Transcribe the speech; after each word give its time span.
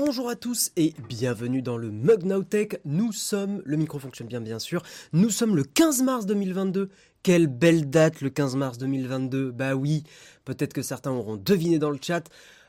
bonjour 0.00 0.30
à 0.30 0.34
tous 0.34 0.72
et 0.78 0.94
bienvenue 1.10 1.60
dans 1.60 1.76
le 1.76 1.90
Mug 1.90 2.24
Now 2.24 2.42
Tech. 2.42 2.68
Nous 2.86 3.12
sommes, 3.12 3.60
le 3.66 3.76
micro 3.76 3.98
fonctionne 3.98 4.28
bien 4.28 4.40
bien 4.40 4.58
sûr, 4.58 4.82
nous 5.12 5.28
sommes 5.28 5.54
le 5.54 5.62
15 5.62 6.02
mars 6.04 6.24
2022. 6.24 6.88
Quelle 7.22 7.48
belle 7.48 7.90
date 7.90 8.22
le 8.22 8.30
15 8.30 8.56
mars 8.56 8.78
2022. 8.78 9.50
Bah 9.50 9.74
oui, 9.74 10.04
peut-être 10.46 10.72
que 10.72 10.80
certains 10.80 11.10
auront 11.10 11.36
deviné 11.36 11.78
dans 11.78 11.90
le 11.90 11.98
chat. 12.00 12.22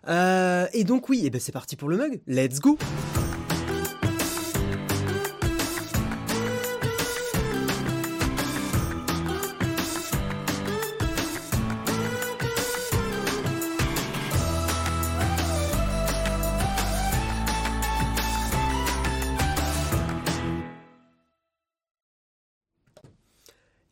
Euh, 0.09 0.67
et 0.73 0.83
donc 0.83 1.07
oui, 1.07 1.25
et 1.25 1.29
ben 1.29 1.39
c'est 1.39 1.53
parti 1.53 1.77
pour 1.77 1.87
le 1.87 1.95
mug. 1.95 2.19
Let's 2.27 2.59
go. 2.59 2.77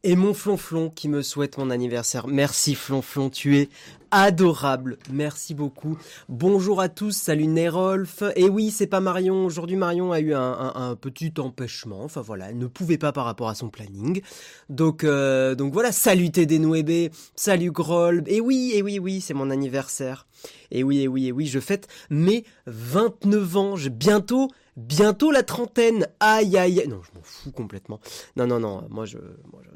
Et 0.09 0.15
mon 0.15 0.33
flonflon 0.33 0.89
qui 0.89 1.07
me 1.07 1.21
souhaite 1.21 1.59
mon 1.59 1.69
anniversaire. 1.69 2.25
Merci 2.25 2.73
flonflon, 2.73 3.29
tu 3.29 3.59
es 3.59 3.69
adorable. 4.09 4.97
Merci 5.13 5.53
beaucoup. 5.53 5.99
Bonjour 6.29 6.81
à 6.81 6.89
tous, 6.89 7.11
salut 7.11 7.45
Nerolf. 7.45 8.23
Et 8.35 8.49
oui, 8.49 8.71
c'est 8.71 8.87
pas 8.87 9.01
Marion. 9.01 9.45
Aujourd'hui, 9.45 9.75
Marion 9.75 10.11
a 10.11 10.19
eu 10.19 10.33
un, 10.33 10.97
petit 10.99 11.33
empêchement. 11.37 12.03
Enfin 12.03 12.21
voilà, 12.21 12.49
elle 12.49 12.57
ne 12.57 12.65
pouvait 12.65 12.97
pas 12.97 13.11
par 13.11 13.25
rapport 13.25 13.49
à 13.49 13.53
son 13.53 13.69
planning. 13.69 14.23
Donc, 14.69 15.03
euh, 15.03 15.53
donc 15.53 15.73
voilà, 15.73 15.91
salut 15.91 16.31
TD 16.31 17.11
salut 17.35 17.71
Groll. 17.71 18.23
Et 18.25 18.41
oui, 18.41 18.71
et 18.73 18.81
oui, 18.81 18.97
oui, 18.97 19.21
c'est 19.21 19.35
mon 19.35 19.51
anniversaire. 19.51 20.25
Et 20.71 20.83
oui, 20.83 21.01
et 21.01 21.07
oui, 21.07 21.27
et 21.27 21.31
oui, 21.31 21.45
je 21.45 21.59
fête 21.59 21.87
mes 22.09 22.45
29 22.65 23.57
ans. 23.57 23.75
Je, 23.75 23.89
bientôt, 23.89 24.49
bientôt 24.79 25.31
la 25.31 25.43
trentaine. 25.43 26.07
Aïe, 26.19 26.57
aïe. 26.57 26.83
Non, 26.87 27.01
je 27.03 27.17
m'en 27.17 27.23
fous 27.23 27.51
complètement. 27.51 27.99
Non, 28.35 28.47
non, 28.47 28.59
non, 28.59 28.87
moi, 28.89 29.05
je, 29.05 29.17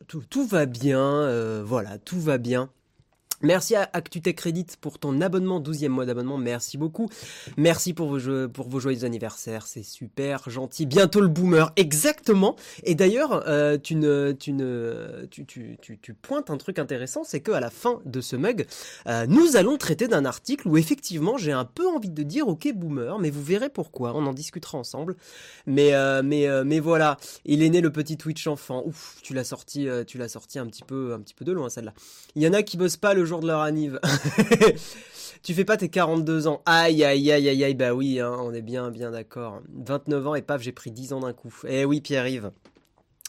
tout, 0.08 0.46
va 0.46 0.66
bien. 0.66 1.02
Euh, 1.02 1.64
voilà, 1.66 1.98
tout 2.00 2.20
va 2.20 2.38
bien. 2.38 2.70
Merci 3.44 3.76
à 3.76 3.90
ActuTech 3.92 4.38
Credit 4.38 4.68
pour 4.80 5.00
ton 5.00 5.20
abonnement, 5.20 5.60
12e 5.60 5.90
mois 5.90 6.06
d'abonnement, 6.06 6.38
merci 6.38 6.78
beaucoup. 6.78 7.10
Merci 7.58 7.94
pour 7.94 8.08
vos, 8.08 8.48
pour 8.48 8.70
vos 8.70 8.80
joyeux 8.80 9.04
anniversaires, 9.04 9.68
c'est 9.68 9.84
super 9.84 10.50
gentil. 10.50 10.86
Bientôt 10.86 11.20
le 11.20 11.28
boomer, 11.28 11.74
exactement. 11.76 12.56
Et 12.84 12.96
d'ailleurs, 12.96 13.44
euh, 13.50 13.78
tu, 13.78 14.00
tu, 14.40 14.56
tu, 15.46 15.78
tu, 15.82 15.98
tu, 15.98 16.14
pointes 16.14 16.50
un 16.52 16.56
truc 16.56 16.80
intéressant, 16.80 17.26
c'est 17.26 17.42
qu'à 17.42 17.60
la 17.60 17.70
fin 17.70 18.00
de 18.06 18.22
ce 18.22 18.38
mug, 18.38 18.66
euh, 19.08 19.26
nous 19.28 19.58
allons 19.58 19.78
traiter 19.78 20.08
d'un 20.08 20.24
article 20.24 20.70
où 20.70 20.78
effectivement 20.78 21.36
j'ai 21.36 21.52
un 21.52 21.66
peu 21.66 21.86
envie 21.86 22.12
de 22.12 22.24
dire 22.24 22.48
ok 22.48 22.72
boomer, 22.74 23.20
mais 23.20 23.30
vous 23.30 23.44
verrez 23.44 23.70
pourquoi, 23.70 24.16
on 24.16 24.26
en 24.26 24.34
discutera 24.34 24.78
ensemble. 24.78 25.18
Mais, 25.66 25.94
euh, 25.94 26.22
mais, 26.24 26.48
mais 26.64 26.80
voilà, 26.80 27.18
il 27.44 27.62
est 27.62 27.70
né 27.70 27.82
le 27.82 27.92
petit 27.92 28.16
Twitch 28.16 28.48
enfant. 28.48 28.84
Ouf, 28.86 29.18
tu 29.22 29.34
l'as 29.34 29.44
sorti, 29.44 29.90
tu 30.08 30.18
l'as 30.18 30.30
sorti 30.30 30.60
un 30.60 30.66
petit 30.68 30.84
peu, 30.84 31.14
un 31.14 31.20
petit 31.20 31.34
peu 31.34 31.44
de 31.44 31.52
loin 31.52 31.68
celle-là. 31.68 31.94
Il 32.36 32.42
y 32.42 32.48
en 32.48 32.54
a 32.54 32.64
qui 32.64 32.78
bossent 32.78 32.96
pas 32.96 33.14
le 33.14 33.26
jour 33.26 33.33
de 33.40 33.48
leur 33.48 33.62
anniv. 33.62 34.00
tu 35.44 35.54
fais 35.54 35.66
pas 35.66 35.78
tes 35.78 35.90
42 35.90 36.48
ans. 36.48 36.62
Aïe, 36.66 37.04
aïe, 37.04 37.32
aïe, 37.32 37.50
aïe, 37.50 37.64
aïe, 37.64 37.74
bah 37.76 37.94
oui, 37.94 38.20
hein, 38.20 38.36
on 38.40 38.54
est 38.54 38.62
bien, 38.62 38.92
bien 38.92 39.12
d'accord. 39.12 39.62
29 39.74 40.28
ans 40.28 40.36
et 40.36 40.42
paf, 40.42 40.62
j'ai 40.62 40.72
pris 40.72 40.92
10 40.92 41.14
ans 41.14 41.20
d'un 41.20 41.34
coup. 41.34 41.54
Eh 41.68 41.86
oui, 41.86 42.02
Pierre-Yves. 42.02 42.52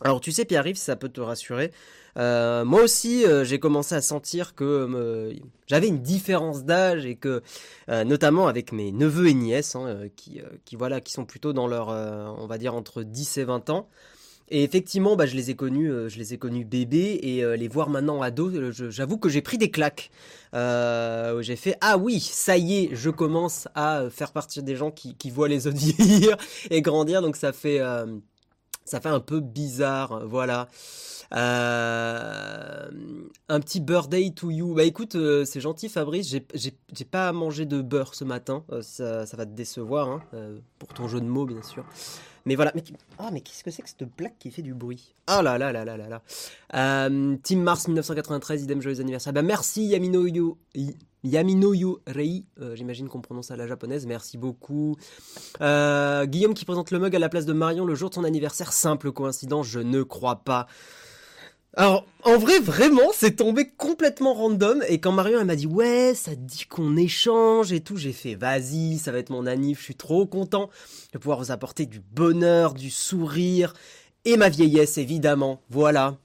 Alors 0.03 0.21
tu 0.21 0.33
sais, 0.33 0.45
Pierre-Yves, 0.45 0.77
ça 0.77 0.97
peut 0.97 1.09
te 1.09 1.21
rassurer. 1.21 1.71
Euh, 2.17 2.65
moi 2.65 2.83
aussi, 2.83 3.25
euh, 3.25 3.45
j'ai 3.45 3.59
commencé 3.59 3.95
à 3.95 4.01
sentir 4.01 4.55
que 4.55 4.65
euh, 4.65 5.33
j'avais 5.67 5.89
une 5.89 6.01
différence 6.01 6.65
d'âge 6.65 7.07
et 7.07 7.17
que, 7.17 7.43
notamment 7.89 8.47
avec 8.47 8.73
mes 8.73 8.93
neveux 8.93 9.29
et 9.29 9.35
nièces, 9.35 9.77
hein, 9.77 10.09
qui, 10.17 10.41
qui, 10.65 10.77
voilà, 10.77 11.01
qui 11.01 11.13
sont 11.13 11.25
plutôt 11.25 11.53
dans 11.53 11.67
leur, 11.67 11.89
on 11.89 12.47
va 12.47 12.59
dire, 12.59 12.75
entre 12.75 13.03
10 13.03 13.39
et 13.39 13.45
20 13.45 13.71
ans, 13.71 13.89
et 14.51 14.63
effectivement, 14.63 15.17
bah, 15.17 15.25
je 15.25 15.35
les 15.37 15.51
ai 15.51 15.57
connus, 15.57 15.91
euh, 15.91 16.09
je 16.09 16.19
les 16.19 16.35
ai 16.35 16.39
connus 16.39 16.67
bébés 16.67 17.19
et 17.23 17.43
euh, 17.43 17.57
les 17.57 17.67
voir 17.67 17.89
maintenant 17.89 18.21
ados, 18.21 18.53
euh, 18.55 18.91
j'avoue 18.91 19.17
que 19.17 19.31
j'ai 19.31 19.41
pris 19.41 19.57
des 19.57 19.71
claques. 19.71 20.11
j'ai 20.53 21.57
fait 21.57 21.77
ah 21.81 21.97
oui, 21.97 22.21
ça 22.21 22.59
y 22.59 22.85
est, 22.85 22.91
je 22.95 23.09
commence 23.09 23.69
à 23.75 24.05
faire 24.11 24.33
partie 24.33 24.63
des 24.63 24.77
gens 24.77 24.91
qui, 24.91 25.31
voient 25.31 25.49
les 25.49 25.67
autres 25.67 25.79
vieillir 25.79 26.37
et 26.71 26.83
grandir, 26.83 27.23
donc 27.23 27.37
ça 27.37 27.53
fait 27.53 27.81
ça 28.85 29.01
fait 29.01 29.09
un 29.09 29.21
peu 29.21 29.41
bizarre, 29.41 30.27
voilà. 30.27 30.69
un 31.33 32.91
petit 33.49 33.81
birthday 33.81 34.31
to 34.31 34.51
you. 34.51 34.75
Bah 34.75 34.85
écoute, 34.85 35.17
c'est 35.47 35.61
gentil 35.61 35.89
Fabrice, 35.89 36.29
j'ai 36.55 37.05
pas 37.11 37.33
mangé 37.33 37.65
de 37.65 37.81
beurre 37.81 38.15
ce 38.15 38.25
matin, 38.25 38.63
ça, 38.83 39.25
ça, 39.25 39.37
va 39.39 39.47
te 39.47 39.53
décevoir, 39.53 40.11
hein, 40.11 40.23
pour 40.79 40.89
ton 40.91 41.09
jeu 41.09 41.21
de 41.21 41.27
mots 41.27 41.47
bien 41.47 41.63
sûr. 41.63 41.85
Mais 42.47 42.57
voilà. 42.57 42.73
Mais, 42.75 42.83
oh, 43.19 43.29
mais 43.33 43.41
qu'est-ce 43.41 43.65
que 43.65 43.71
c'est 43.71 43.83
que 43.83 43.89
cette 43.89 44.09
plaque 44.09 44.39
qui 44.39 44.51
fait 44.51 44.63
du 44.63 44.75
bruit 44.75 45.15
Ah 45.27 45.43
là 45.43 45.57
là 45.59 45.73
là 45.73 45.85
là 45.85 45.97
là 45.97 46.09
là. 46.09 46.23
Euh, 46.75 47.37
Team 47.43 47.63
Mars 47.63 47.87
1993, 47.87 48.65
idem 48.65 48.83
joyeux 48.83 49.01
anniversaire. 49.01 49.33
Bah 49.33 49.43
merci 49.43 49.87
Yamino 49.87 50.27
Yo. 50.27 50.59
Yamino 51.25 52.01
Rei, 52.07 52.45
euh, 52.61 52.77
j'imagine 52.77 53.09
qu'on 53.09 53.23
prononce 53.23 53.51
à 53.51 53.57
la 53.57 53.67
japonaise, 53.67 54.07
merci 54.07 54.37
beaucoup. 54.37 54.95
Euh, 55.63 56.27
Guillaume 56.27 56.53
qui 56.53 56.67
présente 56.67 56.91
le 56.91 56.99
mug 56.99 57.17
à 57.17 57.19
la 57.19 57.31
place 57.31 57.47
de 57.47 57.55
Marion 57.55 57.87
le 57.87 57.95
jour 57.95 58.11
de 58.11 58.15
son 58.15 58.25
anniversaire, 58.25 58.75
simple 58.75 59.11
coïncidence, 59.11 59.67
je 59.67 59.81
ne 59.81 60.03
crois 60.03 60.37
pas. 60.45 60.67
Alors, 61.77 62.07
en 62.23 62.39
vrai, 62.39 62.61
vraiment, 62.61 63.11
c'est 63.13 63.37
tombé 63.37 63.69
complètement 63.77 64.33
random. 64.33 64.83
Et 64.89 65.01
quand 65.01 65.11
Marion, 65.11 65.41
elle 65.41 65.47
m'a 65.47 65.57
dit, 65.57 65.67
ouais, 65.67 66.13
ça 66.15 66.37
dit 66.37 66.67
qu'on 66.69 66.97
échange 66.97 67.73
et 67.73 67.81
tout, 67.81 67.97
j'ai 67.97 68.13
fait, 68.13 68.37
vas-y, 68.37 68.99
ça 68.99 69.11
va 69.11 69.19
être 69.19 69.31
mon 69.31 69.45
anniv, 69.47 69.79
je 69.79 69.85
suis 69.85 69.97
trop 69.97 70.25
content 70.25 70.71
de 71.13 71.19
pouvoir 71.19 71.39
vous 71.39 71.51
apporter 71.51 71.87
du 71.87 72.01
bonheur, 72.01 72.75
du 72.75 72.91
sourire 72.91 73.75
et 74.25 74.37
ma 74.37 74.51
vieillesse, 74.51 74.99
évidemment. 74.99 75.61
Voilà. 75.69 76.17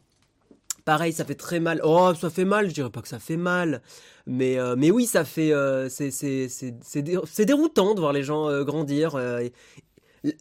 Pareil, 0.86 1.14
ça 1.14 1.26
fait 1.26 1.36
très 1.36 1.59
mal. 1.59 1.82
Oh, 1.84 2.14
ça 2.20 2.30
fait 2.30 2.46
mal, 2.46 2.70
je 2.70 2.74
dirais 2.76 2.90
pas 2.92 3.02
que 3.02 3.08
ça 3.08 3.20
fait 3.20 3.38
mal. 3.38 3.82
Mais, 4.28 4.59
euh, 4.59 4.76
mais 4.78 4.92
oui, 4.92 5.08
ça 5.08 5.26
fait. 5.26 5.52
Euh, 5.52 5.90
c'est 5.90 7.46
déroutant 7.46 7.96
de 7.96 8.00
voir 8.00 8.14
les 8.14 8.24
gens 8.24 8.50
euh, 8.50 8.64
grandir. 8.64 9.18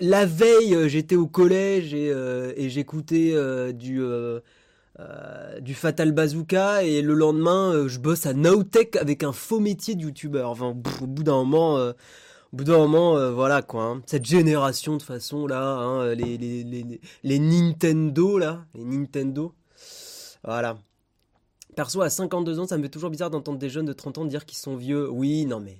la 0.01 0.27
veille, 0.27 0.89
j'étais 0.89 1.17
au 1.17 1.27
collège 1.27 1.95
et, 1.95 2.09
et 2.57 2.69
j'écoutais 2.69 3.35
du 3.73 4.03
euh, 5.01 5.61
du 5.61 5.75
Fatal 5.75 6.11
Bazooka 6.11 6.83
et 6.83 7.03
le 7.03 7.15
lendemain 7.15 7.73
euh, 7.73 7.89
je 7.89 8.01
bosse 8.01 8.27
à 8.27 8.35
Nowtech 8.35 8.97
avec 8.97 9.23
un 9.23 9.33
faux 9.33 9.61
métier 9.61 9.95
de 9.95 10.03
youtubeur. 10.03 10.51
Enfin, 10.51 10.67
au 10.67 11.07
bout 11.07 11.23
d'un 11.23 11.37
moment, 11.37 11.79
euh, 11.79 11.93
au 12.53 12.57
bout 12.57 12.65
d'un 12.65 12.79
moment, 12.79 13.33
voilà 13.33 13.63
quoi. 13.63 13.85
Hein. 13.85 14.03
Cette 14.07 14.25
génération 14.25 14.97
de 14.97 15.03
façon 15.03 15.47
là, 15.47 15.63
hein, 15.63 16.15
les, 16.15 16.37
les, 16.37 17.01
les, 17.23 17.39
Nintendo 17.39 18.39
là, 18.39 18.65
les 18.75 18.85
Nintendo. 18.85 19.55
Voilà. 20.43 20.79
Perso, 21.77 22.03
à 22.03 22.11
52 22.11 22.59
ans, 22.59 22.67
ça 22.67 22.77
me 22.77 22.83
fait 22.83 22.89
toujours 22.89 23.11
bizarre 23.11 23.31
d'entendre 23.31 23.59
des 23.59 23.69
jeunes 23.69 23.87
de 23.87 23.93
30 23.93 24.19
ans 24.19 24.25
dire 24.25 24.47
qu'ils 24.47 24.59
sont 24.59 24.75
vieux. 24.75 25.09
Oui, 25.09 25.47
non 25.47 25.61
mais 25.61 25.79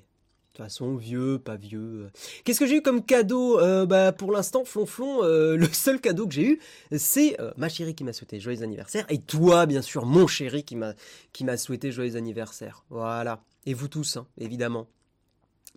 façon, 0.59 0.97
vieux, 0.97 1.39
pas 1.39 1.57
vieux. 1.57 2.11
Qu'est-ce 2.45 2.61
que 2.61 2.67
j'ai 2.67 2.77
eu 2.77 2.83
comme 2.83 3.05
cadeau 3.05 3.59
euh, 3.59 3.87
Bah 3.87 4.13
pour 4.13 4.33
l'instant, 4.33 4.65
flonflon, 4.65 5.25
euh, 5.25 5.57
le 5.57 5.67
seul 5.67 6.01
cadeau 6.01 6.27
que 6.27 6.35
j'ai 6.35 6.47
eu, 6.47 6.61
c'est 6.97 7.41
euh, 7.41 7.53
ma 7.57 7.69
chérie 7.69 7.95
qui 7.95 8.05
m'a 8.05 8.13
souhaité 8.13 8.41
joyeux 8.41 8.63
anniversaire 8.63 9.07
et 9.09 9.19
toi, 9.19 9.67
bien 9.67 9.83
sûr, 9.83 10.05
mon 10.05 10.27
chéri 10.27 10.65
qui 10.65 10.77
m'a 10.77 11.57
souhaité 11.57 11.93
joyeux 11.93 12.17
anniversaire. 12.17 12.85
Voilà. 12.91 13.43
Et 13.67 13.75
vous 13.75 13.89
tous, 13.89 14.17
hein, 14.17 14.27
évidemment. 14.39 14.89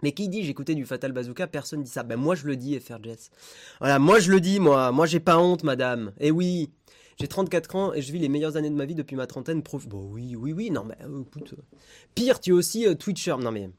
Mais 0.03 0.13
qui 0.13 0.29
dit 0.29 0.43
j'écoutais 0.43 0.75
du 0.75 0.85
Fatal 0.85 1.11
Bazooka, 1.11 1.47
personne 1.47 1.83
dit 1.83 1.89
ça. 1.89 2.03
Ben 2.03 2.15
moi 2.15 2.35
je 2.35 2.47
le 2.47 2.55
dis, 2.55 2.79
FR. 2.79 2.97
Voilà, 3.79 3.99
moi 3.99 4.19
je 4.19 4.31
le 4.31 4.39
dis, 4.39 4.59
moi. 4.59 4.91
Moi 4.91 5.05
j'ai 5.05 5.19
pas 5.19 5.37
honte, 5.37 5.63
madame. 5.63 6.11
Et 6.19 6.31
oui, 6.31 6.71
j'ai 7.19 7.27
34 7.27 7.75
ans 7.75 7.93
et 7.93 8.01
je 8.01 8.11
vis 8.11 8.19
les 8.19 8.29
meilleures 8.29 8.57
années 8.57 8.69
de 8.69 8.75
ma 8.75 8.85
vie 8.85 8.95
depuis 8.95 9.15
ma 9.15 9.27
trentaine. 9.27 9.61
Prof... 9.61 9.87
Bon 9.87 10.09
oui, 10.11 10.35
oui, 10.35 10.53
oui, 10.53 10.71
non 10.71 10.85
mais 10.85 10.97
écoute. 11.21 11.53
Pire, 12.15 12.39
tu 12.39 12.51
es 12.51 12.53
aussi 12.53 12.87
Twitcher. 12.97 13.35
Non 13.39 13.51
mais 13.51 13.69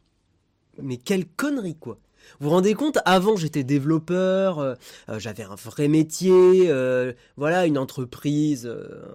mais 0.80 0.96
quelle 0.96 1.26
connerie 1.26 1.76
quoi 1.76 1.98
vous 2.40 2.48
vous 2.48 2.54
rendez 2.54 2.74
compte 2.74 2.98
Avant, 3.04 3.36
j'étais 3.36 3.64
développeur, 3.64 4.58
euh, 4.58 4.74
euh, 5.08 5.18
j'avais 5.18 5.44
un 5.44 5.54
vrai 5.54 5.88
métier, 5.88 6.70
euh, 6.70 7.12
voilà, 7.36 7.66
une 7.66 7.78
entreprise, 7.78 8.70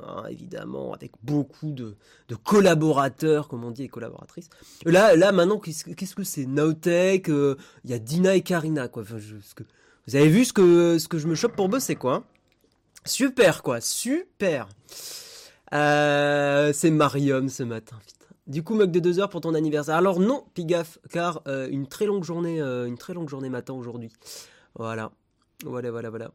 hein, 0.08 0.24
évidemment, 0.30 0.94
avec 0.94 1.12
beaucoup 1.24 1.72
de, 1.72 1.96
collaborateurs, 2.44 3.48
comme 3.48 3.64
on 3.64 3.72
dit, 3.72 3.84
et 3.84 3.88
collaboratrices. 3.88 4.50
Là, 4.86 5.16
là, 5.16 5.31
maintenant, 5.31 5.60
qu'est-ce 5.60 6.16
que 6.16 6.24
c'est 6.24 6.46
Nowtech 6.46 7.28
Il 7.28 7.90
y 7.90 7.94
a 7.94 8.00
Dina 8.00 8.36
et 8.36 8.42
Karina, 8.42 8.88
quoi. 8.88 9.04
vous 9.04 10.16
avez 10.16 10.30
vu 10.30 10.46
ce 10.46 10.54
que, 10.54 10.98
je 10.98 11.28
me 11.28 11.36
chope 11.36 11.56
pour 11.56 11.70
bosser, 11.70 11.96
quoi. 11.96 12.16
Hein 12.16 12.24
super, 13.06 13.64
quoi, 13.64 13.80
super. 13.81 14.68
c'est 15.72 16.92
Mariam 16.92 17.50
ce 17.50 17.64
matin. 17.64 17.98
Du 18.48 18.64
coup, 18.64 18.76
mug 18.76 18.92
de 18.92 19.00
deux 19.00 19.20
heures 19.20 19.30
pour 19.30 19.42
ton 19.42 19.54
anniversaire. 19.54 19.96
Alors 19.96 20.22
non, 20.22 20.46
pigaf, 20.54 21.00
car 21.12 21.42
euh, 21.48 21.68
une 21.70 21.86
très 21.86 22.06
longue 22.06 22.24
journée, 22.24 22.62
euh, 22.62 22.88
une 22.88 22.98
très 22.98 23.14
longue 23.14 23.28
journée 23.28 23.50
matin 23.50 23.74
aujourd'hui. 23.74 24.10
Voilà, 24.76 25.12
voilà, 25.66 25.92
voilà, 25.92 26.10
voilà. 26.10 26.32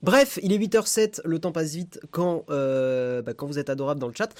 Bref, 0.00 0.38
il 0.42 0.52
est 0.52 0.58
8h07, 0.58 1.20
le 1.24 1.38
temps 1.38 1.52
passe 1.52 1.74
vite 1.74 2.00
quand, 2.10 2.44
euh, 2.48 3.20
bah, 3.20 3.34
quand 3.34 3.46
vous 3.46 3.58
êtes 3.58 3.68
adorable 3.68 4.00
dans 4.00 4.08
le 4.08 4.14
chat. 4.14 4.30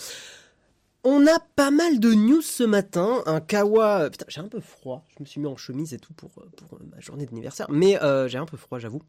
On 1.04 1.26
a 1.26 1.38
pas 1.56 1.70
mal 1.70 2.00
de 2.00 2.14
news 2.14 2.40
ce 2.40 2.62
matin. 2.62 3.22
Un 3.26 3.40
kawa. 3.40 4.08
Putain, 4.08 4.24
j'ai 4.28 4.40
un 4.40 4.48
peu 4.48 4.60
froid. 4.60 5.04
Je 5.08 5.22
me 5.22 5.26
suis 5.26 5.40
mis 5.40 5.48
en 5.48 5.56
chemise 5.56 5.92
et 5.92 5.98
tout 5.98 6.14
pour, 6.14 6.30
pour 6.30 6.78
ma 6.90 7.00
journée 7.00 7.26
d'anniversaire. 7.26 7.66
Mais 7.70 7.98
j'ai 8.28 8.38
un 8.38 8.46
peu 8.46 8.56
froid, 8.56 8.78
j'avoue. 8.78 9.02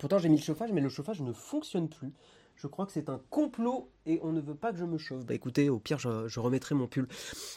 Pourtant, 0.00 0.18
j'ai 0.18 0.28
mis 0.28 0.38
le 0.38 0.42
chauffage, 0.42 0.72
mais 0.72 0.80
le 0.80 0.88
chauffage 0.88 1.20
ne 1.22 1.32
fonctionne 1.32 1.88
plus. 1.88 2.12
Je 2.56 2.66
crois 2.66 2.86
que 2.86 2.92
c'est 2.92 3.08
un 3.08 3.20
complot 3.30 3.90
et 4.06 4.20
on 4.22 4.32
ne 4.32 4.40
veut 4.40 4.54
pas 4.54 4.72
que 4.72 4.78
je 4.78 4.84
me 4.84 4.96
chauffe. 4.96 5.24
Bah 5.26 5.34
écoutez, 5.34 5.68
au 5.68 5.78
pire, 5.78 5.98
je, 5.98 6.40
remettrai 6.40 6.74
mon 6.74 6.86
pull. 6.86 7.08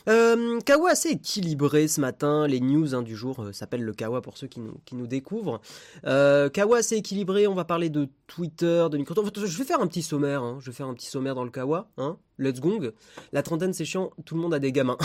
Euh, 0.09 0.59
kawa 0.61 0.91
assez 0.91 1.09
équilibré 1.09 1.87
ce 1.87 2.01
matin. 2.01 2.47
Les 2.47 2.59
news 2.59 2.95
hein, 2.95 3.03
du 3.03 3.15
jour 3.15 3.41
euh, 3.41 3.53
s'appellent 3.53 3.83
le 3.83 3.93
Kawa 3.93 4.21
pour 4.21 4.37
ceux 4.37 4.47
qui 4.47 4.59
nous, 4.59 5.07
découvrent. 5.07 5.61
Euh, 6.05 6.49
kawa 6.49 6.77
assez 6.77 6.95
équilibré. 6.95 7.47
On 7.47 7.53
va 7.53 7.63
parler 7.63 7.89
de 7.89 8.09
Twitter, 8.27 8.87
de 8.91 8.97
Microsoft. 8.97 9.45
Je 9.45 9.57
vais 9.57 9.65
faire 9.65 9.81
un 9.81 9.87
petit 9.87 10.01
sommaire. 10.01 10.41
Hein. 10.41 10.57
Je 10.61 10.71
vais 10.71 10.75
faire 10.75 10.87
un 10.87 10.93
petit 10.93 11.07
sommaire 11.07 11.35
dans 11.35 11.43
le 11.43 11.51
Kawa. 11.51 11.89
Hein. 11.97 12.17
Let's 12.39 12.59
gong. 12.59 12.91
La 13.33 13.43
trentaine, 13.43 13.73
c'est 13.73 13.85
chiant. 13.85 14.11
Tout 14.25 14.35
le 14.35 14.41
monde 14.41 14.53
a 14.53 14.59
des 14.59 14.71
gamins. 14.71 14.97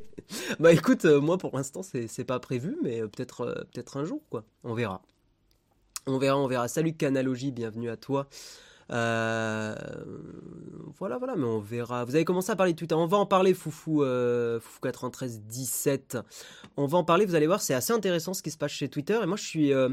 bah 0.60 0.72
écoute, 0.72 1.04
moi 1.04 1.38
pour 1.38 1.56
l'instant, 1.56 1.82
c'est 1.82 2.24
pas 2.24 2.40
prévu, 2.40 2.76
mais 2.82 3.00
peut-être 3.02 3.66
peut-être 3.72 3.96
un 3.96 4.04
jour, 4.04 4.20
quoi. 4.30 4.44
On 4.64 4.74
verra. 4.74 5.02
On 6.06 6.18
verra, 6.18 6.38
on 6.38 6.46
verra. 6.46 6.68
Salut 6.68 6.94
Canalogie, 6.94 7.52
bienvenue 7.52 7.90
à 7.90 7.96
toi. 7.96 8.28
Euh, 8.90 9.74
voilà, 10.98 11.18
voilà, 11.18 11.36
mais 11.36 11.44
on 11.44 11.60
verra. 11.60 12.04
Vous 12.04 12.14
avez 12.14 12.24
commencé 12.24 12.50
à 12.50 12.56
parler 12.56 12.72
de 12.72 12.78
Twitter. 12.78 12.94
On 12.94 13.06
va 13.06 13.18
en 13.18 13.26
parler, 13.26 13.54
Foufou, 13.54 14.02
euh, 14.02 14.60
Foufou 14.60 14.80
93 14.80 15.42
17. 15.42 16.18
On 16.76 16.86
va 16.86 16.98
en 16.98 17.04
parler. 17.04 17.26
Vous 17.26 17.34
allez 17.34 17.46
voir, 17.46 17.60
c'est 17.60 17.74
assez 17.74 17.92
intéressant 17.92 18.34
ce 18.34 18.42
qui 18.42 18.50
se 18.50 18.58
passe 18.58 18.72
chez 18.72 18.88
Twitter. 18.88 19.18
Et 19.22 19.26
moi, 19.26 19.36
je 19.36 19.44
suis, 19.44 19.72
euh, 19.72 19.88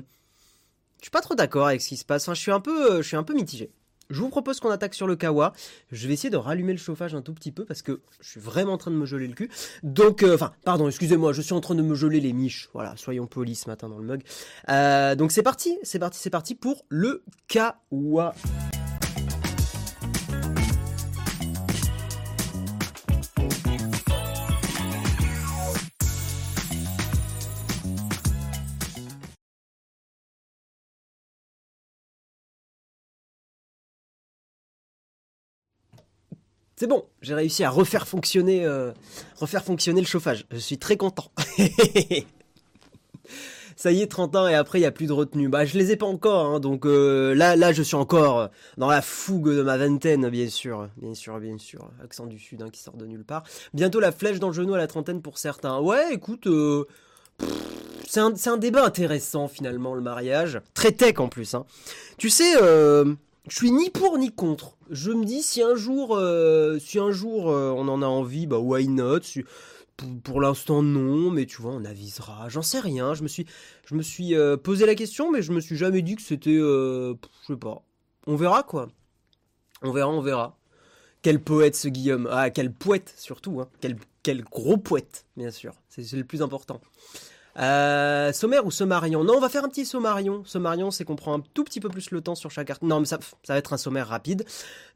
je 1.00 1.06
suis 1.06 1.12
pas 1.12 1.21
trop 1.21 1.36
d'accord 1.36 1.68
avec 1.68 1.81
ce 1.81 1.89
qui 1.89 1.97
se 1.97 2.06
passe. 2.06 2.24
Enfin, 2.24 2.33
je 2.33 2.42
suis 2.42 2.51
un 2.51 2.59
peu, 2.62 3.01
je 3.01 3.07
suis 3.07 3.18
un 3.18 3.24
peu 3.24 3.33
mitigé. 3.33 3.71
Je 4.12 4.21
vous 4.21 4.30
propose 4.30 4.59
qu'on 4.59 4.69
attaque 4.69 4.94
sur 4.94 5.07
le 5.07 5.15
Kawa. 5.15 5.53
Je 5.92 6.07
vais 6.07 6.13
essayer 6.13 6.30
de 6.30 6.38
rallumer 6.38 6.74
le 6.74 6.77
chauffage 6.77 7.15
un 7.15 7.24
tout 7.24 7.33
petit 7.33 7.51
peu 7.51 7.65
parce 7.65 7.81
que 7.81 8.01
je 8.19 8.30
suis 8.30 8.39
vraiment 8.39 8.74
en 8.74 8.77
train 8.77 8.92
de 8.92 8.95
me 8.95 9.07
geler 9.07 9.27
le 9.27 9.33
cul. 9.33 9.50
Donc, 9.81 10.24
enfin, 10.24 10.53
pardon, 10.63 10.88
excusez-moi, 10.88 11.33
je 11.33 11.42
suis 11.42 11.53
en 11.53 11.62
train 11.62 11.74
de 11.74 11.81
me 11.81 11.95
geler 11.95 12.19
les 12.19 12.31
miches. 12.31 12.69
Voilà, 12.74 12.95
soyons 12.97 13.25
polis 13.25 13.62
ce 13.62 13.68
matin 13.68 13.89
dans 13.89 13.97
le 13.97 14.06
mug. 14.06 15.18
Donc 15.18 15.31
c'est 15.31 15.42
parti, 15.42 15.75
c'est 15.81 15.97
parti, 15.97 16.19
c'est 16.19 16.30
parti 16.30 16.53
pour 16.53 16.86
le 16.88 17.24
Kawa. 17.47 18.36
Bon, 36.87 37.05
j'ai 37.21 37.33
réussi 37.33 37.63
à 37.63 37.69
refaire 37.69 38.07
fonctionner, 38.07 38.65
euh, 38.65 38.91
refaire 39.37 39.63
fonctionner 39.63 40.01
le 40.01 40.07
chauffage. 40.07 40.45
Je 40.51 40.57
suis 40.57 40.77
très 40.77 40.97
content. 40.97 41.31
Ça 43.77 43.91
y 43.91 44.01
est, 44.01 44.07
30 44.07 44.37
ans 44.37 44.47
et 44.47 44.55
après 44.55 44.79
il 44.79 44.81
n'y 44.81 44.87
a 44.87 44.91
plus 44.91 45.05
de 45.05 45.11
retenue. 45.11 45.49
Bah 45.49 45.65
je 45.65 45.77
les 45.77 45.91
ai 45.91 45.97
pas 45.97 46.05
encore, 46.05 46.45
hein, 46.45 46.59
donc 46.61 46.85
euh, 46.85 47.35
là 47.35 47.57
là 47.57 47.73
je 47.73 47.83
suis 47.83 47.95
encore 47.95 48.49
dans 48.77 48.87
la 48.87 49.01
fougue 49.01 49.49
de 49.49 49.61
ma 49.61 49.75
vingtaine, 49.75 50.29
bien 50.29 50.47
sûr, 50.47 50.87
bien 50.95 51.13
sûr, 51.13 51.37
bien 51.39 51.57
sûr. 51.57 51.89
Accent 52.01 52.25
du 52.25 52.39
sud 52.39 52.61
hein, 52.61 52.69
qui 52.71 52.81
sort 52.81 52.95
de 52.95 53.05
nulle 53.05 53.25
part. 53.25 53.43
Bientôt 53.73 53.99
la 53.99 54.13
flèche 54.13 54.39
dans 54.39 54.47
le 54.47 54.53
genou 54.53 54.73
à 54.75 54.77
la 54.77 54.87
trentaine 54.87 55.21
pour 55.21 55.37
certains. 55.37 55.77
Ouais, 55.79 56.13
écoute, 56.13 56.47
euh, 56.47 56.85
c'est 58.07 58.21
un, 58.21 58.33
un, 58.45 58.57
débat 58.57 58.85
intéressant 58.85 59.49
finalement 59.49 59.93
le 59.93 60.01
mariage, 60.01 60.61
très 60.73 60.93
tech 60.93 61.19
en 61.19 61.27
plus. 61.27 61.53
Hein. 61.53 61.65
Tu 62.17 62.29
sais, 62.29 62.55
je 63.47 63.56
suis 63.56 63.71
ni 63.71 63.89
pour 63.89 64.18
ni 64.18 64.31
contre. 64.31 64.77
Je 64.89 65.12
me 65.12 65.25
dis 65.25 65.42
si 65.42 65.62
un 65.62 65.75
jour, 65.75 66.15
euh, 66.15 66.80
si 66.80 67.00
un 67.00 67.12
jour 67.12 67.50
euh, 67.50 67.71
on 67.71 67.88
en 67.88 68.01
a 68.01 68.07
envie, 68.07 68.47
bah 68.47 68.57
why 68.57 68.88
not? 68.88 69.19
Pour, 70.24 70.42
l'instant 70.42 70.83
non, 70.83 71.31
mais 71.31 71.45
tu 71.45 71.62
vois, 71.62 71.71
on 71.71 71.86
avisera. 71.86 72.50
J'en 72.50 72.62
sais 72.62 72.80
rien. 72.80 73.13
Je 73.13 73.24
me 73.24 73.30
suis, 73.30 73.45
je 73.86 73.95
me 73.95 74.01
suis 74.01 74.36
euh, 74.36 74.57
posé 74.57 74.86
la 74.86 74.94
question, 74.94 75.31
mais 75.31 75.42
je 75.42 75.53
me 75.53 75.62
suis 75.62 75.77
jamais 75.77 76.01
dit 76.01 76.15
que 76.15 76.21
c'était, 76.21 76.57
je 76.57 77.15
sais 77.47 77.56
pas. 77.56 77.81
On 78.27 78.36
verra 78.36 78.63
quoi. 78.63 78.89
On 79.81 79.92
verra, 79.92 80.09
on 80.09 80.21
verra. 80.21 80.57
Quel 81.21 81.39
poète 81.39 81.75
ce 81.75 81.88
Guillaume? 81.88 82.27
Ah, 82.31 82.50
quel 82.50 82.74
poète 82.74 83.13
surtout. 83.18 83.62
Hein. 83.62 83.69
Quel, 83.80 83.95
quel 84.21 84.44
gros 84.44 84.77
poète, 84.77 85.25
bien 85.38 85.51
sûr. 85.51 85.74
C'est 85.88 86.12
le 86.13 86.24
plus 86.24 86.42
important. 86.42 86.81
Euh, 87.57 88.34
sommaire 88.34 88.66
ou 88.66 88.72
sommarion? 88.72 89.24
Non, 89.24 89.36
on 89.38 89.40
va 89.40 89.50
faire 89.50 89.63
un 89.63 89.69
petit 89.69 89.86
sommarion. 89.86 90.44
Sommarion, 90.46 90.92
c'est 90.92 91.06
qu'on 91.06 91.16
prend 91.16 91.38
un 91.38 91.44
tout 91.54 91.63
petit 91.63 91.80
peu 91.80 91.90
plus 91.90 92.12
le 92.12 92.22
temps 92.22 92.36
sur 92.36 92.52
chaque 92.52 92.68
carte. 92.68 92.81
Non, 92.81 93.00
mais 93.00 93.06
ça, 93.06 93.19
va 93.48 93.57
être 93.57 93.74
un 93.74 93.78
sommaire 93.78 94.07
rapide. 94.07 94.46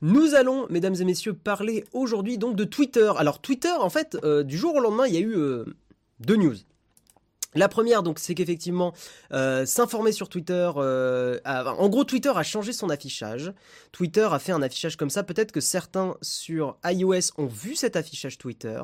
Nous 0.01 0.35
allons, 0.35 0.67
mesdames 0.69 0.95
et 0.99 1.05
messieurs, 1.05 1.33
parler 1.33 1.85
aujourd'hui 1.93 2.37
donc 2.37 2.55
de 2.55 2.65
Twitter. 2.65 3.11
Alors 3.17 3.39
Twitter, 3.39 3.71
en 3.71 3.89
fait, 3.89 4.17
euh, 4.23 4.43
du 4.43 4.57
jour 4.57 4.75
au 4.75 4.79
lendemain, 4.79 5.07
il 5.07 5.13
y 5.13 5.17
a 5.17 5.21
eu 5.21 5.35
euh, 5.35 5.65
deux 6.19 6.35
news. 6.35 6.55
La 7.55 7.67
première, 7.67 8.03
donc, 8.03 8.19
c'est 8.19 8.35
qu'effectivement, 8.35 8.93
s'informer 9.31 10.11
sur 10.11 10.29
Twitter. 10.29 10.69
en 10.75 11.89
gros, 11.89 12.03
Twitter 12.03 12.31
a 12.35 12.43
changé 12.43 12.73
son 12.73 12.91
affichage. 12.91 13.51
Twitter 13.91 14.27
a 14.31 14.37
fait 14.37 14.51
un 14.51 14.61
affichage 14.61 14.97
comme 14.97 15.09
ça. 15.09 15.23
Peut-être 15.23 15.51
que 15.51 15.59
certains 15.59 16.15
sur 16.21 16.77
iOS 16.85 17.31
ont 17.39 17.47
vu 17.47 17.75
cet 17.75 17.95
affichage 17.95 18.37
Twitter 18.37 18.83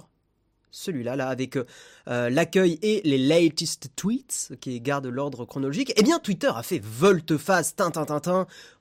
celui-là, 0.76 1.16
là, 1.16 1.30
avec 1.30 1.56
euh, 1.56 1.64
euh, 2.08 2.30
l'accueil 2.30 2.78
et 2.82 3.02
les 3.06 3.18
latest 3.18 3.90
tweets, 3.96 4.54
qui 4.60 4.82
gardent 4.82 5.08
l'ordre 5.08 5.46
chronologique, 5.46 5.94
eh 5.96 6.04
bien 6.04 6.20
Twitter 6.20 6.52
a 6.54 6.64
fait 6.64 6.80
volte-face, 6.84 7.76
tin, 7.76 7.92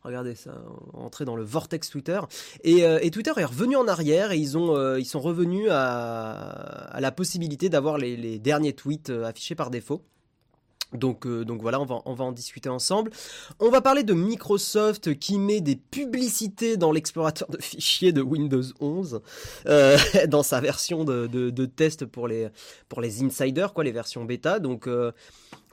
regardez 0.02 0.35
ça, 0.35 0.52
entrer 0.93 1.25
dans 1.25 1.37
le 1.37 1.44
vortex 1.44 1.88
Twitter, 1.88 2.20
et, 2.62 2.85
euh, 2.85 2.99
Twitter 3.11 3.32
est 3.37 3.44
revenu 3.44 3.76
en 3.76 3.87
arrière, 3.87 4.32
et 4.32 4.38
ils 4.38 4.49
sont 4.49 5.20
revenus 5.20 5.69
à, 5.70 6.99
la 6.99 7.12
possibilité 7.12 7.69
d'avoir 7.69 7.99
les, 7.99 8.38
derniers 8.38 8.73
tweets 8.73 9.11
affichés 9.11 9.55
par 9.55 9.70
défaut. 9.70 10.02
Donc, 10.94 11.26
euh, 11.26 11.44
donc 11.44 11.61
voilà, 11.61 11.81
on 11.81 11.85
va, 11.85 12.25
en 12.25 12.32
discuter 12.32 12.69
ensemble. 12.69 13.11
On 13.61 13.70
va 13.70 13.81
parler 13.81 14.05
de 14.05 14.14
Microsoft 14.14 15.19
qui 15.19 15.38
met 15.38 15.61
des 15.61 15.76
publicités 15.76 16.76
dans 16.76 16.93
l'explorateur 16.93 17.49
de 17.50 17.58
fichiers 17.61 18.12
de 18.12 18.23
Windows 18.23 18.62
11 18.81 19.20
euh, 19.67 19.99
dans 20.29 20.43
sa 20.43 20.61
version 20.61 21.05
de, 21.05 21.67
test 21.67 22.06
pour 22.06 22.29
les, 22.29 22.49
pour 22.88 23.00
les 23.00 23.23
insiders, 23.23 23.73
quoi, 23.73 23.85
les 23.85 23.93
versions 23.93 24.25
bêta. 24.25 24.61
Donc 24.61 24.87
euh, 24.87 25.12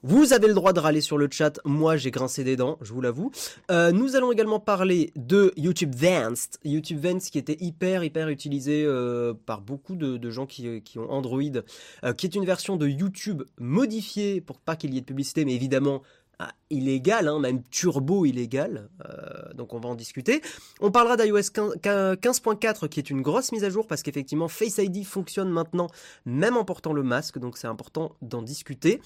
vous 0.03 0.33
avez 0.33 0.47
le 0.47 0.53
droit 0.53 0.73
de 0.73 0.79
râler 0.79 1.01
sur 1.01 1.17
le 1.17 1.27
chat, 1.29 1.59
moi 1.63 1.95
j'ai 1.95 2.09
grincé 2.09 2.43
des 2.43 2.55
dents, 2.55 2.79
je 2.81 2.91
vous 2.91 3.01
l'avoue. 3.01 3.31
Euh, 3.69 3.91
nous 3.91 4.15
allons 4.15 4.31
également 4.31 4.59
parler 4.59 5.11
de 5.15 5.53
YouTube 5.57 5.93
Vanced. 5.95 6.57
YouTube 6.63 6.99
Vanced 6.99 7.31
qui 7.31 7.37
était 7.37 7.57
hyper 7.59 8.03
hyper 8.03 8.29
utilisé 8.29 8.83
euh, 8.83 9.33
par 9.45 9.61
beaucoup 9.61 9.95
de, 9.95 10.29
gens 10.31 10.47
qui, 10.47 10.81
ont 10.97 11.11
Android, 11.11 11.41
euh, 12.03 12.13
qui 12.13 12.25
est 12.25 12.35
une 12.35 12.45
version 12.45 12.77
de 12.77 12.87
YouTube 12.87 13.43
modifiée 13.59 14.41
pour 14.41 14.59
pas 14.59 14.75
qu'il 14.75 14.93
y 14.93 14.97
ait 14.97 15.01
de 15.01 15.05
publicité, 15.05 15.45
mais 15.45 15.53
évidemment 15.53 16.01
ah, 16.43 16.53
illégal, 16.71 17.27
hein, 17.27 17.37
même 17.37 17.61
turbo 17.69 18.25
illégal, 18.25 18.89
euh, 19.05 19.53
donc 19.53 19.75
on 19.75 19.79
va 19.79 19.89
en 19.89 19.93
discuter. 19.93 20.41
On 20.79 20.89
parlera 20.89 21.15
d'iOS 21.15 21.51
15.4 21.51 22.89
qui 22.89 22.99
est 22.99 23.11
une 23.11 23.21
grosse 23.21 23.51
mise 23.51 23.63
à 23.63 23.69
jour 23.69 23.85
parce 23.85 24.01
qu'effectivement 24.01 24.47
Face 24.47 24.79
ID 24.79 25.05
fonctionne 25.05 25.49
maintenant 25.49 25.87
même 26.25 26.57
en 26.57 26.65
portant 26.65 26.93
le 26.93 27.03
masque, 27.03 27.37
donc 27.37 27.59
c'est 27.59 27.67
important 27.67 28.15
d'en 28.23 28.41
discuter. 28.41 29.01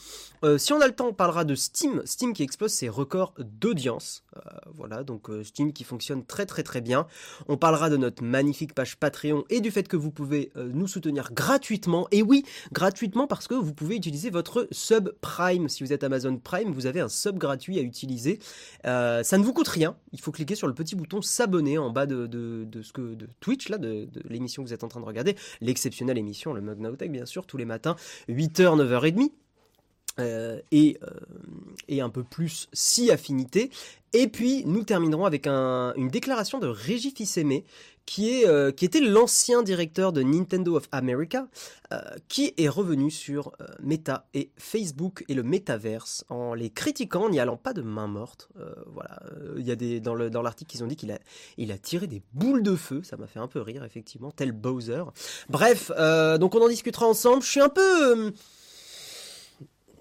Euh, 0.45 0.57
si 0.57 0.71
on 0.71 0.79
a 0.79 0.87
le 0.87 0.95
temps, 0.95 1.07
on 1.07 1.13
parlera 1.13 1.43
de 1.43 1.55
Steam, 1.55 2.01
Steam 2.05 2.31
qui 2.31 2.41
explose 2.41 2.71
ses 2.71 2.87
records 2.87 3.33
d'audience, 3.37 4.23
euh, 4.37 4.39
voilà, 4.73 5.03
donc 5.03 5.27
Steam 5.43 5.73
qui 5.73 5.83
fonctionne 5.83 6.23
très 6.23 6.45
très 6.45 6.63
très 6.63 6.79
bien. 6.79 7.05
On 7.49 7.57
parlera 7.57 7.89
de 7.89 7.97
notre 7.97 8.23
magnifique 8.23 8.73
page 8.73 8.95
Patreon 8.95 9.43
et 9.49 9.59
du 9.59 9.71
fait 9.71 9.89
que 9.89 9.97
vous 9.97 10.11
pouvez 10.11 10.53
nous 10.55 10.87
soutenir 10.87 11.33
gratuitement, 11.33 12.07
et 12.11 12.21
oui, 12.21 12.45
gratuitement 12.71 13.27
parce 13.27 13.49
que 13.49 13.55
vous 13.55 13.73
pouvez 13.73 13.97
utiliser 13.97 14.29
votre 14.29 14.69
sub 14.71 15.09
Prime, 15.19 15.67
si 15.67 15.83
vous 15.83 15.91
êtes 15.91 16.05
Amazon 16.05 16.37
Prime, 16.37 16.71
vous 16.71 16.85
avez 16.85 17.01
un 17.01 17.09
gratuit 17.33 17.79
à 17.79 17.81
utiliser. 17.81 18.39
Euh, 18.85 19.23
ça 19.23 19.37
ne 19.37 19.43
vous 19.43 19.53
coûte 19.53 19.67
rien. 19.67 19.95
Il 20.13 20.21
faut 20.21 20.31
cliquer 20.31 20.55
sur 20.55 20.67
le 20.67 20.73
petit 20.73 20.95
bouton 20.95 21.21
s'abonner 21.21 21.77
en 21.77 21.89
bas 21.89 22.05
de, 22.05 22.67
ce 22.81 22.93
que 22.93 23.15
de 23.15 23.27
Twitch 23.39 23.69
là, 23.69 23.77
de, 23.77 24.07
l'émission 24.29 24.63
que 24.63 24.67
vous 24.67 24.73
êtes 24.73 24.83
en 24.83 24.87
train 24.87 24.99
de 24.99 25.05
regarder, 25.05 25.35
l'exceptionnelle 25.61 26.17
émission, 26.17 26.53
le 26.53 26.61
Mug 26.61 26.79
Now 26.79 26.95
bien 27.09 27.25
sûr, 27.25 27.45
tous 27.45 27.57
les 27.57 27.65
matins, 27.65 27.95
8h, 28.29 28.77
9h30. 28.77 29.31
Euh, 30.17 30.61
et, 30.71 30.97
euh, 31.03 31.09
et, 31.89 31.99
un 31.99 32.09
peu 32.09 32.23
plus 32.23 32.69
si 32.71 33.11
affinité. 33.11 33.69
Et 34.13 34.29
puis 34.29 34.63
nous 34.65 34.83
terminerons 34.83 35.25
avec 35.25 35.45
une 35.45 36.07
déclaration 36.07 36.59
de 36.59 36.67
Régis 36.67 37.13
Fils-Aimé, 37.13 37.65
qui, 38.05 38.41
est, 38.41 38.47
euh, 38.47 38.71
qui 38.71 38.85
était 38.85 38.99
l'ancien 38.99 39.63
directeur 39.63 40.13
de 40.13 40.21
Nintendo 40.21 40.75
of 40.75 40.87
America, 40.91 41.47
qui 42.27 42.53
est 42.57 42.67
revenu 42.67 43.09
sur 43.09 43.53
Meta 43.79 44.27
et 44.33 44.49
Facebook 44.57 45.23
et 45.29 45.33
le 45.33 45.43
Metaverse 45.43 46.25
en 46.29 46.53
les 46.53 46.69
critiquant, 46.69 47.29
n'y 47.29 47.39
allant 47.39 47.55
pas 47.55 47.71
de 47.71 47.81
main 47.81 48.07
morte. 48.07 48.49
voilà, 48.87 49.21
il 49.55 49.65
y 49.65 49.71
a 49.71 49.77
des 49.77 50.01
dans 50.01 50.41
l'article 50.41 50.75
ils 50.75 50.83
ont 50.83 50.87
dit 50.87 50.97
qu'il 50.97 51.11
a 51.11 51.19
il 51.57 51.71
a 51.71 51.77
tiré 51.77 52.07
des 52.07 52.21
boules 52.33 52.63
de 52.63 52.75
feu, 52.75 53.01
ça 53.03 53.15
m'a 53.15 53.27
fait 53.27 53.39
un 53.39 53.47
peu 53.47 53.61
rire 53.61 53.85
effectivement, 53.85 54.31
tel 54.31 54.51
Bowser. 54.51 55.03
Bref, 55.47 55.89
donc 56.39 56.55
on 56.55 56.61
en 56.61 56.67
discutera 56.67 57.05
ensemble. 57.05 57.43
Je 57.43 57.49
suis 57.49 57.61
un 57.61 57.69
peu 57.69 58.33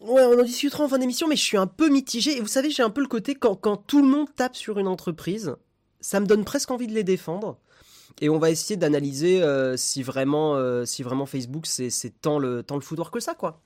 Ouais, 0.05 0.23
on 0.23 0.39
en 0.39 0.43
discutera 0.43 0.85
en 0.85 0.89
fin 0.89 0.99
d'émission, 0.99 1.29
mais 1.29 1.37
je 1.37 1.43
suis 1.43 1.57
un 1.57 1.67
peu 1.67 1.89
mitigé. 1.89 2.37
Et 2.37 2.41
vous 2.43 2.47
savez, 2.47 2.69
j'ai 2.69 2.83
un 2.83 2.91
peu 2.91 3.01
le 3.01 3.07
côté 3.07 3.35
quand 3.35 3.77
tout 3.87 4.03
le 4.03 4.09
monde 4.09 4.29
tape 4.37 4.55
sur 4.55 4.79
une 4.79 4.87
entreprise, 4.87 5.57
ça 6.01 6.21
me 6.21 6.27
donne 6.27 6.45
presque 6.45 6.71
envie 6.71 6.87
de 6.87 6.93
les 6.93 7.05
défendre. 7.05 7.59
Et 8.21 8.29
on 8.29 8.39
va 8.39 8.51
essayer 8.51 8.77
d'analyser 8.77 9.43
si 9.77 10.03
vraiment, 10.03 10.85
si 10.87 11.03
vraiment 11.03 11.27
Facebook 11.27 11.67
c'est 11.67 11.91
tant 12.21 12.39
le 12.39 12.63
tant 12.63 12.77
le 12.77 13.11
que 13.11 13.21
ça 13.21 13.35
quoi. 13.35 13.61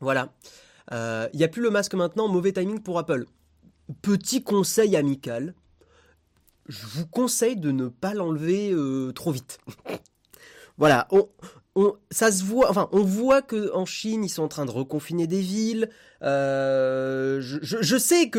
Voilà. 0.00 0.32
Il 0.92 1.36
n'y 1.36 1.44
a 1.44 1.48
plus 1.48 1.62
le 1.62 1.70
masque 1.70 1.94
maintenant, 1.94 2.28
mauvais 2.28 2.52
timing 2.52 2.80
pour 2.80 2.98
Apple. 2.98 3.26
Petit 4.02 4.42
conseil 4.42 4.96
amical, 4.96 5.54
je 6.68 6.86
vous 6.86 7.06
conseille 7.06 7.56
de 7.56 7.70
ne 7.70 7.88
pas 7.88 8.14
l'enlever 8.14 8.74
trop 9.14 9.32
vite. 9.32 9.58
voilà, 10.78 11.08
on, 11.10 11.28
ça 12.10 12.30
se 12.30 12.44
voit, 12.44 12.70
enfin, 12.70 12.88
on 12.92 13.02
voit 13.02 13.42
que 13.42 13.72
en 13.74 13.84
Chine, 13.84 14.24
ils 14.24 14.28
sont 14.28 14.42
en 14.42 14.48
train 14.48 14.64
de 14.64 14.70
reconfiner 14.70 15.26
des 15.26 15.40
villes. 15.40 15.90
Euh, 16.22 17.40
je, 17.40 17.96
sais 17.98 18.30
que 18.30 18.38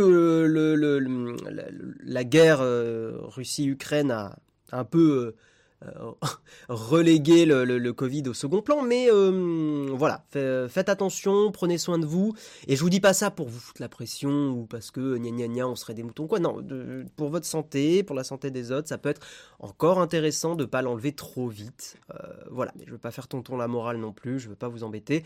la, 2.03 2.24
guerre 2.24 2.62
euh, 2.62 3.17
Russie-Ukraine 3.24 4.12
a 4.12 4.38
un 4.79 4.86
peu 4.86 5.00
euh, 5.00 5.36
reléguer 6.70 7.46
le, 7.46 7.63
le, 7.65 7.94
Covid 7.94 8.24
au 8.27 8.34
second 8.34 8.62
plan, 8.62 8.82
mais 8.82 9.08
euh, 9.12 9.89
voilà, 9.94 10.24
faites 10.32 10.89
attention, 10.89 11.51
prenez 11.51 11.77
soin 11.77 12.00
de 12.00 12.05
vous, 12.05 12.34
et 12.67 12.75
je 12.75 12.82
vous 12.82 12.89
dis 12.89 13.00
pas 13.00 13.13
ça 13.13 13.32
pour 13.32 13.50
vous 13.50 13.60
foutre 13.60 13.82
la 13.82 13.89
pression 13.89 14.50
ou 14.50 14.65
parce 14.65 14.91
que 14.91 15.17
gna 15.17 15.32
gna 15.32 15.48
gna 15.48 15.67
on 15.67 15.75
serait 15.75 15.94
des 15.94 16.03
moutons 16.03 16.27
quoi, 16.27 16.39
non, 16.39 16.65
pour 17.15 17.29
votre 17.29 17.46
santé, 17.46 18.03
pour 18.03 18.15
la 18.15 18.24
santé 18.24 18.51
des 18.51 18.72
autres, 18.72 18.88
ça 18.88 18.98
peut 18.98 19.10
être 19.10 19.22
encore 19.60 20.00
intéressant 20.00 20.55
de 20.55 20.65
pas 20.65 20.82
l'enlever 20.82 21.12
trop 21.12 21.48
vite, 21.48 21.98
euh, 22.12 22.17
voilà, 22.50 22.72
mais 22.77 22.86
je 22.86 22.91
veux 22.91 22.98
pas 22.98 23.12
faire 23.12 23.27
tonton 23.27 23.58
la 23.58 23.67
morale 23.67 23.98
non 23.98 24.12
plus, 24.12 24.39
je 24.39 24.50
veux 24.50 24.55
pas 24.55 24.70
vous 24.70 24.84
embêter, 24.84 25.24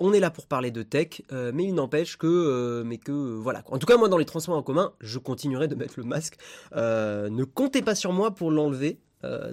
on 0.00 0.12
est 0.12 0.20
là 0.20 0.30
pour 0.30 0.46
parler 0.46 0.70
de 0.70 0.82
tech, 0.82 1.22
mais 1.30 1.64
il 1.64 1.74
n'empêche 1.74 2.16
que, 2.16 2.82
mais 2.84 2.98
que 2.98 3.12
voilà, 3.12 3.62
en 3.66 3.78
tout 3.78 3.86
cas 3.86 3.96
moi 3.96 4.08
dans 4.08 4.18
les 4.18 4.24
transports 4.24 4.56
en 4.56 4.62
commun, 4.62 4.92
je 5.00 5.18
continuerai 5.18 5.68
de 5.68 5.74
mettre 5.74 5.94
le 5.96 6.04
masque, 6.04 6.36
ne 6.74 7.44
comptez 7.44 7.82
pas 7.82 7.94
sur 7.94 8.12
moi 8.12 8.32
pour 8.34 8.50
l'enlever, 8.50 8.98
euh, 9.24 9.52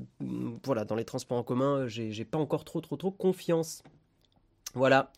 voilà, 0.64 0.86
dans 0.86 0.96
les 0.96 1.06
transports 1.06 1.38
en 1.38 1.44
commun, 1.44 1.88
j'ai 1.88 2.26
pas 2.26 2.38
encore 2.38 2.66
trop, 2.66 2.82
trop, 2.82 2.98
trop 2.98 3.12
confiance. 3.12 3.84
Voilà. 4.74 5.12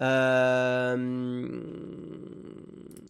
Euh, 0.00 0.96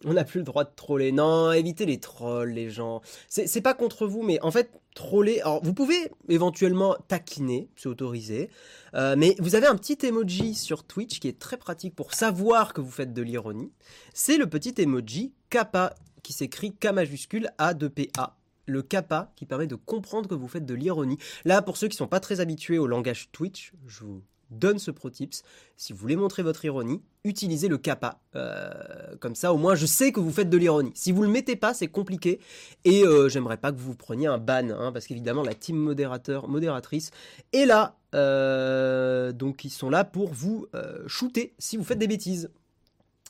on 0.05 0.13
n'a 0.13 0.23
plus 0.23 0.39
le 0.39 0.45
droit 0.45 0.63
de 0.63 0.71
troller. 0.75 1.11
Non, 1.11 1.51
évitez 1.51 1.85
les 1.85 1.99
trolls, 1.99 2.51
les 2.51 2.69
gens. 2.69 3.01
C'est 3.27 3.61
pas 3.61 3.73
contre 3.73 4.07
vous, 4.07 4.23
mais 4.23 4.41
en 4.41 4.51
fait, 4.51 4.71
troller. 4.95 5.41
Alors, 5.41 5.63
vous 5.63 5.73
pouvez 5.73 6.11
éventuellement 6.29 6.95
taquiner, 7.07 7.69
c'est 7.75 7.89
autorisé. 7.89 8.49
Euh, 8.95 9.15
mais 9.17 9.35
vous 9.39 9.55
avez 9.55 9.67
un 9.67 9.75
petit 9.75 9.97
emoji 10.05 10.55
sur 10.55 10.83
Twitch 10.83 11.19
qui 11.19 11.27
est 11.27 11.37
très 11.37 11.57
pratique 11.57 11.95
pour 11.95 12.13
savoir 12.13 12.73
que 12.73 12.81
vous 12.81 12.91
faites 12.91 13.13
de 13.13 13.21
l'ironie. 13.21 13.71
C'est 14.13 14.37
le 14.37 14.47
petit 14.47 14.73
emoji 14.81 15.33
kappa 15.49 15.93
qui 16.23 16.33
s'écrit 16.33 16.73
K 16.73 16.87
majuscule 16.87 17.49
A 17.57 17.73
2 17.73 17.89
PA 17.89 18.38
le 18.69 18.81
kappa 18.81 19.31
qui 19.35 19.45
permet 19.45 19.67
de 19.67 19.75
comprendre 19.75 20.29
que 20.29 20.35
vous 20.35 20.47
faites 20.47 20.65
de 20.65 20.73
l'ironie. 20.73 21.17
Là, 21.45 21.61
pour 21.61 21.77
ceux 21.77 21.87
qui 21.87 21.95
ne 21.95 21.99
sont 21.99 22.07
pas 22.07 22.19
très 22.19 22.39
habitués 22.39 22.77
au 22.77 22.87
langage 22.87 23.29
Twitch, 23.31 23.73
je 23.87 24.03
vous 24.03 24.21
donne 24.51 24.79
ce 24.79 24.91
pro 24.91 25.09
tips. 25.09 25.43
Si 25.77 25.93
vous 25.93 25.99
voulez 25.99 26.15
montrer 26.15 26.43
votre 26.43 26.63
ironie, 26.65 27.01
utilisez 27.23 27.67
le 27.67 27.77
kappa. 27.77 28.19
Euh, 28.35 29.15
comme 29.19 29.35
ça, 29.35 29.53
au 29.53 29.57
moins, 29.57 29.75
je 29.75 29.85
sais 29.85 30.11
que 30.11 30.19
vous 30.19 30.31
faites 30.31 30.49
de 30.49 30.57
l'ironie. 30.57 30.91
Si 30.95 31.11
vous 31.11 31.21
le 31.21 31.29
mettez 31.29 31.55
pas, 31.55 31.73
c'est 31.73 31.87
compliqué. 31.87 32.39
Et 32.83 33.03
euh, 33.03 33.29
j'aimerais 33.29 33.57
pas 33.57 33.71
que 33.71 33.77
vous 33.77 33.95
preniez 33.95 34.27
un 34.27 34.37
ban, 34.37 34.69
hein, 34.69 34.91
parce 34.91 35.07
qu'évidemment, 35.07 35.43
la 35.43 35.53
team 35.53 35.77
modérateur, 35.77 36.47
modératrice 36.47 37.11
est 37.53 37.65
là. 37.65 37.95
Euh, 38.15 39.31
donc, 39.31 39.65
ils 39.65 39.69
sont 39.69 39.89
là 39.89 40.03
pour 40.03 40.33
vous 40.33 40.67
shooter 41.07 41.53
si 41.59 41.77
vous 41.77 41.83
faites 41.83 41.99
des 41.99 42.07
bêtises. 42.07 42.49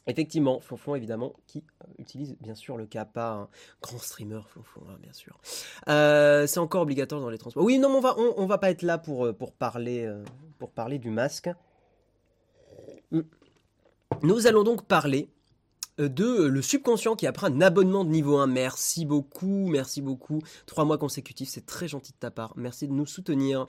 Effectivement, 0.10 0.60
Flonflon 0.60 0.96
évidemment, 0.96 1.34
qui 1.46 1.64
euh, 1.84 1.88
utilise 2.00 2.36
bien 2.42 2.56
sûr 2.56 2.78
le 2.78 2.88
kappa, 2.88 3.30
un 3.30 3.50
grand 3.82 4.00
streamer 4.00 4.42
Flonflon, 4.48 4.82
hein, 4.90 4.98
bien 5.02 5.14
sûr. 5.14 5.40
Euh, 5.88 6.48
c'est 6.48 6.60
encore 6.60 6.82
obligatoire 6.82 7.22
dans 7.22 7.30
les 7.30 7.38
transports. 7.38 7.64
Oui, 7.64 7.78
non, 7.78 7.90
on 7.90 8.02
va, 8.02 8.16
on, 8.18 8.46
va 8.46 8.58
pas 8.58 8.72
être 8.72 8.82
là 8.82 8.98
pour, 8.98 9.26
euh, 9.26 9.34
pour, 9.34 9.54
parler, 9.54 10.12
pour 10.58 10.72
parler 10.72 10.98
du 10.98 11.12
masque. 11.12 11.50
Hmm. 13.12 13.22
Nous 14.24 14.48
allons 14.48 14.64
donc 14.64 14.86
parler 14.86 15.30
de 16.00 16.46
le 16.46 16.62
subconscient 16.62 17.16
qui 17.16 17.28
a 17.28 17.32
pris 17.32 17.46
un 17.48 17.62
abonnement 17.62 18.04
de 18.04 18.10
niveau 18.10 18.38
1. 18.38 18.48
Merci 18.48 19.06
beaucoup, 19.06 19.68
merci 19.68 20.02
beaucoup. 20.02 20.42
Trois 20.66 20.86
mois 20.86 20.98
consécutifs, 20.98 21.50
c'est 21.50 21.66
très 21.66 21.88
gentil 21.88 22.14
de 22.14 22.18
ta 22.18 22.32
part. 22.32 22.54
Merci 22.56 22.88
de 22.88 22.94
nous 22.94 23.06
soutenir. 23.06 23.68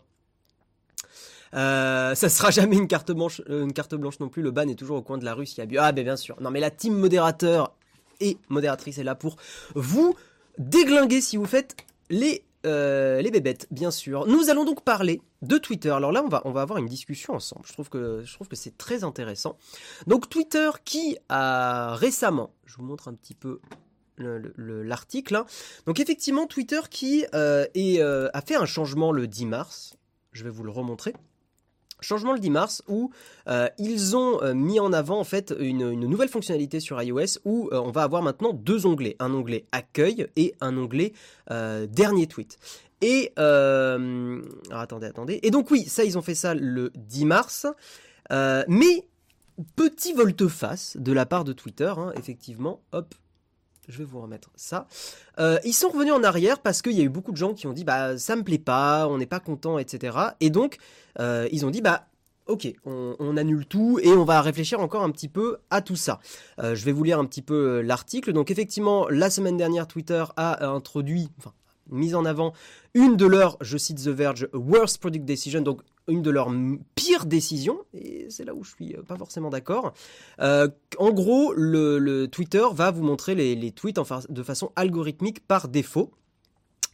Euh, 1.55 2.15
ça 2.15 2.29
sera 2.29 2.51
jamais 2.51 2.77
une 2.77 2.89
carte 2.89 3.13
blanche, 3.13 3.43
euh, 3.49 3.65
une 3.65 3.73
carte 3.73 3.95
blanche 3.95 4.21
non 4.21 4.29
plus. 4.29 4.43
Le 4.43 4.51
ban 4.51 4.69
est 4.69 4.79
toujours 4.79 4.99
au 4.99 5.03
coin 5.03 5.19
de 5.19 5.25
la 5.25 5.35
rue 5.35 5.47
s'il 5.47 5.59
y 5.59 5.63
a 5.63 5.67
bu. 5.67 5.79
Ah, 5.79 5.93
ben 5.93 6.05
bien 6.05 6.17
sûr. 6.17 6.41
Non, 6.41 6.51
mais 6.51 6.61
la 6.61 6.71
team 6.71 6.95
modérateur 6.95 7.75
et 8.21 8.39
modératrice 8.49 8.99
est 8.99 9.05
là 9.05 9.15
pour 9.15 9.37
vous 9.75 10.15
déglinguer 10.59 11.21
si 11.21 11.37
vous 11.37 11.47
faites 11.47 11.77
les 12.11 12.45
euh, 12.67 13.23
les 13.23 13.31
bébêtes, 13.31 13.67
bien 13.71 13.91
sûr. 13.91 14.27
Nous 14.27 14.51
allons 14.51 14.67
donc 14.67 14.85
parler 14.85 15.23
de 15.41 15.57
Twitter. 15.57 15.89
Alors 15.89 16.13
là, 16.13 16.23
on 16.23 16.29
va, 16.29 16.43
on 16.45 16.53
va 16.53 16.61
avoir 16.61 16.79
une 16.79 16.89
discussion 16.89 17.33
ensemble. 17.33 17.63
Je 17.67 17.73
trouve 17.73 17.89
que, 17.89 18.23
que 18.23 18.57
c'est 18.57 18.77
très 18.77 19.03
intéressant. 19.03 19.57
Donc 20.07 20.29
Twitter 20.29 20.69
qui 20.85 21.17
a 21.31 21.95
récemment, 21.95 22.53
je 22.67 22.77
vous 22.77 22.83
montre 22.83 23.09
un 23.09 23.15
petit 23.15 23.33
peu 23.35 23.61
l'article. 24.19 25.37
Hein. 25.37 25.47
Donc 25.87 26.01
effectivement, 26.01 26.47
Twitter 26.47 26.81
qui 26.91 27.25
est, 27.33 28.03
a 28.03 28.41
fait 28.43 28.57
un 28.57 28.67
changement 28.67 29.11
le 29.11 29.27
10 29.27 29.47
mars. 29.47 29.97
Je 30.33 30.45
vais 30.45 30.51
vous 30.51 30.63
le 30.63 30.71
remontrer. 30.71 31.15
Changement 32.01 32.33
le 32.33 32.39
10 32.39 32.51
mars 32.51 32.83
où 32.89 33.11
euh, 33.49 33.69
ils 33.79 34.17
ont 34.17 34.43
euh, 34.43 34.55
mis 34.55 34.81
en 34.81 34.93
avant 34.93 35.19
en 35.19 35.25
fait 35.25 35.55
une, 35.59 35.93
nouvelle 35.95 36.29
fonctionnalité 36.29 36.81
sur 36.81 37.01
iOS 37.01 37.39
où 37.45 37.69
euh, 37.73 37.81
on 37.81 37.91
va 37.91 38.03
avoir 38.03 38.23
maintenant 38.23 38.53
deux 38.53 38.87
onglets, 38.87 39.17
un 39.19 39.33
onglet 39.33 39.67
accueil 39.73 40.27
et 40.37 40.55
un 40.61 40.77
onglet 40.77 41.13
dernier 41.49 42.27
tweet. 42.27 42.59
Et 43.01 43.33
attendez, 43.37 45.07
attendez. 45.07 45.41
Et 45.43 45.51
donc 45.51 45.71
oui, 45.71 45.85
ça 45.85 46.05
ils 46.05 46.19
ont 46.19 46.23
fait 46.23 46.35
ça 46.35 46.55
le 46.55 46.91
10 46.95 47.25
mars, 47.25 47.67
mais 48.31 49.07
petit 49.77 50.13
volte-face 50.13 50.97
de 50.99 51.13
la 51.13 51.27
part 51.27 51.45
de 51.45 51.53
Twitter, 51.53 51.93
hein, 51.97 52.13
effectivement. 52.17 52.81
Hop, 52.93 53.15
je 53.91 53.99
vais 53.99 54.05
vous 54.05 54.21
remettre 54.21 54.51
ça. 54.55 54.87
ils 55.65 55.73
sont 55.73 55.89
revenus 55.89 56.13
en 56.13 56.23
arrière 56.23 56.61
parce 56.61 56.83
qu'il 56.83 56.93
y 56.93 57.01
a 57.01 57.05
eu 57.05 57.09
beaucoup 57.09 57.33
de 57.33 57.37
gens 57.37 57.55
qui 57.55 57.67
ont 57.67 57.73
dit 57.73 57.85
bah 57.85 58.17
ça 58.19 58.37
me 58.37 58.43
plaît 58.43 58.59
pas, 58.59 59.09
on 59.09 59.19
n'est 59.19 59.27
pas 59.27 59.41
content, 59.41 59.79
etc. 59.79 60.17
Et 60.41 60.51
donc 60.51 60.79
euh, 61.19 61.49
ils 61.53 61.67
ont 61.67 61.71
dit 61.71 61.81
bah 61.81 62.07
ok, 62.47 62.73
on, 62.85 63.37
annule 63.37 63.65
tout 63.67 64.01
et 64.03 64.09
on 64.09 64.25
va 64.25 64.43
réfléchir 64.43 64.81
encore 64.81 65.03
un 65.03 65.11
petit 65.11 65.29
peu 65.29 65.59
à 65.71 65.83
tout 65.83 65.97
ça. 65.97 66.21
Euh, 66.59 66.75
je 66.75 66.85
vais 66.85 66.93
vous 66.93 67.05
lire 67.05 67.19
un 67.19 67.25
petit 67.25 67.43
peu 67.43 67.79
euh, 67.79 67.83
l'article. 67.83 68.33
Donc 68.33 68.51
effectivement, 68.51 69.09
la 69.09 69.31
semaine 69.31 69.57
dernière, 69.57 69.87
Twitter 69.87 70.25
a 70.37 70.67
introduit, 70.67 71.29
enfin, 71.39 71.53
mis 71.91 72.15
en 72.15 72.25
avant 72.25 72.53
une 72.95 73.17
de 73.17 73.27
leurs, 73.27 73.57
je 73.61 73.79
cite 73.79 74.03
The 74.03 74.09
Verge, 74.09 74.49
worst 74.53 74.99
product 74.99 75.25
decision, 75.25 75.61
donc 75.61 75.81
une 76.09 76.23
de 76.23 76.31
leurs 76.31 76.51
pires 76.95 77.27
décisions, 77.27 77.79
et 77.95 78.27
c'est 78.31 78.45
là 78.45 78.55
où 78.55 78.65
je 78.65 78.71
suis 78.71 78.97
pas 79.07 79.17
forcément 79.17 79.51
d'accord. 79.51 79.93
en 80.39 81.11
gros, 81.13 81.53
le, 81.55 82.27
Twitter 82.27 82.65
va 82.73 82.91
vous 82.91 83.03
montrer 83.03 83.35
les, 83.35 83.73
tweets 83.73 84.01
de 84.29 84.43
façon 84.43 84.73
algorithmique 84.77 85.47
par 85.47 85.69
défaut. 85.69 86.13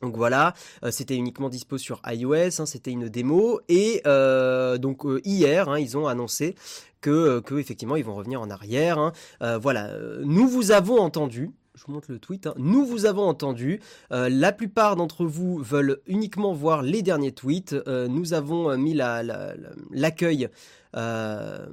Donc 0.02 0.16
voilà, 0.16 0.52
euh, 0.84 0.90
c'était 0.90 1.16
uniquement 1.16 1.48
dispo 1.48 1.78
sur 1.78 2.02
iOS, 2.06 2.60
hein, 2.60 2.66
c'était 2.66 2.90
une 2.90 3.08
démo 3.08 3.60
et 3.68 4.02
euh, 4.06 4.76
donc 4.76 5.06
euh, 5.06 5.22
hier 5.24 5.70
hein, 5.70 5.78
ils 5.78 5.96
ont 5.96 6.06
annoncé 6.06 6.54
que, 7.00 7.40
que, 7.40 7.54
effectivement 7.54 7.96
ils 7.96 8.04
vont 8.04 8.14
revenir 8.14 8.42
en 8.42 8.50
arrière. 8.50 8.98
Hein. 8.98 9.12
voilà, 9.58 9.90
nous 10.22 10.48
vous 10.48 10.70
avons 10.70 10.98
entendu, 10.98 11.50
je 11.76 11.84
vous 11.86 11.92
montre 11.92 12.10
le 12.10 12.18
tweet. 12.18 12.46
Hein. 12.46 12.54
Nous 12.56 12.84
vous 12.84 13.06
avons 13.06 13.28
entendu. 13.28 13.80
la 14.10 14.52
plupart 14.52 14.96
d'entre 14.96 15.24
vous 15.24 15.58
veulent 15.58 16.00
uniquement 16.06 16.52
voir 16.52 16.82
les 16.82 17.02
derniers 17.02 17.32
tweets. 17.32 17.76
nous 17.86 18.32
avons 18.32 18.76
mis 18.76 18.94
l'accueil 18.94 20.48
euh, 20.96 21.66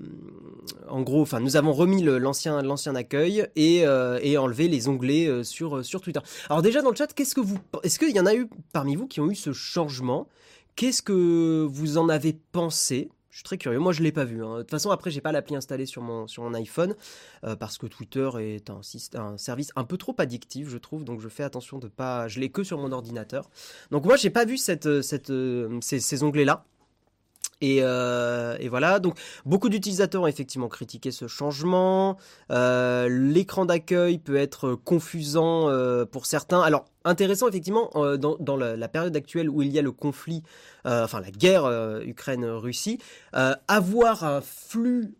en 0.89 1.01
gros, 1.01 1.21
enfin, 1.21 1.39
nous 1.39 1.55
avons 1.55 1.73
remis 1.73 2.01
l'ancien 2.03 2.95
accueil 2.95 3.47
et, 3.55 3.85
euh, 3.85 4.19
et, 4.21 4.37
enlevé 4.37 4.67
les 4.67 4.89
onglets 4.89 5.27
euh, 5.27 5.43
sur 5.43 5.83
sur 5.85 6.01
Twitter. 6.01 6.19
Alors 6.49 6.61
déjà 6.61 6.81
dans 6.81 6.89
le 6.89 6.95
chat, 6.95 7.13
qu'est-ce 7.13 7.35
que 7.35 7.41
vous, 7.41 7.57
est-ce 7.83 7.99
qu'il 7.99 8.15
y 8.15 8.19
en 8.19 8.25
a 8.25 8.35
eu 8.35 8.49
parmi 8.73 8.95
vous 8.95 9.07
qui 9.07 9.21
ont 9.21 9.31
eu 9.31 9.35
ce 9.35 9.53
changement? 9.53 10.27
Qu'est-ce 10.75 11.01
que 11.01 11.65
vous 11.69 11.97
en 11.97 12.09
avez 12.09 12.33
pensé? 12.51 13.09
Je 13.33 13.39
suis 13.39 13.43
très 13.43 13.57
curieux. 13.57 13.79
Moi, 13.79 13.93
je 13.93 14.03
l'ai 14.03 14.11
pas 14.11 14.25
vu. 14.25 14.45
Hein. 14.45 14.57
De 14.57 14.61
toute 14.61 14.69
façon, 14.69 14.91
après, 14.91 15.09
j'ai 15.09 15.19
pas 15.19 15.31
l'appli 15.31 15.55
installée 15.55 15.87
sur 15.87 16.03
mon 16.03 16.53
iPhone 16.53 16.95
parce 17.59 17.79
que 17.79 17.87
Twitter 17.87 18.29
est 18.37 18.69
un, 18.69 19.37
service 19.37 19.71
un 19.75 19.85
peu 19.85 19.97
trop 19.97 20.15
addictif, 20.19 20.69
je 20.69 20.77
trouve. 20.77 21.03
Donc, 21.03 21.19
je 21.19 21.29
fais 21.29 21.41
attention 21.41 21.79
de 21.79 21.87
pas. 21.87 22.27
Je 22.27 22.39
l'ai 22.39 22.49
que 22.49 22.63
sur 22.63 22.77
mon 22.77 22.91
ordinateur. 22.91 23.49
Donc, 23.89 24.05
moi, 24.05 24.17
j'ai 24.17 24.29
pas 24.29 24.45
vu 24.45 24.57
cette 24.57 24.87
ces, 25.01 25.99
ces 25.99 26.23
onglets 26.23 26.45
Euh, 27.63 28.57
et, 28.59 28.69
voilà, 28.69 28.99
donc 28.99 29.17
beaucoup 29.45 29.69
d'utilisateurs 29.69 30.23
ont 30.23 30.27
effectivement 30.27 30.67
critiqué 30.67 31.11
ce 31.11 31.27
changement. 31.27 32.17
Euh, 32.51 33.07
l'écran 33.09 33.65
d'accueil 33.65 34.17
peut 34.17 34.35
être 34.35 34.75
confusant 34.75 35.69
euh, 35.69 36.05
pour 36.05 36.25
certains. 36.25 36.61
Alors 36.61 36.85
intéressant 37.05 37.49
effectivement 37.49 37.89
dans, 38.17 38.55
la, 38.55 38.87
période 38.87 39.15
actuelle 39.17 39.49
où 39.49 39.61
il 39.61 39.67
y 39.67 39.77
a 39.77 39.81
le 39.81 39.91
conflit, 39.91 40.41
enfin 40.85 41.19
la 41.19 41.31
guerre 41.31 41.69
Ukraine-Russie, 42.01 42.97
avoir 43.33 44.23
un 44.23 44.39
flux 44.39 45.13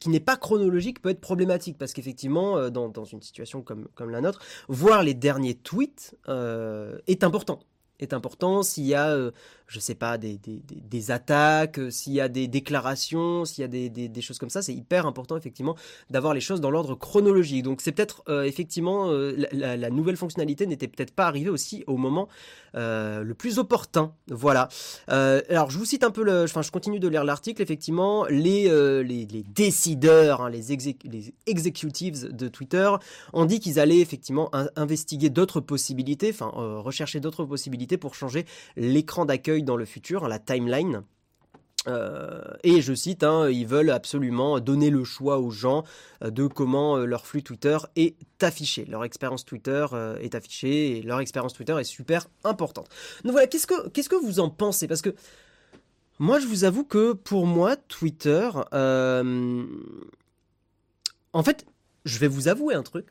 qui 0.00 0.10
n'est 0.10 0.20
pas 0.20 0.36
chronologique 0.36 1.00
peut 1.00 1.08
être 1.08 1.22
problématique 1.22 1.78
parce 1.78 1.94
qu'effectivement 1.94 2.68
dans, 2.68 3.04
une 3.04 3.22
situation 3.22 3.62
comme, 3.62 4.10
la 4.10 4.20
nôtre, 4.20 4.40
voir 4.68 5.02
les 5.02 5.14
derniers 5.14 5.54
tweets 5.54 6.14
est 7.06 7.24
important 7.24 7.60
est 8.00 8.12
important, 8.12 8.62
s'il 8.62 8.84
y 8.84 8.94
a, 8.94 9.30
je 9.66 9.80
sais 9.80 9.94
pas, 9.94 10.18
des, 10.18 10.36
des, 10.38 10.62
des, 10.68 11.10
attaques, 11.10 11.78
euh, 11.78 11.90
s'il 11.90 12.12
y 12.12 12.20
a 12.20 12.28
des 12.28 12.48
déclarations, 12.48 13.44
s'il 13.44 13.62
y 13.62 13.64
a 13.64 13.68
des, 13.68 13.88
des, 13.88 14.20
choses 14.20 14.38
comme 14.38 14.50
ça, 14.50 14.62
c'est 14.62 14.74
hyper 14.74 15.06
important 15.06 15.36
effectivement 15.36 15.74
d'avoir 16.10 16.34
les 16.34 16.40
choses 16.40 16.60
dans 16.60 16.70
l'ordre 16.70 16.94
chronologique. 16.94 17.62
Donc 17.62 17.80
c'est 17.80 17.92
peut-être 17.92 18.22
euh, 18.28 18.44
effectivement 18.44 19.10
la, 19.10 19.76
la, 19.76 19.90
nouvelle 19.90 20.16
fonctionnalité 20.16 20.66
n'était 20.66 20.88
peut-être 20.88 21.12
pas 21.12 21.26
arrivée 21.26 21.50
aussi 21.50 21.84
au 21.86 21.96
moment 21.96 22.28
le 22.74 23.32
plus 23.34 23.58
opportun. 23.58 24.12
Voilà. 24.28 24.68
alors 25.06 25.70
je 25.70 25.78
vous 25.78 25.84
cite 25.84 26.02
un 26.02 26.10
peu 26.10 26.24
le, 26.24 26.42
enfin 26.42 26.62
je 26.62 26.70
continue 26.70 26.98
de 26.98 27.08
lire 27.08 27.24
l'article. 27.24 27.62
Effectivement, 27.62 28.26
les, 28.26 28.64
les, 29.04 29.26
les, 29.26 29.42
décideurs, 29.42 30.42
hein, 30.42 30.50
les, 30.50 30.62
les 31.04 31.34
executives 31.46 32.34
de 32.34 32.48
Twitter 32.48 32.90
ont 33.32 33.44
dit 33.44 33.60
qu'ils 33.60 33.78
allaient 33.78 34.00
effectivement 34.00 34.50
investiguer 34.76 35.30
d'autres 35.30 35.60
possibilités, 35.60 36.30
enfin 36.30 36.50
rechercher 36.54 37.20
d'autres 37.20 37.44
possibilités 37.44 37.96
pour 37.96 38.14
changer 38.14 38.44
l'écran 38.76 39.24
d'accueil 39.24 39.53
dans 39.62 39.76
le 39.76 39.84
futur, 39.84 40.28
la 40.28 40.38
timeline. 40.38 41.02
Euh, 41.86 42.40
et 42.62 42.80
je 42.80 42.94
cite, 42.94 43.24
hein, 43.24 43.50
ils 43.50 43.66
veulent 43.66 43.90
absolument 43.90 44.58
donner 44.60 44.88
le 44.90 45.04
choix 45.04 45.38
aux 45.38 45.50
gens 45.50 45.84
euh, 46.22 46.30
de 46.30 46.46
comment 46.46 46.96
euh, 46.96 47.04
leur 47.04 47.26
flux 47.26 47.42
Twitter 47.42 47.76
est 47.96 48.16
affiché. 48.42 48.84
Leur 48.86 49.04
expérience 49.04 49.44
Twitter 49.44 49.86
est 50.20 50.34
affichée 50.34 50.98
et 50.98 51.02
leur 51.02 51.20
expérience 51.20 51.52
Twitter 51.52 51.76
est 51.78 51.84
super 51.84 52.26
importante. 52.42 52.88
Donc 53.22 53.32
voilà, 53.32 53.46
qu'est-ce 53.46 53.66
que, 53.66 53.88
qu'est-ce 53.88 54.08
que 54.08 54.16
vous 54.16 54.40
en 54.40 54.50
pensez? 54.50 54.88
Parce 54.88 55.02
que 55.02 55.14
moi, 56.18 56.38
je 56.38 56.46
vous 56.46 56.64
avoue 56.64 56.84
que 56.84 57.12
pour 57.12 57.46
moi, 57.46 57.76
Twitter, 57.76 58.50
en 61.32 61.42
fait, 61.42 61.66
je 62.04 62.18
vais 62.18 62.28
vous 62.28 62.48
avouer 62.48 62.74
un 62.74 62.82
truc 62.82 63.06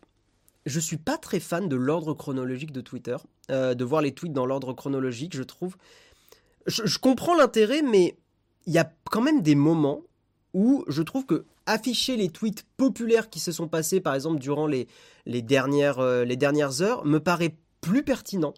je 0.65 0.79
suis 0.79 0.95
pas 0.95 1.17
très 1.17 1.41
fan 1.41 1.67
de 1.67 1.75
l'ordre 1.75 2.13
chronologique 2.13 2.71
de 2.71 2.79
Twitter, 2.79 3.17
de 3.49 3.83
voir 3.83 4.01
les 4.01 4.13
tweets 4.13 4.31
dans 4.31 4.45
l'ordre 4.45 4.71
chronologique, 4.71 5.35
je 5.35 5.43
trouve. 5.43 5.75
Je, 6.67 6.97
comprends 6.97 7.35
l'intérêt, 7.35 7.81
mais 7.81 8.17
il 8.65 8.73
y 8.73 8.77
a 8.77 8.91
quand 9.11 9.21
même 9.21 9.41
des 9.41 9.55
moments 9.55 10.01
où 10.53 10.85
je 10.87 11.01
trouve 11.01 11.25
que 11.25 11.45
afficher 11.65 12.17
les 12.17 12.29
tweets 12.29 12.65
populaires 12.77 13.29
qui 13.29 13.39
se 13.39 13.51
sont 13.51 13.67
passés, 13.67 14.01
par 14.01 14.15
exemple, 14.15 14.39
durant 14.39 14.67
les, 14.67 14.87
euh, 15.27 15.41
dernières 16.35 16.81
heures, 16.81 17.05
me 17.05 17.19
paraît 17.19 17.55
plus 17.81 18.03
pertinent 18.03 18.53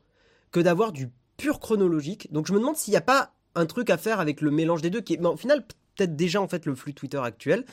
que 0.52 0.60
d'avoir 0.60 0.92
du 0.92 1.10
pur 1.38 1.60
chronologique. 1.60 2.32
Donc 2.32 2.48
je 2.48 2.54
me 2.54 2.60
demande 2.60 2.78
s'il 2.78 2.92
n'y 2.92 2.98
a 2.98 3.02
pas 3.02 3.34
un 3.56 3.66
truc 3.66 3.90
à 3.90 3.98
faire 3.98 4.20
avec 4.20 4.42
le 4.42 4.52
mélange 4.52 4.82
des 4.82 4.90
deux, 4.90 5.02
qui 5.02 5.14
est, 5.14 5.26
au 5.26 5.38
final, 5.38 5.66
peut-être 5.96 6.16
déjà 6.16 6.42
en 6.42 6.48
fait 6.48 6.66
le 6.66 6.76
flux 6.76 6.94
Twitter 6.94 7.20
actuel. 7.24 7.66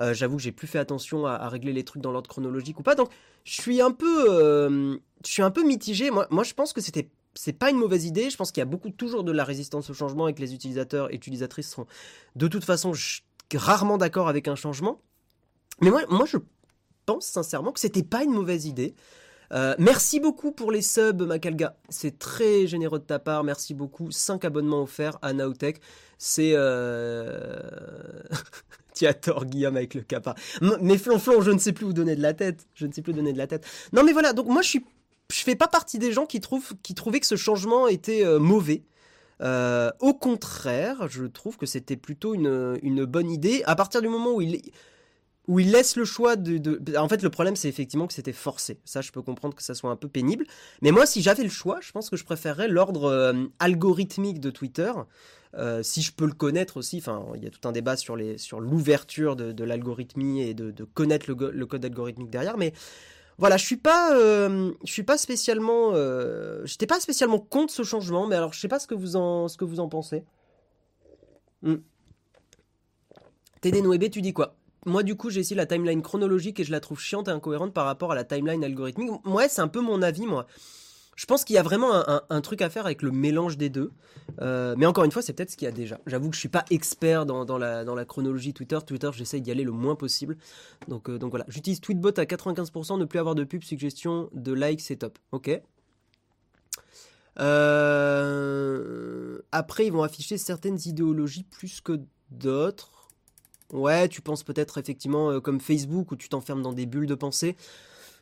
Euh, 0.00 0.14
j'avoue 0.14 0.36
que 0.36 0.42
j'ai 0.42 0.52
plus 0.52 0.66
fait 0.66 0.78
attention 0.78 1.26
à, 1.26 1.48
régler 1.48 1.72
les 1.72 1.84
trucs 1.84 2.02
dans 2.02 2.12
l'ordre 2.12 2.28
chronologique 2.28 2.78
ou 2.80 2.82
pas. 2.82 2.94
Donc 2.94 3.10
je 3.44 3.60
suis 3.60 3.80
un 3.80 3.90
peu, 3.90 4.26
euh, 4.28 4.96
je 5.24 5.30
suis 5.30 5.42
un 5.42 5.50
peu 5.50 5.64
mitigé. 5.64 6.10
Moi, 6.10 6.26
moi 6.30 6.44
je 6.44 6.54
pense 6.54 6.72
que 6.72 6.80
c'était 6.80 7.08
c'est 7.38 7.52
pas 7.52 7.70
une 7.70 7.76
mauvaise 7.76 8.04
idée. 8.04 8.30
Je 8.30 8.36
pense 8.36 8.50
qu'il 8.50 8.60
y 8.60 8.62
a 8.62 8.66
beaucoup 8.66 8.90
toujours 8.90 9.22
de 9.22 9.30
la 9.30 9.44
résistance 9.44 9.88
au 9.90 9.94
changement 9.94 10.26
et 10.26 10.34
que 10.34 10.40
les 10.40 10.54
utilisateurs 10.54 11.12
et 11.12 11.14
utilisatrices 11.14 11.70
seront 11.70 11.86
de 12.34 12.48
toute 12.48 12.64
façon 12.64 12.92
rarement 13.54 13.96
d'accord 13.96 14.28
avec 14.28 14.48
un 14.48 14.56
changement. 14.56 15.00
Mais 15.80 15.90
moi, 15.90 16.02
moi 16.08 16.26
je 16.26 16.38
pense 17.06 17.26
sincèrement 17.26 17.70
que 17.70 17.78
c'était 17.78 18.02
pas 18.02 18.24
une 18.24 18.32
mauvaise 18.32 18.66
idée. 18.66 18.96
Euh, 19.52 19.76
merci 19.78 20.18
beaucoup 20.18 20.50
pour 20.50 20.72
les 20.72 20.82
subs, 20.82 21.22
Macalga. 21.22 21.76
C'est 21.88 22.18
très 22.18 22.66
généreux 22.66 22.98
de 22.98 23.04
ta 23.04 23.20
part. 23.20 23.44
Merci 23.44 23.72
beaucoup. 23.72 24.10
5 24.10 24.44
abonnements 24.44 24.82
offerts 24.82 25.18
à 25.22 25.32
Naotech. 25.32 25.80
C'est. 26.18 26.56
Tu 28.94 29.06
as 29.06 29.14
tort, 29.14 29.44
Guillaume, 29.44 29.76
avec 29.76 29.94
le 29.94 30.00
capa. 30.00 30.34
Mais 30.80 30.98
flonflon, 30.98 31.40
je 31.40 31.52
ne 31.52 31.58
sais 31.58 31.72
plus 31.72 31.86
où 31.86 31.92
donner 31.92 32.16
de 32.16 32.20
la 32.20 32.34
tête. 32.34 32.66
Je 32.74 32.84
ne 32.84 32.92
sais 32.92 33.00
plus 33.00 33.12
donner 33.12 33.32
de 33.32 33.38
la 33.38 33.46
tête. 33.46 33.64
Non, 33.92 34.02
mais 34.02 34.12
voilà. 34.12 34.32
Donc, 34.32 34.48
moi, 34.48 34.60
je 34.60 34.68
suis. 34.70 34.84
Je 35.30 35.42
fais 35.42 35.56
pas 35.56 35.68
partie 35.68 35.98
des 35.98 36.10
gens 36.10 36.24
qui, 36.24 36.40
trouvent, 36.40 36.72
qui 36.82 36.94
trouvaient 36.94 37.20
que 37.20 37.26
ce 37.26 37.36
changement 37.36 37.86
était 37.86 38.24
euh, 38.24 38.38
mauvais. 38.38 38.84
Euh, 39.42 39.90
au 40.00 40.14
contraire, 40.14 41.06
je 41.08 41.24
trouve 41.24 41.58
que 41.58 41.66
c'était 41.66 41.98
plutôt 41.98 42.32
une, 42.32 42.78
une 42.82 43.04
bonne 43.04 43.30
idée. 43.30 43.62
À 43.66 43.76
partir 43.76 44.00
du 44.00 44.08
moment 44.08 44.32
où 44.32 44.40
il, 44.40 44.62
où 45.46 45.60
il 45.60 45.70
laisse 45.70 45.96
le 45.96 46.06
choix 46.06 46.36
de, 46.36 46.80
En 46.96 47.10
fait, 47.10 47.22
le 47.22 47.28
problème, 47.28 47.56
c'est 47.56 47.68
effectivement 47.68 48.06
que 48.06 48.14
c'était 48.14 48.32
forcé. 48.32 48.80
Ça, 48.86 49.02
je 49.02 49.12
peux 49.12 49.20
comprendre 49.20 49.54
que 49.54 49.62
ça 49.62 49.74
soit 49.74 49.90
un 49.90 49.96
peu 49.96 50.08
pénible. 50.08 50.46
Mais 50.80 50.92
moi, 50.92 51.04
si 51.04 51.20
j'avais 51.20 51.42
le 51.42 51.50
choix, 51.50 51.78
je 51.82 51.92
pense 51.92 52.08
que 52.08 52.16
je 52.16 52.24
préférerais 52.24 52.68
l'ordre 52.68 53.04
euh, 53.04 53.34
algorithmique 53.58 54.40
de 54.40 54.48
Twitter. 54.50 54.92
Si 55.82 56.02
je 56.02 56.12
peux 56.12 56.26
le 56.26 56.32
connaître 56.32 56.76
aussi, 56.76 56.98
enfin, 56.98 57.26
il 57.34 57.42
y 57.42 57.46
a 57.46 57.50
tout 57.50 57.66
un 57.66 57.72
débat 57.72 57.96
sur 57.96 58.16
les 58.16 58.38
sur 58.38 58.60
l'ouverture 58.60 59.34
de, 59.34 59.64
l'algorithmie 59.64 60.42
et 60.42 60.54
de, 60.54 60.84
connaître 60.84 61.26
le, 61.28 61.66
code 61.66 61.84
algorithmique 61.84 62.30
derrière, 62.30 62.56
mais 62.58 62.72
voilà, 63.38 63.56
je 63.56 63.64
suis 63.64 63.76
pas, 63.76 64.14
euh, 64.16 64.72
je 64.84 64.92
suis 64.92 65.04
pas 65.04 65.16
spécialement, 65.16 65.92
j'étais 66.64 66.86
pas 66.86 67.00
spécialement 67.00 67.38
contre 67.38 67.72
ce 67.72 67.82
changement, 67.82 68.26
mais 68.26 68.36
alors 68.36 68.52
je 68.52 68.60
sais 68.60 68.68
pas 68.68 68.78
ce 68.78 68.86
que 68.86 68.94
vous 68.94 69.16
en, 69.16 69.88
pensez. 69.88 70.24
Hmm. 71.62 71.76
TD 73.60 73.82
Noébé, 73.82 74.10
tu 74.10 74.22
dis 74.22 74.32
quoi? 74.32 74.54
Moi, 74.86 75.02
du 75.02 75.16
coup, 75.16 75.30
j'ai 75.30 75.40
essayé 75.40 75.56
la 75.56 75.66
timeline 75.66 76.02
chronologique 76.02 76.60
et 76.60 76.64
je 76.64 76.70
la 76.70 76.80
trouve 76.80 77.00
chiante 77.00 77.28
et 77.28 77.30
incohérente 77.30 77.74
par 77.74 77.84
rapport 77.84 78.12
à 78.12 78.14
la 78.14 78.24
timeline 78.24 78.62
algorithmique. 78.64 79.10
Moi, 79.24 79.48
c'est 79.48 79.60
un 79.60 79.68
peu 79.68 79.80
mon 79.80 80.02
avis, 80.02 80.26
moi. 80.26 80.46
Je 81.18 81.26
pense 81.26 81.44
qu'il 81.44 81.56
y 81.56 81.58
a 81.58 81.64
vraiment 81.64 81.90
un, 82.30 82.40
truc 82.42 82.62
à 82.62 82.70
faire 82.70 82.86
avec 82.86 83.02
le 83.02 83.10
mélange 83.10 83.58
des 83.58 83.70
deux. 83.70 83.90
Euh, 84.40 84.76
mais 84.78 84.86
encore 84.86 85.02
une 85.02 85.10
fois, 85.10 85.20
c'est 85.20 85.32
peut-être 85.32 85.50
ce 85.50 85.56
qu'il 85.56 85.66
y 85.66 85.68
a 85.68 85.72
déjà. 85.72 85.98
J'avoue 86.06 86.30
que 86.30 86.36
je 86.36 86.38
suis 86.38 86.48
pas 86.48 86.64
expert 86.70 87.26
dans, 87.26 87.58
la, 87.58 88.04
chronologie 88.04 88.54
Twitter. 88.54 88.78
Twitter, 88.86 89.10
j'essaye 89.12 89.40
d'y 89.40 89.50
aller 89.50 89.64
le 89.64 89.72
moins 89.72 89.96
possible. 89.96 90.36
Donc, 90.86 91.08
euh, 91.08 91.18
voilà. 91.22 91.44
J'utilise 91.48 91.80
Tweetbot 91.80 92.10
à 92.10 92.22
95%, 92.22 93.00
ne 93.00 93.04
plus 93.04 93.18
avoir 93.18 93.34
de 93.34 93.42
pub, 93.42 93.64
suggestion 93.64 94.30
de 94.32 94.52
likes, 94.52 94.80
c'est 94.80 94.94
top. 94.94 95.18
Ok. 95.32 95.60
Euh, 97.40 99.40
après, 99.50 99.86
ils 99.86 99.92
vont 99.92 100.04
afficher 100.04 100.38
certaines 100.38 100.78
idéologies 100.84 101.42
plus 101.42 101.80
que 101.80 102.00
d'autres. 102.30 103.08
Ouais, 103.72 104.08
tu 104.08 104.20
penses 104.20 104.44
peut-être 104.44 104.78
effectivement 104.78 105.40
comme 105.40 105.58
Facebook 105.58 106.12
où 106.12 106.16
tu 106.16 106.28
t'enfermes 106.28 106.62
dans 106.62 106.72
des 106.72 106.86
bulles 106.86 107.06
de 107.06 107.16
pensée. 107.16 107.56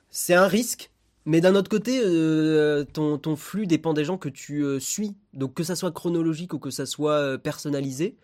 C'est 0.08 0.32
un 0.32 0.46
risque, 0.46 0.90
mais 1.26 1.40
d'un 1.40 1.56
autre 1.56 1.68
côté, 1.68 2.00
euh, 2.04 2.84
ton, 2.84 3.36
flux 3.36 3.66
dépend 3.66 3.92
des 3.92 4.04
gens 4.04 4.16
que 4.16 4.28
tu 4.28 4.62
euh, 4.62 4.78
suis. 4.78 5.16
Donc 5.34 5.54
que 5.54 5.64
ça 5.64 5.74
soit 5.74 5.90
chronologique 5.90 6.54
ou 6.54 6.58
que 6.60 6.70
ça 6.70 6.86
soit 6.86 7.36
personnalisé, 7.38 8.16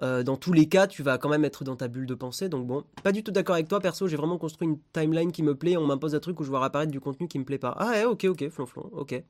dans 0.00 0.36
tous 0.36 0.52
les 0.52 0.66
cas, 0.68 0.86
tu 0.88 1.02
vas 1.02 1.18
quand 1.18 1.28
même 1.28 1.44
être 1.44 1.62
dans 1.62 1.76
ta 1.76 1.86
bulle 1.86 2.06
de 2.06 2.14
pensée. 2.14 2.48
Donc 2.48 2.66
bon, 2.66 2.82
pas 3.02 3.12
du 3.12 3.22
tout 3.22 3.30
d'accord 3.30 3.54
avec 3.54 3.68
toi, 3.68 3.80
perso. 3.80 4.08
J'ai 4.08 4.16
vraiment 4.16 4.38
construit 4.38 4.66
une 4.66 4.78
timeline 4.92 5.32
qui 5.32 5.42
me 5.42 5.54
plaît. 5.54 5.76
On 5.76 5.86
m'impose 5.86 6.14
un 6.14 6.18
truc 6.18 6.40
où 6.40 6.44
je 6.44 6.50
vois 6.50 6.64
apparaître 6.64 6.90
du 6.90 7.00
contenu 7.00 7.28
qui 7.28 7.38
me 7.38 7.44
plaît 7.44 7.58
pas. 7.58 7.76
Ah 7.78 7.90
ouais, 7.90 8.04
ok, 8.04 8.24
ok, 8.24 8.48
flonflon, 8.48 8.90
ok. 8.92 9.22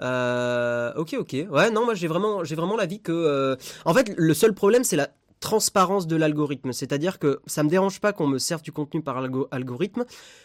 ok, 0.00 1.16
ok. 1.18 1.36
Ouais, 1.50 1.70
non, 1.70 1.84
moi 1.84 1.94
j'ai 1.94 2.06
vraiment, 2.06 2.44
j'ai 2.44 2.54
vraiment 2.54 2.76
l'avis 2.76 3.00
que. 3.00 3.56
En 3.84 3.94
fait, 3.94 4.12
le 4.16 4.34
seul 4.34 4.54
problème, 4.54 4.84
c'est 4.84 4.96
la 4.96 5.08
transparence 5.42 6.06
de 6.06 6.16
l'algorithme. 6.16 6.72
C'est-à-dire 6.72 7.18
que 7.18 7.40
ça 7.46 7.62
me 7.62 7.68
dérange 7.68 8.00
pas 8.00 8.14
qu'on 8.14 8.26
me 8.26 8.38
serve 8.38 8.62
du 8.62 8.72
contenu 8.72 9.02
par 9.02 9.18
algorithme, 9.50 10.04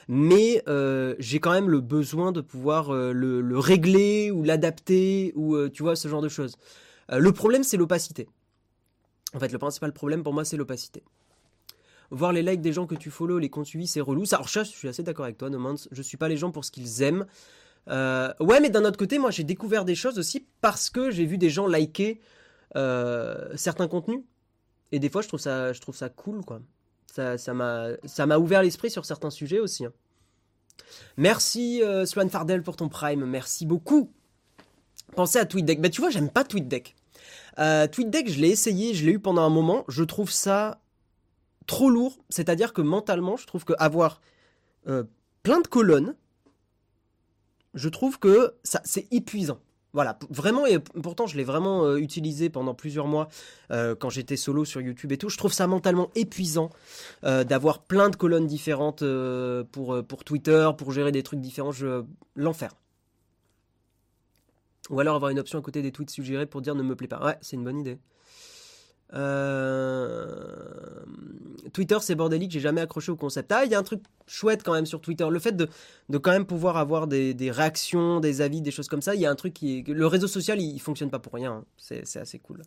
mais 0.10 0.64
euh, 0.68 1.16
j'ai 1.20 1.40
quand 1.40 1.52
même 1.52 1.70
le 1.70 1.80
besoin 1.80 2.34
de 2.34 2.42
pouvoir 2.42 2.94
euh, 2.94 3.14
le, 3.14 3.60
régler 3.60 4.32
ou 4.32 4.44
l'adapter 4.44 5.32
ou 5.36 5.56
euh, 5.56 5.70
tu 5.70 5.84
vois 5.84 5.96
ce 5.96 6.08
genre 6.10 6.22
de 6.22 6.28
choses. 6.28 6.58
le 7.10 7.32
problème 7.32 7.64
c'est 7.64 7.78
l'opacité. 7.78 8.28
En 9.34 9.40
fait, 9.40 9.52
le 9.52 9.60
principal 9.60 9.94
problème 9.94 10.24
pour 10.24 10.34
moi 10.34 10.44
c'est 10.44 10.58
l'opacité. 10.58 11.04
Voir 12.10 12.34
les 12.34 12.42
likes 12.42 12.62
des 12.62 12.74
gens 12.74 12.88
que 12.88 12.96
tu 12.96 13.12
follow, 13.12 13.38
les 13.38 13.50
comptes 13.50 13.66
suivis, 13.66 13.88
c'est 13.88 14.00
relou. 14.00 14.26
Ça, 14.26 14.38
alors, 14.38 14.48
je 14.48 14.64
suis 14.64 14.88
assez 14.88 15.04
d'accord 15.04 15.26
avec 15.26 15.38
toi, 15.38 15.50
No 15.50 15.76
Je 15.92 16.02
suis 16.02 16.16
pas 16.16 16.30
les 16.30 16.38
gens 16.38 16.52
pour 16.52 16.64
ce 16.64 16.72
qu'ils 16.72 17.04
aiment. 17.04 17.26
ouais, 17.88 18.60
mais 18.62 18.70
d'un 18.70 18.84
autre 18.86 18.98
côté, 18.98 19.20
moi 19.20 19.30
j'ai 19.30 19.44
découvert 19.44 19.86
des 19.86 19.96
choses 19.96 20.18
aussi 20.18 20.48
parce 20.62 20.90
que 20.90 21.12
j'ai 21.12 21.26
vu 21.26 21.38
des 21.38 21.52
gens 21.52 21.68
liker 21.68 22.20
certains 22.74 23.88
contenus. 23.88 24.22
Et 24.92 25.00
des 25.00 25.10
fois, 25.10 25.22
je 25.22 25.28
trouve 25.28 25.40
ça, 25.40 25.74
je 25.74 25.82
trouve 25.82 25.96
ça 25.96 26.10
cool, 26.10 26.44
quoi. 26.44 26.62
Ça, 27.14 27.38
ça 27.38 27.54
m'a, 27.54 27.90
ça 28.06 28.26
m'a 28.26 28.38
ouvert 28.38 28.62
l'esprit 28.62 28.92
sur 28.92 29.06
certains 29.06 29.30
sujets 29.30 29.60
aussi. 29.60 29.86
Hein. 29.86 29.94
Merci 31.18 31.82
euh, 31.84 32.06
Swan 32.06 32.30
Fardel 32.30 32.64
pour 32.64 32.76
ton 32.76 32.90
prime, 32.90 33.26
merci 33.26 33.66
beaucoup. 33.66 34.12
Pensez 35.16 35.40
à 35.40 35.46
TweetDeck. 35.46 35.82
Bah 35.82 35.90
tu 35.90 36.02
vois, 36.02 36.10
j'aime 36.10 36.30
pas 36.30 36.44
TweetDeck. 36.44 36.96
Euh, 37.60 37.88
TweetDeck, 37.88 38.30
je 38.30 38.40
l'ai 38.40 38.50
essayé, 38.50 38.94
je 38.94 39.06
l'ai 39.06 39.14
eu 39.14 39.20
pendant 39.20 39.42
un 39.42 39.50
moment. 39.50 39.84
Je 39.88 40.04
trouve 40.04 40.32
ça 40.32 40.80
trop 41.66 41.90
lourd. 41.90 42.18
C'est-à-dire 42.30 42.74
que 42.74 42.82
mentalement, 42.82 43.38
je 43.38 43.48
trouve 43.48 43.66
que 43.66 43.74
avoir 43.80 44.22
euh, 44.88 45.04
plein 45.44 45.60
de 45.62 45.68
colonnes, 45.68 46.16
je 47.74 47.90
trouve 47.90 48.20
que 48.20 48.54
ça, 48.64 48.82
c'est 48.84 49.08
épuisant. 49.12 49.60
Voilà, 49.94 50.20
vraiment, 50.30 50.66
et 50.66 50.80
pourtant 50.80 51.28
je 51.28 51.38
l'ai 51.38 51.44
vraiment 51.44 51.86
euh, 51.86 51.98
utilisé 51.98 52.50
pendant 52.50 52.74
plusieurs 52.74 53.08
mois 53.08 53.30
euh, 53.72 53.96
quand 53.96 54.10
j'étais 54.10 54.36
solo 54.36 54.66
sur 54.66 54.82
YouTube 54.82 55.12
et 55.12 55.18
tout. 55.18 55.30
Je 55.30 55.38
trouve 55.38 55.54
ça 55.54 55.66
mentalement 55.66 56.12
épuisant 56.14 56.70
euh, 57.24 57.44
d'avoir 57.44 57.84
plein 57.84 58.10
de 58.10 58.16
colonnes 58.16 58.48
différentes 58.48 59.04
pour, 59.72 60.24
Twitter, 60.26 60.70
pour 60.78 60.92
gérer 60.92 61.12
des 61.12 61.24
trucs 61.24 61.40
différents. 61.40 61.72
Je... 61.72 62.04
L'enfer. 62.36 62.72
Ou 64.90 65.00
alors 65.00 65.16
avoir 65.16 65.32
une 65.32 65.40
option 65.40 65.60
à 65.60 65.62
côté 65.62 65.82
des 65.82 65.92
tweets 65.92 66.10
suggérés 66.12 66.46
pour 66.46 66.62
dire 66.62 66.76
ne 66.76 66.84
me 66.84 66.96
plaît 66.96 67.08
pas. 67.08 67.24
Ouais, 67.24 67.38
c'est 67.42 67.56
une 67.56 67.64
bonne 67.64 67.80
idée. 67.80 67.98
Euh, 69.14 71.06
Twitter, 71.74 71.98
c'est 72.02 72.16
bordélique, 72.16 72.52
j'ai 72.52 72.60
jamais 72.60 72.82
accroché 72.82 73.12
au 73.12 73.16
concept. 73.16 73.52
Ah, 73.52 73.66
il 73.66 73.72
y 73.72 73.76
a 73.76 73.80
un 73.80 73.84
truc 73.84 74.02
chouette 74.26 74.64
quand 74.64 74.74
même 74.74 74.86
sur 74.86 75.02
Twitter. 75.02 75.28
Le 75.30 75.40
fait 75.40 75.54
de, 75.54 75.68
quand 76.18 76.32
même 76.32 76.46
pouvoir 76.46 76.78
avoir 76.78 77.08
des, 77.08 77.52
réactions, 77.52 78.20
des 78.20 78.42
avis, 78.42 78.62
des 78.62 78.72
choses 78.72 78.88
comme 78.88 79.02
ça, 79.02 79.16
il 79.16 79.22
y 79.22 79.26
a 79.26 79.32
un 79.32 79.36
truc 79.36 79.54
qui. 79.54 79.84
Le 79.84 80.08
réseau 80.08 80.28
social, 80.28 80.60
il, 80.62 80.80
fonctionne 80.80 81.10
pas 81.10 81.20
pour 81.20 81.34
rien. 81.34 81.54
Hein. 81.54 81.66
C'est 81.78 82.18
assez 82.18 82.40
cool. 82.40 82.62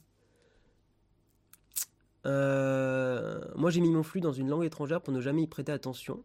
Euh, 2.26 3.40
moi, 3.56 3.70
j'ai 3.70 3.80
mis 3.80 3.90
mon 3.90 4.02
flux 4.02 4.20
dans 4.20 4.32
une 4.32 4.48
langue 4.48 4.64
étrangère 4.64 5.00
pour 5.00 5.12
ne 5.12 5.20
jamais 5.20 5.42
y 5.42 5.46
prêter 5.46 5.72
attention. 5.72 6.22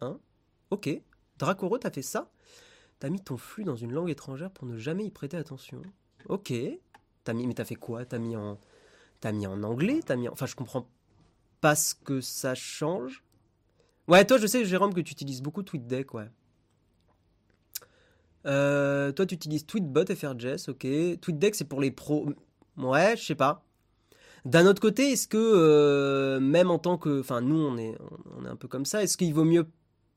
Hein? 0.00 0.18
Ok. 0.70 0.90
Dracoro, 1.38 1.78
t'as 1.78 1.90
fait 1.90 2.02
ça? 2.02 2.30
T'as 2.98 3.10
mis 3.10 3.20
ton 3.20 3.36
flux 3.36 3.64
dans 3.64 3.76
une 3.76 3.92
langue 3.92 4.10
étrangère 4.10 4.50
pour 4.50 4.66
ne 4.66 4.78
jamais 4.78 5.04
y 5.04 5.10
prêter 5.10 5.36
attention. 5.36 5.82
Ok. 6.28 6.52
As 7.26 7.34
mis, 7.34 7.46
mais 7.46 7.54
t'as 7.54 7.64
fait 7.64 7.74
quoi? 7.74 8.04
T'as 8.04 8.18
mis 8.18 8.36
en, 8.36 8.58
t'as 9.20 9.32
mis 9.32 9.46
en 9.46 9.62
anglais? 9.62 10.00
T'as 10.04 10.16
mis, 10.16 10.28
enfin, 10.28 10.46
je 10.46 10.54
comprends 10.54 10.88
pas 11.60 11.74
ce 11.74 11.94
que 11.94 12.20
ça 12.20 12.54
change. 12.54 13.22
Ouais, 14.08 14.24
toi, 14.24 14.38
je 14.38 14.46
sais, 14.46 14.64
Jérôme, 14.64 14.94
que 14.94 15.00
tu 15.00 15.12
utilises 15.12 15.42
beaucoup 15.42 15.62
TweetDeck, 15.62 16.14
ouais. 16.14 16.30
Euh, 18.46 19.10
toi, 19.12 19.26
tu 19.26 19.34
utilises 19.34 19.66
Tweetbot 19.66 20.06
FRJS, 20.06 20.68
ok. 20.68 20.86
TweetDeck, 21.20 21.54
c'est 21.54 21.64
pour 21.64 21.80
les 21.80 21.90
pros. 21.90 22.28
Ouais, 22.76 23.16
je 23.16 23.24
sais 23.24 23.34
pas. 23.34 23.64
D'un 24.44 24.66
autre 24.66 24.80
côté, 24.80 25.10
est-ce 25.12 25.26
que 25.26 25.36
euh, 25.36 26.38
même 26.38 26.70
en 26.70 26.78
tant 26.78 26.98
que, 26.98 27.20
enfin, 27.20 27.40
nous, 27.40 27.58
on 27.58 27.76
est, 27.76 27.98
on 28.38 28.44
est 28.44 28.48
un 28.48 28.54
peu 28.54 28.68
comme 28.68 28.84
ça. 28.84 29.02
Est-ce 29.02 29.16
qu'il 29.16 29.34
vaut 29.34 29.44
mieux 29.44 29.66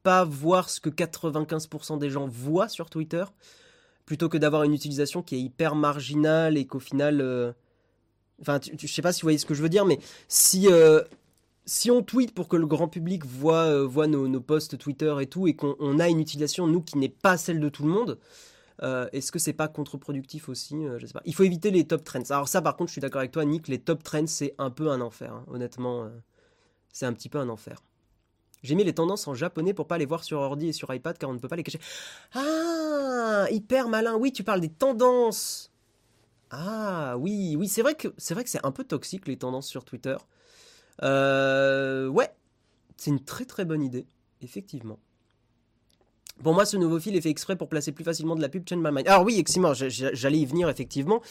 pas 0.03 0.23
voir 0.23 0.69
ce 0.69 0.79
que 0.79 0.89
95% 0.89 1.97
des 1.97 2.11
gens 2.11 2.27
voient 2.27 2.69
sur 2.69 2.91
Twitter? 2.91 3.23
Plutôt 4.09 4.27
que 4.27 4.39
d'avoir 4.39 4.63
une 4.63 4.73
utilisation 4.73 5.21
qui 5.21 5.35
est 5.35 5.39
hyper 5.39 5.75
marginale 5.75 6.57
et 6.57 6.65
qu'au 6.65 6.79
final. 6.79 7.21
Euh, 7.21 7.53
enfin, 8.41 8.59
je 8.59 8.87
sais 8.87 9.03
pas 9.03 9.13
si 9.13 9.21
vous 9.21 9.27
voyez 9.27 9.37
ce 9.37 9.45
que 9.45 9.53
je 9.53 9.61
veux 9.61 9.69
dire, 9.69 9.85
mais 9.85 9.99
si, 10.27 10.67
euh, 10.67 11.03
si 11.65 11.91
on 11.91 12.01
tweet 12.01 12.33
pour 12.33 12.47
que 12.47 12.55
le 12.55 12.65
grand 12.65 12.87
public 12.87 13.23
voit, 13.23 13.65
euh, 13.65 13.85
voit 13.85 14.07
nos, 14.07 14.41
posts 14.41 14.79
Twitter 14.79 15.15
et 15.21 15.27
tout, 15.27 15.47
et 15.47 15.55
qu'on 15.55 15.99
a 15.99 16.09
une 16.09 16.19
utilisation, 16.19 16.65
nous, 16.65 16.81
qui 16.81 16.97
n'est 16.97 17.07
pas 17.07 17.37
celle 17.37 17.59
de 17.59 17.69
tout 17.69 17.83
le 17.83 17.89
monde, 17.89 18.17
est-ce 19.11 19.31
que 19.31 19.37
c'est 19.37 19.53
pas 19.53 19.67
contre-productif 19.67 20.49
aussi 20.49 20.75
Je 20.97 21.05
sais 21.05 21.13
pas. 21.13 21.21
Il 21.25 21.35
faut 21.35 21.43
éviter 21.43 21.69
les 21.69 21.85
top 21.85 22.03
trends. 22.03 22.23
Alors, 22.31 22.47
ça, 22.47 22.63
par 22.63 22.77
contre, 22.77 22.87
je 22.87 22.93
suis 22.93 23.01
d'accord 23.01 23.19
avec 23.19 23.31
toi, 23.31 23.45
Nick, 23.45 23.67
les 23.67 23.77
top 23.77 24.01
trends, 24.01 24.25
c'est 24.25 24.55
un 24.57 24.71
peu 24.71 24.89
un 24.89 25.01
enfer. 25.01 25.33
Hein. 25.33 25.43
Honnêtement, 25.53 26.09
c'est 26.91 27.05
un 27.05 27.13
petit 27.13 27.29
peu 27.29 27.37
un 27.37 27.49
enfer. 27.49 27.83
J'ai 28.63 28.75
mis 28.75 28.83
les 28.83 28.93
tendances 28.93 29.27
en 29.27 29.33
japonais 29.33 29.73
pour 29.73 29.87
pas 29.87 29.97
les 29.97 30.05
voir 30.05 30.23
sur 30.23 30.39
ordi 30.39 30.69
et 30.69 30.73
sur 30.73 30.93
iPad 30.93 31.17
car 31.17 31.29
on 31.29 31.33
ne 31.33 31.39
peut 31.39 31.47
pas 31.47 31.55
les 31.55 31.63
cacher. 31.63 31.79
Ah, 32.33 33.47
hyper 33.51 33.87
malin. 33.87 34.15
Oui, 34.15 34.31
tu 34.31 34.43
parles 34.43 34.61
des 34.61 34.69
tendances. 34.69 35.71
Ah 36.51 37.15
oui, 37.17 37.55
oui, 37.57 37.67
c'est 37.67 37.81
vrai 37.81 37.95
que 37.95 38.07
c'est 38.17 38.33
vrai 38.33 38.43
que 38.43 38.49
c'est 38.49 38.65
un 38.65 38.71
peu 38.71 38.83
toxique 38.83 39.27
les 39.27 39.37
tendances 39.37 39.67
sur 39.67 39.85
Twitter. 39.85 40.17
Euh, 41.03 42.07
ouais, 42.07 42.29
c'est 42.97 43.11
une 43.11 43.23
très 43.23 43.45
très 43.45 43.65
bonne 43.65 43.83
idée, 43.83 44.07
effectivement. 44.41 44.99
Pour 46.43 46.53
moi, 46.53 46.65
ce 46.65 46.77
nouveau 46.77 46.99
fil 46.99 47.15
est 47.15 47.21
fait 47.21 47.29
exprès 47.29 47.55
pour 47.55 47.67
placer 47.67 47.91
plus 47.91 48.03
facilement 48.03 48.35
de 48.35 48.41
la 48.41 48.49
pub 48.49 48.67
Change 48.67 48.79
My 48.79 48.91
Mind. 48.91 49.07
Alors 49.07 49.23
oui, 49.23 49.37
excellent, 49.39 49.73
j'allais 49.73 50.37
y 50.37 50.45
venir 50.45 50.69
effectivement. 50.69 51.21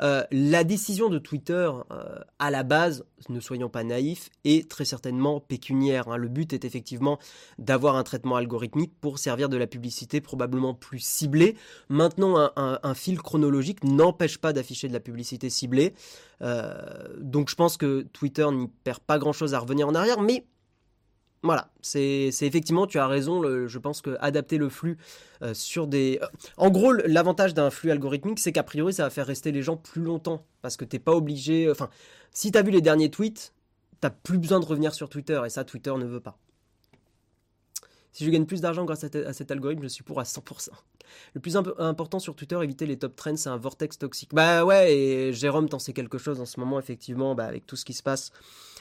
Euh, 0.00 0.22
la 0.30 0.64
décision 0.64 1.08
de 1.08 1.18
Twitter, 1.18 1.70
euh, 1.90 2.18
à 2.38 2.50
la 2.50 2.62
base, 2.62 3.04
ne 3.28 3.40
soyons 3.40 3.68
pas 3.68 3.82
naïfs, 3.84 4.30
est 4.44 4.68
très 4.68 4.84
certainement 4.84 5.40
pécuniaire. 5.40 6.08
Hein. 6.08 6.16
Le 6.16 6.28
but 6.28 6.52
est 6.52 6.64
effectivement 6.64 7.18
d'avoir 7.58 7.96
un 7.96 8.04
traitement 8.04 8.36
algorithmique 8.36 8.92
pour 9.00 9.18
servir 9.18 9.48
de 9.48 9.56
la 9.56 9.66
publicité 9.66 10.20
probablement 10.20 10.74
plus 10.74 11.00
ciblée. 11.00 11.56
Maintenant, 11.88 12.50
un, 12.56 12.94
fil 12.94 13.18
chronologique 13.18 13.84
n'empêche 13.84 14.38
pas 14.38 14.52
d'afficher 14.52 14.88
de 14.88 14.92
la 14.92 15.00
publicité 15.00 15.50
ciblée. 15.50 15.94
Euh, 16.42 16.74
donc 17.18 17.50
je 17.50 17.54
pense 17.54 17.76
que 17.76 18.02
Twitter 18.12 18.46
n'y 18.52 18.68
perd 18.84 19.00
pas 19.00 19.18
grand-chose 19.18 19.54
à 19.54 19.58
revenir 19.58 19.88
en 19.88 19.94
arrière, 19.94 20.20
mais 20.20 20.44
voilà, 21.42 21.70
c'est 21.80 22.30
effectivement, 22.42 22.86
tu 22.86 22.98
as 22.98 23.06
raison, 23.06 23.42
je 23.66 23.78
pense 23.78 24.02
que 24.02 24.16
adapter 24.20 24.58
le 24.58 24.68
flux 24.68 24.98
euh, 25.42 25.54
sur 25.54 25.86
des... 25.86 26.18
Euh, 26.20 26.26
en 26.56 26.70
gros, 26.70 26.92
l'avantage 26.92 27.54
d'un 27.54 27.70
flux 27.70 27.90
algorithmique, 27.92 28.40
c'est 28.40 28.50
qu'a 28.50 28.64
priori, 28.64 28.92
ça 28.92 29.04
va 29.04 29.10
faire 29.10 29.26
rester 29.26 29.52
les 29.52 29.62
gens 29.62 29.76
plus 29.76 30.02
longtemps, 30.02 30.44
parce 30.62 30.76
que 30.76 30.84
t'es 30.84 30.98
pas 30.98 31.12
obligé... 31.12 31.70
Enfin, 31.70 31.90
si 32.32 32.50
tu 32.50 32.58
as 32.58 32.62
vu 32.62 32.72
les 32.72 32.80
derniers 32.80 33.10
tweets, 33.10 33.52
t'as 34.00 34.10
plus 34.10 34.38
besoin 34.38 34.58
de 34.58 34.64
revenir 34.64 34.94
sur 34.94 35.08
Twitter, 35.08 35.40
et 35.46 35.48
ça, 35.48 35.64
Twitter 35.64 35.92
ne 35.96 36.04
veut 36.04 36.20
pas. 36.20 36.38
Si 38.18 38.24
je 38.24 38.30
gagne 38.30 38.46
plus 38.46 38.60
d'argent 38.60 38.84
grâce 38.84 39.04
à, 39.04 39.32
cet 39.32 39.52
algorithme, 39.52 39.84
je 39.84 39.86
suis 39.86 40.02
pour 40.02 40.18
à 40.18 40.24
100%. 40.24 40.70
Le 41.34 41.40
plus 41.40 41.56
important 41.56 42.18
sur 42.18 42.34
Twitter, 42.34 42.58
éviter 42.60 42.84
les 42.84 42.98
top 42.98 43.14
trends, 43.14 43.36
c'est 43.36 43.48
un 43.48 43.56
vortex 43.56 43.96
toxique. 43.96 44.30
Bah 44.32 44.64
ouais, 44.64 44.92
et 44.92 45.32
Jérôme, 45.32 45.68
t'en 45.68 45.78
sais 45.78 45.92
quelque 45.92 46.18
chose 46.18 46.40
en 46.40 46.44
ce 46.44 46.58
moment, 46.58 46.80
effectivement, 46.80 47.36
bah, 47.36 47.44
avec 47.44 47.64
tout 47.64 47.76
ce 47.76 47.84
qui 47.84 47.92
se 47.92 48.02
passe 48.02 48.32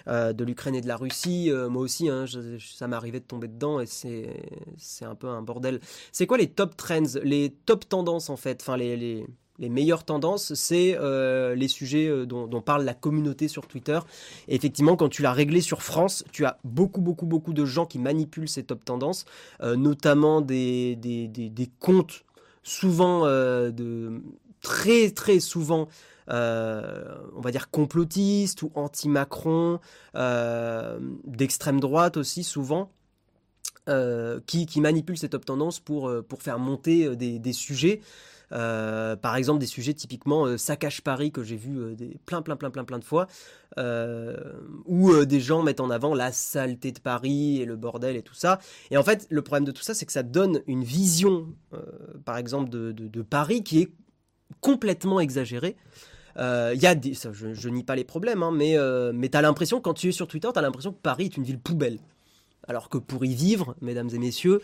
euh, 0.07 0.33
de 0.33 0.43
l'Ukraine 0.43 0.73
et 0.73 0.81
de 0.81 0.87
la 0.87 0.97
Russie. 0.97 1.51
Euh, 1.51 1.69
moi 1.69 1.83
aussi, 1.83 2.09
hein, 2.09 2.25
ça 2.57 2.87
m'est 2.87 2.95
arrivé 2.95 3.19
de 3.19 3.25
tomber 3.25 3.47
dedans 3.47 3.79
et 3.79 3.85
c'est 3.85 5.05
un 5.05 5.13
peu 5.13 5.27
un 5.27 5.43
bordel. 5.43 5.81
C'est 6.11 6.25
quoi 6.25 6.39
les 6.39 6.47
top 6.47 6.75
trends, 6.75 7.19
les 7.21 7.51
top 7.67 7.87
tendances 7.87 8.31
en 8.31 8.37
fait? 8.37 8.63
Enfin, 8.63 8.75
les 8.75 8.97
les 8.97 9.27
meilleures 9.59 10.03
tendances, 10.03 10.53
c'est 10.53 10.95
euh, 10.99 11.55
les 11.55 11.67
sujets 11.67 12.07
euh, 12.07 12.25
dont, 12.25 12.61
parle 12.61 12.83
la 12.83 12.93
communauté 12.93 13.47
sur 13.47 13.67
Twitter. 13.67 13.99
Effectivement, 14.47 14.95
quand 14.95 15.09
tu 15.09 15.21
l'as 15.21 15.33
réglé 15.33 15.61
sur 15.61 15.81
France, 15.81 16.23
tu 16.31 16.45
as 16.45 16.59
beaucoup, 16.63 17.01
beaucoup, 17.01 17.25
beaucoup 17.25 17.53
de 17.53 17.65
gens 17.65 17.85
qui 17.85 17.99
manipulent 17.99 18.49
ces 18.49 18.63
top 18.63 18.85
tendances, 18.85 19.25
euh, 19.61 19.75
notamment 19.75 20.41
des, 20.41 20.95
des, 20.95 21.69
comptes 21.79 22.23
souvent, 22.63 23.25
de, 23.25 24.21
très, 24.61 25.11
très 25.11 25.39
souvent, 25.39 25.87
on 26.27 27.41
va 27.41 27.51
dire 27.51 27.69
complotistes 27.71 28.61
ou 28.61 28.71
anti-Macron, 28.75 29.79
d'extrême 31.25 31.79
droite 31.79 32.17
aussi 32.17 32.43
souvent. 32.43 32.91
qui, 34.45 34.65
qui 34.65 34.81
manipulent 34.81 35.17
ces 35.17 35.29
top 35.29 35.45
tendances 35.45 35.79
pour, 35.79 36.11
pour 36.27 36.41
faire 36.43 36.59
monter 36.59 37.15
des, 37.15 37.39
des 37.39 37.53
sujets 37.53 38.01
par 38.49 39.35
exemple, 39.35 39.59
des 39.59 39.65
sujets 39.65 39.93
typiquement 39.93 40.45
euh, 40.45 40.57
saccage 40.57 41.01
Paris 41.01 41.31
que 41.31 41.43
j'ai 41.43 41.55
vu 41.55 41.77
euh, 41.77 41.95
des, 41.95 42.17
plein, 42.25 42.41
plein, 42.41 42.55
plein, 42.55 42.71
plein, 42.71 42.83
plein 42.83 42.99
de 42.99 43.03
fois, 43.03 43.27
où 44.85 45.25
des 45.25 45.39
gens 45.39 45.61
mettent 45.61 45.81
en 45.81 45.89
avant 45.89 46.15
la 46.15 46.31
saleté 46.31 46.91
de 46.91 46.99
Paris 46.99 47.61
et 47.61 47.65
le 47.65 47.75
bordel 47.75 48.15
et 48.15 48.23
tout 48.23 48.33
ça. 48.33 48.59
Et 48.89 48.97
en 48.97 49.03
fait, 49.03 49.27
le 49.29 49.41
problème 49.41 49.65
de 49.65 49.71
tout 49.71 49.83
ça, 49.83 49.93
c'est 49.93 50.05
que 50.05 50.11
ça 50.11 50.23
donne 50.23 50.61
une 50.65 50.83
vision, 50.83 51.53
par 52.25 52.37
exemple, 52.37 52.69
de, 52.71 53.21
Paris 53.21 53.63
qui 53.63 53.81
est 53.81 53.91
complètement 54.61 55.19
exagérée. 55.19 55.75
Il 56.39 56.99
des, 56.99 57.13
je, 57.13 57.69
nie 57.69 57.83
pas 57.83 57.95
les 57.95 58.03
problèmes, 58.03 58.41
hein, 58.41 58.51
mais, 58.51 58.77
mais 59.13 59.29
tu 59.29 59.39
l'impression, 59.39 59.79
quand 59.79 59.93
tu 59.93 60.09
es 60.09 60.11
sur 60.11 60.27
Twitter, 60.27 60.49
tu 60.51 60.57
as 60.57 60.63
l'impression 60.63 60.91
que 60.91 60.99
Paris 60.99 61.25
est 61.25 61.37
une 61.37 61.43
ville 61.43 61.59
poubelle. 61.59 61.99
Alors 62.67 62.89
que 62.89 62.97
pour 62.97 63.25
y 63.25 63.33
vivre, 63.33 63.75
mesdames 63.81 64.09
et 64.13 64.19
messieurs, 64.19 64.61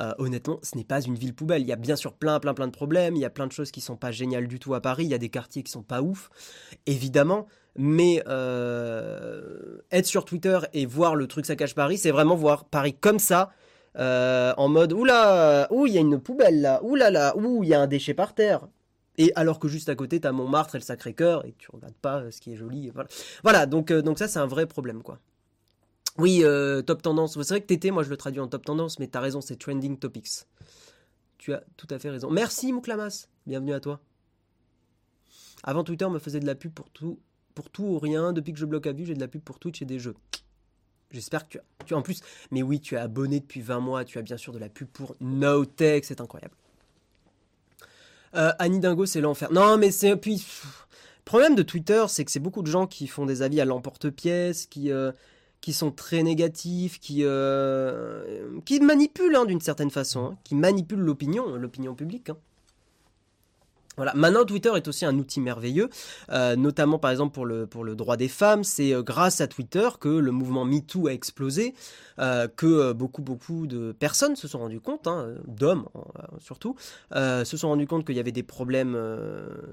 euh, 0.00 0.12
honnêtement, 0.18 0.58
ce 0.62 0.76
n'est 0.76 0.84
pas 0.84 1.00
une 1.00 1.14
ville 1.14 1.34
poubelle. 1.34 1.62
Il 1.62 1.68
y 1.68 1.72
a 1.72 1.76
bien 1.76 1.96
sûr 1.96 2.12
plein, 2.12 2.38
plein, 2.38 2.54
plein 2.54 2.66
de 2.66 2.72
problèmes. 2.72 3.16
Il 3.16 3.20
y 3.20 3.24
a 3.24 3.30
plein 3.30 3.46
de 3.46 3.52
choses 3.52 3.70
qui 3.70 3.80
sont 3.80 3.96
pas 3.96 4.10
géniales 4.10 4.46
du 4.46 4.58
tout 4.58 4.74
à 4.74 4.80
Paris. 4.80 5.04
Il 5.04 5.10
y 5.10 5.14
a 5.14 5.18
des 5.18 5.30
quartiers 5.30 5.62
qui 5.62 5.72
sont 5.72 5.82
pas 5.82 6.02
ouf, 6.02 6.30
évidemment. 6.86 7.46
Mais 7.76 8.22
euh, 8.26 9.78
être 9.90 10.06
sur 10.06 10.24
Twitter 10.24 10.58
et 10.72 10.86
voir 10.86 11.14
le 11.14 11.26
truc 11.26 11.46
cache 11.46 11.74
Paris, 11.74 11.98
c'est 11.98 12.10
vraiment 12.10 12.34
voir 12.34 12.64
Paris 12.64 12.94
comme 12.98 13.18
ça. 13.18 13.52
Euh, 13.98 14.52
en 14.58 14.68
mode 14.68 14.92
oula, 14.92 15.68
ouh 15.70 15.86
il 15.86 15.94
y 15.94 15.98
a 15.98 16.00
une 16.00 16.20
poubelle 16.20 16.60
là, 16.60 16.82
ouh 16.82 16.96
là 16.96 17.10
là, 17.10 17.34
il 17.38 17.68
y 17.68 17.72
a 17.72 17.80
un 17.80 17.86
déchet 17.86 18.12
par 18.12 18.34
terre. 18.34 18.68
Et 19.16 19.32
alors 19.36 19.58
que 19.58 19.68
juste 19.68 19.88
à 19.88 19.94
côté 19.94 20.20
t'as 20.20 20.32
Montmartre 20.32 20.74
et 20.74 20.78
le 20.78 20.84
Sacré-Cœur 20.84 21.46
et 21.46 21.54
tu 21.56 21.70
regardes 21.72 21.94
pas 21.94 22.30
ce 22.30 22.40
qui 22.40 22.52
est 22.52 22.56
joli. 22.56 22.90
Voilà, 22.90 23.08
voilà 23.42 23.64
donc 23.64 23.90
donc 23.92 24.18
ça 24.18 24.28
c'est 24.28 24.38
un 24.38 24.46
vrai 24.46 24.66
problème 24.66 25.02
quoi. 25.02 25.18
Oui, 26.18 26.40
euh, 26.42 26.82
top 26.82 27.02
tendance. 27.02 27.34
C'est 27.34 27.48
vrai 27.48 27.60
que 27.60 27.66
TT, 27.66 27.90
moi 27.90 28.02
je 28.02 28.10
le 28.10 28.16
traduis 28.16 28.40
en 28.40 28.48
top 28.48 28.64
tendance, 28.64 28.98
mais 28.98 29.06
t'as 29.06 29.20
raison, 29.20 29.40
c'est 29.40 29.56
trending 29.56 29.98
topics. 29.98 30.46
Tu 31.38 31.52
as 31.52 31.62
tout 31.76 31.86
à 31.90 31.98
fait 31.98 32.10
raison. 32.10 32.30
Merci 32.30 32.72
Mouklamas, 32.72 33.28
bienvenue 33.46 33.74
à 33.74 33.80
toi. 33.80 34.00
Avant 35.62 35.84
Twitter 35.84 36.08
me 36.08 36.18
faisait 36.18 36.40
de 36.40 36.46
la 36.46 36.54
pub 36.54 36.72
pour 36.72 36.90
tout, 36.90 37.18
pour 37.54 37.70
tout 37.70 37.84
ou 37.84 37.98
rien. 37.98 38.32
Depuis 38.32 38.52
que 38.52 38.58
je 38.58 38.66
bloque 38.66 38.86
à 38.86 38.92
vue, 38.92 39.04
j'ai 39.04 39.14
de 39.14 39.20
la 39.20 39.28
pub 39.28 39.42
pour 39.42 39.58
Twitch 39.58 39.82
et 39.82 39.84
des 39.84 39.98
jeux. 39.98 40.14
J'espère 41.10 41.48
que 41.48 41.58
tu 41.84 41.94
as, 41.94 41.96
en 41.96 42.02
plus, 42.02 42.20
mais 42.50 42.62
oui, 42.62 42.80
tu 42.80 42.94
es 42.94 42.98
abonné 42.98 43.40
depuis 43.40 43.60
20 43.60 43.80
mois, 43.80 44.04
tu 44.04 44.18
as 44.18 44.22
bien 44.22 44.36
sûr 44.36 44.52
de 44.52 44.58
la 44.58 44.68
pub 44.68 44.88
pour 44.88 45.14
NoTech, 45.20 46.04
c'est 46.04 46.20
incroyable. 46.20 46.54
Euh, 48.34 48.52
Annie 48.58 48.80
Dingo, 48.80 49.06
c'est 49.06 49.20
l'enfer. 49.20 49.52
Non, 49.52 49.76
mais 49.76 49.90
c'est 49.90 50.16
puis. 50.16 50.44
Problème 51.24 51.56
de 51.56 51.62
Twitter, 51.62 52.04
c'est 52.06 52.24
que 52.24 52.30
c'est 52.30 52.38
beaucoup 52.38 52.62
de 52.62 52.68
gens 52.68 52.86
qui 52.86 53.08
font 53.08 53.26
des 53.26 53.42
avis 53.42 53.60
à 53.60 53.64
l'emporte-pièce, 53.64 54.66
qui, 54.66 54.92
euh, 54.92 55.10
qui 55.60 55.72
sont 55.72 55.90
très 55.90 56.22
négatifs, 56.22 57.00
qui, 57.00 57.20
euh, 57.24 58.48
manipulent 58.80 59.36
hein, 59.36 59.44
d'une 59.44 59.60
certaine 59.60 59.90
façon, 59.90 60.26
hein, 60.26 60.38
qui 60.44 60.54
manipulent 60.54 61.00
l'opinion, 61.00 61.56
l'opinion 61.56 61.94
publique. 61.94 62.30
Hein. 62.30 62.36
Voilà. 63.96 64.12
Maintenant, 64.14 64.44
Twitter 64.44 64.70
est 64.76 64.88
aussi 64.88 65.06
un 65.06 65.16
outil 65.18 65.40
merveilleux, 65.40 65.88
euh, 66.30 66.54
notamment 66.54 66.98
par 66.98 67.10
exemple 67.10 67.32
pour 67.32 67.46
le, 67.46 67.66
pour 67.66 67.82
le 67.82 67.94
droit 67.94 68.16
des 68.16 68.28
femmes. 68.28 68.62
C'est 68.62 68.92
euh, 68.92 69.02
grâce 69.02 69.40
à 69.40 69.46
Twitter 69.46 69.88
que 69.98 70.08
le 70.08 70.32
mouvement 70.32 70.66
MeToo 70.66 71.06
a 71.06 71.12
explosé, 71.12 71.74
euh, 72.18 72.46
que 72.46 72.92
beaucoup, 72.92 73.22
beaucoup 73.22 73.66
de 73.66 73.92
personnes 73.92 74.36
se 74.36 74.48
sont 74.48 74.58
rendues 74.58 74.80
compte, 74.80 75.06
hein, 75.06 75.34
d'hommes 75.46 75.86
surtout, 76.38 76.76
se 77.12 77.56
sont 77.56 77.68
rendus 77.68 77.86
compte 77.86 78.04
qu'il 78.06 78.16
y 78.16 78.20
avait 78.20 78.32
des 78.32 78.42
problèmes, 78.42 78.98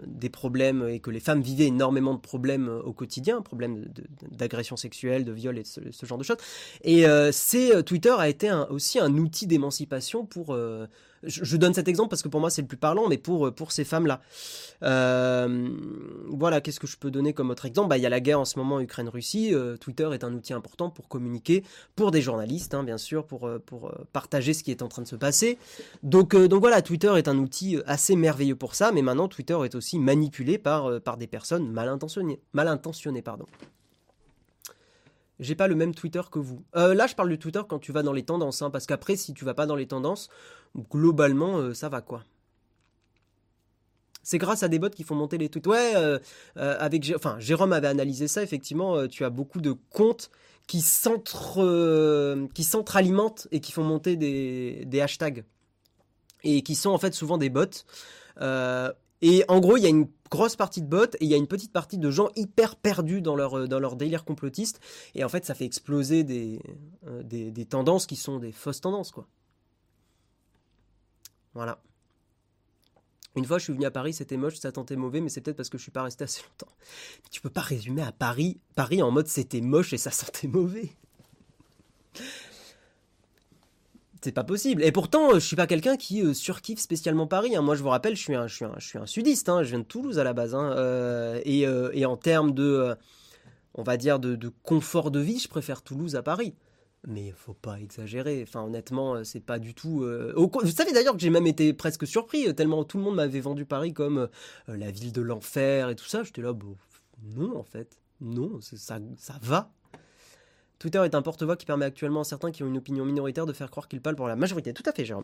des 0.06 0.30
problèmes 0.30 0.88
et 0.88 1.00
que 1.00 1.10
les 1.10 1.20
femmes 1.20 1.42
vivaient 1.42 1.68
énormément 1.68 2.14
de 2.14 2.20
problèmes 2.20 2.70
au 2.84 2.94
quotidien, 2.94 3.42
problèmes 3.42 3.86
d'agression 4.32 4.78
sexuelle, 4.78 5.26
de 5.26 5.32
viol 5.32 5.58
et 5.58 5.64
ce, 5.64 5.82
ce, 5.92 6.06
genre 6.06 6.18
de 6.18 6.24
choses. 6.24 6.38
Et 6.84 7.06
c'est 7.32 7.84
Twitter 7.84 8.14
a 8.18 8.30
été 8.30 8.52
aussi 8.70 9.00
un 9.00 9.14
outil 9.18 9.48
d'émancipation 9.48 10.26
pour 10.26 10.56
je, 11.26 11.58
donne 11.58 11.74
cet 11.74 11.88
exemple 11.88 12.10
parce 12.10 12.22
que 12.22 12.28
pour 12.28 12.42
moi 12.42 12.50
c'est 12.50 12.62
le 12.62 12.68
plus 12.68 12.78
parlant, 12.78 13.08
mais 13.08 13.18
pour, 13.18 13.72
ces 13.72 13.84
femmes-là. 13.84 14.22
Euh, 14.84 15.70
voilà, 16.30 16.62
qu'est-ce 16.62 16.80
que 16.80 16.88
je 16.88 16.98
peux 16.98 17.12
donner 17.12 17.34
comme 17.34 17.50
autre 17.50 17.66
exemple? 17.66 17.90
Bah, 17.90 17.98
Il 17.98 18.02
y 18.02 18.06
a 18.06 18.10
la 18.10 18.20
guerre 18.20 18.40
en 18.40 18.46
ce 18.46 18.60
moment 18.60 18.80
Ukraine-Russie. 18.80 19.54
Euh, 19.54 19.78
Twitter 19.78 20.10
est 20.14 20.24
un 20.24 20.34
outil 20.34 20.54
important 20.54 20.90
pour 20.90 21.08
communiquer, 21.08 21.64
pour 21.96 22.12
des 22.12 22.22
journalistes, 22.22 22.74
hein, 22.74 22.84
bien 22.84 22.98
sûr, 22.98 23.26
pour, 23.26 23.48
euh, 23.48 23.60
partager 24.12 24.54
ce 24.54 24.64
qui 24.64 24.72
est 24.72 24.82
en 24.82 24.88
train 24.88 25.02
de 25.02 25.08
se 25.08 25.16
passer. 25.16 25.58
Donc, 26.04 26.36
donc 26.36 26.62
voilà, 26.62 26.82
Twitter 26.82 27.14
est 27.18 27.28
un 27.28 27.38
outil 27.38 27.78
assez 27.86 28.16
merveilleux 28.16 28.56
pour 28.56 28.76
ça, 28.76 28.92
mais 28.92 29.02
maintenant 29.02 29.28
Twitter 29.28 29.58
est 29.64 29.76
aussi 29.76 30.00
manipulé 30.00 30.58
par, 30.58 31.00
des 31.18 31.28
personnes 31.28 31.72
mal 31.72 31.90
intentionnées. 31.90 32.42
J'ai 35.44 35.56
pas 35.56 35.68
le 35.68 35.76
même 35.76 35.94
Twitter 35.94 36.22
que 36.32 36.40
vous. 36.40 36.64
là, 36.74 37.06
je 37.06 37.16
parle 37.16 37.30
de 37.30 37.36
Twitter 37.36 37.62
quand 37.68 37.80
tu 37.80 37.92
vas 37.92 38.02
dans 38.02 38.14
les 38.14 38.24
tendances, 38.24 38.62
hein, 38.62 38.70
parce 38.70 38.86
qu'après, 38.86 39.16
si 39.16 39.34
tu 39.34 39.46
vas 39.46 39.54
pas 39.54 39.66
dans 39.66 39.76
les 39.76 39.88
tendances, 39.88 40.30
globalement, 40.92 41.58
euh, 41.58 41.74
ça 41.74 41.90
va 41.90 42.02
quoi. 42.02 42.24
C'est 44.24 44.38
grâce 44.38 44.64
à 44.64 44.70
des 44.70 44.80
bots 44.80 44.90
qui 44.90 45.04
font 45.04 45.16
monter 45.16 45.38
les 45.38 45.50
tweets. 45.50 45.68
Ouais, 45.68 45.96
euh, 45.96 46.18
euh, 46.58 46.78
avec, 46.80 47.12
enfin, 47.14 47.36
Jérôme 47.40 47.74
avait 47.74 47.90
analysé 47.90 48.30
ça. 48.30 48.42
Effectivement, 48.42 49.06
tu 49.08 49.26
as 49.26 49.30
beaucoup 49.30 49.60
de 49.60 49.76
comptes 49.90 50.32
qui 50.66 50.80
s'entre-alimentent 50.80 53.50
et 53.52 53.60
qui 53.60 53.74
font 53.74 53.84
monter 53.84 54.16
des, 54.16 55.02
hashtags 55.02 55.44
et 56.46 56.62
qui 56.62 56.76
sont 56.76 56.92
en 56.92 56.98
fait 56.98 57.14
souvent 57.14 57.38
des 57.38 57.50
bots. 57.50 57.66
Et 59.26 59.46
en 59.48 59.62
gros, 59.62 59.78
il 59.78 59.84
y 59.84 59.86
a 59.86 59.90
une 59.90 60.10
grosse 60.30 60.58
partie 60.58 60.82
de 60.82 60.88
bots 60.88 61.06
et 61.06 61.24
il 61.24 61.30
y 61.30 61.34
a 61.34 61.38
une 61.38 61.48
petite 61.48 61.72
partie 61.72 61.98
de 61.98 62.12
gens 62.12 62.28
hyper 62.36 62.76
perdus 62.76 63.22
dans 63.22 63.38
leur, 63.38 63.70
dans 63.70 63.80
leur 63.80 63.96
délire 63.96 64.26
complotiste. 64.26 64.82
Et 65.16 65.24
en 65.24 65.30
fait, 65.30 65.46
ça 65.46 65.56
fait 65.56 65.64
exploser 65.64 66.26
des, 66.26 66.60
des, 67.24 67.50
des 67.50 67.66
tendances 67.66 68.06
qui 68.06 68.18
sont 68.18 68.40
des 68.40 68.52
fausses 68.52 68.82
tendances, 68.82 69.12
quoi. 69.12 69.26
Voilà. 71.54 71.82
Une 73.38 73.46
fois, 73.46 73.60
je 73.60 73.64
suis 73.64 73.74
venu 73.74 73.86
à 73.86 73.92
Paris, 73.92 74.12
c'était 74.12 74.36
moche, 74.36 74.58
ça 74.58 74.74
tentait 74.74 74.98
mauvais, 74.98 75.22
mais 75.22 75.30
c'est 75.30 75.40
peut-être 75.40 75.56
parce 75.56 75.70
que 75.70 75.78
je 75.78 75.84
suis 75.84 75.92
pas 75.92 76.04
resté 76.04 76.26
assez 76.26 76.42
longtemps. 76.44 76.76
Tu 77.32 77.40
peux 77.40 77.50
pas 77.50 77.62
résumer 77.62 78.02
à 78.02 78.12
Paris, 78.12 78.60
Paris 78.76 79.02
en 79.02 79.10
mode 79.10 79.28
c'était 79.28 79.62
moche 79.62 79.94
et 79.94 79.98
ça 79.98 80.12
sentait 80.12 80.50
mauvais. 80.50 80.92
C'est 84.24 84.32
pas 84.32 84.44
possible. 84.44 84.84
Et 84.84 84.92
pourtant, 84.92 85.34
je 85.34 85.40
suis 85.40 85.56
pas 85.56 85.68
quelqu'un 85.68 85.98
qui 85.98 86.22
euh, 86.22 86.34
surkiffe 86.34 86.80
spécialement 86.80 87.28
Paris. 87.28 87.56
Hein. 87.56 87.62
Moi, 87.62 87.76
je 87.76 87.84
vous 87.84 87.90
rappelle, 87.90 88.16
je 88.16 88.22
suis 88.22 88.36
un, 88.36 88.48
je 88.48 88.56
suis 88.56 88.66
un, 88.66 88.74
je 88.78 88.88
suis 88.88 88.98
un 88.98 89.06
sudiste. 89.06 89.50
Hein. 89.50 89.64
Je 89.64 89.70
viens 89.70 89.80
de 89.80 89.84
Toulouse 89.84 90.18
à 90.18 90.24
la 90.24 90.34
base. 90.34 90.56
Hein. 90.56 90.72
Euh, 90.78 91.42
et, 91.44 91.68
euh, 91.68 92.08
en 92.08 92.16
termes 92.16 92.54
de, 92.54 92.96
on 93.76 93.84
va 93.84 93.98
dire, 93.98 94.20
de, 94.20 94.52
confort 94.64 95.12
de 95.12 95.20
vie, 95.20 95.40
je 95.40 95.50
préfère 95.50 95.82
Toulouse 95.82 96.16
à 96.16 96.24
Paris 96.24 96.56
mais 97.08 97.32
faut 97.36 97.54
pas 97.54 97.80
exagérer. 97.80 98.44
Enfin, 98.48 98.64
honnêtement, 98.64 99.16
euh, 99.16 99.24
c'est 99.24 99.40
pas 99.40 99.60
du 99.60 99.74
tout. 99.74 100.04
Euh, 100.04 100.34
vous 100.36 100.72
savez 100.72 100.94
d'ailleurs 100.94 101.14
que 101.14 101.20
j'ai 101.20 101.30
même 101.30 101.48
été 101.48 101.74
presque 101.74 102.08
surpris, 102.08 102.48
euh, 102.48 102.54
tellement 102.54 102.84
tout 102.84 102.98
le 102.98 103.04
monde 103.04 103.16
m'avait 103.16 103.42
vendu 103.42 103.66
Paris 103.66 103.94
comme 103.94 104.30
la 104.68 104.92
ville 104.92 105.12
de 105.12 105.22
l'enfer 105.22 105.90
et 105.90 105.96
tout 105.96 106.06
ça. 106.06 106.24
J'étais 106.24 106.42
là, 106.42 106.54
bon, 106.54 106.78
non, 107.22 107.58
en 107.58 107.64
fait. 107.64 107.98
Non, 108.22 108.60
ça, 108.62 109.00
ça 109.18 109.40
va. 109.42 109.72
Twitter 110.84 111.02
est 111.06 111.15
un 111.15 111.22
porte-voix 111.22 111.56
qui 111.56 111.65
permet 111.65 111.86
actuellement 111.86 112.19
à 112.19 112.24
certains 112.26 112.52
qui 112.52 112.62
ont 112.62 112.67
une 112.67 112.76
opinion 112.76 113.06
minoritaire 113.06 113.46
de 113.46 113.54
faire 113.54 113.72
croire 113.72 113.88
qu'ils 113.88 114.02
parlent 114.02 114.17
pour 114.17 114.28
la 114.28 114.36
majorité. 114.36 114.74
Tout 114.74 114.84
à 114.86 114.91
fait, 114.91 115.06
Jérôme. 115.06 115.24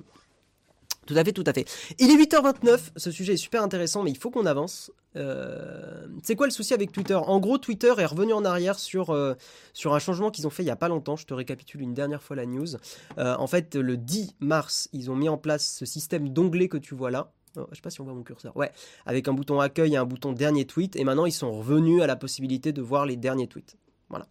Tout 1.06 1.16
à 1.18 1.24
fait, 1.26 1.34
tout 1.34 1.44
à 1.46 1.52
fait. 1.52 1.66
Il 2.00 2.10
est 2.12 2.16
8h29, 2.16 2.80
ce 2.96 3.12
sujet 3.12 3.34
est 3.34 3.38
super 3.38 3.62
intéressant, 3.62 4.02
mais 4.02 4.12
il 4.12 4.18
faut 4.18 4.32
qu'on 4.32 4.46
avance. 4.46 4.90
Euh, 5.18 6.08
c'est 6.24 6.38
quoi 6.38 6.48
le 6.48 6.54
souci 6.54 6.74
avec 6.74 6.94
Twitter? 6.94 7.16
En 7.16 7.42
gros, 7.42 7.58
Twitter 7.58 7.94
est 7.98 8.06
revenu 8.06 8.32
en 8.32 8.46
arrière 8.46 8.80
sur, 8.80 9.10
euh, 9.10 9.34
sur 9.74 9.94
un 9.94 10.00
changement 10.00 10.32
qu'ils 10.32 10.48
ont 10.48 10.50
fait 10.50 10.64
il 10.64 10.68
n'y 10.68 10.72
a 10.72 10.78
pas 10.78 10.88
longtemps. 10.88 11.18
Je 11.18 11.26
te 11.26 11.34
récapitule 11.34 11.82
une 11.82 11.94
dernière 11.94 12.24
fois 12.24 12.38
la 12.38 12.46
news. 12.46 12.76
Euh, 13.18 13.36
en 13.38 13.48
fait, 13.48 13.76
le 13.76 13.98
10 13.98 14.38
mars, 14.40 14.88
ils 14.94 15.12
ont 15.12 15.16
mis 15.18 15.28
en 15.28 15.38
place 15.38 15.76
ce 15.78 15.86
système 15.86 16.30
d'onglets 16.30 16.70
que 16.70 16.78
tu 16.78 16.96
vois 16.96 17.12
là. 17.12 17.34
Je 17.58 17.64
je 17.72 17.76
sais 17.76 17.82
pas 17.82 17.90
si 17.90 18.00
on 18.00 18.06
voit 18.06 18.14
mon 18.14 18.24
curseur. 18.24 18.56
Ouais, 18.56 18.72
avec 19.06 19.28
un 19.28 19.34
bouton 19.34 19.60
accueil 19.60 19.96
et 19.96 19.98
un 19.98 20.06
bouton 20.06 20.32
dernier 20.32 20.64
tweet. 20.64 20.96
Et 20.96 21.04
maintenant, 21.04 21.26
ils 21.26 21.34
sont 21.34 21.52
revenus 21.52 22.02
à 22.02 22.08
la 22.08 22.16
possibilité 22.16 22.72
de 22.72 22.82
voir 22.82 23.06
les 23.06 23.18
derniers 23.18 23.48
tweets. 23.48 23.76
Voilà. 24.10 24.26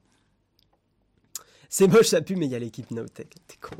C'est 1.69 1.87
moche, 1.87 2.07
ça 2.07 2.23
pue, 2.23 2.37
mais 2.37 2.47
il 2.47 2.53
y 2.53 2.55
a 2.55 2.59
l'équipe 2.59 2.91
Nowtech. 2.91 3.35
T'es 3.47 3.57
con. 3.61 3.77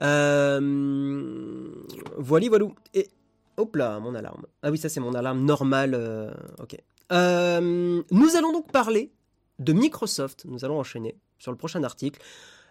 Euh, 0.00 1.70
voilà, 2.16 2.48
voilà. 2.48 2.66
Et 2.94 3.08
hop 3.56 3.76
là, 3.76 4.00
mon 4.00 4.14
alarme. 4.14 4.46
Ah 4.62 4.70
oui, 4.70 4.78
ça 4.78 4.88
c'est 4.88 5.00
mon 5.00 5.14
alarme 5.14 5.44
normale. 5.44 5.94
Euh, 5.94 6.32
ok. 6.58 6.76
Euh, 7.12 8.02
nous 8.10 8.36
allons 8.36 8.52
donc 8.52 8.72
parler 8.72 9.12
de 9.58 9.72
Microsoft. 9.72 10.44
Nous 10.46 10.64
allons 10.64 10.78
enchaîner 10.78 11.16
sur 11.38 11.52
le 11.52 11.58
prochain 11.58 11.82
article. 11.84 12.20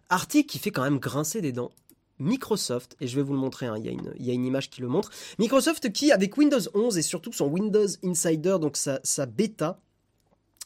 Article 0.10 0.50
qui 0.50 0.60
fait 0.60 0.72
quand 0.72 0.84
même 0.84 1.00
grincer 1.00 1.42
des 1.42 1.52
dents. 1.52 1.72
Microsoft, 2.20 2.96
et 3.00 3.08
je 3.08 3.16
vais 3.16 3.24
vous 3.24 3.34
le 3.34 3.40
montrer, 3.40 3.66
hein, 3.66 3.78
il, 3.80 3.86
y 3.86 4.30
a 4.30 4.34
une, 4.34 4.46
image 4.46 4.70
qui 4.70 4.82
le 4.82 4.88
montre. 4.88 5.10
Microsoft 5.40 5.92
qui, 5.92 6.12
avec 6.12 6.38
Windows 6.38 6.60
11 6.76 7.00
et 7.00 7.02
surtout 7.02 7.34
son 7.34 7.48
Windows 7.48 7.88
Insider, 8.04 8.58
donc 8.62 8.78
sa 8.78 9.26
bêta, 9.26 9.80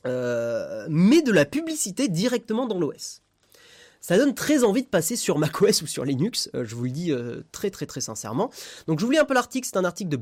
met 0.05 1.21
de 1.21 1.31
la 1.31 1.45
publicité 1.45 2.07
directement 2.07 2.67
dans 2.67 2.79
l'OS. 2.79 3.21
Ça 4.05 4.19
donne 4.19 4.35
très 4.35 4.63
envie 4.63 4.83
de 4.83 4.87
passer 4.87 5.15
sur 5.15 5.39
macOS 5.39 5.81
ou 5.81 5.87
sur 5.87 6.05
Linux, 6.05 6.47
euh, 6.53 6.63
je 6.63 6.75
vous 6.75 6.83
le 6.83 6.91
dis 6.91 7.11
euh, 7.11 7.41
très 7.51 7.71
très 7.71 7.87
très 7.87 8.01
sincèrement. 8.01 8.51
Donc 8.85 8.99
je 8.99 9.05
vous 9.05 9.09
lis 9.09 9.17
un 9.17 9.25
peu 9.25 9.33
l'article, 9.33 9.67
c'est 9.67 9.77
un 9.77 9.83
article 9.83 10.11
de 10.11 10.17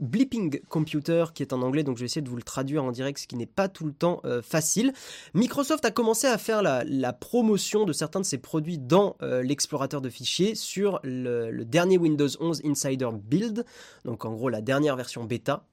Blipping, 0.00 0.60
Computer 0.68 1.26
qui 1.32 1.44
est 1.44 1.52
en 1.52 1.62
anglais, 1.62 1.84
donc 1.84 1.98
je 1.98 2.00
vais 2.00 2.06
essayer 2.06 2.20
de 2.20 2.28
vous 2.28 2.34
le 2.34 2.42
traduire 2.42 2.82
en 2.82 2.90
direct, 2.90 3.20
ce 3.20 3.28
qui 3.28 3.36
n'est 3.36 3.46
pas 3.46 3.68
tout 3.68 3.86
le 3.86 3.92
temps 3.92 4.20
euh, 4.24 4.42
facile. 4.42 4.92
Microsoft 5.34 5.84
a 5.84 5.92
commencé 5.92 6.26
à 6.26 6.36
faire 6.36 6.62
la, 6.62 7.12
promotion 7.12 7.84
de 7.84 7.92
certains 7.92 8.18
de 8.18 8.24
ses 8.24 8.38
produits 8.38 8.78
dans 8.78 9.16
l'explorateur 9.20 10.00
de 10.00 10.08
fichiers 10.08 10.56
sur 10.56 10.98
le, 11.04 11.62
dernier 11.64 11.98
Windows 11.98 12.26
11 12.40 12.62
Insider 12.64 13.10
Build, 13.12 13.64
donc 14.04 14.24
en 14.24 14.32
gros 14.32 14.48
la 14.48 14.62
dernière 14.62 14.96
version 14.96 15.22
bêta, 15.22 15.64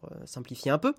pour 0.00 0.10
simplifier 0.24 0.72
un 0.72 0.78
peu. 0.78 0.94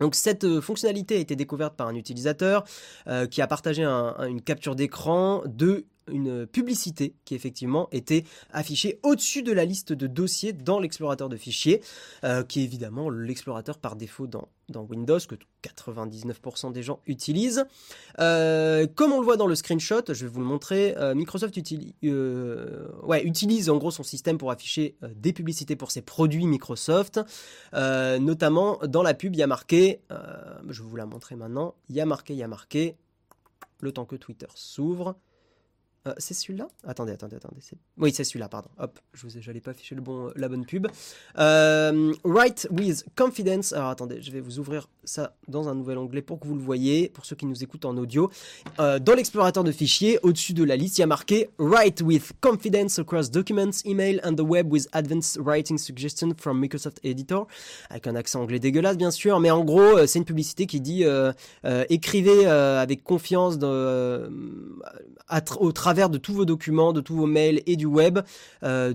Donc 0.00 0.14
cette 0.14 0.44
euh, 0.44 0.60
fonctionnalité 0.60 1.16
a 1.16 1.18
été 1.18 1.36
découverte 1.36 1.74
par 1.76 1.88
un 1.88 1.94
utilisateur 1.94 2.64
euh, 3.06 3.26
qui 3.26 3.42
a 3.42 3.46
partagé 3.46 3.84
une 3.84 4.40
capture 4.42 4.74
d'écran 4.74 5.42
de 5.46 5.86
une 6.10 6.46
publicité 6.46 7.14
qui 7.24 7.34
effectivement 7.34 7.88
était 7.92 8.24
affichée 8.50 8.98
au-dessus 9.02 9.42
de 9.42 9.52
la 9.52 9.64
liste 9.64 9.92
de 9.92 10.06
dossiers 10.06 10.52
dans 10.52 10.80
l'explorateur 10.80 11.28
de 11.28 11.36
fichiers, 11.36 11.82
euh, 12.24 12.42
qui 12.42 12.60
est 12.60 12.64
évidemment 12.64 13.10
l'explorateur 13.10 13.78
par 13.78 13.96
défaut 13.96 14.26
dans, 14.26 14.48
dans, 14.68 14.82
Windows, 14.82 15.18
que 15.18 15.34
99% 15.62 16.72
des 16.72 16.82
gens 16.82 17.00
utilisent. 17.06 17.64
Euh, 18.20 18.86
comme 18.86 19.12
on 19.12 19.20
le 19.20 19.24
voit 19.24 19.36
dans 19.36 19.46
le 19.46 19.54
screenshot, 19.54 20.02
je 20.08 20.26
vais 20.26 20.30
vous 20.30 20.40
le 20.40 20.46
montrer, 20.46 20.96
euh, 20.96 21.14
Microsoft 21.14 21.56
ouais, 21.56 23.24
utilise 23.24 23.70
en 23.70 23.76
gros 23.76 23.90
son 23.90 24.02
système 24.02 24.38
pour 24.38 24.50
afficher 24.50 24.96
des 25.14 25.32
publicités 25.32 25.76
pour 25.76 25.90
ses 25.90 26.02
produits 26.02 26.46
Microsoft, 26.46 27.20
notamment 27.72 28.78
dans 28.86 29.02
la 29.02 29.14
pub, 29.14 29.34
il 29.34 29.38
y 29.38 29.42
a 29.42 29.46
marqué, 29.46 30.00
je 30.68 30.82
vais 30.82 30.88
vous 30.88 30.96
la 30.96 31.06
montrer 31.06 31.36
maintenant, 31.36 31.74
il 31.88 31.96
y 31.96 32.00
a 32.00 32.06
marqué, 32.06 32.34
il 32.34 32.38
y 32.38 32.42
a 32.42 32.48
marqué, 32.48 32.96
le 33.80 33.92
temps 33.92 34.04
que 34.04 34.16
Twitter 34.16 34.46
s'ouvre, 34.54 35.16
euh, 36.06 36.14
c'est 36.18 36.34
celui-là? 36.34 36.68
Attendez, 36.86 37.12
attendez, 37.12 37.36
attendez. 37.36 37.60
Oui, 37.98 38.12
c'est 38.14 38.24
celui-là, 38.24 38.48
pardon. 38.48 38.68
Hop, 38.78 38.98
je 39.12 39.26
vous 39.26 39.40
n'allais 39.46 39.60
pas 39.60 39.72
afficher 39.72 39.94
le 39.94 40.00
bon, 40.00 40.30
la 40.36 40.48
bonne 40.48 40.64
pub. 40.64 40.86
Euh, 41.38 42.12
write 42.24 42.68
with 42.70 43.04
confidence. 43.16 43.72
Alors 43.72 43.88
attendez, 43.88 44.22
je 44.22 44.30
vais 44.30 44.40
vous 44.40 44.58
ouvrir 44.58 44.88
ça 45.04 45.34
dans 45.48 45.68
un 45.68 45.74
nouvel 45.74 45.98
onglet 45.98 46.22
pour 46.22 46.38
que 46.38 46.46
vous 46.46 46.54
le 46.54 46.62
voyez, 46.62 47.08
pour 47.08 47.24
ceux 47.26 47.36
qui 47.36 47.46
nous 47.46 47.62
écoutent 47.62 47.84
en 47.84 47.96
audio. 47.96 48.30
Euh, 48.78 48.98
dans 48.98 49.14
l'explorateur 49.14 49.64
de 49.64 49.72
fichiers, 49.72 50.18
au-dessus 50.22 50.52
de 50.52 50.64
la 50.64 50.76
liste, 50.76 50.98
il 50.98 51.00
y 51.00 51.04
a 51.04 51.08
marqué 51.08 51.50
Write 51.58 52.00
with 52.00 52.32
confidence 52.40 52.98
across 52.98 53.30
documents, 53.30 53.82
email 53.84 54.20
and 54.24 54.36
the 54.36 54.42
web 54.42 54.72
with 54.72 54.86
advanced 54.92 55.38
writing 55.44 55.78
suggestions 55.78 56.34
from 56.38 56.60
Microsoft 56.60 57.00
Editor. 57.04 57.46
Avec 57.90 58.06
un 58.06 58.14
accent 58.14 58.40
anglais 58.40 58.60
dégueulasse, 58.60 58.96
bien 58.96 59.10
sûr, 59.10 59.40
mais 59.40 59.50
en 59.50 59.64
gros, 59.64 60.06
c'est 60.06 60.20
une 60.20 60.24
publicité 60.24 60.66
qui 60.66 60.80
dit 60.80 61.04
écrivez 61.88 62.46
avec 62.46 63.02
confiance 63.02 63.58
au 65.58 65.72
de 66.06 66.18
tous 66.18 66.32
vos 66.32 66.44
documents, 66.44 66.92
de 66.92 67.00
tous 67.00 67.16
vos 67.16 67.26
mails 67.26 67.62
et 67.66 67.76
du 67.76 67.86
web, 67.86 68.20
euh, 68.62 68.94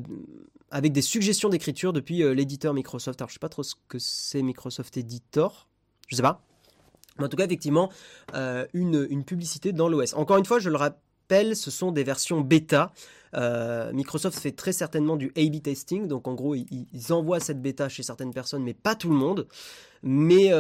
avec 0.72 0.94
des 0.94 1.02
suggestions 1.02 1.50
d'écriture 1.50 1.92
depuis 1.92 2.24
euh, 2.24 2.34
l'éditeur 2.34 2.74
Microsoft. 2.74 3.20
Alors 3.20 3.30
je 3.30 3.34
sais 3.34 3.40
pas 3.40 3.50
trop 3.50 3.64
ce 3.64 3.76
que 3.90 4.00
c'est 4.00 4.42
Microsoft 4.42 4.96
Editor, 4.96 5.68
je 6.08 6.16
sais 6.16 6.22
pas. 6.22 6.42
Mais 7.20 7.26
en 7.26 7.28
tout 7.28 7.38
cas, 7.38 7.46
effectivement, 7.46 7.92
euh, 8.34 8.66
une, 8.74 9.06
une, 9.10 9.24
publicité 9.24 9.72
dans 9.72 9.88
l'OS. 9.88 10.14
Encore 10.16 10.38
une 10.38 10.46
fois, 10.46 10.58
je 10.58 10.70
le 10.70 10.78
rappelle, 10.78 11.56
ce 11.56 11.70
sont 11.70 11.92
des 11.92 12.04
versions 12.04 12.42
bêta. 12.42 12.94
Microsoft 13.94 14.40
fait 14.40 14.52
très 14.52 14.74
certainement 14.74 15.16
du 15.16 15.32
A/B 15.36 15.62
testing, 15.62 16.08
donc 16.08 16.28
en 16.28 16.36
gros, 16.36 16.54
ils, 16.54 16.88
ils, 16.94 17.14
envoient 17.14 17.40
cette 17.40 17.62
bêta 17.62 17.90
chez 17.90 18.04
certaines 18.04 18.32
personnes, 18.32 18.64
mais 18.64 18.76
pas 18.76 18.96
tout 18.96 19.10
le 19.10 19.16
monde. 19.16 19.48
Mais, 20.04 20.52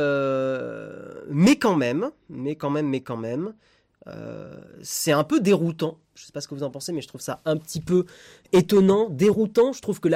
mais 1.29 1.55
quand 1.55 1.75
même, 1.75 2.09
mais 2.29 2.55
quand 2.55 2.71
même, 2.71 2.87
mais 2.87 3.01
quand 3.01 3.17
même. 3.17 3.53
Euh, 4.07 4.59
c'est 4.81 5.11
un 5.11 5.23
peu 5.23 5.39
déroutant. 5.39 5.97
Je 6.15 6.25
sais 6.25 6.31
pas 6.31 6.41
ce 6.41 6.47
que 6.47 6.55
vous 6.55 6.63
en 6.63 6.69
pensez, 6.69 6.91
mais 6.91 7.01
je 7.01 7.07
trouve 7.07 7.21
ça 7.21 7.41
un 7.45 7.57
petit 7.57 7.81
peu 7.81 8.05
étonnant, 8.51 9.09
déroutant. 9.09 9.73
Je 9.73 9.81
trouve 9.81 9.99
que 9.99 10.09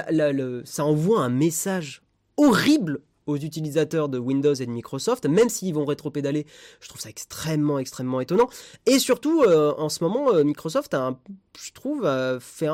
ça 0.65 0.85
envoie 0.85 1.21
un 1.21 1.29
message 1.29 2.01
horrible 2.37 3.01
aux 3.25 3.37
utilisateurs 3.37 4.07
de 4.07 4.17
Windows 4.17 4.53
et 4.53 4.65
de 4.65 4.71
Microsoft, 4.71 5.25
même 5.25 5.49
s'ils 5.49 5.73
vont 5.73 5.83
rétro-pédaler, 5.83 6.45
je 6.79 6.87
trouve 6.87 7.01
ça 7.01 7.09
extrêmement, 7.09 7.77
extrêmement 7.77 8.21
étonnant. 8.21 8.47
Et 8.85 8.99
surtout, 8.99 9.43
euh, 9.43 9.73
en 9.77 9.89
ce 9.89 10.01
moment, 10.01 10.33
euh, 10.33 10.45
Microsoft 10.45 10.93
a, 10.93 11.19
je 11.61 11.71
trouve, 11.73 12.07
fait 12.39 12.69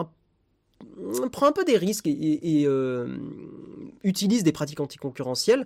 prend 1.31 1.47
un 1.47 1.51
peu 1.53 1.63
des 1.63 1.77
risques 1.77 2.07
et, 2.07 2.67
utilise 4.03 4.43
des 4.43 4.51
pratiques 4.51 4.81
anticoncurrentielles. 4.81 5.65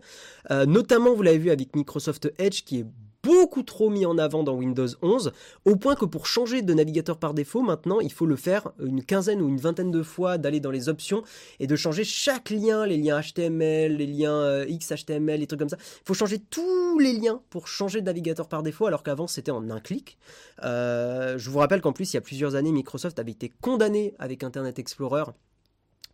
notamment, 0.50 1.14
vous 1.14 1.24
l'avez 1.24 1.40
vu 1.40 1.50
avec 1.50 1.76
Microsoft 1.76 2.32
Edge, 2.38 2.64
qui 2.64 2.80
est 2.80 2.86
beaucoup 3.28 3.62
trop 3.62 3.90
mis 3.90 4.06
en 4.06 4.18
avant 4.18 4.42
dans 4.42 4.54
Windows 4.54 4.88
11, 5.02 5.34
au 5.66 5.76
point 5.76 5.96
que 5.96 6.06
pour 6.06 6.28
changer 6.28 6.62
de 6.62 6.74
navigateur 6.74 7.18
par 7.18 7.34
défaut, 7.34 7.62
maintenant, 7.62 8.00
il 8.00 8.14
faut 8.14 8.26
le 8.26 8.38
faire 8.38 8.72
une 8.80 9.04
quinzaine 9.04 9.42
ou 9.42 9.50
une 9.50 9.60
vingtaine 9.60 9.92
de 9.92 10.02
fois, 10.02 10.38
d'aller 10.38 10.62
dans 10.62 10.72
les 10.72 10.88
options 10.88 11.24
et 11.60 11.68
de 11.68 11.76
changer 11.76 12.06
chaque 12.06 12.50
lien, 12.50 12.86
les 12.86 12.96
liens 12.96 13.20
HTML, 13.20 13.98
les 13.98 14.08
liens 14.08 14.32
euh, 14.32 14.66
XHTML, 14.66 15.42
les 15.42 15.46
trucs 15.46 15.60
comme 15.60 15.68
ça. 15.68 15.78
Il 15.80 16.08
faut 16.08 16.14
changer 16.14 16.40
tous 16.40 17.00
les 17.00 17.12
liens 17.12 17.42
pour 17.50 17.68
changer 17.68 18.00
de 18.00 18.06
navigateur 18.06 18.48
par 18.48 18.64
défaut, 18.64 18.86
alors 18.86 19.04
qu'avant 19.04 19.28
c'était 19.28 19.52
en 19.52 19.70
un 19.70 19.82
clic. 19.82 20.18
Euh, 20.64 21.38
je 21.38 21.50
vous 21.50 21.60
rappelle 21.60 21.82
qu'en 21.82 21.92
plus, 21.92 22.14
il 22.14 22.16
y 22.16 22.20
a 22.20 22.22
plusieurs 22.22 22.56
années, 22.56 22.72
Microsoft 22.72 23.20
avait 23.20 23.32
été 23.32 23.52
condamné 23.60 24.14
avec 24.20 24.42
Internet 24.42 24.80
Explorer 24.80 25.26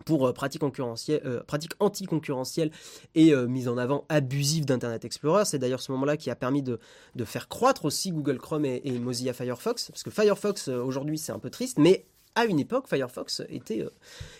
pour 0.06 0.28
euh, 0.28 0.34
pratiques 0.34 0.64
euh, 0.64 1.42
anticoncurrentielles 1.80 2.72
et 3.16 3.34
euh, 3.34 3.48
mise 3.48 3.68
en 3.68 3.78
avant 3.78 4.06
abusive 4.10 4.66
d'Internet 4.66 5.06
Explorer. 5.06 5.46
C'est 5.46 5.60
d'ailleurs 5.60 5.82
ce 5.82 5.92
moment-là 5.94 6.18
qui 6.18 6.30
a 6.30 6.36
permis 6.36 6.62
de, 6.62 6.80
faire 7.26 7.48
croître 7.48 7.86
aussi 7.86 8.12
Google 8.12 8.38
Chrome 8.38 8.66
et, 8.66 9.00
Mozilla 9.00 9.34
Firefox, 9.34 9.90
parce 9.90 10.04
que 10.04 10.12
Firefox 10.12 10.68
aujourd'hui 10.68 11.18
c'est 11.18 11.32
un 11.32 11.40
peu 11.40 11.50
triste, 11.50 11.78
mais 11.78 12.06
à 12.36 12.46
une 12.46 12.60
époque 12.60 12.88
Firefox 12.88 13.44
était, 13.50 13.86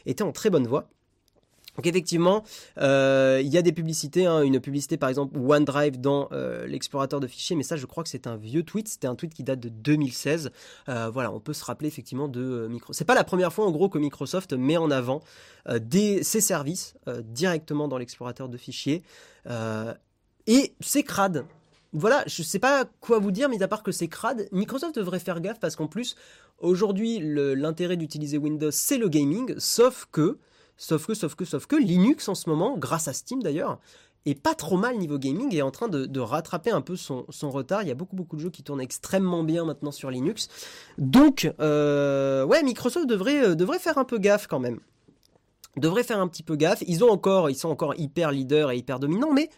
était 0.06 0.24
en 0.24 0.32
très 0.32 0.50
bonne 0.50 0.68
voie. 0.68 0.90
Donc 1.76 1.88
effectivement, 1.88 2.44
euh, 2.78 3.42
il 3.44 3.52
y 3.52 3.58
a 3.58 3.62
des 3.62 3.72
publicités, 3.72 4.26
hein, 4.26 4.42
une 4.44 4.60
publicité 4.60 4.98
par 4.98 5.10
exemple 5.10 5.38
OneDrive 5.38 6.00
dans 6.00 6.30
euh, 6.32 6.68
l'explorateur 6.68 7.20
de 7.20 7.28
fichiers, 7.28 7.56
mais 7.56 7.64
ça 7.64 7.78
je 7.78 7.86
crois 7.86 8.04
que 8.04 8.10
c'est 8.10 8.28
un 8.28 8.36
vieux 8.36 8.64
tweet, 8.64 8.88
c'était 8.88 9.08
un 9.08 9.16
tweet 9.16 9.34
qui 9.34 9.44
date 9.44 9.60
de 9.60 9.70
2016. 9.70 10.52
Euh, 10.90 11.10
voilà, 11.10 11.32
on 11.32 11.40
peut 11.40 11.54
se 11.54 11.66
rappeler 11.66 11.88
effectivement 11.88 12.28
de 12.28 12.68
Microsoft. 12.70 12.98
C'est 12.98 13.06
pas 13.06 13.16
la 13.16 13.24
première 13.24 13.52
fois 13.52 13.66
en 13.66 13.72
gros 13.72 13.90
que 13.90 13.98
Microsoft 13.98 14.54
met 14.54 14.78
en 14.78 14.92
avant 14.92 15.22
ses 15.92 16.42
services 16.42 16.96
directement 17.24 17.88
dans 17.88 17.98
l'explorateur 17.98 18.50
de 18.50 18.58
fichiers. 18.58 19.02
et 20.48 20.74
c'est 20.82 21.04
crade. 21.04 21.46
Voilà, 21.94 22.24
je 22.26 22.42
sais 22.42 22.60
pas 22.60 22.86
quoi 23.02 23.20
vous 23.20 23.32
dire, 23.32 23.50
mais 23.50 23.62
à 23.62 23.68
part 23.68 23.84
que 23.84 23.92
c'est 23.92 24.08
crade, 24.08 24.48
Microsoft 24.52 24.96
devrait 24.96 25.20
faire 25.20 25.40
gaffe 25.40 25.60
parce 25.60 25.76
qu'en 25.76 25.88
plus, 25.88 26.16
aujourd'hui, 26.58 27.20
l'intérêt 27.22 27.98
d'utiliser 27.98 28.38
Windows, 28.38 28.72
c'est 28.72 28.98
le 28.98 29.10
gaming, 29.10 29.54
sauf 29.60 30.08
que 30.12 30.40
Sauf 30.78 31.06
que, 31.08 31.14
sauf 31.14 31.36
que, 31.36 31.46
sauf 31.46 31.66
que 31.66 31.76
Linux 31.76 32.28
en 32.28 32.36
ce 32.36 32.50
moment, 32.50 32.78
grâce 32.78 33.08
à 33.08 33.14
Steam 33.14 33.42
d'ailleurs, 33.42 33.80
est 34.26 34.42
pas 34.42 34.56
trop 34.56 34.78
mal 34.78 34.98
niveau 34.98 35.18
gaming 35.18 35.54
et 35.54 35.58
est 35.58 35.62
en 35.62 35.72
train 35.72 35.88
de, 35.90 36.20
rattraper 36.20 36.72
un 36.72 36.82
peu 36.82 36.96
son, 36.96 37.26
retard. 37.44 37.84
Il 37.84 37.90
y 37.90 37.92
a 37.92 37.96
beaucoup 37.96 38.16
beaucoup 38.16 38.36
de 38.36 38.42
jeux 38.42 38.50
qui 38.50 38.64
tournent 38.64 38.82
extrêmement 38.82 39.44
bien 39.44 39.66
maintenant 39.66 39.92
sur 39.92 40.10
Linux. 40.10 40.48
Donc, 40.98 41.52
euh, 41.60 42.46
ouais, 42.46 42.64
Microsoft 42.64 43.08
devrait, 43.08 43.50
euh, 43.50 43.56
devrait 43.56 43.80
faire 43.80 43.98
un 43.98 44.06
peu 44.06 44.18
gaffe 44.18 44.48
quand 44.48 44.60
même. 44.60 44.80
Devrait 45.76 46.04
faire 46.04 46.20
un 46.20 46.28
petit 46.28 46.44
peu 46.44 46.56
gaffe. 46.56 46.84
Ils 46.88 47.04
ont 47.04 47.10
encore, 47.10 47.50
ils 47.50 47.56
sont 47.56 47.70
encore 47.70 47.96
hyper 47.98 48.32
leaders 48.32 48.72
et 48.72 48.78
hyper 48.78 49.00
dominants, 49.00 49.34
mais 49.34 49.50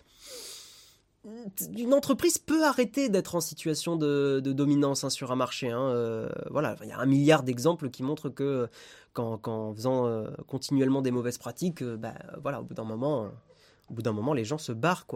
une 1.75 1.93
entreprise 1.93 2.37
peut 2.37 2.63
arrêter 2.63 3.09
d'être 3.09 3.35
en 3.35 3.41
situation 3.41 3.95
de, 3.95 4.39
dominance 4.39 5.03
hein, 5.03 5.09
sur 5.09 5.31
un 5.31 5.35
marché. 5.35 5.69
Hein. 5.69 5.89
Euh, 5.89 6.29
voilà, 6.51 6.75
il 6.83 6.89
y 6.89 6.91
a 6.91 6.99
un 6.99 7.05
milliard 7.05 7.43
d'exemples 7.43 7.89
qui 7.89 8.03
montrent 8.03 8.29
que 8.29 8.67
qu'en 9.13 9.73
faisant 9.73 10.07
euh, 10.07 10.29
continuellement 10.45 11.01
des 11.01 11.11
mauvaises 11.11 11.37
pratiques, 11.37 11.81
euh, 11.81 11.95
bah, 11.95 12.15
voilà, 12.41 12.59
au 12.59 12.63
bout 12.63 12.73
d'un 12.73 12.83
moment, 12.83 14.33
les 14.33 14.43
gens 14.43 14.57
se 14.57 14.73
barrent. 14.73 15.07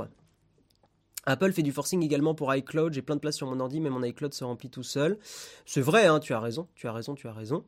Apple 1.26 1.52
fait 1.52 1.63
du 1.63 1.74
forcing 1.74 2.02
également 2.02 2.34
pour 2.34 2.54
iCloud. 2.56 2.93
J'ai 2.93 3.02
plein 3.02 3.15
de 3.15 3.19
place 3.19 3.36
sur 3.36 3.48
mon 3.48 3.60
ordi, 3.60 3.82
mais 3.82 3.89
mon 3.89 4.02
iCloud 4.02 4.34
se 4.34 4.45
remplit 4.45 4.69
tout 4.69 4.84
seul. 4.84 5.19
C'est 5.65 5.82
vrai, 5.82 6.06
hein, 6.06 6.19
tu 6.19 6.34
as 6.34 6.39
raison, 6.39 6.67
tu 6.76 6.88
as 6.88 6.93
raison, 6.93 7.13
tu 7.13 7.28
as 7.28 7.34
raison. 7.34 7.65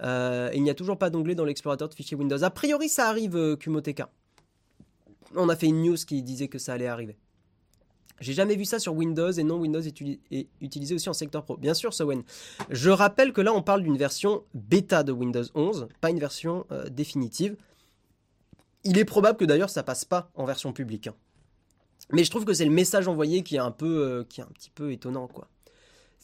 il 0.00 0.62
n'y 0.62 0.70
a 0.70 0.74
toujours 0.74 0.96
pas 0.96 1.10
d'onglet 1.10 1.34
dans 1.34 1.44
l'explorateur 1.44 1.90
de 1.90 1.94
fichiers 1.94 2.16
Windows. 2.16 2.42
A 2.42 2.50
priori, 2.50 2.88
ça 2.88 3.08
arrive, 3.08 3.56
Kumoteka. 3.58 4.10
On 5.36 5.48
a 5.48 5.56
fait 5.56 5.66
une 5.66 5.82
news 5.82 5.96
qui 5.96 6.22
disait 6.22 6.48
que 6.48 6.58
ça 6.58 6.72
allait 6.72 6.86
arriver. 6.86 7.18
J'ai 8.20 8.32
jamais 8.32 8.56
vu 8.56 8.64
ça 8.64 8.78
sur 8.78 8.94
Windows 8.94 9.30
et 9.30 9.42
non 9.42 9.58
Windows 9.58 9.80
est, 9.80 10.48
utilisé 10.60 10.94
aussi 10.94 11.08
en 11.08 11.12
secteur 11.12 11.44
pro. 11.44 11.56
Bien 11.56 11.74
sûr, 11.74 11.92
Sowen. 11.92 12.22
Je 12.70 12.90
rappelle 12.90 13.32
que 13.32 13.40
là, 13.40 13.52
on 13.52 13.62
parle 13.62 13.82
d'une 13.82 13.98
version 13.98 14.44
bêta 14.54 15.02
de 15.02 15.12
Windows 15.12 15.44
11, 15.54 15.88
pas 16.00 16.10
une 16.10 16.20
version 16.20 16.64
euh, 16.70 16.88
définitive. 16.88 17.56
Il 18.84 18.98
est 18.98 19.04
probable 19.04 19.38
que 19.38 19.44
d'ailleurs 19.44 19.70
ça 19.70 19.82
passe 19.82 20.04
pas 20.04 20.30
en 20.34 20.44
version 20.44 20.72
publique. 20.72 21.08
Hein. 21.08 21.14
Mais 22.12 22.24
je 22.24 22.30
trouve 22.30 22.44
que 22.44 22.52
c'est 22.52 22.64
le 22.64 22.70
message 22.70 23.08
envoyé 23.08 23.42
qui 23.42 23.56
est 23.56 23.60
un 23.60 23.70
peu, 23.70 24.04
euh, 24.04 24.24
qui 24.28 24.40
est 24.40 24.44
un 24.44 24.48
petit 24.48 24.70
peu 24.70 24.92
étonnant, 24.92 25.26
quoi. 25.26 25.48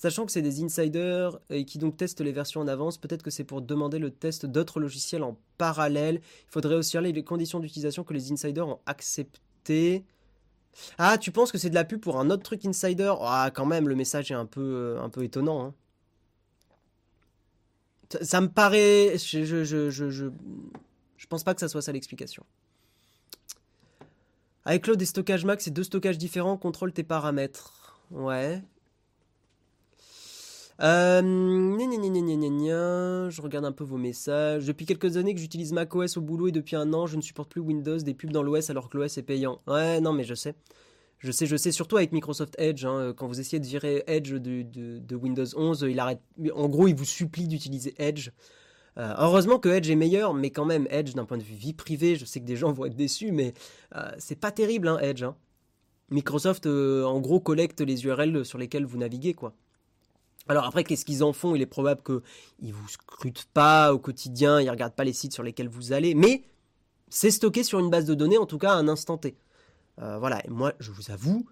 Sachant 0.01 0.25
que 0.25 0.33
c'est 0.33 0.41
des 0.41 0.63
insiders 0.63 1.39
et 1.51 1.67
qui 1.67 1.77
donc 1.77 1.99
testent 1.99 2.23
les 2.23 2.33
versions 2.33 2.63
en 2.63 2.69
avance, 2.69 2.97
peut-être 2.97 3.23
que 3.23 3.31
c'est 3.31 3.45
pour 3.45 3.61
demander 3.61 3.99
le 3.99 4.11
test 4.11 4.47
d'autres 4.47 4.81
logiciels 4.81 5.23
en 5.23 5.37
parallèle. 5.59 6.23
Il 6.25 6.51
faudrait 6.51 6.77
aussi 6.77 6.97
regarder 6.97 7.13
les 7.13 7.23
conditions 7.23 7.61
d'utilisation 7.61 8.03
que 8.03 8.15
les 8.15 8.33
insiders 8.33 8.67
ont 8.67 8.79
acceptées. 8.87 10.07
Ah, 10.99 11.19
tu 11.19 11.33
penses 11.33 11.53
que 11.53 11.59
c'est 11.59 11.71
de 11.71 11.75
la 11.75 11.85
pub 11.85 12.01
pour 12.01 12.19
un 12.19 12.31
autre 12.31 12.43
truc 12.43 12.65
insider? 12.65 13.13
Ah, 13.21 13.51
quand 13.53 13.67
même, 13.67 13.89
le 13.89 13.95
message 13.95 14.31
est 14.31 14.35
un 14.35 14.47
peu, 14.47 14.61
euh, 14.61 15.03
un 15.03 15.09
peu 15.09 15.25
étonnant. 15.25 15.65
Hein. 15.65 15.75
Ça, 18.23 18.41
me 18.41 18.49
paraît. 18.49 19.17
Je 19.19 19.45
je, 19.45 19.65
je, 19.65 19.91
je, 19.91 20.11
je, 20.11 21.27
pense 21.29 21.45
pas 21.45 21.55
que 21.55 21.61
ça 21.61 21.69
soit 21.69 21.83
ça 21.83 21.93
l'explication. 21.93 22.45
Avec 24.65 24.85
Cloud 24.85 25.01
et 25.01 25.07
stockage 25.07 25.45
max, 25.45 25.65
c'est 25.65 25.71
deux 25.71 25.85
stockages 25.85 26.19
différents, 26.19 26.57
contrôle 26.57 26.93
tes 26.93 27.05
paramètres. 27.05 28.01
Ouais. 28.11 28.63
Euh, 30.83 31.21
je 33.31 33.43
regarde 33.43 33.65
un 33.65 33.73
peu 33.73 33.85
vos 33.85 33.99
messages. 33.99 34.67
Depuis 34.67 34.87
quelques 34.87 35.17
années 35.17 35.35
que 35.35 35.41
j'utilise 35.41 35.73
macOS 35.73 36.17
au 36.17 36.23
boulot 36.23 36.49
et 36.49 36.53
depuis 36.53 36.77
un 36.77 36.93
an, 36.95 37.07
je 37.07 37.17
ne 37.17 37.23
supporte 37.23 37.51
plus 37.51 37.61
Windows, 37.61 37.99
des 37.99 38.15
pubs 38.15 38.33
dans 38.33 38.43
l'OS 38.43 38.71
alors 38.71 38.89
que 38.89 38.97
l'OS 38.97 39.19
est 39.19 39.23
payant. 39.23 39.61
Ouais, 39.67 40.01
non, 40.01 40.13
mais 40.13 40.25
je 40.25 40.35
sais. 40.35 40.55
Je 41.19 41.31
sais, 41.33 41.45
je 41.45 41.57
sais, 41.57 41.71
surtout 41.71 41.99
avec 41.99 42.13
Microsoft 42.13 42.55
Edge, 42.59 42.87
hein, 42.87 43.13
quand 43.15 43.27
vous 43.27 43.41
essayez 43.41 43.61
de 43.61 43.67
virer 43.67 44.05
Edge 44.07 44.33
de, 44.33 45.15
Windows 45.15 45.45
11, 45.55 45.87
il 45.89 46.01
arrête. 46.01 46.21
En 46.55 46.69
gros, 46.71 46.89
il 46.89 46.95
vous 46.95 47.05
supplie 47.05 47.47
d'utiliser 47.47 47.95
Edge. 47.99 48.31
Euh, 48.97 49.15
heureusement 49.19 49.59
que 49.59 49.69
Edge 49.69 49.91
est 49.91 49.97
meilleur, 49.97 50.33
mais 50.33 50.51
quand 50.51 50.65
même, 50.65 50.87
Edge, 50.91 51.13
d'un 51.13 51.27
point 51.27 51.37
de 51.37 51.43
vue 51.43 51.55
vie 51.55 51.75
privée, 51.75 52.17
je 52.17 52.25
sais 52.25 52.41
que 52.41 52.47
des 52.47 52.57
gens 52.57 52.73
vont 52.75 52.87
être 52.87 52.97
déçus, 52.97 53.33
mais 53.33 53.53
euh, 53.97 54.11
c'est 54.19 54.41
pas 54.41 54.51
terrible, 54.51 54.89
hein, 54.89 54.99
Edge. 55.01 55.23
Hein. 55.23 55.37
Microsoft, 56.09 56.67
en 56.67 57.21
gros, 57.21 57.39
collecte 57.39 57.83
les 57.83 58.05
URL 58.07 58.47
sur 58.47 58.57
lesquelles 58.57 58.87
vous 58.87 58.99
naviguez, 58.99 59.35
quoi. 59.35 59.55
Alors 60.51 60.65
après, 60.65 60.83
qu'est-ce 60.83 61.05
qu'ils 61.05 61.23
en 61.23 61.33
font? 61.33 61.55
Il 61.55 61.63
est 61.63 61.67
probable 61.67 62.03
qu'ils 62.03 62.75
vous 62.75 62.89
scrutent 62.89 63.47
pas 63.55 63.95
au 63.95 64.01
quotidien, 64.01 64.61
ils 64.61 64.69
regardent 64.69 64.97
pas 64.97 65.05
les 65.05 65.13
sites 65.13 65.33
sur 65.33 65.45
lesquels 65.45 65.69
vous 65.69 65.93
allez, 65.93 66.17
mais 66.17 66.43
c'est 67.09 67.31
stocké 67.31 67.63
sur 67.63 67.79
une 67.79 67.89
base 67.89 68.05
de 68.05 68.15
données, 68.15 68.37
en 68.37 68.47
tout 68.47 68.59
cas 68.59 68.73
à 68.73 68.75
un 68.75 68.89
instant 68.89 69.17
T. 69.17 69.37
Euh, 70.01 70.19
voilà, 70.19 70.45
et 70.45 70.51
moi, 70.51 70.73
je 70.81 70.91
vous 70.91 71.13
avoue, 71.13 71.47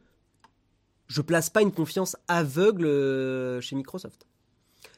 je 1.07 1.23
place 1.23 1.49
pas 1.49 1.63
une 1.63 1.71
confiance 1.71 2.17
aveugle 2.27 2.87
euh, 2.87 3.61
chez 3.61 3.77
Microsoft. 3.77 4.27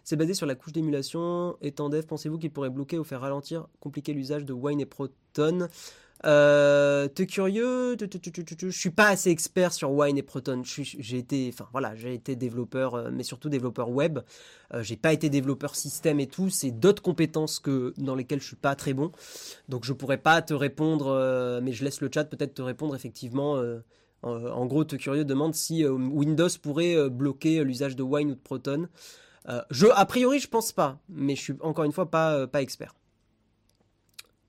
C'est 0.03 0.17
basé 0.17 0.33
sur 0.33 0.47
la 0.47 0.55
couche 0.55 0.73
d'émulation. 0.73 1.59
Étant 1.61 1.91
dev, 1.91 2.07
pensez-vous 2.07 2.39
qu'il 2.39 2.51
pourrait 2.51 2.71
bloquer 2.71 2.99
ou 2.99 3.05
faire 3.05 3.21
ralentir, 3.21 3.69
compliquer 3.81 4.15
l'usage 4.15 4.47
de 4.47 4.55
Wine 4.55 4.81
et 4.81 4.87
Proton? 4.87 5.69
Euh, 6.27 7.09
T'es 7.09 7.27
curieux 7.27 7.97
Je 7.99 8.69
suis 8.71 8.91
pas 8.91 9.09
assez 9.09 9.31
expert 9.31 9.73
sur 9.73 9.91
Wine 9.91 10.19
et 10.19 10.23
Proton. 10.23 10.63
J'ai 10.65 11.19
été, 11.19 11.51
enfin 11.53 11.69
voilà, 11.73 11.95
j'ai 11.95 12.15
été 12.15 12.37
développeur, 12.37 12.95
euh, 12.95 13.11
mais 13.13 13.23
surtout 13.23 13.49
développeur 13.49 13.91
web. 13.91 14.21
Euh, 14.75 14.83
j'ai 14.83 14.97
pas 14.97 15.13
été 15.13 15.31
développeur 15.31 15.75
système 15.75 16.21
et 16.21 16.27
tout. 16.27 16.51
C'est 16.51 16.71
d'autres 16.71 17.03
compétences 17.03 17.59
que 17.59 17.95
dans 17.97 18.15
lesquelles 18.15 18.41
je 18.41 18.47
suis 18.47 18.57
pas 18.57 18.75
très 18.75 18.93
bon. 18.93 19.13
Donc 19.69 19.85
je 19.85 19.93
pourrais 19.93 20.19
pas 20.19 20.43
te 20.43 20.55
répondre, 20.55 21.09
euh, 21.09 21.61
mais 21.63 21.73
je 21.73 21.85
laisse 21.85 22.01
le 22.01 22.11
chat 22.13 22.25
peut-être 22.25 22.55
te 22.55 22.63
répondre 22.63 22.95
effectivement. 22.95 23.61
en 24.23 24.67
gros, 24.67 24.85
te 24.85 24.97
curieux 24.97 25.25
demande 25.25 25.55
si 25.55 25.87
Windows 25.87 26.49
pourrait 26.63 27.09
bloquer 27.09 27.65
l'usage 27.65 27.97
de 27.97 28.03
Wine 28.03 28.33
ou 28.33 28.35
de 28.35 28.41
Proton. 28.41 28.89
je, 29.71 29.87
a 29.87 30.05
priori, 30.05 30.39
je 30.39 30.49
pense 30.49 30.73
pas, 30.73 30.99
mais 31.09 31.35
je 31.37 31.41
suis 31.41 31.55
encore 31.61 31.85
une 31.85 31.93
fois 31.93 32.11
pas, 32.11 32.47
pas 32.47 32.61
expert. 32.61 32.95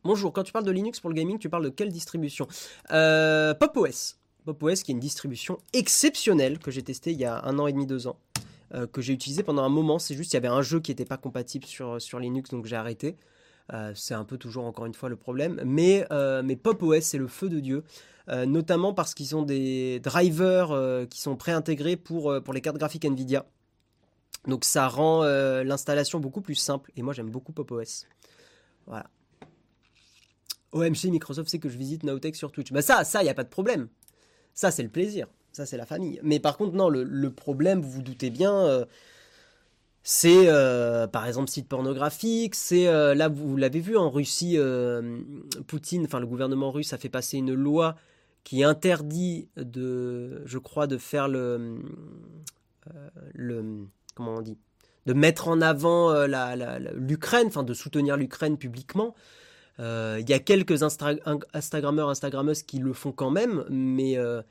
Bonjour, 0.03 0.33
quand 0.33 0.41
tu 0.41 0.51
parles 0.51 0.65
de 0.65 0.71
Linux 0.71 0.99
pour 0.99 1.11
le 1.11 1.15
gaming, 1.15 1.37
tu 1.37 1.47
parles 1.47 1.63
de 1.63 1.69
quelle 1.69 1.91
distribution? 1.91 2.47
Euh, 2.89 3.53
Pop 3.53 3.77
OS. 3.77 4.17
Pop 4.45 4.63
OS 4.63 4.81
qui 4.81 4.91
est 4.91 4.95
une 4.95 4.99
distribution 4.99 5.59
exceptionnelle 5.73 6.57
que 6.57 6.71
j'ai 6.71 6.81
testée 6.81 7.11
il 7.11 7.19
y 7.19 7.25
a 7.25 7.45
un 7.45 7.59
an 7.59 7.67
et 7.67 7.71
demi, 7.71 7.85
deux 7.85 8.07
ans. 8.07 8.17
Euh, 8.73 8.87
que 8.87 8.99
j'ai 8.99 9.13
utilisé 9.13 9.43
pendant 9.43 9.61
un 9.61 9.69
moment. 9.69 9.99
C'est 9.99 10.15
juste 10.15 10.31
qu'il 10.31 10.37
y 10.37 10.43
avait 10.43 10.47
un 10.47 10.63
jeu 10.63 10.79
qui 10.79 10.89
n'était 10.89 11.05
pas 11.05 11.17
compatible 11.17 11.65
sur, 11.65 12.19
Linux, 12.19 12.49
donc 12.49 12.65
j'ai 12.65 12.75
arrêté. 12.75 13.15
c'est 13.93 14.15
un 14.15 14.25
peu 14.25 14.39
toujours 14.39 14.65
encore 14.65 14.87
une 14.87 14.95
fois 14.95 15.07
le 15.07 15.17
problème. 15.17 15.61
Mais, 15.63 16.07
mais 16.43 16.55
Pop 16.55 16.81
OS, 16.81 17.03
c'est 17.03 17.19
le 17.19 17.27
feu 17.27 17.47
de 17.47 17.59
Dieu. 17.59 17.83
notamment 18.27 18.95
parce 18.95 19.13
qu'ils 19.13 19.35
ont 19.35 19.43
des 19.43 19.99
drivers 19.99 21.05
qui 21.11 21.21
sont 21.21 21.35
préintégrés 21.35 21.95
pour, 21.95 22.41
pour 22.43 22.55
les 22.55 22.61
cartes 22.61 22.77
graphiques 22.77 23.05
Nvidia. 23.05 23.45
Donc 24.47 24.65
ça 24.65 24.87
rend 24.87 25.23
l'installation 25.63 26.19
beaucoup 26.19 26.41
plus 26.41 26.55
simple. 26.55 26.91
Et 26.95 27.03
moi 27.03 27.13
j'aime 27.13 27.29
beaucoup 27.29 27.51
Pop 27.51 27.69
OS. 27.71 28.07
Voilà. 28.87 29.05
OMG, 30.71 31.05
Microsoft 31.05 31.49
sait 31.49 31.59
que 31.59 31.69
je 31.69 31.77
visite 31.77 32.03
Nowtech 32.03 32.35
sur 32.35 32.51
Twitch. 32.51 32.71
Bah 32.71 32.81
ça, 32.81 33.03
ça, 33.03 33.21
il 33.21 33.25
n'y 33.25 33.29
a 33.29 33.33
pas 33.33 33.43
de 33.43 33.49
problème. 33.49 33.87
Ça, 34.53 34.71
c'est 34.71 34.83
le 34.83 34.89
plaisir. 34.89 35.27
Ça, 35.51 35.65
c'est 35.65 35.77
la 35.77 35.85
famille. 35.85 36.19
Mais 36.23 36.39
par 36.39 36.57
contre, 36.57 36.75
non, 36.75 36.89
le, 36.89 37.29
problème, 37.29 37.81
vous 37.81 37.91
vous 37.91 38.01
doutez 38.01 38.29
bien, 38.29 38.53
euh, 38.53 38.85
c'est 40.03 40.47
euh, 40.47 41.07
par 41.07 41.27
exemple 41.27 41.49
site 41.49 41.67
pornographique. 41.67 42.55
C'est 42.55 42.87
euh, 42.87 43.13
là, 43.13 43.27
vous 43.27 43.57
l'avez 43.57 43.81
vu 43.81 43.97
en 43.97 44.09
Russie, 44.09 44.57
Poutine, 45.67 46.05
enfin 46.05 46.19
le 46.19 46.27
gouvernement 46.27 46.71
russe 46.71 46.93
a 46.93 46.97
fait 46.97 47.09
passer 47.09 47.37
une 47.37 47.53
loi 47.53 47.95
qui 48.43 48.63
interdit 48.63 49.49
de, 49.57 50.41
je 50.45 50.57
crois, 50.57 50.87
de 50.87 50.97
faire 50.97 51.27
le, 51.27 51.79
le 53.33 53.85
comment 54.15 54.35
on 54.35 54.41
dit, 54.41 54.57
de 55.05 55.13
mettre 55.13 55.49
en 55.49 55.61
avant 55.61 56.13
l'Ukraine, 56.95 57.47
enfin 57.47 57.63
de 57.63 57.73
soutenir 57.73 58.15
l'Ukraine 58.15 58.57
publiquement. 58.57 59.13
Euh, 59.81 60.17
il 60.19 60.29
y 60.29 60.33
a 60.33 60.39
quelques 60.39 60.83
Instagrammeurs, 60.83 62.09
Instagrammeuses 62.09 62.63
qui 62.63 62.77
le 62.77 62.93
font 62.93 63.11
quand 63.11 63.31
même, 63.31 63.65
mais, 63.69 64.17
euh, 64.17 64.41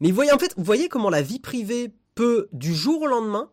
mais 0.00 0.08
vous 0.08 0.14
voyez, 0.14 0.32
en 0.32 0.38
fait, 0.38 0.54
vous 0.56 0.64
voyez 0.64 0.88
comment 0.88 1.10
la 1.10 1.22
vie 1.22 1.40
privée 1.40 1.92
peut, 2.14 2.48
du 2.52 2.74
jour 2.74 3.02
au 3.02 3.06
lendemain, 3.06 3.50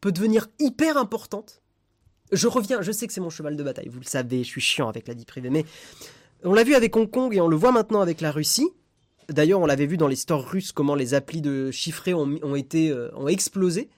peut 0.00 0.12
devenir 0.12 0.48
hyper 0.58 0.98
importante? 0.98 1.62
Je 2.30 2.46
reviens, 2.46 2.82
je 2.82 2.92
sais 2.92 3.06
que 3.06 3.12
c'est 3.12 3.20
mon 3.20 3.30
cheval 3.30 3.56
de 3.56 3.62
bataille, 3.62 3.88
vous 3.88 4.00
le 4.00 4.06
savez, 4.06 4.44
je 4.44 4.48
suis 4.48 4.60
chiant 4.60 4.88
avec 4.88 5.08
la 5.08 5.14
vie 5.14 5.24
privée, 5.24 5.50
mais 5.50 5.64
on 6.42 6.52
l'a 6.52 6.64
vu 6.64 6.74
avec 6.74 6.94
Hong 6.94 7.10
Kong 7.10 7.34
et 7.34 7.40
on 7.40 7.48
le 7.48 7.56
voit 7.56 7.72
maintenant 7.72 8.02
avec 8.02 8.20
la 8.20 8.30
Russie. 8.30 8.68
D'ailleurs, 9.30 9.60
on 9.60 9.66
l'avait 9.66 9.86
vu 9.86 9.96
dans 9.96 10.08
les 10.08 10.16
stores 10.16 10.46
russes 10.46 10.72
comment 10.72 10.94
les 10.94 11.14
applis 11.14 11.40
de 11.40 11.70
chiffrés 11.70 12.12
ont, 12.12 12.54
été, 12.54 12.90
euh, 12.90 13.10
ont 13.14 13.28
explosé. 13.28 13.88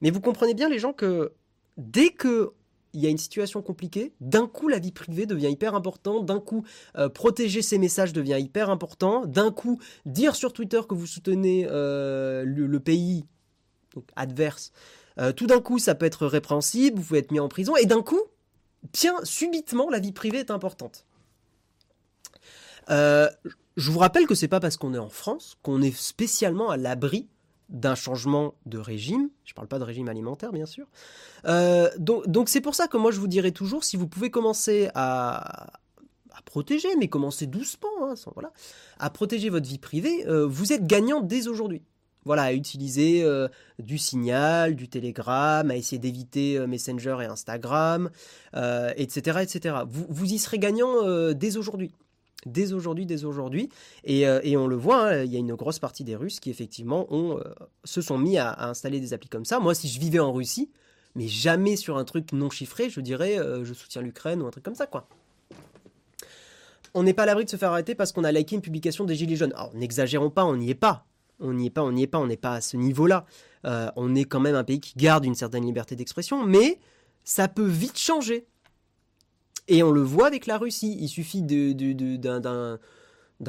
Mais 0.00 0.10
vous 0.10 0.20
comprenez 0.20 0.54
bien 0.54 0.68
les 0.68 0.80
gens 0.80 0.92
que 0.92 1.32
dès 1.76 2.08
que 2.08 2.52
il 2.96 3.02
y 3.02 3.06
a 3.06 3.10
une 3.10 3.18
situation 3.18 3.60
compliquée, 3.60 4.14
d'un 4.22 4.46
coup 4.46 4.68
la 4.68 4.78
vie 4.78 4.90
privée 4.90 5.26
devient 5.26 5.50
hyper 5.50 5.74
importante, 5.74 6.24
d'un 6.24 6.40
coup 6.40 6.64
euh, 6.96 7.10
protéger 7.10 7.60
ses 7.60 7.76
messages 7.76 8.14
devient 8.14 8.38
hyper 8.40 8.70
important, 8.70 9.26
d'un 9.26 9.52
coup 9.52 9.78
dire 10.06 10.34
sur 10.34 10.54
Twitter 10.54 10.80
que 10.88 10.94
vous 10.94 11.06
soutenez 11.06 11.66
euh, 11.70 12.42
le, 12.46 12.80
pays 12.80 13.26
adverse, 14.16 14.72
euh, 15.18 15.32
tout 15.32 15.46
d'un 15.46 15.60
coup 15.60 15.78
ça 15.78 15.94
peut 15.94 16.06
être 16.06 16.26
répréhensible, 16.26 16.98
vous 16.98 17.04
pouvez 17.04 17.18
être 17.18 17.32
mis 17.32 17.40
en 17.40 17.48
prison, 17.48 17.76
et 17.76 17.84
d'un 17.84 18.00
coup, 18.00 18.22
tiens, 18.92 19.16
subitement 19.24 19.90
la 19.90 19.98
vie 19.98 20.12
privée 20.12 20.38
est 20.38 20.50
importante. 20.50 21.04
je 22.88 23.28
vous 23.90 23.98
rappelle 23.98 24.26
que 24.26 24.34
c'est 24.34 24.48
pas 24.48 24.60
parce 24.60 24.78
qu'on 24.78 24.94
est 24.94 24.98
en 24.98 25.10
France 25.10 25.58
qu'on 25.62 25.82
est 25.82 25.94
spécialement 25.94 26.70
à 26.70 26.78
l'abri 26.78 27.28
d'un 27.68 27.94
changement 27.94 28.54
de 28.64 28.78
régime. 28.78 29.28
Je 29.44 29.52
ne 29.52 29.54
parle 29.54 29.68
pas 29.68 29.78
de 29.78 29.84
régime 29.84 30.08
alimentaire, 30.08 30.52
bien 30.52 30.66
sûr. 30.66 30.86
Euh, 31.46 31.88
donc 31.98 32.48
c'est 32.48 32.60
pour 32.60 32.74
ça 32.74 32.88
que 32.88 32.96
moi 32.96 33.10
je 33.10 33.18
vous 33.18 33.28
dirais 33.28 33.50
toujours, 33.50 33.84
si 33.84 33.96
vous 33.96 34.06
pouvez 34.06 34.30
commencer 34.30 34.88
à, 34.94 35.66
protéger, 36.44 36.88
mais 36.96 37.08
commencer 37.08 37.46
doucement, 37.46 37.88
hein, 38.02 38.14
voilà, 38.34 38.52
à 38.98 39.10
protéger 39.10 39.48
votre 39.48 39.66
vie 39.66 39.78
privée, 39.78 40.26
euh, 40.28 40.46
vous 40.46 40.72
êtes 40.72 40.86
gagnant 40.86 41.20
dès 41.20 41.48
aujourd'hui. 41.48 41.82
Voilà, 42.24 42.42
à 42.42 42.52
utiliser 42.52 43.22
euh, 43.22 43.48
du 43.78 43.98
signal, 43.98 44.74
du 44.74 44.88
télégramme, 44.88 45.70
à 45.70 45.76
essayer 45.76 45.98
d'éviter 45.98 46.58
Messenger 46.66 47.18
et 47.22 47.26
Instagram, 47.26 48.10
etc., 48.96 49.38
etc. 49.42 49.76
Vous, 49.88 50.06
vous 50.08 50.32
y 50.32 50.38
serez 50.38 50.58
gagnant 50.58 51.32
dès 51.32 51.56
aujourd'hui 51.56 51.92
dès 52.46 52.72
aujourd'hui, 52.72 53.04
dès 53.04 53.24
aujourd'hui. 53.24 53.68
Et, 54.04 54.26
euh, 54.26 54.40
on 54.56 54.66
le 54.66 54.76
voit, 54.76 55.08
hein, 55.08 55.24
il 55.24 55.32
y 55.32 55.36
a 55.36 55.38
une 55.38 55.54
grosse 55.54 55.78
partie 55.78 56.04
des 56.04 56.16
Russes 56.16 56.40
qui 56.40 56.48
effectivement 56.48 57.12
ont, 57.12 57.38
euh, 57.38 57.42
se 57.84 58.00
sont 58.00 58.16
mis 58.16 58.38
à, 58.38 58.68
installer 58.68 59.00
des 59.00 59.12
applis 59.12 59.28
comme 59.28 59.44
ça. 59.44 59.58
Moi, 59.58 59.74
si 59.74 59.88
je 59.88 60.00
vivais 60.00 60.20
en 60.20 60.32
Russie, 60.32 60.70
mais 61.14 61.28
jamais 61.28 61.76
sur 61.76 61.98
un 61.98 62.04
truc 62.04 62.32
non 62.32 62.48
chiffré, 62.48 62.88
je 62.88 63.00
dirais 63.00 63.38
euh, 63.38 63.64
je 63.64 63.74
soutiens 63.74 64.00
l'Ukraine 64.00 64.40
ou 64.40 64.46
un 64.46 64.50
truc 64.50 64.64
comme 64.64 64.74
ça, 64.74 64.86
quoi. 64.86 65.08
On 66.94 67.02
n'est 67.02 67.12
pas 67.12 67.24
à 67.24 67.26
l'abri 67.26 67.44
de 67.44 67.50
se 67.50 67.56
faire 67.56 67.72
arrêter 67.72 67.94
parce 67.94 68.12
qu'on 68.12 68.24
a 68.24 68.32
liké 68.32 68.54
une 68.54 68.62
publication 68.62 69.04
des 69.04 69.16
Gilets 69.16 69.36
jaunes. 69.36 69.52
Alors, 69.54 69.74
n'exagérons 69.74 70.30
pas, 70.30 70.46
on 70.46 70.56
n'y 70.56 70.70
est 70.70 70.74
pas. 70.74 71.04
On 71.40 71.52
n'y 71.52 71.66
est 71.66 71.70
pas, 71.70 71.82
on 71.82 71.92
n'y 71.92 72.04
est 72.04 72.06
pas, 72.06 72.18
on 72.18 72.26
n'est 72.26 72.38
pas 72.38 72.54
à 72.54 72.60
ce 72.62 72.78
niveau-là. 72.78 73.26
on 73.64 74.14
est 74.14 74.24
quand 74.24 74.40
même 74.40 74.54
un 74.54 74.64
pays 74.64 74.80
qui 74.80 74.94
garde 74.96 75.26
une 75.26 75.34
certaine 75.34 75.66
liberté 75.66 75.94
d'expression, 75.94 76.42
mais 76.46 76.80
ça 77.22 77.48
peut 77.48 77.66
vite 77.66 77.98
changer. 77.98 78.46
Et 79.68 79.82
on 79.82 79.90
le 79.90 80.02
voit 80.02 80.26
avec 80.26 80.46
la 80.46 80.58
Russie. 80.58 80.96
Il 81.00 81.08
suffit 81.08 81.42
d'un 81.42 82.78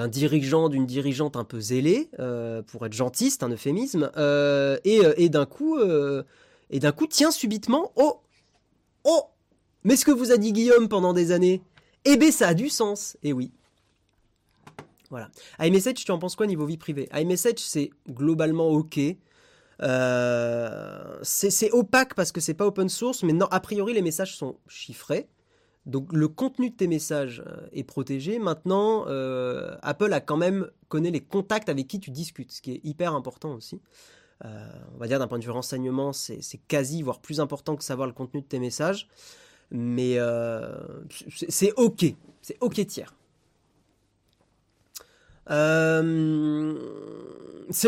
dirigeant, 0.07 0.69
d'une 0.69 0.85
dirigeante 0.85 1.35
un 1.35 1.43
peu 1.43 1.59
zélée, 1.59 2.09
euh, 2.19 2.61
pour 2.63 2.85
être 2.85 2.93
gentil, 2.93 3.29
c'est 3.29 3.43
un 3.43 3.49
euphémisme, 3.49 4.11
euh, 4.17 4.77
et, 4.83 5.05
euh, 5.05 5.13
et 5.17 5.29
d'un 5.29 5.45
coup, 5.45 5.79
et 6.69 6.79
coup, 6.91 7.07
tiens 7.07 7.31
subitement, 7.31 7.91
oh, 7.95 8.21
oh, 9.03 9.23
mais 9.83 9.95
ce 9.95 10.05
que 10.05 10.11
vous 10.11 10.31
a 10.31 10.37
dit 10.37 10.53
Guillaume 10.53 10.89
pendant 10.89 11.13
des 11.13 11.31
années, 11.31 11.61
eh 12.05 12.17
ben 12.17 12.31
ça 12.31 12.49
a 12.49 12.53
du 12.53 12.69
sens, 12.69 13.17
et 13.23 13.33
oui. 13.33 13.51
Voilà. 15.09 15.29
iMessage, 15.59 16.03
tu 16.03 16.11
en 16.11 16.19
penses 16.19 16.35
quoi 16.35 16.47
niveau 16.47 16.65
vie 16.65 16.77
privée? 16.77 17.07
iMessage, 17.13 17.59
c'est 17.59 17.91
globalement 18.09 18.67
ok. 18.69 18.99
c'est 21.21 21.71
opaque 21.71 22.13
parce 22.13 22.33
que 22.33 22.41
c'est 22.41 22.55
pas 22.55 22.65
open 22.65 22.89
source, 22.89 23.23
mais 23.23 23.31
non, 23.33 23.45
a 23.51 23.59
priori 23.61 23.93
les 23.93 24.01
messages 24.01 24.35
sont 24.35 24.57
chiffrés. 24.67 25.29
Donc 25.87 26.11
le 26.11 26.27
contenu 26.27 26.69
de 26.69 26.75
tes 26.75 26.87
messages 26.87 27.41
euh, 27.47 27.65
est 27.71 27.85
protégé. 27.85 28.39
Maintenant, 28.39 29.05
euh, 29.07 29.77
Apple 29.81 30.11
a 30.11 30.19
quand 30.19 30.35
même 30.35 30.69
connaît 30.89 31.11
les 31.11 31.21
contacts 31.21 31.69
avec 31.69 31.87
qui 31.87 32.01
tu 32.01 32.11
discutes, 32.11 32.51
ce 32.51 32.61
qui 32.61 32.73
est 32.73 32.81
hyper 32.83 33.15
important 33.15 33.53
aussi. 33.53 33.79
Euh, 34.45 34.67
on 34.93 34.97
va 34.97 35.07
dire 35.07 35.17
d'un 35.17 35.27
point 35.27 35.39
de 35.39 35.45
vue 35.45 35.51
renseignement, 35.51 36.11
c'est 36.11 36.41
quasi, 36.67 37.01
voire 37.01 37.19
plus 37.19 37.39
important 37.39 37.77
que 37.77 37.85
savoir 37.85 38.05
le 38.05 38.13
contenu 38.13 38.41
de 38.41 38.45
tes 38.45 38.59
messages. 38.59 39.07
Mais 39.71 40.17
c'est 41.47 41.71
ok, 41.77 42.05
c'est 42.41 42.57
ok 42.59 42.85
tiers. 42.85 43.15
c'est 45.47 45.53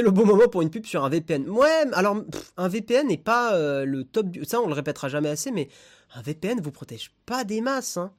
le 0.01 0.11
bon 0.11 0.25
moment 0.25 0.47
pour 0.47 0.61
une 0.61 0.69
pub 0.69 0.85
sur 0.85 1.03
un 1.03 1.09
VPN. 1.09 1.49
Ouais, 1.49 1.85
alors 1.93 2.23
un 2.55 2.67
VPN 2.69 3.07
n'est 3.07 3.17
pas 3.17 3.83
le 3.85 4.03
top 4.05 4.29
du... 4.29 4.45
Ça, 4.45 4.61
on 4.61 4.67
le 4.67 4.73
répétera 4.73 5.09
jamais 5.09 5.29
assez, 5.29 5.51
mais 5.51 5.67
un 6.15 6.21
VPN 6.21 6.61
vous 6.61 6.71
protège 6.71 7.11
pas 7.25 7.43
des 7.43 7.61
masses. 7.61 7.97
Hein. 7.97 8.13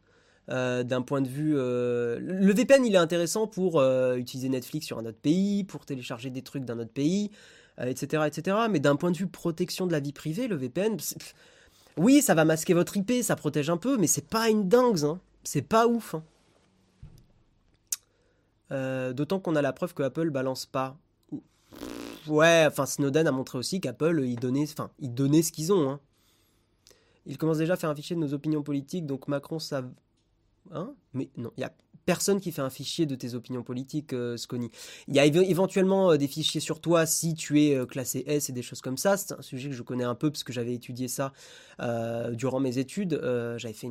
Euh, 0.50 0.82
d'un 0.82 1.02
point 1.02 1.20
de 1.20 1.28
vue... 1.28 1.54
Euh, 1.56 2.18
le 2.20 2.52
VPN, 2.52 2.84
il 2.84 2.94
est 2.94 2.98
intéressant 2.98 3.46
pour 3.46 3.78
euh, 3.78 4.16
utiliser 4.16 4.48
Netflix 4.48 4.86
sur 4.86 4.98
un 4.98 5.06
autre 5.06 5.20
pays, 5.20 5.62
pour 5.64 5.86
télécharger 5.86 6.30
des 6.30 6.42
trucs 6.42 6.64
d'un 6.64 6.80
autre 6.80 6.92
pays, 6.92 7.30
etc., 7.80 8.24
etc. 8.26 8.56
Mais 8.68 8.80
d'un 8.80 8.96
point 8.96 9.12
de 9.12 9.16
vue 9.16 9.28
protection 9.28 9.86
de 9.86 9.92
la 9.92 10.00
vie 10.00 10.12
privée, 10.12 10.48
le 10.48 10.56
VPN... 10.56 10.96
Oui, 11.96 12.22
ça 12.22 12.34
va 12.34 12.44
masquer 12.44 12.72
votre 12.72 12.96
IP, 12.96 13.22
ça 13.22 13.36
protège 13.36 13.68
un 13.68 13.76
peu, 13.76 13.96
mais 13.96 14.06
c'est 14.06 14.26
pas 14.26 14.48
une 14.48 14.68
dingue, 14.68 15.04
hein. 15.04 15.20
c'est 15.44 15.62
pas 15.62 15.86
ouf. 15.86 16.14
Hein. 16.14 16.22
D'autant 19.12 19.40
qu'on 19.40 19.56
a 19.56 19.62
la 19.62 19.72
preuve 19.72 19.92
que 19.92 20.04
Apple 20.04 20.30
balance 20.30 20.66
pas. 20.66 20.96
Ouais, 22.28 22.64
enfin 22.66 22.86
Snowden 22.86 23.26
a 23.26 23.32
montré 23.32 23.58
aussi 23.58 23.80
qu'Apple, 23.80 24.22
il 24.24 24.36
donnait, 24.36 24.66
enfin, 24.70 24.90
il 25.00 25.12
donnait 25.12 25.42
ce 25.42 25.50
qu'ils 25.50 25.72
ont. 25.72 25.98
Il 27.26 27.38
commence 27.38 27.58
déjà 27.58 27.74
à 27.74 27.76
faire 27.76 27.90
un 27.90 27.94
fichier 27.94 28.16
de 28.16 28.20
nos 28.20 28.32
opinions 28.34 28.62
politiques, 28.62 29.06
donc 29.06 29.28
Macron, 29.28 29.58
ça... 29.58 29.84
Hein? 30.72 30.94
Mais 31.12 31.30
non, 31.36 31.50
il 31.56 31.60
y 31.60 31.64
a 31.64 31.72
personne 32.04 32.40
qui 32.40 32.52
fait 32.52 32.62
un 32.62 32.70
fichier 32.70 33.06
de 33.06 33.14
tes 33.14 33.34
opinions 33.34 33.62
politiques, 33.62 34.12
euh, 34.12 34.36
Sconi. 34.36 34.70
Il 35.08 35.14
y 35.14 35.20
a 35.20 35.26
éventuellement 35.26 36.12
euh, 36.12 36.16
des 36.16 36.26
fichiers 36.26 36.60
sur 36.60 36.80
toi 36.80 37.06
si 37.06 37.34
tu 37.34 37.62
es 37.62 37.74
euh, 37.74 37.86
classé 37.86 38.24
S 38.26 38.48
et 38.48 38.52
des 38.52 38.62
choses 38.62 38.80
comme 38.80 38.96
ça. 38.96 39.16
C'est 39.16 39.32
un 39.32 39.42
sujet 39.42 39.68
que 39.68 39.74
je 39.74 39.82
connais 39.82 40.04
un 40.04 40.14
peu 40.14 40.30
parce 40.30 40.44
que 40.44 40.52
j'avais 40.52 40.74
étudié 40.74 41.08
ça 41.08 41.32
durant 42.32 42.60
mes 42.60 42.76
études. 42.76 43.18
j'avais 43.56 43.72
fait 43.72 43.88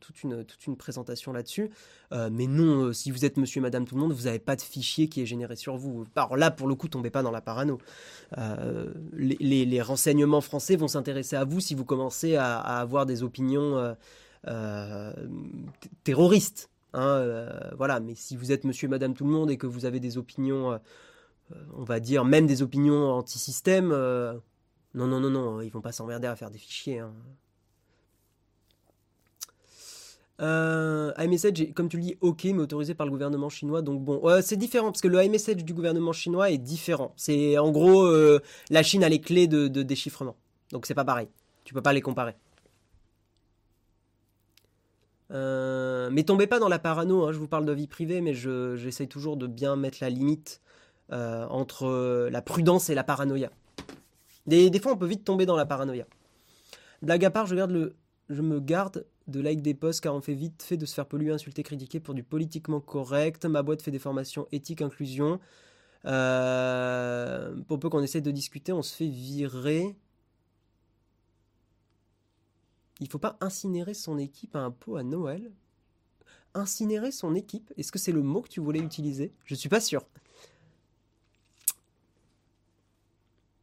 toute, 0.00 0.24
une, 0.24 0.76
présentation 0.76 1.32
là-dessus. 1.32 1.70
mais 2.10 2.48
non, 2.48 2.92
si 2.92 3.12
vous 3.12 3.24
êtes 3.24 3.36
monsieur 3.36 3.60
et 3.60 3.62
madame 3.62 3.84
tout 3.84 3.94
le 3.94 4.00
monde, 4.00 4.12
vous 4.12 4.24
n'avez 4.24 4.40
pas 4.40 4.56
de 4.56 4.62
fichier 4.62 5.08
qui 5.08 5.22
est 5.22 5.26
généré 5.26 5.54
sur 5.54 5.76
vous. 5.76 6.06
Alors 6.16 6.36
là, 6.36 6.50
pour 6.50 6.66
le 6.66 6.74
coup, 6.74 6.88
tombez 6.88 7.10
pas 7.10 7.22
dans 7.22 7.30
la 7.30 7.40
parano. 7.40 7.78
Les, 9.12 9.80
renseignements 9.80 10.40
français 10.40 10.74
vont 10.74 10.88
s'intéresser 10.88 11.36
à 11.36 11.44
vous 11.44 11.60
si 11.60 11.76
vous 11.76 11.84
commencez 11.84 12.34
à 12.34 12.58
avoir 12.58 13.06
des 13.06 13.22
opinions 13.22 13.94
terroristes. 16.02 16.68
Hein, 16.92 17.18
euh, 17.18 17.48
voilà, 17.76 18.00
mais 18.00 18.14
si 18.14 18.36
vous 18.36 18.52
êtes 18.52 18.64
monsieur 18.64 18.86
et 18.86 18.90
madame 18.90 19.14
tout 19.14 19.24
le 19.24 19.30
monde 19.30 19.50
et 19.50 19.56
que 19.56 19.66
vous 19.66 19.84
avez 19.84 20.00
des 20.00 20.18
opinions, 20.18 20.72
euh, 20.72 20.78
euh, 21.52 21.56
on 21.76 21.84
va 21.84 22.00
dire 22.00 22.24
même 22.24 22.46
des 22.46 22.62
opinions 22.62 23.12
anti-système, 23.12 23.88
non, 23.88 25.06
non, 25.06 25.20
non, 25.20 25.30
non, 25.30 25.60
ils 25.60 25.70
vont 25.70 25.80
pas 25.80 25.92
s'emmerder 25.92 26.26
à 26.26 26.34
faire 26.36 26.50
des 26.50 26.58
fichiers. 26.58 26.98
Hein. 26.98 27.12
iMessage, 31.18 31.72
comme 31.74 31.88
tu 31.88 31.96
le 31.98 32.02
dis, 32.02 32.16
ok, 32.20 32.44
mais 32.44 32.58
autorisé 32.60 32.94
par 32.94 33.06
le 33.06 33.12
gouvernement 33.12 33.50
chinois. 33.50 33.82
Donc 33.82 34.02
bon, 34.02 34.20
c'est 34.42 34.56
différent 34.56 34.86
parce 34.90 35.00
que 35.00 35.08
le 35.08 35.22
iMessage 35.22 35.64
du 35.64 35.74
gouvernement 35.74 36.12
chinois 36.12 36.50
est 36.50 36.58
différent. 36.58 37.12
C'est 37.16 37.58
en 37.58 37.70
gros, 37.70 38.10
la 38.70 38.82
Chine 38.82 39.04
a 39.04 39.08
les 39.08 39.20
clés 39.20 39.46
de, 39.46 39.68
de 39.68 39.82
déchiffrement. 39.82 40.36
Donc 40.72 40.86
c'est 40.86 40.94
pas 40.94 41.04
pareil. 41.04 41.28
Tu 41.64 41.74
peux 41.74 41.82
pas 41.82 41.92
les 41.92 42.00
comparer. 42.00 42.34
Mais 45.30 46.22
tombez 46.24 46.46
pas 46.46 46.58
dans 46.58 46.68
la 46.68 46.78
parano, 46.78 47.24
hein, 47.24 47.32
je 47.32 47.38
vous 47.38 47.48
parle 47.48 47.64
de 47.64 47.72
vie 47.72 47.86
privée, 47.86 48.20
mais 48.20 48.34
j'essaye 48.34 49.08
toujours 49.08 49.36
de 49.36 49.46
bien 49.46 49.76
mettre 49.76 49.98
la 50.00 50.10
limite 50.10 50.60
entre 51.10 52.28
la 52.30 52.42
prudence 52.42 52.90
et 52.90 52.94
la 52.94 53.04
paranoïa. 53.04 53.50
Des, 54.46 54.80
fois, 54.80 54.92
on 54.92 54.96
peut 54.96 55.06
vite 55.06 55.24
tomber 55.24 55.46
dans 55.46 55.56
la 55.56 55.66
paranoïa. 55.66 56.06
Blague 57.02 57.24
à 57.24 57.30
part, 57.30 57.46
je 57.46 57.54
me 57.54 58.60
garde 58.60 59.04
de 59.30 59.40
like 59.40 59.62
des 59.62 59.74
posts 59.74 60.00
car 60.00 60.14
on 60.14 60.20
fait 60.20 60.34
vite 60.34 60.62
fait 60.62 60.76
de 60.76 60.84
se 60.84 60.94
faire 60.94 61.06
polluer, 61.06 61.32
insulter, 61.32 61.62
critiquer 61.62 62.00
pour 62.00 62.14
du 62.14 62.22
politiquement 62.22 62.80
correct. 62.80 63.46
Ma 63.46 63.62
boîte 63.62 63.82
fait 63.82 63.90
des 63.90 63.98
formations 63.98 64.46
éthique, 64.52 64.82
inclusion. 64.82 65.40
Euh, 66.06 67.54
pour 67.68 67.78
peu 67.78 67.88
qu'on 67.88 68.02
essaie 68.02 68.20
de 68.20 68.30
discuter, 68.30 68.72
on 68.72 68.82
se 68.82 68.94
fait 68.94 69.08
virer. 69.08 69.94
Il 73.00 73.08
faut 73.08 73.18
pas 73.18 73.36
incinérer 73.40 73.94
son 73.94 74.18
équipe 74.18 74.54
à 74.54 74.60
un 74.60 74.70
pot 74.70 74.96
à 74.96 75.02
Noël. 75.02 75.50
Incinérer 76.54 77.12
son 77.12 77.34
équipe, 77.34 77.72
est-ce 77.76 77.92
que 77.92 77.98
c'est 77.98 78.12
le 78.12 78.22
mot 78.22 78.42
que 78.42 78.48
tu 78.48 78.60
voulais 78.60 78.80
utiliser? 78.80 79.32
Je 79.44 79.54
suis 79.54 79.68
pas 79.68 79.80
sûr. 79.80 80.04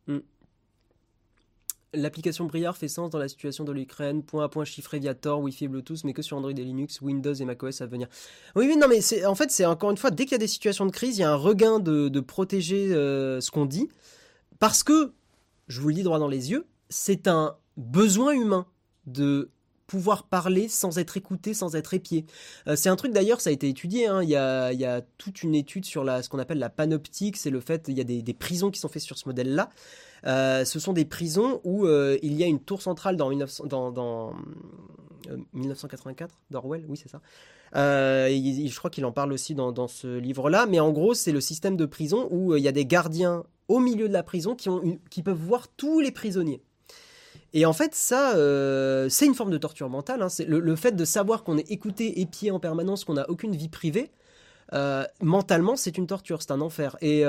Hmm. 0.07 0.19
L'application 1.93 2.45
Briard 2.45 2.77
fait 2.77 2.87
sens 2.87 3.09
dans 3.09 3.19
la 3.19 3.27
situation 3.27 3.63
de 3.63 3.73
l'Ukraine, 3.73 4.23
point 4.23 4.45
à 4.45 4.49
point 4.49 4.65
chiffré 4.65 4.99
via 4.99 5.13
Tor, 5.13 5.41
Wi-Fi 5.41 5.65
et 5.65 5.67
Bluetooth, 5.67 6.03
mais 6.05 6.13
que 6.13 6.21
sur 6.21 6.37
Android 6.37 6.51
et 6.51 6.63
Linux, 6.63 7.01
Windows 7.01 7.33
et 7.33 7.45
macOS 7.45 7.81
à 7.81 7.85
venir. 7.85 8.07
Oui, 8.55 8.67
oui, 8.67 8.77
non, 8.77 8.87
mais 8.87 9.01
en 9.25 9.35
fait, 9.35 9.51
c'est 9.51 9.65
encore 9.65 9.91
une 9.91 9.97
fois, 9.97 10.09
dès 10.09 10.23
qu'il 10.23 10.31
y 10.33 10.35
a 10.35 10.39
des 10.39 10.47
situations 10.47 10.85
de 10.85 10.91
crise, 10.91 11.17
il 11.17 11.21
y 11.21 11.23
a 11.25 11.31
un 11.31 11.35
regain 11.35 11.79
de, 11.79 12.19
protéger 12.21 12.93
euh, 12.93 13.41
ce 13.41 13.51
qu'on 13.51 13.65
dit, 13.65 13.89
parce 14.59 14.83
que, 14.83 15.13
je 15.67 15.81
vous 15.81 15.89
le 15.89 15.95
dis 15.95 16.03
droit 16.03 16.19
dans 16.19 16.29
les 16.29 16.51
yeux, 16.51 16.65
c'est 16.89 17.27
un 17.27 17.57
besoin 17.75 18.31
humain 18.31 18.65
de 19.07 19.49
pouvoir 19.87 20.23
parler 20.23 20.67
sans 20.67 20.99
être 20.99 21.17
écouté, 21.17 21.53
sans 21.53 21.75
être 21.75 21.93
épié. 21.93 22.25
Euh, 22.67 22.75
c'est 22.75 22.89
un 22.89 22.95
truc 22.95 23.13
d'ailleurs, 23.13 23.41
ça 23.41 23.49
a 23.49 23.53
été 23.53 23.69
étudié, 23.69 24.07
hein. 24.07 24.21
il, 24.21 24.29
y 24.29 24.35
a, 24.35 25.01
toute 25.17 25.43
une 25.43 25.55
étude 25.55 25.85
sur 25.85 26.05
ce 26.05 26.29
qu'on 26.29 26.39
appelle 26.39 26.59
la 26.59 26.69
panoptique, 26.69 27.37
c'est 27.37 27.49
le 27.49 27.61
fait, 27.61 27.85
il 27.87 27.97
y 27.97 28.01
a 28.01 28.03
des, 28.03 28.33
prisons 28.33 28.69
qui 28.69 28.79
sont 28.79 28.89
faites 28.89 29.01
sur 29.01 29.17
ce 29.17 29.27
modèle-là, 29.27 29.69
euh, 30.25 30.65
ce 30.65 30.79
sont 30.79 30.93
des 30.93 31.05
prisons 31.05 31.61
où 31.63 31.85
euh, 31.85 32.17
il 32.21 32.33
y 32.33 32.43
a 32.43 32.47
une 32.47 32.59
tour 32.59 32.81
centrale 32.81 33.15
dans, 33.15 33.29
1984 33.29 36.29
euh, 36.29 36.33
d'Orwell, 36.51 36.83
oui 36.87 36.97
c'est 36.97 37.09
ça. 37.09 37.21
je 37.73 38.77
crois 38.77 38.89
qu'il 38.89 39.05
en 39.05 39.13
parle 39.13 39.31
aussi 39.31 39.55
dans, 39.55 39.87
ce 39.87 40.17
livre-là, 40.17 40.65
mais 40.67 40.81
en 40.81 40.91
gros 40.91 41.13
c'est 41.13 41.31
le 41.31 41.41
système 41.41 41.77
de 41.77 41.85
prison 41.85 42.27
où 42.29 42.57
il 42.57 42.63
y 42.63 42.67
a 42.67 42.73
des 42.73 42.85
gardiens 42.85 43.45
au 43.69 43.79
milieu 43.79 44.09
de 44.09 44.13
la 44.13 44.23
prison 44.23 44.55
qui 44.55 45.23
peuvent 45.23 45.37
voir 45.37 45.69
tous 45.69 46.01
les 46.01 46.11
prisonniers. 46.11 46.61
Et 47.57 47.65
en 47.65 47.73
fait, 47.73 47.95
ça, 47.95 48.33
c'est 49.09 49.25
une 49.25 49.33
forme 49.33 49.49
de 49.49 49.57
torture 49.57 49.89
mentale. 49.89 50.21
Hein. 50.21 50.29
C'est 50.29 50.45
le, 50.45 50.75
fait 50.75 50.95
de 50.95 51.05
savoir 51.05 51.43
qu'on 51.43 51.57
est 51.57 51.71
écouté, 51.71 52.21
épié 52.21 52.51
en 52.51 52.59
permanence, 52.59 53.03
qu'on 53.03 53.15
n'a 53.15 53.27
aucune 53.29 53.55
vie 53.55 53.69
privée. 53.69 54.11
mentalement, 55.21 55.75
c'est 55.75 55.97
une 55.97 56.05
torture, 56.05 56.41
c'est 56.43 56.51
un 56.51 56.61
enfer. 56.61 56.97
Et 57.01 57.25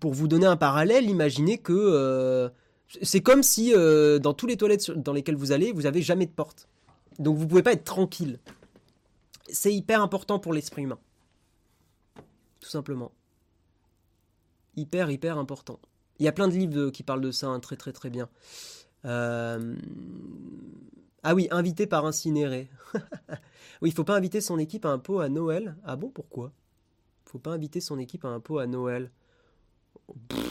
pour 0.00 0.12
vous 0.12 0.28
donner 0.28 0.46
un 0.46 0.56
parallèle, 0.56 1.08
imaginez 1.08 1.58
que 1.58 1.72
euh, 1.72 2.48
c'est 3.02 3.20
comme 3.20 3.42
si 3.42 3.72
euh, 3.74 4.18
dans 4.18 4.34
tous 4.34 4.46
les 4.46 4.56
toilettes 4.56 4.90
dans 4.90 5.12
lesquelles 5.12 5.36
vous 5.36 5.52
allez, 5.52 5.72
vous 5.72 5.82
n'avez 5.82 6.02
jamais 6.02 6.26
de 6.26 6.32
porte. 6.32 6.68
Donc 7.18 7.36
vous 7.36 7.46
pouvez 7.46 7.62
pas 7.62 7.72
être 7.72 7.84
tranquille. 7.84 8.38
C'est 9.48 9.72
hyper 9.72 10.02
important 10.02 10.38
pour 10.38 10.52
l'esprit 10.52 10.82
humain. 10.82 10.98
Tout 12.60 12.68
simplement. 12.68 13.12
Hyper, 14.76 15.10
hyper 15.10 15.38
important. 15.38 15.78
Il 16.18 16.24
y 16.24 16.28
a 16.28 16.32
plein 16.32 16.48
de 16.48 16.54
livres 16.54 16.90
qui 16.90 17.02
parlent 17.02 17.20
de 17.20 17.30
ça 17.30 17.48
hein, 17.48 17.60
très 17.60 17.76
très 17.76 17.92
très 17.92 18.10
bien. 18.10 18.28
Euh, 19.04 19.76
ah 21.22 21.34
oui, 21.34 21.48
invité 21.50 21.86
par 21.86 22.06
incinéré. 22.06 22.70
oui, 23.82 23.90
il 23.90 23.92
faut 23.92 24.04
pas 24.04 24.16
inviter 24.16 24.40
son 24.40 24.58
équipe 24.58 24.84
à 24.84 24.90
un 24.90 24.98
pot 24.98 25.20
à 25.20 25.28
Noël. 25.28 25.76
Ah 25.84 25.96
bon, 25.96 26.08
pourquoi? 26.08 26.52
Faut 27.24 27.38
pas 27.38 27.50
inviter 27.50 27.80
son 27.80 27.98
équipe 27.98 28.24
à 28.24 28.28
un 28.28 28.40
pot 28.40 28.58
à 28.58 28.66
Noël. 28.66 29.10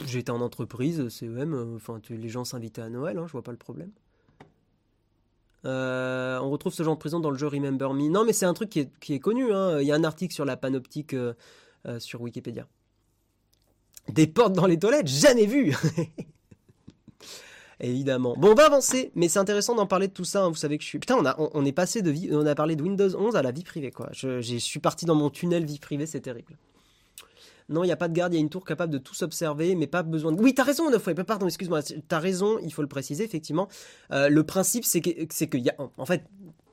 J'étais 0.05 0.32
en 0.32 0.41
entreprise, 0.41 1.07
CEM, 1.07 1.76
enfin 1.76 2.01
les 2.09 2.30
gens 2.30 2.43
s'invitaient 2.43 2.82
à 2.82 2.89
Noël, 2.89 3.18
hein, 3.18 3.26
je 3.26 3.32
vois 3.32 3.43
pas 3.43 3.51
le 3.51 3.57
problème. 3.57 3.91
Euh, 5.66 6.38
on 6.39 6.49
retrouve 6.49 6.74
ce 6.74 6.84
genre 6.84 6.95
de 6.95 6.99
prison 6.99 7.20
dans 7.20 7.32
le 7.32 7.38
jeu 7.38 7.47
Remember 7.47 7.93
Me. 7.93 8.09
Non, 8.09 8.24
mais 8.24 8.34
c'est 8.34 8.45
un 8.45 8.53
truc 8.53 8.70
qui 8.70 9.13
est, 9.13 9.20
connu. 9.20 9.51
Hein. 9.51 9.80
Il 9.82 9.88
y 9.88 9.91
a 9.91 9.95
un 9.95 10.03
article 10.03 10.34
sur 10.34 10.45
la 10.45 10.57
panoptique 10.57 11.13
euh, 11.13 11.34
sur 11.99 12.22
Wikipédia. 12.22 12.68
Des 14.10 14.28
portes 14.28 14.53
dans 14.53 14.68
les 14.68 14.78
toilettes, 14.78 15.08
jamais 15.08 15.45
vu 15.45 15.76
Évidemment. 17.80 18.36
Bon, 18.38 18.51
on 18.51 18.56
va 18.56 18.68
avancer, 18.68 19.12
mais 19.16 19.28
c'est 19.28 19.39
intéressant 19.39 19.76
d'en 19.76 19.86
parler 19.86 20.08
de 20.08 20.14
tout 20.14 20.24
ça. 20.24 20.43
Hein. 20.43 20.49
Vous 20.49 20.56
savez 20.56 20.78
que 20.78 20.84
je 20.84 20.88
suis. 20.88 20.99
Putain, 20.99 21.18
on, 21.18 21.26
a, 21.26 21.36
on, 21.38 21.66
est 21.66 21.74
passé 21.74 22.01
de. 22.01 22.14
On 22.34 22.45
a 22.45 22.56
parlé 22.56 22.76
de 22.76 22.82
Windows 22.82 23.16
11 23.16 23.36
à 23.36 23.41
la 23.41 23.51
vie 23.51 23.64
privée, 23.64 23.91
quoi. 23.91 24.10
Je, 24.14 24.41
je 24.41 24.56
suis 24.56 24.80
parti 24.80 25.06
dans 25.06 25.16
mon 25.16 25.30
tunnel 25.30 25.66
vie 25.66 25.80
privée, 25.80 26.06
c'est 26.06 26.22
terrible. 26.22 26.58
Non, 27.68 27.84
il 27.84 27.88
n'y 27.88 27.93
a 27.93 27.97
pas 27.97 28.08
de 28.08 28.14
garde, 28.14 28.34
il 28.34 28.38
y 28.38 28.39
a 28.39 28.41
une 28.41 28.49
tour 28.49 28.64
capable 28.64 28.93
de 28.93 28.99
tout 28.99 29.16
s'observer, 29.16 29.76
mais 29.76 29.88
pas 29.88 30.03
besoin 30.03 30.32
de... 30.32 30.39
Oui, 30.39 30.53
t'as 30.53 30.64
raison, 30.64 30.91
fois. 30.99 31.16
pardon, 31.16 31.47
excuse-moi, 31.47 31.82
t'as 32.08 32.20
raison, 32.20 32.60
il 32.60 32.72
faut 32.72 32.84
le 32.84 32.88
préciser, 32.88 33.24
effectivement. 33.24 33.68
Euh, 34.12 34.30
le 34.30 34.43
principe, 34.43 34.86
c'est 34.86 35.01
que, 35.01 35.10
c'est 35.32 35.49
qu'il 35.49 35.62
y 35.62 35.70
a... 35.70 35.76
En 35.97 36.06
fait, 36.06 36.24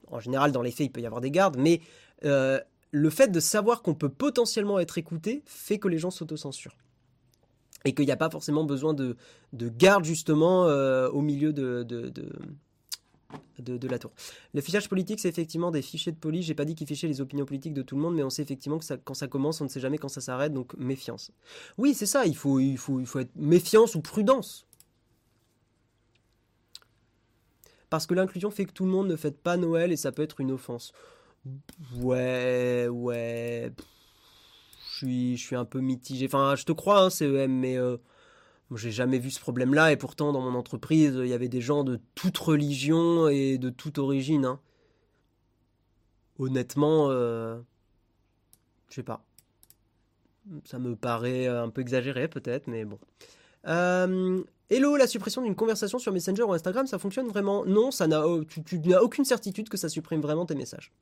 en 0.08 0.20
général, 0.20 0.52
dans 0.52 0.60
les 0.60 0.70
faits, 0.70 0.86
il 0.86 0.90
peut 0.90 1.00
y 1.00 1.06
avoir 1.06 1.22
des 1.22 1.30
gardes, 1.30 1.56
mais 1.58 1.80
euh, 2.26 2.60
le 2.90 3.08
fait 3.08 3.28
de 3.28 3.40
savoir 3.40 3.80
qu'on 3.80 3.94
peut 3.94 4.10
potentiellement 4.10 4.78
être 4.78 4.98
écouté 4.98 5.42
fait 5.46 5.78
que 5.78 5.88
les 5.88 5.96
gens 5.96 6.10
s'autocensurent 6.10 6.76
et 7.84 7.94
qu'il 7.94 8.06
n'y 8.06 8.12
a 8.12 8.16
pas 8.16 8.30
forcément 8.30 8.64
besoin 8.64 8.94
de, 8.94 9.16
de 9.52 9.68
garde 9.68 10.04
justement 10.04 10.66
euh, 10.66 11.08
au 11.10 11.20
milieu 11.20 11.52
de, 11.52 11.82
de, 11.82 13.88
la 13.88 13.98
tour. 13.98 14.12
Le 14.54 14.60
fichage 14.60 14.88
politique, 14.88 15.20
c'est 15.20 15.28
effectivement 15.28 15.70
des 15.70 15.82
fichiers 15.82 16.12
de 16.12 16.18
police. 16.18 16.46
J'ai 16.46 16.54
pas 16.54 16.64
dit 16.64 16.74
qu'ils 16.74 16.86
fichaient 16.86 17.08
les 17.08 17.20
opinions 17.20 17.44
politiques 17.44 17.74
de 17.74 17.82
tout 17.82 17.96
le 17.96 18.02
monde, 18.02 18.14
mais 18.14 18.22
on 18.22 18.30
sait 18.30 18.42
effectivement 18.42 18.78
que 18.78 18.94
quand 19.04 19.14
ça 19.14 19.28
commence, 19.28 19.60
on 19.60 19.64
ne 19.64 19.68
sait 19.68 19.80
jamais 19.80 19.98
quand 19.98 20.08
ça 20.08 20.20
s'arrête, 20.20 20.52
donc 20.52 20.74
méfiance. 20.76 21.32
Oui, 21.78 21.94
c'est 21.94 22.06
ça, 22.06 22.26
il 22.26 22.36
faut, 22.36 22.60
il, 22.60 22.78
faut, 22.78 23.00
il 23.00 23.06
faut 23.06 23.20
être 23.20 23.34
méfiance 23.36 23.94
ou 23.94 24.00
prudence. 24.00 24.66
Parce 27.90 28.06
que 28.06 28.14
l'inclusion 28.14 28.50
fait 28.50 28.64
que 28.64 28.72
tout 28.72 28.86
le 28.86 28.90
monde 28.90 29.08
ne 29.08 29.16
fête 29.16 29.38
pas 29.38 29.58
Noël 29.58 29.92
et 29.92 29.96
ça 29.96 30.12
peut 30.12 30.22
être 30.22 30.40
une 30.40 30.50
offense. 30.50 30.92
Ouais, 32.00 32.88
ouais. 32.90 33.70
Je 35.02 35.36
suis, 35.36 35.56
un 35.56 35.64
peu 35.64 35.80
mitigé. 35.80 36.26
Enfin, 36.26 36.54
je 36.56 36.64
te 36.64 36.72
crois, 36.72 37.04
hein, 37.04 37.10
CEM, 37.10 37.52
mais 37.52 37.76
euh, 37.76 37.96
j'ai 38.74 38.90
jamais 38.90 39.18
vu 39.18 39.30
ce 39.30 39.40
problème-là 39.40 39.92
et 39.92 39.96
pourtant 39.96 40.32
dans 40.32 40.40
mon 40.40 40.56
entreprise, 40.56 41.14
il 41.18 41.28
y 41.28 41.32
avait 41.32 41.48
des 41.48 41.60
gens 41.60 41.84
de 41.84 42.00
toute 42.14 42.38
religion 42.38 43.28
et 43.28 43.58
de 43.58 43.70
toute 43.70 43.98
origine. 43.98 44.44
Hein. 44.44 44.60
Honnêtement, 46.38 47.08
euh, 47.10 47.58
je 48.88 48.96
sais 48.96 49.02
pas. 49.02 49.24
Ça 50.64 50.78
me 50.78 50.96
paraît 50.96 51.46
un 51.46 51.68
peu 51.68 51.80
exagéré 51.80 52.28
peut-être, 52.28 52.66
mais 52.66 52.84
bon. 52.84 52.98
Euh, 53.68 54.42
hello, 54.70 54.96
la 54.96 55.06
suppression 55.06 55.42
d'une 55.42 55.54
conversation 55.54 55.98
sur 55.98 56.12
Messenger 56.12 56.42
ou 56.42 56.52
Instagram, 56.52 56.86
ça 56.86 56.98
fonctionne 56.98 57.28
vraiment? 57.28 57.64
Non, 57.64 57.90
ça 57.90 58.06
n'a, 58.06 58.24
tu, 58.66 58.78
n'as 58.80 59.00
aucune 59.00 59.24
certitude 59.24 59.68
que 59.68 59.76
ça 59.76 59.88
supprime 59.88 60.20
vraiment 60.20 60.46
tes 60.46 60.54
messages. 60.54 60.92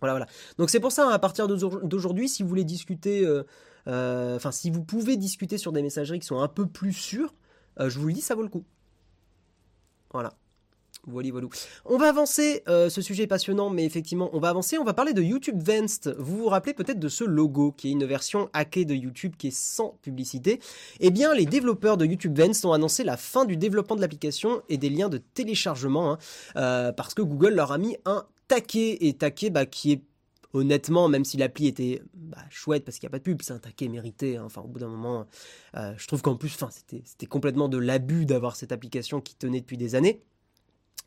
Voilà. 0.00 0.12
Voilà. 0.14 0.26
Donc 0.58 0.70
c'est 0.70 0.80
pour 0.80 0.92
ça, 0.92 1.06
hein, 1.06 1.10
à 1.10 1.18
partir 1.18 1.48
d'aujourd'hui, 1.48 2.28
si 2.28 2.42
vous 2.42 2.48
voulez 2.48 2.64
discuter 2.64 3.24
euh, 3.24 3.44
euh, 3.88 4.36
enfin, 4.36 4.52
si 4.52 4.70
vous 4.70 4.82
pouvez 4.82 5.16
discuter 5.16 5.58
sur 5.58 5.72
des 5.72 5.82
messageries 5.82 6.18
qui 6.18 6.26
sont 6.26 6.40
un 6.40 6.48
peu 6.48 6.66
plus 6.66 6.92
sûres, 6.92 7.34
euh, 7.80 7.88
je 7.88 7.98
vous 7.98 8.08
le 8.08 8.14
dis, 8.14 8.20
ça 8.20 8.34
vaut 8.34 8.42
le 8.42 8.48
coup. 8.48 8.64
Voilà. 10.12 10.32
Voilà, 11.08 11.30
voilà. 11.30 11.46
On 11.84 11.98
va 11.98 12.08
avancer, 12.08 12.64
ce 12.66 13.00
sujet 13.00 13.24
est 13.24 13.28
passionnant, 13.28 13.70
mais 13.70 13.84
effectivement, 13.84 14.28
on 14.32 14.40
va 14.40 14.48
avancer, 14.48 14.76
on 14.76 14.82
va 14.82 14.92
parler 14.92 15.12
de 15.12 15.22
YouTube 15.22 15.62
Vanced. 15.62 16.16
Vous 16.18 16.36
vous 16.36 16.48
rappelez 16.48 16.74
peut-être 16.74 16.98
de 16.98 17.08
ce 17.08 17.22
logo, 17.22 17.70
qui 17.70 17.86
est 17.86 17.90
une 17.92 18.04
version 18.04 18.50
hackée 18.52 18.84
de 18.84 18.92
YouTube 18.92 19.34
qui 19.38 19.48
est 19.48 19.56
sans 19.56 19.90
publicité. 20.02 20.58
Eh 20.98 21.12
bien, 21.12 21.32
les 21.32 21.46
développeurs 21.46 21.96
de 21.96 22.04
YouTube 22.04 22.36
Vanced 22.36 22.66
ont 22.66 22.72
annoncé 22.72 23.04
la 23.04 23.16
fin 23.16 23.44
du 23.44 23.56
développement 23.56 23.94
de 23.94 24.00
l'application 24.00 24.62
et 24.68 24.78
des 24.78 24.90
liens 24.90 25.08
de 25.08 25.18
téléchargement, 25.18 26.18
hein, 26.56 26.92
parce 26.96 27.14
que 27.14 27.22
Google 27.22 27.54
leur 27.54 27.70
a 27.70 27.78
mis 27.78 27.96
un 28.04 28.26
taquet, 28.48 29.06
et 29.06 29.14
taquet 29.14 29.50
bah, 29.50 29.66
qui 29.66 29.92
est 29.92 30.02
honnêtement, 30.52 31.08
même 31.08 31.24
si 31.24 31.36
l'appli 31.36 31.66
était 31.66 32.02
bah, 32.14 32.38
chouette 32.50 32.84
parce 32.84 32.98
qu'il 32.98 33.06
n'y 33.06 33.10
a 33.10 33.12
pas 33.12 33.18
de 33.18 33.24
pub, 33.24 33.42
c'est 33.42 33.52
un 33.52 33.58
taquet 33.58 33.88
mérité. 33.88 34.36
Hein. 34.36 34.44
Enfin, 34.46 34.62
au 34.62 34.68
bout 34.68 34.78
d'un 34.78 34.88
moment, 34.88 35.26
euh, 35.76 35.94
je 35.96 36.06
trouve 36.06 36.22
qu'en 36.22 36.36
plus, 36.36 36.56
c'était 36.70 37.26
complètement 37.26 37.68
de 37.68 37.78
l'abus 37.78 38.26
d'avoir 38.26 38.56
cette 38.56 38.72
application 38.72 39.20
qui 39.20 39.36
tenait 39.36 39.60
depuis 39.60 39.76
des 39.76 39.94
années. 39.94 40.22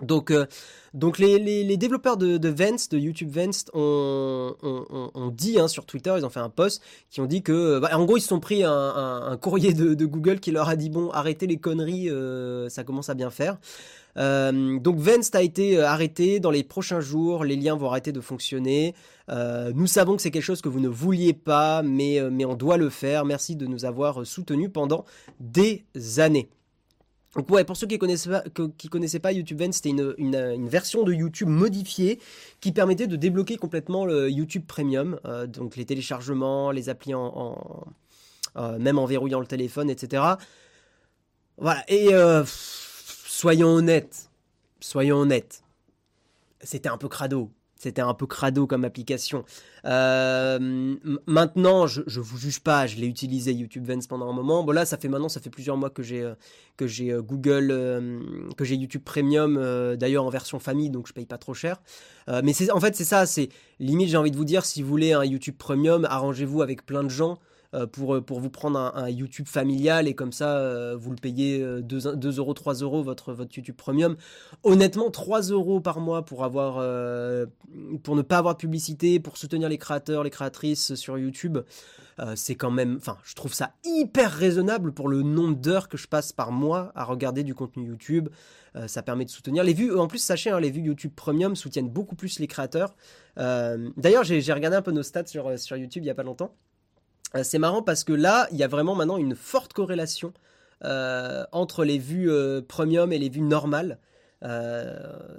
Donc, 0.02 0.32
euh, 0.32 0.46
donc 0.94 1.20
les, 1.20 1.78
développeurs 1.78 2.18
de, 2.18 2.38
de 2.38 2.50
de 2.50 2.98
YouTube 2.98 3.30
Vents, 3.30 3.70
ont, 3.74 5.32
dit 5.34 5.60
hein, 5.60 5.68
sur 5.68 5.86
Twitter, 5.86 6.14
ils 6.18 6.26
ont 6.26 6.30
fait 6.30 6.40
un 6.40 6.50
post 6.50 6.82
qui 7.10 7.22
ont 7.22 7.26
dit 7.26 7.44
que, 7.44 7.80
bah, 7.80 7.90
en 7.94 8.06
gros, 8.06 8.18
ils 8.18 8.22
se 8.22 8.30
sont 8.30 8.40
pris 8.40 8.64
un, 8.64 9.38
courrier 9.42 9.74
de, 9.74 10.06
Google 10.06 10.40
qui 10.40 10.52
leur 10.52 10.70
a 10.70 10.76
dit 10.76 10.90
bon, 10.90 11.10
arrêtez 11.12 11.48
les 11.48 11.58
conneries, 11.58 12.10
euh, 12.10 12.70
ça 12.70 12.84
commence 12.84 13.10
à 13.10 13.14
bien 13.14 13.30
faire. 13.30 13.58
Euh, 14.18 14.80
donc 14.80 14.98
Vence 14.98 15.34
a 15.34 15.42
été 15.42 15.78
euh, 15.78 15.88
arrêté 15.88 16.40
dans 16.40 16.52
les 16.52 16.64
prochains 16.64 17.00
jours, 17.00 17.44
les 17.44 17.56
liens 17.56 17.76
vont 17.76 17.90
arrêter 17.90 18.12
de 18.12 18.22
fonctionner. 18.22 18.96
Euh, 19.30 19.72
nous 19.74 19.88
savons 19.88 20.16
que 20.16 20.22
c'est 20.22 20.32
quelque 20.32 20.44
chose 20.44 20.62
que 20.62 20.70
vous 20.70 20.80
ne 20.80 20.90
vouliez 20.90 21.34
pas, 21.34 21.82
mais 21.84 22.22
on 22.46 22.56
doit 22.56 22.78
le 22.78 22.90
faire. 22.90 23.26
Merci 23.26 23.56
de 23.56 23.68
nous 23.68 23.86
avoir 23.86 24.26
soutenus 24.26 24.70
pendant 24.74 25.06
des 25.40 25.86
années. 26.18 26.50
Donc 27.36 27.50
ouais, 27.52 27.64
pour 27.64 27.78
ceux 27.78 27.86
qui 27.86 28.00
connaissaient 28.00 28.30
pas, 28.30 28.44
connaissaient 28.90 29.20
pas 29.20 29.32
YouTube 29.32 29.62
Vent, 29.62 29.72
c'était 29.72 29.90
une, 29.90 30.16
une, 30.18 30.68
version 30.68 31.04
de 31.04 31.14
YouTube 31.14 31.48
modifiée 31.48 32.20
qui 32.60 32.72
permettait 32.72 33.06
de 33.06 33.16
débloquer 33.16 33.58
complètement 33.58 34.06
le 34.06 34.32
YouTube 34.32 34.64
Premium, 34.66 35.20
euh, 35.26 35.46
donc 35.46 35.76
les 35.76 35.86
téléchargements, 35.86 36.72
les 36.72 36.90
applis 36.90 37.14
en, 37.14 37.86
euh, 38.58 38.80
même 38.80 38.98
en 38.98 39.06
verrouillant 39.06 39.40
le 39.40 39.46
téléphone, 39.46 39.92
etc. 39.92 40.24
Voilà. 41.58 41.84
Et 41.88 42.14
euh, 42.14 42.44
soyons 42.48 43.70
honnêtes, 43.70 44.32
soyons 44.80 45.18
honnêtes, 45.18 45.64
c'était 46.64 46.90
un 46.90 46.98
peu 46.98 47.10
crado. 47.10 47.52
C'était 47.80 48.02
un 48.02 48.14
peu 48.14 48.28
crado 48.28 48.68
comme 48.68 48.84
application. 48.84 49.46
Euh, 49.86 50.98
maintenant, 51.26 51.88
je, 51.88 52.02
je 52.08 52.20
vous 52.20 52.38
juge 52.38 52.60
pas, 52.60 52.88
je 52.88 52.98
l'ai 52.98 53.08
utilisé 53.08 53.54
YouTube 53.54 53.86
Vents 53.86 54.06
pendant 54.10 54.30
un 54.30 54.34
moment. 54.34 54.66
Bon 54.66 54.74
là, 54.74 54.86
ça 54.86 54.98
fait 54.98 55.08
maintenant, 55.08 55.30
ça 55.30 55.40
fait 55.40 55.50
plusieurs 55.50 55.78
mois 55.78 55.90
que 55.90 56.04
j'ai 56.04 56.22
euh, 56.22 56.36
que 56.76 56.88
j'ai 56.88 57.14
euh, 57.14 57.22
Google, 57.22 57.70
que 58.58 58.66
j'ai 58.66 58.76
YouTube 58.76 59.04
Premium, 59.06 59.96
d'ailleurs 59.96 60.26
en 60.26 60.30
version 60.30 60.60
famille, 60.60 60.90
donc 60.90 61.08
je 61.08 61.14
paye 61.14 61.26
pas 61.26 61.38
trop 61.38 61.54
cher. 61.54 61.82
mais 62.44 62.52
c'est 62.52 62.70
en 62.70 62.82
fait 62.82 62.98
c'est 62.98 63.06
ça, 63.06 63.26
c'est 63.26 63.48
limite 63.80 64.10
j'ai 64.10 64.18
envie 64.18 64.32
de 64.32 64.38
vous 64.38 64.46
dire, 64.46 64.66
si 64.66 64.82
vous 64.82 64.90
voulez 64.90 65.14
un 65.14 65.24
YouTube 65.24 65.56
Premium, 65.58 66.04
arrangez-vous 66.04 66.62
avec 66.62 66.86
plein 66.86 67.04
de 67.06 67.10
gens 67.10 67.40
pour, 67.92 68.16
euh, 68.16 68.22
pour 68.22 68.40
vous 68.40 68.50
prendre 68.50 68.80
un, 68.80 69.10
YouTube 69.10 69.48
familial 69.48 70.08
et 70.08 70.16
comme 70.16 70.32
ça 70.32 70.58
euh, 70.58 70.96
vous 71.00 71.12
le 71.12 71.18
payez 71.18 71.60
2, 71.60 72.16
2 72.16 72.38
euros, 72.40 72.54
3 72.54 72.76
euros 72.76 73.04
votre, 73.04 73.34
votre 73.34 73.56
YouTube 73.56 73.76
Premium. 73.76 74.16
Honnêtement, 74.64 75.12
3 75.12 75.42
euros 75.50 75.80
par 75.80 76.00
mois 76.00 76.26
pour, 76.26 76.44
avoir, 76.44 76.76
pour 78.04 78.16
ne 78.16 78.22
pas 78.22 78.38
avoir 78.38 78.56
de 78.56 78.60
publicité, 78.60 79.20
pour 79.20 79.38
soutenir 79.38 79.70
les 79.70 79.78
créateurs, 79.78 80.24
les 80.24 80.30
créatrices 80.30 80.96
sur 80.96 81.18
YouTube. 81.18 81.60
c'est 82.36 82.56
quand 82.56 82.72
même, 82.72 82.98
enfin, 82.98 83.18
je 83.24 83.36
trouve 83.36 83.54
ça 83.54 83.74
hyper 83.84 84.32
raisonnable 84.32 84.92
pour 84.92 85.08
le 85.08 85.22
nombre 85.22 85.56
d'heures 85.56 85.90
que 85.90 85.98
je 85.98 86.08
passe 86.08 86.34
par 86.34 86.52
mois 86.52 86.92
à 86.96 87.04
regarder 87.04 87.44
du 87.44 87.56
contenu 87.56 87.88
YouTube. 87.88 88.30
ça 88.88 89.02
permet 89.02 89.26
de 89.26 89.30
soutenir 89.30 89.64
les 89.64 89.74
vues. 89.74 89.96
En 89.98 90.08
plus, 90.08 90.20
sachez, 90.20 90.50
hein, 90.50 90.60
les 90.60 90.72
vues 90.72 90.82
YouTube 90.82 91.14
Premium 91.16 91.56
soutiennent 91.56 91.90
beaucoup 91.90 92.16
plus 92.16 92.40
les 92.40 92.48
créateurs. 92.48 92.96
D'ailleurs, 93.38 94.24
j'ai 94.24 94.54
regardé 94.54 94.78
un 94.78 94.82
peu 94.82 94.92
nos 94.92 95.04
stats 95.04 95.28
sur, 95.28 95.58
sur 95.60 95.78
YouTube 95.78 96.04
il 96.04 96.08
y 96.08 96.12
a 96.12 96.16
pas 96.16 96.24
longtemps. 96.24 96.56
Euh, 97.36 97.44
c'est 97.44 97.60
marrant 97.60 97.82
parce 97.82 98.04
que 98.04 98.14
là, 98.14 98.48
il 98.52 98.58
y 98.58 98.64
a 98.64 98.68
vraiment 98.68 98.96
maintenant 98.96 99.18
une 99.18 99.36
forte 99.36 99.74
corrélation 99.74 100.34
euh, 100.84 101.44
entre 101.52 101.84
les 101.84 101.98
vues 101.98 102.32
euh, 102.32 102.62
premium 102.62 103.12
et 103.12 103.20
les 103.20 103.30
vues 103.30 103.42
normales. 103.42 104.00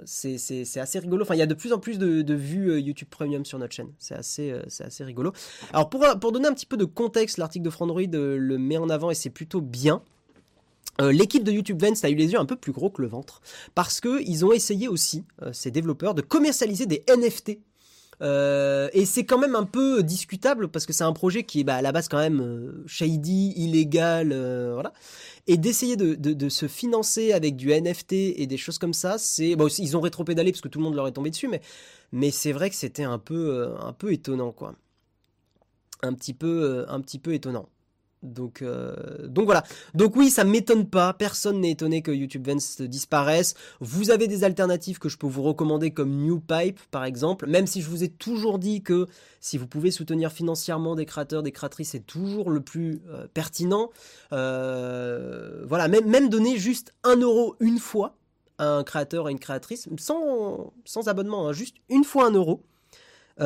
c'est 0.05 0.35
assez 0.77 0.99
rigolo. 0.99 1.23
Enfin, 1.23 1.35
il 1.35 1.39
y 1.39 1.43
a 1.43 1.47
de 1.47 1.53
plus 1.53 1.73
en 1.73 1.79
plus 1.79 1.97
de, 1.97 2.33
vues 2.33 2.79
YouTube 2.79 3.09
Premium 3.09 3.45
sur 3.45 3.59
notre 3.59 3.73
chaîne. 3.73 3.91
C'est 3.97 4.15
assez, 4.15 5.03
rigolo. 5.03 5.33
Alors, 5.73 5.89
pour, 5.89 6.05
pour 6.19 6.31
donner 6.31 6.47
un 6.47 6.53
petit 6.53 6.65
peu 6.65 6.77
de 6.77 6.85
contexte, 6.85 7.37
l'article 7.37 7.65
de 7.65 7.69
Frandroid 7.69 8.01
le 8.11 8.57
met 8.57 8.77
en 8.77 8.89
avant 8.89 9.09
et 9.11 9.15
c'est 9.15 9.29
plutôt 9.29 9.61
bien. 9.61 10.01
L'équipe 10.99 11.43
de 11.43 11.51
YouTube 11.51 11.81
Vents 11.81 12.03
a 12.03 12.09
eu 12.09 12.15
les 12.15 12.33
yeux 12.33 12.39
un 12.39 12.45
peu 12.45 12.55
plus 12.55 12.71
gros 12.71 12.91
que 12.91 13.01
le 13.01 13.07
ventre 13.07 13.41
parce 13.73 13.99
qu'ils 13.99 14.45
ont 14.45 14.51
essayé 14.51 14.87
aussi, 14.87 15.23
ces 15.51 15.71
développeurs, 15.71 16.13
de 16.13 16.21
commercialiser 16.21 16.85
des 16.85 17.03
NFT 17.09 17.57
euh, 18.21 18.89
et 18.93 19.05
c'est 19.05 19.25
quand 19.25 19.39
même 19.39 19.55
un 19.55 19.65
peu 19.65 20.03
discutable 20.03 20.67
parce 20.67 20.85
que 20.85 20.93
c'est 20.93 21.03
un 21.03 21.13
projet 21.13 21.43
qui 21.43 21.61
est 21.61 21.63
bah, 21.63 21.75
à 21.75 21.81
la 21.81 21.91
base 21.91 22.07
quand 22.07 22.19
même 22.19 22.39
euh, 22.41 22.83
shady, 22.85 23.53
illégal, 23.55 24.31
euh, 24.31 24.73
voilà. 24.73 24.93
Et 25.47 25.57
d'essayer 25.57 25.95
de, 25.95 26.13
de, 26.13 26.49
se 26.49 26.67
financer 26.67 27.33
avec 27.33 27.55
du 27.55 27.73
NFT 27.73 28.13
et 28.13 28.45
des 28.45 28.57
choses 28.57 28.77
comme 28.77 28.93
ça, 28.93 29.17
c'est 29.17 29.55
bon, 29.55 29.67
ils 29.79 29.97
ont 29.97 30.01
rétro-pédalé 30.01 30.51
parce 30.51 30.61
que 30.61 30.67
tout 30.67 30.77
le 30.77 30.85
monde 30.85 30.95
leur 30.95 31.07
est 31.07 31.13
tombé 31.13 31.31
dessus, 31.31 31.47
mais 31.47 31.61
mais 32.11 32.29
c'est 32.29 32.51
vrai 32.51 32.69
que 32.69 32.75
c'était 32.75 33.03
un 33.03 33.17
peu 33.17 33.73
un 33.79 33.93
peu 33.93 34.13
étonnant 34.13 34.51
quoi, 34.51 34.75
un 36.03 36.13
petit 36.13 36.33
peu 36.35 36.85
un 36.87 37.01
petit 37.01 37.17
peu 37.17 37.33
étonnant. 37.33 37.67
Donc, 38.23 38.61
euh, 38.61 39.27
donc 39.27 39.45
voilà. 39.45 39.63
Donc 39.95 40.15
oui, 40.15 40.29
ça 40.29 40.43
m'étonne 40.43 40.87
pas. 40.87 41.13
Personne 41.13 41.61
n'est 41.61 41.71
étonné 41.71 42.01
que 42.01 42.11
YouTube 42.11 42.47
Vents 42.47 42.85
disparaisse. 42.87 43.55
Vous 43.79 44.11
avez 44.11 44.27
des 44.27 44.43
alternatives 44.43 44.99
que 44.99 45.09
je 45.09 45.17
peux 45.17 45.27
vous 45.27 45.41
recommander 45.41 45.91
comme 45.91 46.15
NewPipe 46.15 46.79
par 46.91 47.03
exemple. 47.03 47.47
Même 47.47 47.65
si 47.65 47.81
je 47.81 47.89
vous 47.89 48.03
ai 48.03 48.09
toujours 48.09 48.59
dit 48.59 48.83
que 48.83 49.07
si 49.39 49.57
vous 49.57 49.65
pouvez 49.65 49.89
soutenir 49.89 50.31
financièrement 50.31 50.95
des 50.95 51.05
créateurs, 51.05 51.41
des 51.41 51.51
créatrices, 51.51 51.89
c'est 51.91 52.05
toujours 52.05 52.51
le 52.51 52.61
plus 52.61 53.01
euh, 53.09 53.27
pertinent. 53.33 53.89
Euh, 54.33 55.65
voilà, 55.65 55.87
même, 55.87 56.07
même 56.07 56.29
donner 56.29 56.57
juste 56.57 56.93
un 57.03 57.15
euro 57.15 57.55
une 57.59 57.79
fois 57.79 58.17
à 58.59 58.67
un 58.67 58.83
créateur 58.83 59.29
et 59.29 59.31
une 59.31 59.39
créatrice, 59.39 59.89
sans, 59.97 60.71
sans 60.85 61.07
abonnement, 61.07 61.47
hein, 61.47 61.53
juste 61.53 61.77
une 61.89 62.03
fois 62.03 62.27
un 62.27 62.31
euro. 62.31 62.61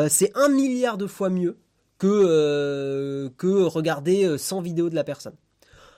c'est 0.09 0.35
un 0.35 0.49
milliard 0.49 0.97
de 0.97 1.07
fois 1.07 1.29
mieux 1.29 1.57
que, 1.97 2.07
euh, 2.07 3.29
que 3.37 3.63
regarder 3.63 4.37
100 4.37 4.59
euh, 4.59 4.61
vidéos 4.61 4.89
de 4.89 4.95
la 4.95 5.03
personne. 5.03 5.35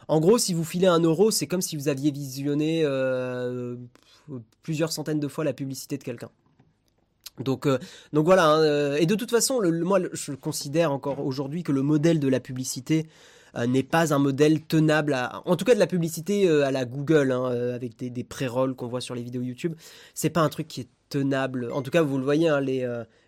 En 0.08 0.20
gros, 0.20 0.38
si 0.38 0.54
vous 0.54 0.64
filez 0.64 0.88
un 0.88 1.00
euro, 1.00 1.32
c'est 1.32 1.48
comme 1.48 1.62
si 1.62 1.76
vous 1.76 1.90
aviez 1.90 2.12
visionné 2.12 2.82
euh, 2.86 3.76
plusieurs 4.64 4.92
centaines 4.92 5.20
de 5.20 5.28
fois 5.28 5.44
la 5.44 5.54
publicité 5.54 5.98
de 5.98 6.04
quelqu'un. 6.04 6.30
Donc, 7.40 7.68
donc 8.14 8.26
voilà. 8.26 8.48
Hein, 8.48 8.96
et 8.96 9.06
de 9.06 9.16
toute 9.16 9.30
façon, 9.30 9.62
moi, 9.84 10.00
je 10.14 10.32
considère 10.32 10.92
encore 10.92 11.24
aujourd'hui 11.26 11.62
que 11.62 11.72
le 11.72 11.82
modèle 11.82 12.20
de 12.20 12.28
la 12.28 12.40
publicité 12.40 13.06
n'est 13.68 13.84
pas 13.84 14.14
un 14.14 14.18
modèle 14.18 14.62
tenable. 14.62 15.16
en 15.46 15.56
tout 15.56 15.66
cas, 15.66 15.76
de 15.76 15.80
la 15.80 15.88
publicité 15.88 16.50
à 16.50 16.72
la 16.72 16.86
Google, 16.86 17.32
hein, 17.32 17.46
avec 17.76 17.98
des, 17.98 18.24
pré-rolls 18.24 18.76
qu'on 18.76 18.88
voit 18.88 19.02
sur 19.02 19.14
les 19.14 19.22
vidéos 19.24 19.42
YouTube, 19.44 19.76
c'est 20.16 20.30
pas 20.30 20.42
un 20.42 20.50
truc 20.50 20.68
qui 20.68 20.82
est 20.82 20.90
tenable. 21.10 21.70
En 21.74 21.82
tout 21.82 21.92
cas, 21.92 22.02
vous 22.02 22.18
le 22.18 22.24
voyez, 22.24 22.48
hein, 22.48 22.60
les, 22.60 22.88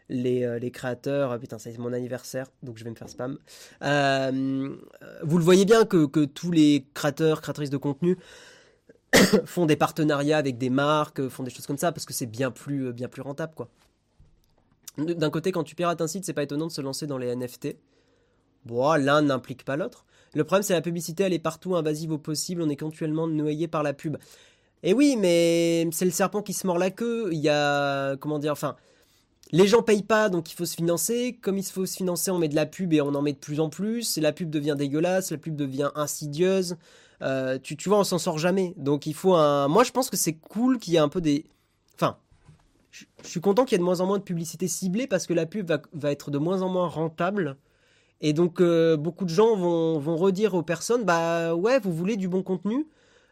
les, 0.10 0.72
créateurs. 0.72 1.32
Ah, 1.32 1.40
putain, 1.40 1.58
c'est 1.58 1.78
mon 1.78 1.94
anniversaire, 1.94 2.48
donc 2.64 2.78
je 2.78 2.84
vais 2.84 2.90
me 2.90 2.96
faire 2.96 3.10
spam. 3.10 3.38
Euh, 3.84 4.76
vous 5.24 5.38
le 5.38 5.44
voyez 5.44 5.66
bien 5.66 5.86
que, 5.86 6.26
tous 6.26 6.52
les 6.52 6.86
créateurs, 6.94 7.42
créatrices 7.42 7.70
de 7.70 7.78
contenu 7.78 8.18
font 9.46 9.66
des 9.66 9.76
partenariats 9.76 10.38
avec 10.38 10.58
des 10.58 10.70
marques, 10.70 11.28
font 11.30 11.44
des 11.44 11.52
choses 11.52 11.68
comme 11.68 11.78
ça, 11.78 11.92
parce 11.92 12.06
que 12.06 12.14
c'est 12.14 12.26
bien 12.26 12.52
plus, 12.52 12.94
bien 12.94 13.08
plus 13.08 13.22
rentable, 13.22 13.54
quoi. 13.56 13.70
D'un 14.98 15.30
côté, 15.30 15.52
quand 15.52 15.64
tu 15.64 15.76
pirates 15.76 16.02
un 16.02 16.08
site, 16.08 16.26
c'est 16.26 16.34
pas 16.34 16.44
étonnant 16.44 16.68
de 16.68 16.72
se 16.72 16.82
lancer 16.82 17.08
dans 17.08 17.18
les 17.18 17.34
NFT. 17.34 17.78
Bon, 18.66 18.94
l'un 18.96 19.22
n'implique 19.22 19.64
pas 19.64 19.78
l'autre. 19.78 20.06
Le 20.34 20.44
problème, 20.44 20.64
c'est 20.64 20.74
la 20.74 20.82
publicité, 20.82 21.24
elle 21.24 21.34
est 21.34 21.40
partout 21.40 21.76
invasive 21.76 22.12
au 22.12 22.18
possible, 22.18 22.62
on 22.62 22.70
est 22.70 22.76
continuellement 22.76 23.28
noyé 23.28 23.68
par 23.68 23.82
la 23.82 23.94
pub. 23.94 24.18
Et 24.84 24.94
oui, 24.94 25.16
mais 25.18 25.88
c'est 25.92 26.06
le 26.06 26.12
serpent 26.12 26.42
qui 26.42 26.54
se 26.54 26.68
mord 26.68 26.78
la 26.78 26.92
queue. 26.92 27.30
Il 27.32 27.40
y 27.40 27.50
a, 27.50 28.16
comment 28.18 28.40
dire, 28.40 28.52
enfin, 28.52 28.76
les 29.52 29.68
gens 29.68 29.82
payent 29.82 30.04
pas, 30.04 30.30
donc 30.30 30.52
il 30.52 30.56
faut 30.56 30.66
se 30.66 30.76
financer. 30.76 31.38
Comme 31.42 31.58
il 31.58 31.64
faut 31.64 31.86
se 31.86 31.96
financer, 31.96 32.30
on 32.32 32.38
met 32.38 32.50
de 32.50 32.56
la 32.56 32.66
pub 32.66 32.94
et 32.94 33.02
on 33.02 33.16
en 33.16 33.22
met 33.22 33.34
de 33.34 33.38
plus 33.38 33.60
en 33.60 33.70
plus. 33.70 34.18
La 34.18 34.32
pub 34.32 34.50
devient 34.50 34.76
dégueulasse, 34.78 35.32
la 35.32 35.38
pub 35.38 35.56
devient 35.56 35.90
insidieuse. 35.96 36.78
Euh, 37.22 37.58
tu, 37.62 37.76
tu 37.76 37.90
vois, 37.90 38.00
on 38.00 38.04
s'en 38.04 38.20
sort 38.20 38.38
jamais. 38.38 38.74
Donc 38.78 39.08
il 39.08 39.14
faut 39.14 39.34
un. 39.34 39.68
Moi, 39.68 39.84
je 39.84 39.92
pense 39.92 40.10
que 40.10 40.18
c'est 40.18 40.34
cool 40.34 40.78
qu'il 40.80 40.94
y 40.94 40.98
ait 40.98 41.00
un 41.00 41.10
peu 41.10 41.22
des. 41.22 41.46
Enfin, 41.96 42.18
je, 42.92 43.06
suis 43.24 43.42
content 43.42 43.66
qu'il 43.66 43.74
y 43.74 43.78
ait 43.78 43.80
de 43.80 43.84
moins 43.84 44.02
en 44.02 44.06
moins 44.06 44.20
de 44.20 44.24
publicité 44.24 44.68
ciblée 44.68 45.08
parce 45.08 45.26
que 45.26 45.34
la 45.34 45.46
pub 45.46 45.72
va, 45.94 46.12
être 46.12 46.32
de 46.32 46.38
moins 46.38 46.62
en 46.62 46.70
moins 46.70 46.88
rentable. 46.88 47.58
Et 48.22 48.34
donc 48.34 48.62
euh, 48.62 48.98
beaucoup 48.98 49.26
de 49.26 49.30
gens 49.30 49.56
vont, 49.56 49.98
vont 49.98 50.18
redire 50.18 50.54
aux 50.54 50.64
personnes, 50.64 51.06
bah 51.06 51.56
ouais, 51.56 51.80
vous 51.80 51.94
voulez 51.94 52.18
du 52.18 52.28
bon 52.28 52.44
contenu, 52.44 52.86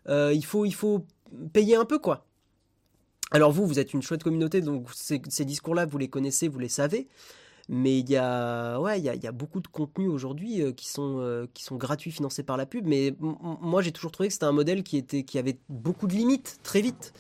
euh, 0.08 0.32
il 0.34 0.46
faut 0.46 0.64
il 0.64 0.74
faut 0.74 1.06
payer 1.52 1.76
un 1.76 1.84
peu 1.84 2.00
quoi. 2.00 2.27
Alors 3.32 3.52
vous, 3.52 3.66
vous 3.66 3.80
êtes 3.80 3.94
une 3.94 4.02
chouette 4.02 4.24
communauté, 4.24 4.62
donc 4.62 4.88
ces, 4.94 5.20
discours-là, 5.20 5.86
vous 5.86 5.98
les 5.98 6.08
connaissez, 6.08 6.48
vous 6.48 6.60
les 6.60 6.70
savez. 6.70 7.08
Mais 7.70 8.00
il 8.00 8.10
y 8.10 8.16
a, 8.16 8.80
beaucoup 9.34 9.60
de 9.60 9.68
contenus 9.68 10.10
aujourd'hui 10.10 10.62
euh, 10.62 10.72
qui 10.72 10.88
sont 10.88 11.18
euh, 11.20 11.48
qui 11.54 11.64
sont 11.64 11.76
gratuits, 11.76 12.12
financés 12.12 12.44
par 12.44 12.56
la 12.56 12.66
pub. 12.66 12.88
Mais 12.88 13.14
moi, 13.20 13.82
j'ai 13.82 13.92
toujours 13.92 14.14
trouvé 14.14 14.30
que 14.30 14.34
c'était 14.34 14.46
un 14.46 14.54
modèle 14.54 14.84
qui 14.84 14.96
était 14.96 15.24
qui 15.24 15.38
avait 15.38 15.58
beaucoup 15.68 16.08
de 16.08 16.14
limites 16.14 16.60
très 16.64 16.80
vite. 16.80 17.14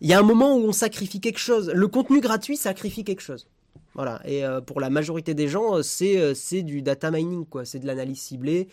Il 0.00 0.08
y 0.08 0.12
a 0.12 0.18
un 0.18 0.24
moment 0.24 0.56
où 0.56 0.60
on 0.60 0.72
sacrifie 0.72 1.20
quelque 1.20 1.38
chose. 1.38 1.70
Le 1.72 1.86
contenu 1.86 2.20
gratuit 2.20 2.56
sacrifie 2.56 3.04
quelque 3.04 3.22
chose. 3.22 3.46
Voilà. 3.94 4.20
Et 4.24 4.44
euh, 4.44 4.60
pour 4.60 4.80
la 4.80 4.90
majorité 4.90 5.34
des 5.34 5.46
gens, 5.46 5.80
c'est 5.84 6.34
c'est 6.34 6.62
du 6.62 6.82
data 6.82 7.12
mining. 7.12 7.46
C'est 7.62 7.78
de 7.78 7.86
l'analyse 7.86 8.18
ciblée. 8.18 8.66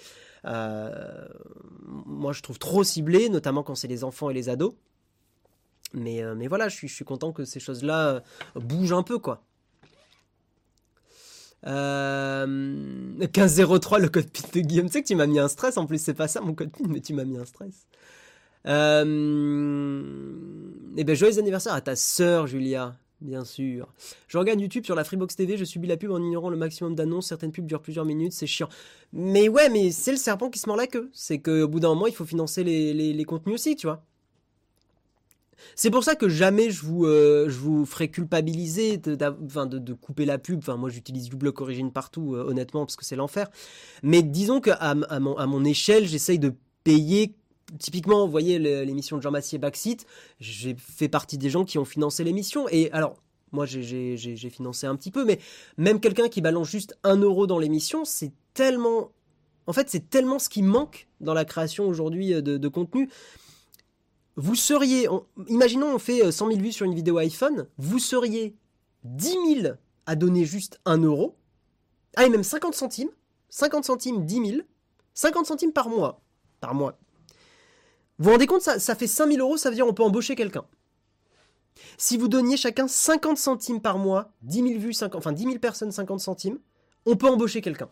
moi, 0.44 2.32
je 2.32 2.42
trouve 2.42 2.58
trop 2.58 2.84
ciblé, 2.84 3.30
notamment 3.30 3.62
quand 3.62 3.76
c'est 3.76 3.88
les 3.88 4.04
enfants 4.04 4.32
et 4.32 4.34
les 4.34 4.50
ados. 4.50 4.74
Mais, 5.94 6.24
euh, 6.24 6.36
mais 6.36 6.48
voilà, 6.48 6.70
je 6.70 6.76
suis, 6.76 6.88
je 6.88 6.96
suis 6.96 7.06
content 7.06 7.32
que 7.32 7.46
ces 7.46 7.60
choses-là 7.60 8.08
euh, 8.10 8.20
bougent 8.60 8.94
un 8.94 9.04
peu, 9.04 9.20
quoi. 9.20 9.44
Euh, 11.66 12.46
1503, 12.48 14.00
le 14.00 14.10
code 14.10 14.30
PIN 14.30 14.48
de 14.54 14.60
Guillaume. 14.62 14.88
Tu 14.88 14.94
sais 14.94 15.02
que 15.02 15.08
tu 15.08 15.16
m'as 15.16 15.28
mis 15.28 15.40
un 15.40 15.48
stress. 15.48 15.78
En 15.78 15.86
plus, 15.86 16.00
c'est 16.00 16.14
pas 16.14 16.28
ça 16.28 16.42
mon 16.42 16.54
code 16.54 16.72
PIN, 16.72 16.86
mais 16.90 17.00
tu 17.00 17.14
m'as 17.14 17.24
mis 17.24 17.38
un 17.38 17.46
stress. 17.46 17.88
Euh, 18.66 20.04
eh 20.98 21.04
ben, 21.04 21.16
joyeux 21.16 21.40
anniversaire 21.40 21.74
à 21.74 21.82
ta 21.82 21.96
sœur, 21.96 22.48
Julia. 22.48 22.96
Bien 23.22 23.46
sûr. 23.46 23.94
Je 24.28 24.38
regarde 24.38 24.60
YouTube 24.60 24.84
sur 24.84 24.96
la 24.96 25.06
Freebox 25.06 25.38
TV, 25.38 25.56
je 25.56 25.64
subis 25.64 25.88
la 25.88 25.96
pub 25.96 26.12
en 26.12 26.18
ignorant 26.18 26.50
le 26.50 26.58
maximum 26.58 26.94
d'annonces. 26.94 27.28
Certaines 27.28 27.54
pubs 27.54 27.66
durent 27.66 27.82
plusieurs 27.82 28.04
minutes, 28.04 28.34
c'est 28.34 28.48
chiant. 28.48 28.68
Mais 29.14 29.48
ouais, 29.48 29.70
mais 29.70 29.92
c'est 29.92 30.12
le 30.12 30.18
serpent 30.18 30.50
qui 30.50 30.60
se 30.60 30.68
mord 30.68 30.76
la 30.76 30.88
queue. 30.88 31.10
C'est 31.14 31.40
qu'au 31.40 31.70
bout 31.70 31.80
d'un 31.80 31.90
moment, 31.90 32.08
il 32.08 32.14
faut 32.14 32.26
financer 32.26 32.66
les, 32.66 32.94
les 33.14 33.24
contenus 33.24 33.56
aussi, 33.56 33.78
tu 33.78 33.88
vois. 33.88 34.04
C'est 35.76 35.90
pour 35.90 36.04
ça 36.04 36.16
que 36.16 36.30
jamais 36.30 36.70
je 36.70 36.82
vous, 36.82 37.06
euh, 37.06 37.50
je 37.50 37.58
vous 37.58 37.86
ferai 37.86 38.10
culpabiliser 38.10 38.98
de, 38.98 39.16
de, 39.16 39.78
de, 39.78 39.94
couper 39.94 40.26
la 40.26 40.38
pub. 40.38 40.60
Enfin, 40.60 40.78
moi, 40.78 40.90
j'utilise 40.90 41.30
du 41.30 41.36
bloc 41.36 41.62
origine 41.62 41.92
partout, 41.92 42.36
euh, 42.36 42.46
honnêtement, 42.48 42.86
parce 42.86 42.96
que 42.96 43.06
c'est 43.06 43.16
l'enfer. 43.16 43.50
Mais 44.02 44.22
disons 44.22 44.62
qu'à 44.62 44.76
à 44.76 45.20
mon, 45.20 45.38
à 45.38 45.46
mon 45.46 45.64
échelle, 45.64 46.08
j'essaye 46.08 46.40
de 46.40 46.54
payer 46.84 47.36
typiquement, 47.80 48.26
vous 48.26 48.32
voyez 48.32 48.60
l'émission 48.60 49.18
de 49.18 49.22
Jean 49.22 49.32
Massier 49.32 49.58
Backseat, 49.58 50.06
j'ai 50.40 50.76
fait 50.78 51.08
partie 51.08 51.38
des 51.38 51.50
gens 51.50 51.66
qui 51.66 51.78
ont 51.78 51.86
financé 51.86 52.24
l'émission. 52.24 52.68
Et 52.70 52.92
alors, 52.92 53.16
moi, 53.52 53.66
j'ai 53.66 54.50
financé 54.52 54.88
un 54.88 54.96
petit 54.96 55.12
peu, 55.12 55.26
mais 55.26 55.40
même 55.78 56.00
quelqu'un 56.00 56.28
qui 56.28 56.42
balance 56.42 56.70
juste 56.70 56.98
un 57.04 57.18
euro 57.18 57.48
dans 57.48 57.60
l'émission, 57.60 58.06
c'est 58.06 58.32
tellement. 58.54 59.12
En 59.68 59.74
fait, 59.74 59.90
c'est 59.90 60.10
tellement 60.10 60.40
ce 60.40 60.50
qui 60.50 60.62
manque 60.62 61.08
dans 61.22 61.34
la 61.34 61.46
création 61.46 61.88
aujourd'hui 61.88 62.30
de, 62.30 62.58
de, 62.58 62.68
contenu. 62.68 63.10
Vous 64.36 64.56
seriez. 64.56 65.08
imaginons, 65.48 65.96
on 65.96 66.00
fait 66.00 66.32
100 66.32 66.48
000 66.48 66.60
vues 66.60 66.72
sur 66.72 66.86
une 66.86 66.96
vidéo 66.96 67.18
iPhone, 67.18 67.68
vous 67.78 68.00
seriez 68.00 68.56
10 69.04 69.62
000 69.62 69.76
à 70.06 70.16
donner 70.16 70.46
juste 70.46 70.80
un 70.86 70.98
euro. 70.98 71.36
Ah, 72.16 72.26
et 72.26 72.30
même 72.30 72.44
50 72.44 72.76
centimes. 72.76 73.10
50 73.50 73.86
centimes, 73.86 74.26
10 74.26 74.46
000. 74.48 74.62
50 75.14 75.46
centimes 75.46 75.72
par 75.72 75.90
mois. 75.90 76.22
Par 76.60 76.74
mois. 76.74 76.98
Vous 78.20 78.26
vous 78.26 78.32
rendez 78.32 78.48
compte, 78.48 78.62
ça, 78.62 78.96
fait 78.96 79.08
5000 79.08 79.40
euros, 79.40 79.58
ça 79.58 79.70
veut 79.70 79.76
dire 79.76 79.88
on 79.88 79.94
peut 79.94 80.04
embaucher 80.04 80.36
quelqu'un. 80.36 80.66
Si 81.98 82.18
vous 82.18 82.28
donniez 82.28 82.58
chacun 82.58 82.88
50 82.88 83.38
centimes 83.38 83.82
par 83.82 83.98
mois, 83.98 84.32
10 84.44 84.68
000 84.68 84.80
vues, 84.80 84.94
50, 84.94 85.18
enfin 85.18 85.32
10 85.32 85.44
000 85.44 85.60
personnes 85.60 85.92
50 85.92 86.20
centimes, 86.20 86.60
on 87.06 87.16
peut 87.16 87.28
embaucher 87.28 87.62
quelqu'un. 87.62 87.90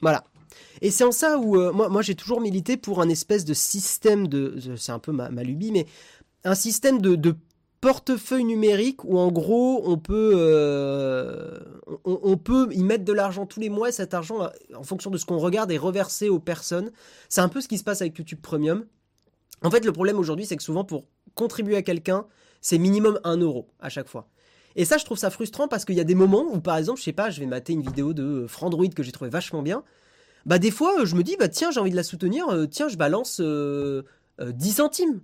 Voilà. 0.00 0.24
Et 0.80 0.90
c'est 0.90 1.04
en 1.04 1.12
ça 1.12 1.38
où 1.38 1.56
euh, 1.56 1.72
moi, 1.72 2.02
j'ai 2.02 2.14
toujours 2.14 2.40
milité 2.40 2.76
pour 2.76 3.00
un 3.00 3.08
espèce 3.08 3.44
de 3.44 3.54
système 3.54 4.28
de... 4.28 4.56
C'est 4.76 4.92
un 4.92 4.98
peu 4.98 5.12
ma, 5.12 5.28
lubie, 5.42 5.72
mais 5.72 5.86
un 6.44 6.54
système 6.54 7.00
de, 7.00 7.34
portefeuille 7.80 8.44
numérique 8.44 9.04
où 9.04 9.18
en 9.18 9.30
gros 9.30 9.82
on 9.84 9.98
peut 9.98 10.32
euh, 10.34 11.60
on, 12.04 12.36
peut 12.36 12.66
y 12.72 12.82
mettre 12.82 13.04
de 13.04 13.12
l'argent 13.12 13.46
tous 13.46 13.60
les 13.60 13.68
mois 13.68 13.90
et 13.90 13.92
cet 13.92 14.14
argent 14.14 14.50
en 14.74 14.82
fonction 14.82 15.10
de 15.10 15.16
ce 15.16 15.24
qu'on 15.24 15.38
regarde 15.38 15.70
est 15.70 15.78
reversé 15.78 16.28
aux 16.28 16.40
personnes. 16.40 16.90
C'est 17.28 17.40
un 17.40 17.48
peu 17.48 17.60
ce 17.60 17.68
qui 17.68 17.78
se 17.78 17.84
passe 17.84 18.00
avec 18.00 18.18
YouTube 18.18 18.40
Premium. 18.42 18.84
En 19.62 19.70
fait 19.70 19.84
le 19.84 19.92
problème 19.92 20.18
aujourd'hui 20.18 20.44
c'est 20.44 20.56
que 20.56 20.62
souvent 20.64 20.82
pour 20.82 21.04
contribuer 21.36 21.76
à 21.76 21.82
quelqu'un 21.82 22.26
c'est 22.60 22.78
minimum 22.78 23.20
1 23.22 23.36
euro 23.36 23.68
à 23.78 23.90
chaque 23.90 24.08
fois. 24.08 24.28
Et 24.74 24.84
ça 24.84 24.98
je 24.98 25.04
trouve 25.04 25.18
ça 25.18 25.30
frustrant 25.30 25.68
parce 25.68 25.84
qu'il 25.84 25.94
y 25.94 26.00
a 26.00 26.04
des 26.04 26.16
moments 26.16 26.46
où 26.52 26.60
par 26.60 26.76
exemple 26.76 26.98
je 26.98 27.04
sais 27.04 27.12
pas 27.12 27.30
je 27.30 27.38
vais 27.38 27.46
mater 27.46 27.74
une 27.74 27.82
vidéo 27.82 28.12
de 28.12 28.46
Frandroid 28.48 28.88
que 28.88 29.04
j'ai 29.04 29.12
trouvé 29.12 29.30
vachement 29.30 29.62
bien 29.62 29.84
bah 30.46 30.58
des 30.58 30.70
fois 30.70 31.04
je 31.04 31.14
me 31.14 31.22
dis 31.22 31.36
bah 31.36 31.48
tiens 31.48 31.70
j'ai 31.70 31.80
envie 31.80 31.90
de 31.90 31.96
la 31.96 32.02
soutenir 32.02 32.48
euh, 32.48 32.66
tiens 32.66 32.88
je 32.88 32.96
balance 32.96 33.40
10 33.40 33.42
euh, 33.44 34.02
centimes 34.70 35.20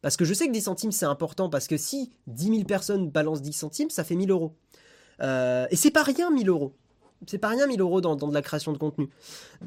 parce 0.00 0.16
que 0.16 0.24
je 0.24 0.32
sais 0.32 0.46
que 0.46 0.52
10 0.52 0.62
centimes 0.62 0.92
c'est 0.92 1.06
important, 1.06 1.48
parce 1.48 1.66
que 1.66 1.76
si 1.76 2.12
10 2.28 2.44
000 2.50 2.64
personnes 2.64 3.10
balancent 3.10 3.42
10 3.42 3.52
centimes, 3.52 3.90
ça 3.90 4.04
fait 4.04 4.14
1000 4.14 4.30
euros. 4.30 4.54
Euh, 5.20 5.66
et 5.70 5.76
c'est 5.76 5.90
pas 5.90 6.02
rien 6.02 6.30
1000 6.30 6.48
euros. 6.48 6.74
C'est 7.26 7.38
pas 7.38 7.48
rien 7.48 7.66
1000 7.66 7.80
euros 7.80 8.00
dans, 8.00 8.14
de 8.14 8.32
la 8.32 8.42
création 8.42 8.72
de 8.72 8.78
contenu. 8.78 9.08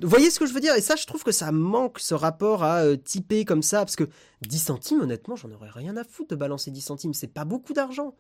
Vous 0.02 0.08
voyez 0.08 0.30
ce 0.30 0.40
que 0.40 0.46
je 0.46 0.54
veux 0.54 0.62
dire? 0.62 0.74
Et 0.76 0.82
ça, 0.82 0.96
je 0.96 1.06
trouve 1.06 1.24
que 1.24 1.34
ça 1.34 1.52
manque 1.52 2.00
ce 2.00 2.14
rapport 2.14 2.64
à 2.64 2.84
euh, 2.84 2.96
typer 2.96 3.44
comme 3.44 3.62
ça, 3.62 3.80
parce 3.80 3.98
que 3.98 4.08
10 4.44 4.58
centimes, 4.60 5.02
honnêtement, 5.02 5.36
j'en 5.36 5.52
aurais 5.52 5.70
rien 5.70 5.98
à 5.98 6.06
foutre 6.06 6.30
de 6.30 6.36
balancer 6.38 6.72
10 6.72 6.80
centimes. 6.80 7.14
C'est 7.14 7.28
pas 7.28 7.44
beaucoup 7.44 7.74
d'argent. 7.74 8.16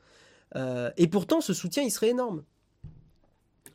Euh, 0.57 0.91
et 0.97 1.07
pourtant, 1.07 1.39
ce 1.39 1.53
soutien, 1.53 1.81
il 1.81 1.91
serait 1.91 2.09
énorme. 2.09 2.43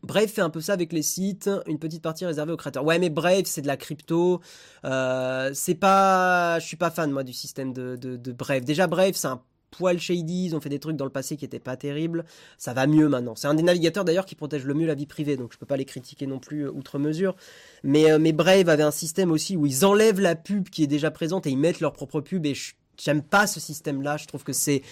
Brave 0.07 0.29
fait 0.29 0.41
un 0.41 0.51
peu 0.51 0.61
ça 0.61 0.73
avec 0.73 0.93
les 0.93 1.03
sites, 1.03 1.51
une 1.67 1.79
petite 1.79 2.03
partie 2.03 2.25
réservée 2.25 2.53
aux 2.53 2.57
créateurs. 2.57 2.85
Ouais, 2.85 2.99
mais 2.99 3.11
Brave, 3.11 3.43
c'est 3.45 3.63
de 3.63 3.67
la 3.67 3.77
crypto. 3.77 4.41
Euh, 4.85 5.51
c'est 5.53 5.75
pas, 5.75 6.59
je 6.61 6.67
suis 6.67 6.77
pas 6.77 6.91
fan 6.91 7.11
moi 7.11 7.25
du 7.25 7.33
système 7.33 7.73
de, 7.73 8.33
Brave. 8.33 8.65
Déjà 8.65 8.87
Brave, 8.87 9.15
c'est 9.15 9.27
un 9.27 9.43
poil 9.73 9.99
shady. 9.99 10.47
Ils 10.47 10.57
ont 10.57 10.61
fait 10.61 10.69
des 10.69 10.79
trucs 10.79 10.97
dans 10.97 11.05
le 11.05 11.11
passé 11.11 11.37
qui 11.37 11.45
étaient 11.45 11.59
pas 11.59 11.77
terribles. 11.77 12.25
Ça 12.57 12.73
va 12.73 12.87
mieux 12.87 13.09
maintenant. 13.09 13.35
C'est 13.35 13.49
un 13.49 13.55
des 13.55 13.65
navigateurs 13.65 14.05
d'ailleurs 14.05 14.27
qui 14.27 14.37
protège 14.37 14.65
le 14.65 14.75
mieux 14.75 14.87
la 14.87 14.95
vie 14.95 15.07
privée, 15.07 15.37
donc 15.37 15.53
je 15.53 15.59
peux 15.59 15.67
pas 15.67 15.77
les 15.77 15.85
critiquer 15.85 16.27
non 16.27 16.39
plus 16.39 16.67
euh, 16.67 16.71
outre 16.71 16.99
mesure. 16.99 17.35
Mais 17.83 18.11
euh, 18.13 18.19
mais 18.21 18.33
Brave 18.33 18.69
avait 18.69 18.85
un 18.85 18.93
système 18.93 19.33
aussi 19.33 19.57
où 19.57 19.67
ils 19.67 19.85
enlèvent 19.85 20.21
la 20.21 20.37
pub 20.37 20.69
qui 20.69 20.85
est 20.85 20.89
déjà 20.89 21.11
présente 21.11 21.47
et 21.47 21.51
ils 21.51 21.59
mettent 21.59 21.81
leur 21.81 21.93
propre 21.93 22.21
pub. 22.21 22.47
Et 22.47 22.55
j'aime 22.97 23.23
pas 23.23 23.47
ce 23.47 23.61
système-là. 23.61 24.17
Je 24.17 24.27
trouve 24.27 24.45
que 24.45 24.53
c'est 24.53 24.83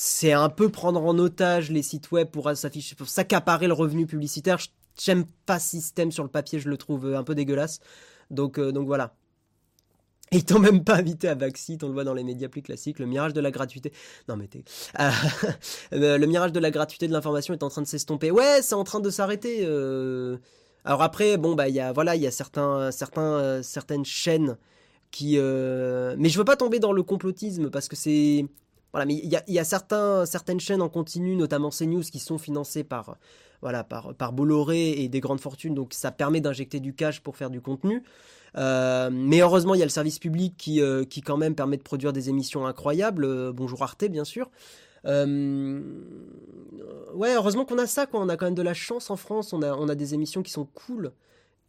c'est 0.00 0.32
un 0.32 0.48
peu 0.48 0.68
prendre 0.68 1.04
en 1.04 1.18
otage 1.18 1.72
les 1.72 1.82
sites 1.82 2.12
web 2.12 2.28
pour 2.28 2.48
s'afficher, 2.56 2.94
pour 2.94 3.08
s'accaparer 3.08 3.66
le 3.66 3.72
revenu 3.72 4.06
publicitaire. 4.06 4.58
J'aime 4.96 5.24
pas 5.44 5.58
ce 5.58 5.70
système 5.70 6.12
sur 6.12 6.22
le 6.22 6.28
papier, 6.28 6.60
je 6.60 6.68
le 6.68 6.76
trouve 6.76 7.14
un 7.16 7.24
peu 7.24 7.34
dégueulasse. 7.34 7.80
Donc, 8.30 8.60
euh, 8.60 8.70
donc 8.70 8.86
voilà. 8.86 9.16
Et 10.30 10.36
ils 10.36 10.44
t'ont 10.44 10.60
même 10.60 10.84
pas 10.84 10.98
invité 10.98 11.26
à 11.26 11.34
Backseat, 11.34 11.82
on 11.82 11.88
le 11.88 11.94
voit 11.94 12.04
dans 12.04 12.14
les 12.14 12.22
médias 12.22 12.46
plus 12.48 12.62
classiques, 12.62 13.00
le 13.00 13.06
mirage 13.06 13.32
de 13.32 13.40
la 13.40 13.50
gratuité. 13.50 13.92
Non 14.28 14.36
mais 14.36 14.46
t'es... 14.46 14.62
Euh, 15.92 16.16
le 16.16 16.26
mirage 16.26 16.52
de 16.52 16.60
la 16.60 16.70
gratuité 16.70 17.08
de 17.08 17.12
l'information 17.12 17.52
est 17.52 17.64
en 17.64 17.68
train 17.68 17.82
de 17.82 17.88
s'estomper. 17.88 18.30
Ouais, 18.30 18.60
c'est 18.62 18.76
en 18.76 18.84
train 18.84 19.00
de 19.00 19.10
s'arrêter. 19.10 19.62
Euh. 19.62 20.36
Alors 20.84 21.02
après, 21.02 21.38
bon 21.38 21.56
bah 21.56 21.68
il 21.68 21.74
y 21.74 21.80
a 21.80 21.92
voilà, 21.92 22.14
il 22.14 22.22
y 22.22 22.26
a 22.28 22.30
certains, 22.30 22.92
certains, 22.92 23.64
certaines 23.64 24.04
chaînes 24.04 24.58
qui. 25.10 25.38
Mais 25.38 26.28
je 26.28 26.38
veux 26.38 26.44
pas 26.44 26.56
tomber 26.56 26.78
dans 26.78 26.92
le 26.92 27.02
complotisme 27.02 27.68
parce 27.68 27.88
que 27.88 27.96
c'est 27.96 28.46
voilà, 28.92 29.04
mais 29.06 29.14
il 29.14 29.30
y 29.30 29.58
a, 29.58 29.64
certains, 29.64 30.24
certaines 30.24 30.60
chaînes 30.60 30.82
en 30.82 30.88
continu, 30.88 31.36
notamment 31.36 31.70
CNews, 31.70 32.02
qui 32.02 32.18
sont 32.18 32.38
financées 32.38 32.84
par, 32.84 33.18
voilà, 33.60 33.84
par, 33.84 34.14
par 34.14 34.32
Bolloré 34.32 34.92
et 34.92 35.08
des 35.08 35.20
grandes 35.20 35.40
fortunes, 35.40 35.74
donc 35.74 35.92
ça 35.92 36.10
permet 36.10 36.40
d'injecter 36.40 36.80
du 36.80 36.94
cash 36.94 37.20
pour 37.20 37.36
faire 37.36 37.50
du 37.50 37.60
contenu. 37.60 38.02
Euh, 38.56 39.10
mais 39.12 39.40
heureusement, 39.40 39.74
il 39.74 39.78
y 39.78 39.82
a 39.82 39.86
le 39.86 39.90
service 39.90 40.18
public 40.18 40.54
qui, 40.56 40.80
euh, 40.80 41.04
qui 41.04 41.20
quand 41.20 41.36
même 41.36 41.54
permet 41.54 41.76
de 41.76 41.82
produire 41.82 42.12
des 42.12 42.28
émissions 42.28 42.66
incroyables. 42.66 43.24
Euh, 43.24 43.52
bonjour 43.52 43.82
Arte, 43.82 44.04
bien 44.06 44.24
sûr. 44.24 44.50
ouais, 45.04 45.12
heureusement 47.34 47.64
qu'on 47.64 47.78
a 47.78 47.86
ça, 47.86 48.06
quoi. 48.06 48.20
On 48.20 48.28
a 48.28 48.36
quand 48.36 48.46
même 48.46 48.54
de 48.54 48.62
la 48.62 48.74
chance 48.74 49.10
en 49.10 49.16
France. 49.16 49.52
On 49.52 49.62
a, 49.62 49.74
on 49.74 49.88
a 49.88 49.94
des 49.94 50.14
émissions 50.14 50.42
qui 50.42 50.50
sont 50.50 50.66
cool 50.66 51.12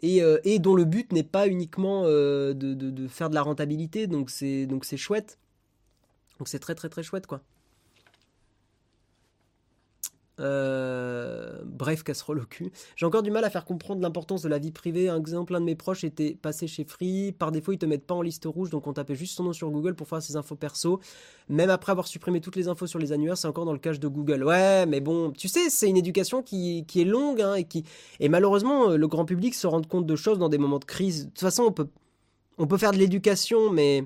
et, 0.02 0.22
et 0.44 0.60
dont 0.60 0.76
le 0.76 0.86
but 0.86 1.12
n'est 1.12 1.24
pas 1.24 1.48
uniquement 1.48 2.04
de, 2.06 2.54
de, 2.54 2.74
de, 2.74 3.08
faire 3.08 3.30
de 3.30 3.36
la 3.36 3.42
rentabilité. 3.42 4.08
Donc 4.08 4.30
c'est 4.30 4.66
donc 4.66 4.86
c'est 4.86 4.98
chouette. 4.98 5.38
Donc 6.40 6.48
c'est 6.48 6.60
très 6.60 6.76
très 6.76 6.90
très 6.90 7.04
chouette 7.04 7.28
quoi. 7.28 7.42
Euh, 10.40 11.60
bref, 11.66 12.04
casserole 12.04 12.40
au 12.40 12.46
cul. 12.46 12.72
J'ai 12.96 13.06
encore 13.06 13.24
du 13.24 13.32
mal 13.32 13.44
à 13.44 13.50
faire 13.50 13.66
comprendre 13.66 14.02
l'importance 14.02 14.42
de 14.42 14.50
la 14.50 14.58
vie 14.58 14.72
privée. 14.72 15.10
Un 15.10 15.18
exemple, 15.18 15.54
un 15.56 15.60
de 15.60 15.66
mes 15.66 15.76
proches 15.76 16.04
était 16.04 16.34
passé 16.34 16.68
chez 16.68 16.86
Free. 16.86 17.34
Par 17.34 17.52
défaut, 17.52 17.74
ils 17.74 17.78
te 17.78 17.86
mettent 17.86 18.06
pas 18.06 18.16
en 18.16 18.22
liste 18.22 18.46
rouge, 18.46 18.70
donc 18.70 18.88
on 18.88 18.94
tapait 18.94 19.16
juste 19.16 19.36
son 19.36 19.44
nom 19.44 19.54
sur 19.54 19.70
Google 19.70 19.96
pour 19.96 20.08
faire 20.08 20.22
ses 20.22 20.36
infos 20.38 20.56
perso. 20.56 21.00
Même 21.50 21.70
après 21.70 21.92
avoir 21.92 22.08
supprimé 22.08 22.40
toutes 22.42 22.56
les 22.56 22.68
infos 22.68 22.88
sur 22.88 23.00
les 23.00 23.12
annuaires, 23.12 23.38
c'est 23.38 23.48
encore 23.48 23.66
dans 23.66 23.74
le 23.74 23.80
cache 23.80 24.00
de 24.00 24.08
Google. 24.08 24.44
Ouais, 24.44 24.86
mais 24.86 25.02
bon, 25.02 25.32
tu 25.32 25.48
sais, 25.48 25.70
c'est 25.70 25.90
une 25.90 25.98
éducation 25.98 26.42
qui, 26.42 26.86
qui 26.88 27.02
est 27.02 27.06
longue, 27.06 27.42
hein, 27.42 27.56
et 27.56 27.66
qui 27.66 27.84
et 28.20 28.30
malheureusement, 28.30 28.90
le 28.90 29.08
grand 29.08 29.26
public 29.26 29.56
se 29.56 29.68
rend 29.68 29.82
compte 29.82 30.06
de 30.06 30.16
choses 30.16 30.40
dans 30.40 30.50
des 30.50 30.58
moments 30.58 30.80
de 30.80 30.86
crise. 30.86 31.26
De 31.26 31.30
toute 31.32 31.40
façon, 31.40 31.64
on 31.64 31.72
peut 31.72 31.88
on 32.58 32.68
peut 32.68 32.78
faire 32.78 32.92
de 32.92 32.98
l'éducation, 32.98 33.72
mais 33.72 34.02
euh, 34.02 34.06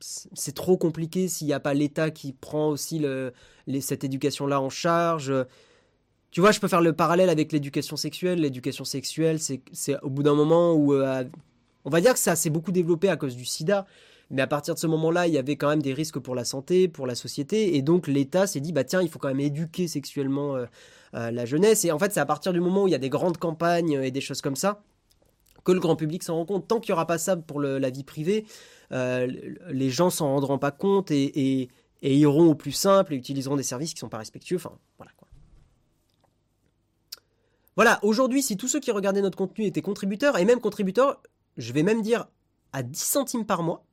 c'est 0.00 0.54
trop 0.54 0.76
compliqué 0.76 1.28
s'il 1.28 1.46
n'y 1.46 1.52
a 1.52 1.60
pas 1.60 1.74
l'État 1.74 2.10
qui 2.10 2.32
prend 2.32 2.68
aussi 2.68 3.04
cette 3.80 4.04
éducation-là 4.04 4.60
en 4.60 4.70
charge. 4.70 5.32
Tu 6.30 6.40
vois, 6.40 6.52
je 6.52 6.60
peux 6.60 6.68
faire 6.68 6.82
le 6.82 6.92
parallèle 6.92 7.30
avec 7.30 7.52
l'éducation 7.52 7.96
sexuelle. 7.96 8.40
L'éducation 8.40 8.84
sexuelle, 8.84 9.38
c'est 9.40 10.02
au 10.02 10.10
bout 10.10 10.22
d'un 10.22 10.34
moment 10.34 10.74
où... 10.74 10.92
Euh, 10.92 11.24
on 11.84 11.90
va 11.90 12.00
dire 12.00 12.14
que 12.14 12.18
ça 12.18 12.34
s'est 12.34 12.50
beaucoup 12.50 12.72
développé 12.72 13.08
à 13.08 13.16
cause 13.16 13.36
du 13.36 13.44
sida. 13.44 13.86
Mais 14.30 14.42
à 14.42 14.48
partir 14.48 14.74
de 14.74 14.78
ce 14.78 14.88
moment-là, 14.88 15.28
il 15.28 15.34
y 15.34 15.38
avait 15.38 15.54
quand 15.56 15.68
même 15.68 15.82
des 15.82 15.94
risques 15.94 16.18
pour 16.18 16.34
la 16.34 16.44
santé, 16.44 16.88
pour 16.88 17.06
la 17.06 17.14
société. 17.14 17.76
Et 17.76 17.82
donc 17.82 18.08
l'État 18.08 18.46
s'est 18.48 18.60
dit, 18.60 18.72
bah 18.72 18.82
tiens, 18.82 19.00
il 19.00 19.08
faut 19.08 19.20
quand 19.20 19.28
même 19.28 19.40
éduquer 19.40 19.86
sexuellement 19.86 20.56
euh, 20.56 20.66
la 21.12 21.44
jeunesse. 21.46 21.84
Et 21.84 21.92
en 21.92 21.98
fait, 21.98 22.12
c'est 22.12 22.20
à 22.20 22.26
partir 22.26 22.52
du 22.52 22.60
moment 22.60 22.82
où 22.82 22.88
il 22.88 22.90
y 22.90 22.96
a 22.96 22.98
des 22.98 23.08
grandes 23.08 23.38
campagnes 23.38 24.00
et 24.02 24.10
des 24.10 24.20
choses 24.20 24.42
comme 24.42 24.56
ça 24.56 24.82
que 25.66 25.72
le 25.72 25.80
grand 25.80 25.96
public 25.96 26.22
s'en 26.22 26.36
rend 26.36 26.46
compte. 26.46 26.68
Tant 26.68 26.80
qu'il 26.80 26.92
n'y 26.92 26.94
aura 26.94 27.06
pas 27.06 27.18
ça 27.18 27.36
pour 27.36 27.60
la 27.60 27.90
vie 27.90 28.04
privée, 28.04 28.46
euh, 28.92 29.26
les 29.68 29.90
gens 29.90 30.08
s'en 30.08 30.28
rendront 30.28 30.58
pas 30.58 30.70
compte 30.70 31.10
et, 31.10 31.68
iront 32.02 32.46
au 32.46 32.54
plus 32.54 32.72
simple 32.72 33.12
et 33.12 33.16
utiliseront 33.16 33.56
des 33.56 33.64
services 33.64 33.92
qui 33.92 33.98
sont 33.98 34.08
pas 34.08 34.18
respectueux. 34.18 34.58
Voilà 34.96 35.12
quoi. 35.16 35.28
Voilà, 37.74 37.98
aujourd'hui, 38.02 38.42
si 38.42 38.56
tous 38.56 38.68
ceux 38.68 38.80
qui 38.80 38.90
regardaient 38.90 39.20
notre 39.20 39.36
contenu 39.36 39.66
étaient 39.66 39.82
contributeurs, 39.82 40.38
et 40.38 40.46
même 40.46 40.60
contributeurs, 40.60 41.20
je 41.58 41.72
vais 41.74 41.82
même 41.82 42.00
dire 42.00 42.26
à 42.72 42.82
10 42.82 42.98
centimes 42.98 43.44
par 43.44 43.62
mois, 43.62 43.84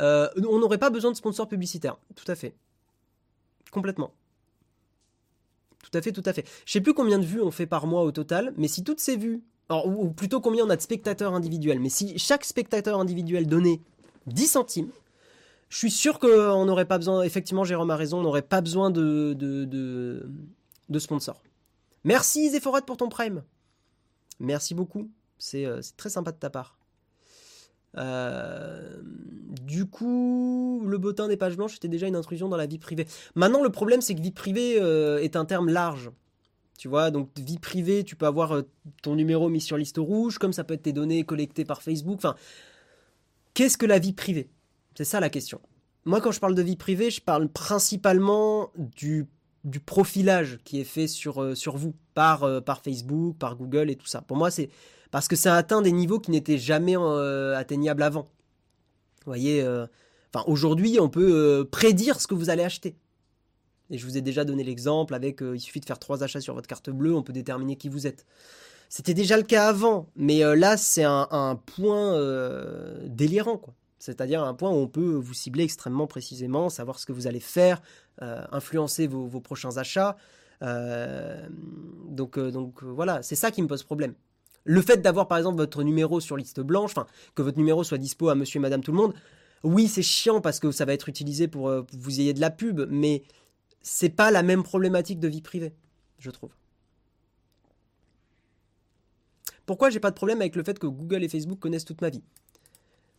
euh, 0.00 0.28
on 0.48 0.58
n'aurait 0.58 0.78
pas 0.78 0.90
besoin 0.90 1.12
de 1.12 1.16
sponsors 1.16 1.46
publicitaires. 1.46 1.98
Tout 2.16 2.24
à 2.26 2.34
fait. 2.34 2.56
Complètement. 3.70 4.12
Tout 5.84 5.96
à 5.96 6.02
fait, 6.02 6.10
tout 6.10 6.22
à 6.24 6.32
fait. 6.32 6.44
Je 6.66 6.72
sais 6.72 6.80
plus 6.80 6.94
combien 6.94 7.18
de 7.18 7.24
vues 7.24 7.40
on 7.40 7.52
fait 7.52 7.66
par 7.66 7.86
mois 7.86 8.02
au 8.02 8.10
total, 8.10 8.52
mais 8.56 8.66
si 8.66 8.82
toutes 8.82 9.00
ces 9.00 9.16
vues 9.16 9.44
ou, 9.70 10.10
plutôt 10.10 10.40
combien 10.40 10.64
on 10.64 10.70
a 10.70 10.76
de 10.76 10.82
spectateurs 10.82 11.34
individuels. 11.34 11.80
Mais 11.80 11.88
si 11.88 12.18
chaque 12.18 12.44
spectateur 12.44 12.98
individuel 13.00 13.46
donnait 13.46 13.80
10 14.26 14.46
centimes, 14.46 14.90
je 15.68 15.78
suis 15.78 15.90
sûr 15.90 16.18
qu'on 16.18 16.64
n'aurait 16.66 16.84
pas 16.84 16.98
besoin, 16.98 17.22
effectivement 17.22 17.64
Jérôme 17.64 17.90
a 17.90 17.96
raison, 17.96 18.18
on 18.18 18.22
n'aurait 18.22 18.42
pas 18.42 18.60
besoin 18.60 18.90
de, 18.90 19.32
de, 19.32 19.64
de, 20.88 20.98
sponsors. 20.98 21.42
Merci 22.04 22.50
Zephorat 22.50 22.82
pour 22.82 22.96
ton 22.96 23.08
prime. 23.08 23.42
Merci 24.38 24.74
beaucoup, 24.74 25.10
c'est 25.38 25.64
euh, 25.64 25.80
très 25.96 26.10
sympa 26.10 26.32
de 26.32 26.36
ta 26.36 26.50
part. 26.50 26.78
Euh, 27.96 29.00
du 29.02 29.86
coup, 29.86 30.82
le 30.86 30.98
bottin 30.98 31.28
des 31.28 31.36
pages 31.36 31.56
blanches 31.56 31.76
était 31.76 31.88
déjà 31.88 32.06
une 32.06 32.16
intrusion 32.16 32.48
dans 32.48 32.56
la 32.56 32.66
vie 32.66 32.78
privée. 32.78 33.06
Maintenant, 33.34 33.62
le 33.62 33.70
problème, 33.70 34.00
c'est 34.00 34.14
que 34.14 34.20
vie 34.20 34.32
privée 34.32 34.78
euh, 34.80 35.22
est 35.22 35.36
un 35.36 35.44
terme 35.44 35.68
large. 35.68 36.10
Tu 36.76 36.88
vois, 36.88 37.10
donc 37.10 37.30
vie 37.38 37.58
privée, 37.58 38.02
tu 38.02 38.16
peux 38.16 38.26
avoir 38.26 38.62
ton 39.02 39.14
numéro 39.14 39.48
mis 39.48 39.60
sur 39.60 39.76
liste 39.76 39.98
rouge, 39.98 40.38
comme 40.38 40.52
ça 40.52 40.64
peut 40.64 40.74
être 40.74 40.82
tes 40.82 40.92
données 40.92 41.24
collectées 41.24 41.64
par 41.64 41.82
Facebook. 41.82 42.16
Enfin, 42.16 42.34
qu'est-ce 43.54 43.78
que 43.78 43.86
la 43.86 44.00
vie 44.00 44.12
privée? 44.12 44.50
C'est 44.96 45.04
ça 45.04 45.20
la 45.20 45.30
question. 45.30 45.60
Moi, 46.04 46.20
quand 46.20 46.32
je 46.32 46.40
parle 46.40 46.54
de 46.54 46.62
vie 46.62 46.76
privée, 46.76 47.10
je 47.10 47.20
parle 47.20 47.48
principalement 47.48 48.70
du, 48.76 49.26
du 49.62 49.78
profilage 49.80 50.58
qui 50.64 50.80
est 50.80 50.84
fait 50.84 51.06
sur, 51.06 51.56
sur 51.56 51.76
vous 51.76 51.94
par, 52.12 52.62
par 52.64 52.82
Facebook, 52.82 53.38
par 53.38 53.56
Google 53.56 53.88
et 53.88 53.96
tout 53.96 54.06
ça. 54.06 54.20
Pour 54.20 54.36
moi, 54.36 54.50
c'est 54.50 54.68
parce 55.12 55.28
que 55.28 55.36
ça 55.36 55.54
atteint 55.56 55.80
des 55.80 55.92
niveaux 55.92 56.18
qui 56.18 56.32
n'étaient 56.32 56.58
jamais 56.58 56.96
atteignables 57.56 58.02
avant. 58.02 58.28
Vous 59.24 59.30
voyez, 59.30 59.64
enfin 60.34 60.44
aujourd'hui, 60.48 60.98
on 61.00 61.08
peut 61.08 61.66
prédire 61.70 62.20
ce 62.20 62.26
que 62.26 62.34
vous 62.34 62.50
allez 62.50 62.64
acheter. 62.64 62.96
Et 63.90 63.98
je 63.98 64.06
vous 64.06 64.16
ai 64.16 64.20
déjà 64.20 64.44
donné 64.44 64.64
l'exemple 64.64 65.14
avec 65.14 65.42
euh, 65.42 65.56
il 65.56 65.60
suffit 65.60 65.80
de 65.80 65.84
faire 65.84 65.98
trois 65.98 66.22
achats 66.22 66.40
sur 66.40 66.54
votre 66.54 66.66
carte 66.66 66.90
bleue, 66.90 67.14
on 67.14 67.22
peut 67.22 67.32
déterminer 67.32 67.76
qui 67.76 67.88
vous 67.88 68.06
êtes. 68.06 68.24
C'était 68.88 69.14
déjà 69.14 69.36
le 69.36 69.42
cas 69.42 69.68
avant, 69.68 70.08
mais 70.16 70.44
euh, 70.44 70.54
là 70.54 70.76
c'est 70.76 71.04
un, 71.04 71.60
point 71.76 72.14
euh, 72.14 73.06
délirant 73.06 73.58
quoi. 73.58 73.74
C'est-à-dire 73.98 74.42
un 74.42 74.54
point 74.54 74.70
où 74.70 74.74
on 74.74 74.88
peut 74.88 75.14
vous 75.14 75.34
cibler 75.34 75.64
extrêmement 75.64 76.06
précisément, 76.06 76.68
savoir 76.68 76.98
ce 76.98 77.06
que 77.06 77.12
vous 77.12 77.26
allez 77.26 77.40
faire, 77.40 77.80
influencer 78.20 79.06
vos, 79.06 79.40
prochains 79.40 79.78
achats. 79.78 80.18
donc, 80.60 82.38
donc 82.38 82.82
voilà, 82.82 83.22
c'est 83.22 83.34
ça 83.34 83.50
qui 83.50 83.62
me 83.62 83.66
pose 83.66 83.82
problème. 83.82 84.12
Le 84.64 84.82
fait 84.82 84.98
d'avoir 84.98 85.26
par 85.26 85.38
exemple 85.38 85.56
votre 85.56 85.82
numéro 85.82 86.20
sur 86.20 86.36
liste 86.36 86.60
blanche, 86.60 86.92
que 87.34 87.40
votre 87.40 87.56
numéro 87.56 87.82
soit 87.82 87.96
dispo 87.96 88.28
à 88.28 88.34
monsieur 88.34 88.58
et 88.58 88.60
madame 88.60 88.82
tout 88.82 88.92
le 88.92 88.98
monde, 88.98 89.14
oui 89.62 89.88
c'est 89.88 90.02
chiant 90.02 90.42
parce 90.42 90.60
que 90.60 90.70
ça 90.70 90.84
va 90.84 90.92
être 90.92 91.08
utilisé 91.08 91.48
pour, 91.48 91.70
pour 91.86 91.98
vous 91.98 92.20
ayez 92.20 92.34
de 92.34 92.42
la 92.42 92.50
pub, 92.50 92.86
mais 92.90 93.22
c'est 93.84 94.08
pas 94.08 94.30
la 94.30 94.42
même 94.42 94.62
problématique 94.62 95.20
de 95.20 95.28
vie 95.28 95.42
privée, 95.42 95.74
je 96.18 96.30
trouve. 96.30 96.50
Pourquoi 99.66 99.90
j'ai 99.90 100.00
pas 100.00 100.10
de 100.10 100.16
problème 100.16 100.40
avec 100.40 100.56
le 100.56 100.64
fait 100.64 100.78
que 100.78 100.86
Google 100.86 101.22
et 101.22 101.28
Facebook 101.28 101.58
connaissent 101.58 101.84
toute 101.84 102.00
ma 102.00 102.08
vie? 102.08 102.22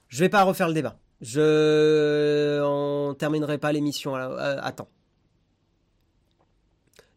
Je 0.09 0.19
vais 0.19 0.29
pas 0.29 0.43
refaire 0.43 0.67
le 0.67 0.73
débat. 0.73 0.97
Je 1.21 2.61
en 2.61 3.13
terminerai 3.13 3.59
pas 3.59 3.71
l'émission 3.71 4.15
à, 4.15 4.71
temps. 4.71 4.89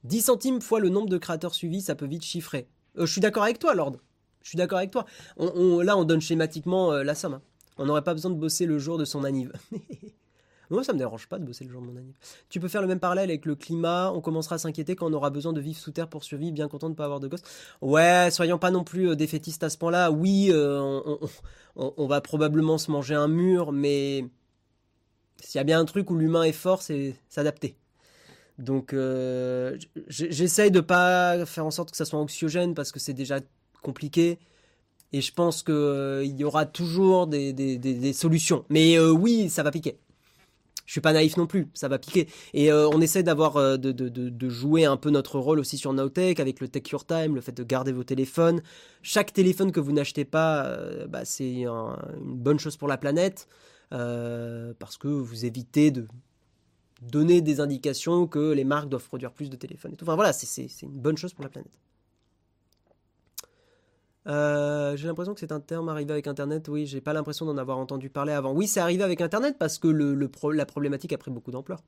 10 0.05 0.21
centimes 0.21 0.61
fois 0.61 0.79
le 0.79 0.91
nombre 0.91 1.09
de 1.09 1.19
créateurs 1.19 1.55
suivis, 1.55 1.81
ça 1.81 1.95
peut 1.95 2.07
vite 2.07 2.25
chiffrer. 2.25 2.69
Euh, 2.99 3.07
je 3.07 3.13
suis 3.13 3.21
d'accord 3.21 3.43
avec 3.43 3.59
toi, 3.59 3.75
Lord. 3.75 3.97
Je 4.43 4.51
suis 4.51 4.57
d'accord 4.57 4.79
avec 4.79 4.91
toi. 4.91 5.07
là, 5.39 5.97
on 5.97 6.05
donne 6.05 6.21
schématiquement 6.21 6.93
euh, 6.93 7.03
la 7.03 7.15
somme. 7.15 7.35
Hein. 7.35 7.43
On 7.79 7.87
n'aurait 7.87 8.05
pas 8.05 8.15
besoin 8.15 8.31
de 8.31 8.37
bosser 8.37 8.67
le 8.67 8.79
jour 8.79 8.99
de 8.99 9.05
son 9.05 9.25
anniv. 9.25 9.53
Moi, 10.71 10.85
ça 10.85 10.93
me 10.93 10.99
dérange 10.99 11.29
pas 11.29 11.39
de 11.39 11.45
bosser 11.45 11.65
le 11.65 11.71
jour 11.71 11.81
de 11.81 11.87
mon 11.87 11.97
anniversaire. 11.97 12.37
Tu 12.51 12.61
peux 12.61 12.69
faire 12.69 12.83
le 12.83 12.89
même 12.89 13.01
parallèle 13.01 13.31
avec 13.31 13.47
le 13.47 13.55
climat. 13.55 14.13
On 14.15 14.21
commencera 14.21 14.57
à 14.57 14.59
s'inquiéter 14.59 14.97
quand 14.97 15.07
on 15.07 15.13
aura 15.13 15.31
besoin 15.31 15.53
de 15.53 15.61
vivre 15.61 15.79
sous 15.79 15.93
terre 15.93 16.09
pour 16.09 16.25
survivre. 16.25 16.53
Bien 16.53 16.69
content 16.69 16.91
de 16.91 16.95
pas 16.95 17.05
avoir 17.05 17.21
de 17.21 17.29
gosses. 17.29 17.43
Ouais, 17.81 18.29
soyons 18.31 18.59
pas 18.59 18.71
non 18.71 18.85
plus 18.85 19.11
euh, 19.11 19.17
défaitistes 19.17 19.63
à 19.63 19.71
ce 19.71 19.79
point-là. 19.79 20.11
Oui, 20.11 20.49
euh, 20.51 21.01
on, 21.77 22.07
va 22.07 22.21
probablement 22.21 22.77
se 22.77 22.91
manger 22.91 23.15
un 23.15 23.29
mur, 23.29 23.73
mais 23.73 24.27
s'il 25.41 25.59
y 25.59 25.61
a 25.61 25.65
bien 25.65 25.81
un 25.81 25.85
truc 25.87 26.11
où 26.11 26.17
l'humain 26.17 26.43
est 26.43 26.53
fort, 26.53 26.83
c'est 26.83 27.17
s'adapter. 27.29 27.77
Donc, 28.59 28.93
euh, 28.93 29.79
j'essaye 30.09 30.71
de 30.71 30.81
pas 30.81 31.47
faire 31.47 31.65
en 31.65 31.71
sorte 31.71 31.93
que 31.93 31.97
ça 31.97 32.05
soit 32.05 32.19
anxiogène 32.19 32.75
parce 32.75 32.93
que 32.93 32.99
c'est 32.99 33.15
déjà 33.15 33.41
compliqué. 33.83 34.39
Et 35.13 35.23
je 35.23 35.33
pense 35.33 35.63
qu'il 35.63 36.37
y 36.37 36.45
aura 36.45 36.67
toujours 36.67 37.29
des, 37.29 38.13
solutions. 38.13 38.67
Mais 38.69 38.99
oui, 38.99 39.49
ça 39.49 39.63
va 39.63 39.71
piquer 39.71 39.99
je 40.89 40.93
suis 40.93 41.03
pas 41.03 41.13
naïf 41.13 41.37
non 41.37 41.47
plus, 41.47 41.69
ça 41.75 41.87
va 41.87 41.99
piquer. 41.99 42.29
Et 42.55 42.73
euh, 42.73 42.89
on 42.89 43.03
essaie 43.03 43.23
d'avoir 43.23 43.59
euh, 43.59 43.77
de, 43.77 44.49
jouer 44.49 44.87
un 44.87 44.97
peu 44.97 45.11
notre 45.11 45.39
rôle 45.39 45.61
aussi 45.61 45.77
sur 45.77 45.93
Nowtech 45.93 46.41
avec 46.41 46.61
le 46.61 46.69
Take 46.69 46.91
Your 46.93 47.05
Time, 47.05 47.35
le 47.35 47.43
fait 47.43 47.53
de 47.53 47.63
garder 47.63 47.93
vos 47.93 48.05
téléphones. 48.05 48.63
Chaque 49.03 49.35
téléphone 49.35 49.71
que 49.71 49.81
vous 49.81 49.93
n'achetez 49.93 50.25
pas, 50.25 50.65
euh, 50.65 51.07
bah, 51.07 51.27
c'est 51.27 51.61
une 51.65 52.39
bonne 52.39 52.59
chose 52.59 52.79
pour 52.79 52.89
la 52.89 52.97
planète 52.97 53.49
parce 53.91 54.97
que 54.97 55.09
vous 55.09 55.45
évitez 55.45 55.91
de 55.91 56.07
donner 57.03 57.43
des 57.43 57.61
indications 57.61 58.27
que 58.27 58.53
les 58.53 58.65
marques 58.65 58.89
doivent 58.89 59.07
produire 59.07 59.33
plus 59.33 59.51
de 59.51 59.57
téléphones 59.57 59.93
et 59.93 59.97
tout. 59.97 60.07
Enfin 60.07 60.15
voilà, 60.15 60.33
c'est 60.33 60.83
une 60.83 60.99
bonne 60.99 61.19
chose 61.19 61.35
pour 61.35 61.45
la 61.45 61.51
planète. 61.51 61.73
Euh, 64.29 64.97
j'ai 64.97 65.07
l'impression 65.09 65.33
que 65.35 65.41
c'est 65.41 65.53
un 65.53 65.61
terme 65.61 65.89
arrivé 65.89 66.13
avec 66.13 66.27
Internet. 66.27 66.69
Oui, 66.69 66.87
j'ai 66.87 67.01
pas 67.01 67.13
l'impression 67.13 67.47
d'en 67.47 67.57
avoir 67.57 67.79
entendu 67.79 68.11
parler 68.11 68.33
avant. 68.33 68.53
Oui, 68.53 68.67
c'est 68.67 68.81
arrivé 68.81 69.03
avec 69.03 69.21
Internet 69.21 69.57
parce 69.59 69.79
que 69.79 69.89
la 69.89 70.67
problématique 70.67 71.13
a 71.13 71.19
pris 71.19 71.31
beaucoup 71.31 71.51
d'ampleur. 71.51 71.81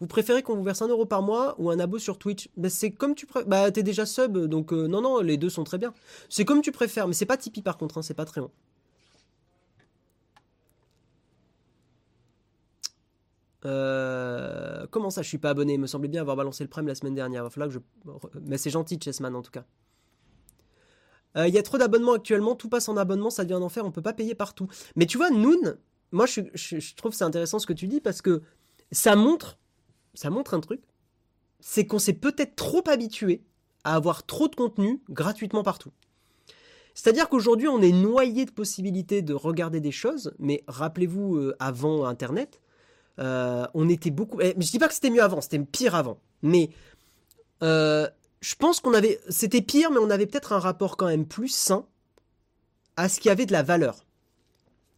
Vous 0.00 0.06
préférez 0.06 0.42
qu'on 0.42 0.56
vous 0.56 0.62
verse 0.64 0.82
un 0.82 0.88
euro 0.88 1.06
par 1.06 1.22
mois 1.22 1.54
ou 1.58 1.70
un 1.70 1.78
abo 1.78 1.98
sur 1.98 2.18
Twitch? 2.18 2.48
Bah, 2.56 2.68
C'est 2.68 2.90
comme 2.90 3.14
tu 3.14 3.26
préfères. 3.26 3.48
Bah, 3.48 3.70
t'es 3.70 3.82
déjà 3.82 4.06
sub, 4.06 4.36
donc 4.36 4.72
euh, 4.72 4.86
non, 4.88 5.00
non, 5.00 5.20
les 5.20 5.36
deux 5.36 5.50
sont 5.50 5.64
très 5.64 5.78
bien. 5.78 5.94
C'est 6.28 6.44
comme 6.44 6.60
tu 6.62 6.72
préfères, 6.72 7.06
mais 7.08 7.14
c'est 7.14 7.26
pas 7.26 7.36
Tipeee 7.36 7.62
par 7.62 7.78
contre, 7.78 7.98
hein, 7.98 8.02
c'est 8.02 8.14
pas 8.14 8.24
très 8.24 8.40
long. 8.40 8.50
Euh, 13.66 14.86
comment 14.90 15.10
ça, 15.10 15.22
je 15.22 15.28
suis 15.28 15.38
pas 15.38 15.50
abonné? 15.50 15.74
Il 15.74 15.80
me 15.80 15.86
semblait 15.86 16.08
bien 16.08 16.20
avoir 16.20 16.36
balancé 16.36 16.64
le 16.64 16.68
prime 16.68 16.86
la 16.86 16.94
semaine 16.94 17.14
dernière. 17.14 17.48
Que 17.48 17.70
je. 17.70 17.78
Mais 18.42 18.58
c'est 18.58 18.70
gentil, 18.70 18.98
Chessman, 19.02 19.34
en 19.34 19.42
tout 19.42 19.50
cas. 19.50 19.64
Euh, 21.36 21.48
il 21.48 21.54
y 21.54 21.58
a 21.58 21.62
trop 21.62 21.78
d'abonnements 21.78 22.12
actuellement, 22.12 22.54
tout 22.54 22.68
passe 22.68 22.88
en 22.88 22.96
abonnement, 22.96 23.30
ça 23.30 23.44
devient 23.44 23.54
un 23.54 23.62
enfer, 23.62 23.84
on 23.84 23.90
peut 23.90 24.02
pas 24.02 24.12
payer 24.12 24.34
partout. 24.34 24.68
Mais 24.94 25.06
tu 25.06 25.16
vois, 25.16 25.30
Noon, 25.30 25.76
moi 26.12 26.26
je, 26.26 26.42
je, 26.54 26.94
trouve 26.94 27.12
c'est 27.12 27.24
intéressant 27.24 27.58
ce 27.58 27.66
que 27.66 27.72
tu 27.72 27.88
dis 27.88 28.00
parce 28.00 28.22
que 28.22 28.42
ça 28.92 29.16
montre, 29.16 29.58
ça 30.14 30.30
montre 30.30 30.54
un 30.54 30.60
truc, 30.60 30.80
c'est 31.58 31.86
qu'on 31.86 31.98
s'est 31.98 32.12
peut-être 32.12 32.54
trop 32.54 32.84
habitué 32.88 33.42
à 33.82 33.96
avoir 33.96 34.24
trop 34.24 34.46
de 34.46 34.54
contenu 34.54 35.02
gratuitement 35.10 35.64
partout. 35.64 35.90
C'est-à-dire 36.94 37.28
qu'aujourd'hui, 37.28 37.66
on 37.66 37.82
est 37.82 37.92
noyé 37.92 38.44
de 38.44 38.52
possibilités 38.52 39.20
de 39.20 39.34
regarder 39.34 39.80
des 39.80 39.90
choses, 39.90 40.32
mais 40.38 40.62
rappelez-vous, 40.68 41.36
euh, 41.36 41.56
avant 41.58 42.04
Internet, 42.06 42.60
euh, 43.18 43.66
on 43.74 43.88
était 43.88 44.10
beaucoup. 44.10 44.40
Eh, 44.40 44.54
je 44.58 44.70
dis 44.70 44.78
pas 44.78 44.88
que 44.88 44.94
c'était 44.94 45.10
mieux 45.10 45.22
avant, 45.22 45.40
c'était 45.40 45.58
pire 45.58 45.94
avant. 45.94 46.18
Mais 46.42 46.70
euh, 47.62 48.08
je 48.40 48.54
pense 48.56 48.80
qu'on 48.80 48.94
avait. 48.94 49.20
C'était 49.28 49.62
pire, 49.62 49.90
mais 49.90 49.98
on 49.98 50.10
avait 50.10 50.26
peut-être 50.26 50.52
un 50.52 50.58
rapport 50.58 50.96
quand 50.96 51.06
même 51.06 51.26
plus 51.26 51.48
sain 51.48 51.86
à 52.96 53.08
ce 53.08 53.20
qui 53.20 53.30
avait 53.30 53.46
de 53.46 53.52
la 53.52 53.62
valeur. 53.62 54.04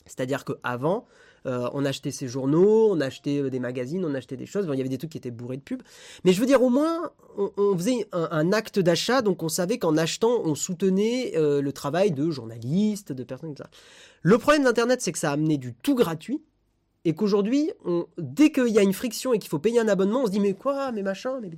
C'est-à-dire 0.06 0.44
qu'avant, 0.44 1.06
euh, 1.46 1.68
on 1.72 1.84
achetait 1.84 2.10
ses 2.10 2.28
journaux, 2.28 2.88
on 2.90 3.00
achetait 3.00 3.50
des 3.50 3.58
magazines, 3.58 4.04
on 4.04 4.14
achetait 4.14 4.36
des 4.36 4.46
choses. 4.46 4.66
il 4.70 4.76
y 4.76 4.80
avait 4.80 4.88
des 4.88 4.98
trucs 4.98 5.10
qui 5.10 5.18
étaient 5.18 5.30
bourrés 5.30 5.56
de 5.56 5.62
pubs. 5.62 5.82
Mais 6.24 6.32
je 6.32 6.40
veux 6.40 6.46
dire, 6.46 6.62
au 6.62 6.70
moins, 6.70 7.10
on, 7.36 7.76
faisait 7.76 8.08
un, 8.12 8.52
acte 8.52 8.78
d'achat, 8.78 9.20
donc 9.20 9.42
on 9.42 9.48
savait 9.48 9.78
qu'en 9.78 9.96
achetant, 9.96 10.40
on 10.44 10.54
soutenait 10.54 11.32
le 11.34 11.70
travail 11.72 12.12
de 12.12 12.30
journalistes, 12.30 13.12
de 13.12 13.24
personnes 13.24 13.56
ça. 13.56 13.68
Le 14.22 14.38
problème 14.38 14.64
d'Internet, 14.64 15.00
c'est 15.02 15.12
que 15.12 15.18
ça 15.18 15.30
a 15.30 15.32
amené 15.34 15.58
du 15.58 15.74
tout 15.74 15.94
gratuit 15.94 16.40
et 17.06 17.14
qu'aujourd'hui, 17.14 17.70
dès 18.18 18.50
qu'il 18.50 18.66
y 18.66 18.80
a 18.80 18.82
une 18.82 18.92
friction 18.92 19.32
et 19.32 19.38
qu'il 19.38 19.48
faut 19.48 19.60
payer 19.60 19.78
un 19.78 19.86
abonnement, 19.86 20.22
on 20.22 20.26
se 20.26 20.32
dit 20.32 20.40
mais 20.40 20.54
quoi, 20.54 20.90
mais 20.90 21.02
machin, 21.02 21.38
mais 21.40 21.50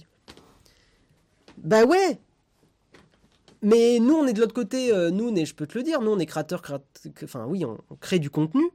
bah 1.57 1.85
ouais. 1.85 2.21
Mais 3.63 3.99
nous, 3.99 4.13
on 4.13 4.27
est 4.27 4.35
de 4.35 4.41
l'autre 4.41 4.53
côté, 4.53 4.93
euh, 4.93 5.11
nous, 5.11 5.35
je 5.35 5.55
peux 5.55 5.67
te 5.67 5.79
le 5.79 5.85
dire, 5.85 6.03
nous, 6.03 6.11
on 6.11 6.19
est 6.19 6.27
créateurs, 6.27 6.61
enfin 7.25 7.47
oui, 7.47 7.65
on, 7.65 7.79
crée 7.99 8.19
du 8.19 8.29
contenu. 8.29 8.71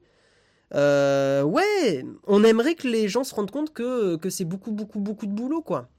Euh, 0.73 1.43
ouais, 1.43 2.03
on 2.25 2.43
aimerait 2.43 2.73
que 2.73 2.87
les 2.87 3.07
gens 3.07 3.23
se 3.23 3.35
rendent 3.35 3.51
compte 3.51 3.71
que, 3.71 4.15
que 4.15 4.31
c'est 4.31 4.43
beaucoup, 4.43 4.71
beaucoup, 4.71 4.99
beaucoup 4.99 5.27
de 5.27 5.31
boulot, 5.31 5.61
quoi. 5.61 5.89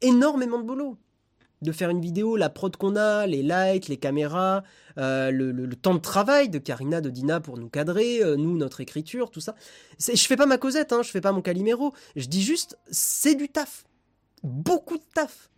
Énormément 0.00 0.58
de 0.58 0.64
boulot 0.64 0.96
de 1.62 1.72
faire 1.72 1.90
une 1.90 2.00
vidéo, 2.00 2.36
la 2.36 2.50
prod 2.50 2.76
qu'on 2.76 2.96
a, 2.96 3.26
les 3.26 3.42
lights, 3.42 3.88
les 3.88 3.96
caméras, 3.96 4.64
euh, 4.98 5.30
le, 5.30 5.74
temps 5.76 5.94
de 5.94 6.00
travail 6.00 6.48
de 6.48 6.58
Karina, 6.58 7.00
de 7.00 7.08
Dina 7.08 7.40
pour 7.40 7.56
nous 7.56 7.68
cadrer, 7.68 8.22
euh, 8.22 8.36
nous, 8.36 8.56
notre 8.56 8.80
écriture, 8.80 9.30
tout 9.30 9.40
ça. 9.40 9.54
Je 9.98 10.26
fais 10.26 10.36
pas 10.36 10.46
ma 10.46 10.58
Cosette, 10.58 10.92
hein, 10.92 11.02
je 11.02 11.10
fais 11.10 11.20
pas 11.20 11.32
mon 11.32 11.40
Calimero. 11.40 11.94
Je 12.16 12.26
dis 12.26 12.42
juste, 12.42 12.78
c'est 12.90 13.34
du 13.34 13.48
taf. 13.48 13.84
Beaucoup 14.42 14.98
de 14.98 15.04
taf. 15.14 15.50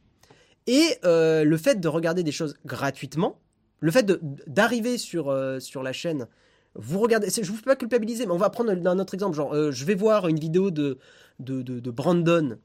Et 0.66 0.84
euh, 1.04 1.42
le 1.44 1.56
fait 1.56 1.80
de 1.80 1.88
regarder 1.88 2.22
des 2.22 2.32
choses 2.32 2.54
gratuitement, 2.64 3.40
le 3.80 3.90
fait 3.90 4.06
d'arriver 4.46 4.98
sur, 4.98 5.34
sur 5.60 5.82
la 5.82 5.92
chaîne, 5.92 6.26
vous 6.74 6.98
regardez, 6.98 7.28
je 7.30 7.50
vous 7.50 7.56
fais 7.56 7.62
pas 7.62 7.76
culpabiliser, 7.76 8.26
mais 8.26 8.32
on 8.32 8.38
va 8.38 8.50
prendre 8.50 8.70
un 8.70 8.98
autre 8.98 9.14
exemple. 9.14 9.36
Genre, 9.36 9.70
je 9.70 9.84
vais 9.84 9.94
voir 9.94 10.26
une 10.26 10.38
vidéo 10.38 10.70
de, 10.70 10.98
de, 11.38 11.62
de 11.62 11.90
Brandon 11.90 12.58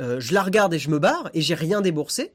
euh, 0.00 0.20
je 0.20 0.32
la 0.32 0.42
regarde 0.42 0.72
et 0.74 0.78
je 0.78 0.90
me 0.90 0.98
barre 0.98 1.30
et 1.34 1.40
j'ai 1.40 1.54
rien 1.54 1.80
déboursé, 1.80 2.32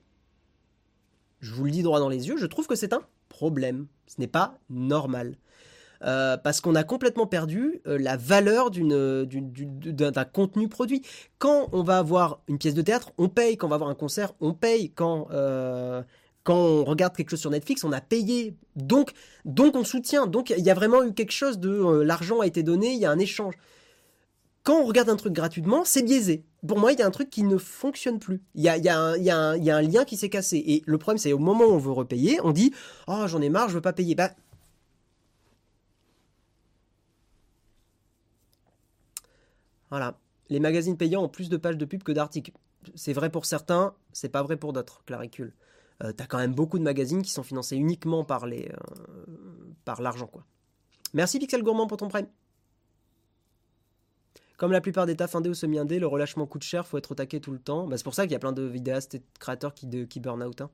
je 1.40 1.54
vous 1.54 1.66
le 1.66 1.72
dis 1.72 1.84
droit 1.84 2.00
dans 2.00 2.10
les 2.10 2.28
yeux, 2.28 2.38
je 2.38 2.46
trouve 2.46 2.68
que 2.68 2.76
c'est 2.76 2.94
un 2.94 3.02
problème. 3.30 3.88
Ce 4.08 4.20
n'est 4.20 4.28
pas 4.28 4.60
normal. 4.70 5.36
Euh, 6.04 6.36
parce 6.36 6.60
qu'on 6.60 6.76
a 6.76 6.84
complètement 6.84 7.28
perdu 7.28 7.82
euh, 7.88 7.98
la 7.98 8.18
valeur 8.18 8.72
d'un 8.72 10.26
contenu 10.26 10.68
produit. 10.68 11.02
Quand 11.40 11.70
on 11.72 11.82
va 11.82 11.98
avoir 11.98 12.42
une 12.50 12.58
pièce 12.58 12.74
de 12.74 12.82
théâtre, 12.82 13.12
on 13.18 13.30
paye. 13.30 13.56
Quand 13.56 13.68
on 13.68 13.70
va 13.70 13.76
avoir 13.76 13.90
un 13.90 13.96
concert, 13.96 14.34
on 14.42 14.54
paye. 14.54 14.92
Quand, 14.92 15.30
quand 16.44 16.58
on 16.58 16.84
regarde 16.84 17.16
quelque 17.16 17.30
chose 17.30 17.40
sur 17.40 17.52
Netflix, 17.52 17.86
on 17.86 17.94
a 17.94 18.02
payé. 18.02 18.58
Donc, 18.76 19.12
donc 19.46 19.78
on 19.78 19.86
soutient. 19.86 20.28
Donc 20.28 20.50
il 20.50 20.64
y 20.64 20.70
a 20.70 20.74
vraiment 20.74 21.04
eu 21.04 21.14
quelque 21.14 21.32
chose 21.32 21.60
de 21.60 22.02
l'argent 22.02 22.42
a 22.42 22.48
été 22.48 22.64
donné, 22.64 22.92
il 22.92 23.00
y 23.00 23.06
a 23.06 23.12
un 23.12 23.20
échange 23.20 23.56
quand 24.64 24.80
on 24.80 24.86
regarde 24.86 25.10
un 25.10 25.18
truc 25.18 25.34
gratuitement, 25.34 25.84
c'est 25.84 26.04
biaisé. 26.04 26.46
Pour 26.66 26.80
moi, 26.80 26.94
il 26.94 27.00
y 27.00 27.02
a 27.02 27.06
un 27.06 27.12
truc 27.12 27.30
qui 27.30 27.44
ne 27.44 27.58
fonctionne 27.58 28.18
plus. 28.20 28.42
Il 28.56 28.64
y 28.64 28.70
a, 28.70 28.78
un, 28.78 29.82
lien 29.82 30.06
qui 30.06 30.16
s'est 30.16 30.30
cassé. 30.30 30.58
Et 30.66 30.84
le 30.86 30.98
problème, 30.98 31.18
c'est 31.18 31.34
au 31.34 31.40
moment 31.40 31.66
où 31.66 31.72
on 31.72 31.78
veut 31.78 31.92
repayer, 31.92 32.40
on 32.44 32.52
dit 32.52 32.74
Oh, 33.08 33.26
j'en 33.28 33.42
ai 33.42 33.50
marre, 33.50 33.68
je 33.68 33.76
veux 33.76 33.82
pas 33.82 33.92
payer. 33.92 34.16
Bah. 34.16 34.32
Voilà. 39.90 40.18
Les 40.50 40.62
magazines 40.62 40.96
payants 40.98 41.24
ont 41.24 41.30
plus 41.30 41.50
de 41.50 41.58
pages 41.58 41.78
de 41.78 41.86
pub 41.86 42.04
que 42.04 42.14
d'articles. 42.14 42.54
C'est 42.96 43.14
vrai 43.14 43.30
pour 43.30 43.46
certains, 43.46 43.94
c'est 44.14 44.30
pas 44.30 44.44
vrai 44.44 44.56
pour 44.56 44.72
d'autres, 44.72 45.04
claricule. 45.06 45.54
Euh, 46.04 46.14
T'as 46.14 46.26
quand 46.26 46.38
même 46.38 46.54
beaucoup 46.54 46.80
de 46.80 46.84
magazines 46.84 47.22
qui 47.22 47.32
sont 47.32 47.44
financés 47.44 47.76
uniquement 47.76 48.24
par 48.24 48.46
euh, 48.46 48.62
l'argent, 50.00 50.28
quoi. 50.28 50.46
Merci 51.14 51.38
Pixel 51.38 51.64
Gourmand 51.64 51.88
pour 51.88 51.98
ton 51.98 52.08
prime. 52.08 52.28
Comme 54.58 54.72
la 54.72 54.82
plupart 54.82 55.06
des 55.06 55.16
tafs 55.16 55.36
indés 55.36 55.50
ou 55.50 55.54
semi-indés, 55.54 56.00
le 56.00 56.08
relâchement 56.08 56.46
coûte 56.46 56.64
cher, 56.64 56.86
faut 56.86 56.98
être 56.98 57.12
au 57.12 57.16
tout 57.16 57.52
le 57.52 57.60
temps. 57.60 57.88
Bah, 57.88 57.98
c'est 57.98 58.04
pour 58.04 58.14
ça 58.14 58.24
qu'il 58.24 58.34
y 58.34 58.36
a 58.36 58.40
plein 58.40 58.52
de 58.52 58.64
vidéastes 58.64 59.16
et 59.16 59.20
de 59.20 59.24
créateurs 59.40 59.74
qui, 59.74 60.08
qui 60.08 60.20
burn 60.20 60.44
out. 60.44 60.62
Hein. 60.62 60.70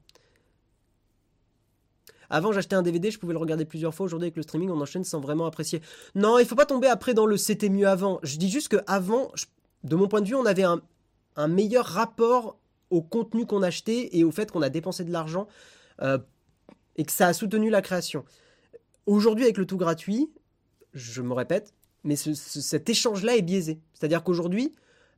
Avant, 2.30 2.52
j'achetais 2.52 2.76
un 2.76 2.84
DVD, 2.84 3.10
je 3.10 3.20
pouvais 3.20 3.34
le 3.34 3.40
regarder 3.40 3.66
plusieurs 3.66 3.94
fois. 3.94 4.06
Aujourd'hui, 4.06 4.26
avec 4.26 4.36
le 4.36 4.44
streaming, 4.44 4.70
on 4.70 4.80
enchaîne 4.80 5.04
sans 5.04 5.20
vraiment 5.20 5.46
apprécier. 5.46 5.82
Non, 6.16 6.38
il 6.38 6.46
faut 6.46 6.56
pas 6.56 6.66
tomber 6.66 6.88
après 6.88 7.14
dans 7.14 7.26
le 7.26 7.38
c'était 7.38 7.70
mieux 7.70 7.88
avant. 7.88 8.20
Je 8.22 8.38
dis 8.38 8.50
juste 8.50 8.68
que 8.68 8.78
avant, 8.86 9.32
de 9.84 9.96
mon 9.96 10.08
point 10.08 10.22
de 10.22 10.28
vue, 10.28 10.36
on 10.36 10.46
avait 10.46 10.64
un, 10.64 10.82
meilleur 11.48 11.86
rapport 11.86 12.58
au 12.90 13.02
contenu 13.02 13.46
qu'on 13.46 13.64
achetait 13.64 14.10
et 14.12 14.26
au 14.26 14.32
fait 14.32 14.52
qu'on 14.52 14.62
a 14.62 14.70
dépensé 14.70 15.06
de 15.06 15.12
l'argent 15.12 15.48
euh, 16.02 16.18
et 16.98 17.06
que 17.06 17.14
ça 17.14 17.28
a 17.28 17.34
soutenu 17.34 17.70
la 17.70 17.82
création. 17.82 18.26
Aujourd'hui, 19.06 19.46
avec 19.46 19.58
le 19.58 19.66
tout 19.66 19.78
gratuit, 19.78 20.30
je 20.94 21.22
me 21.22 21.34
répète, 21.34 21.74
mais 22.04 22.16
cet 22.16 22.90
échange-là 22.90 23.36
est 23.36 23.42
biaisé. 23.42 23.80
C'est-à-dire 23.94 24.24
qu'aujourd'hui, 24.24 24.74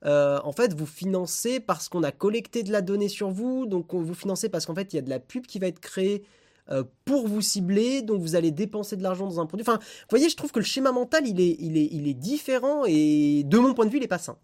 euh, 0.06 0.40
en 0.44 0.52
fait, 0.52 0.74
vous 0.74 0.86
financez 0.86 1.60
parce 1.60 1.90
qu'on 1.90 2.04
a 2.04 2.12
collecté 2.12 2.64
de 2.64 2.72
la 2.72 2.82
donnée 2.82 3.10
sur 3.10 3.30
vous, 3.30 3.66
donc 3.66 3.94
vous 3.94 4.14
financez 4.16 4.50
parce 4.50 4.66
qu'en 4.66 4.76
fait, 4.76 4.94
il 4.94 4.96
y 4.96 5.00
a 5.00 5.04
de 5.04 5.10
la 5.10 5.20
pub 5.20 5.46
qui 5.46 5.60
va 5.60 5.68
être 5.68 5.80
créée 5.80 6.24
euh, 6.70 6.84
pour 7.06 7.28
vous 7.28 7.42
cibler, 7.42 8.02
donc 8.02 8.22
vous 8.22 8.36
allez 8.36 8.52
dépenser 8.52 8.98
de 8.98 9.04
l'argent 9.04 9.28
dans 9.28 9.40
un 9.40 9.46
produit. 9.46 9.66
Vous 9.66 9.78
voyez, 10.10 10.30
je 10.30 10.36
trouve 10.36 10.52
que 10.52 10.60
le 10.60 10.66
schéma 10.66 10.92
mental, 10.92 11.24
est 11.28 12.14
différent 12.14 12.84
et 12.88 13.44
de 13.46 13.58
mon 13.60 13.74
point 13.74 13.86
de 13.86 13.92
vue, 13.92 13.98
il 13.98 14.02
n'est 14.02 14.08
pas 14.08 14.18
sain. 14.18 14.38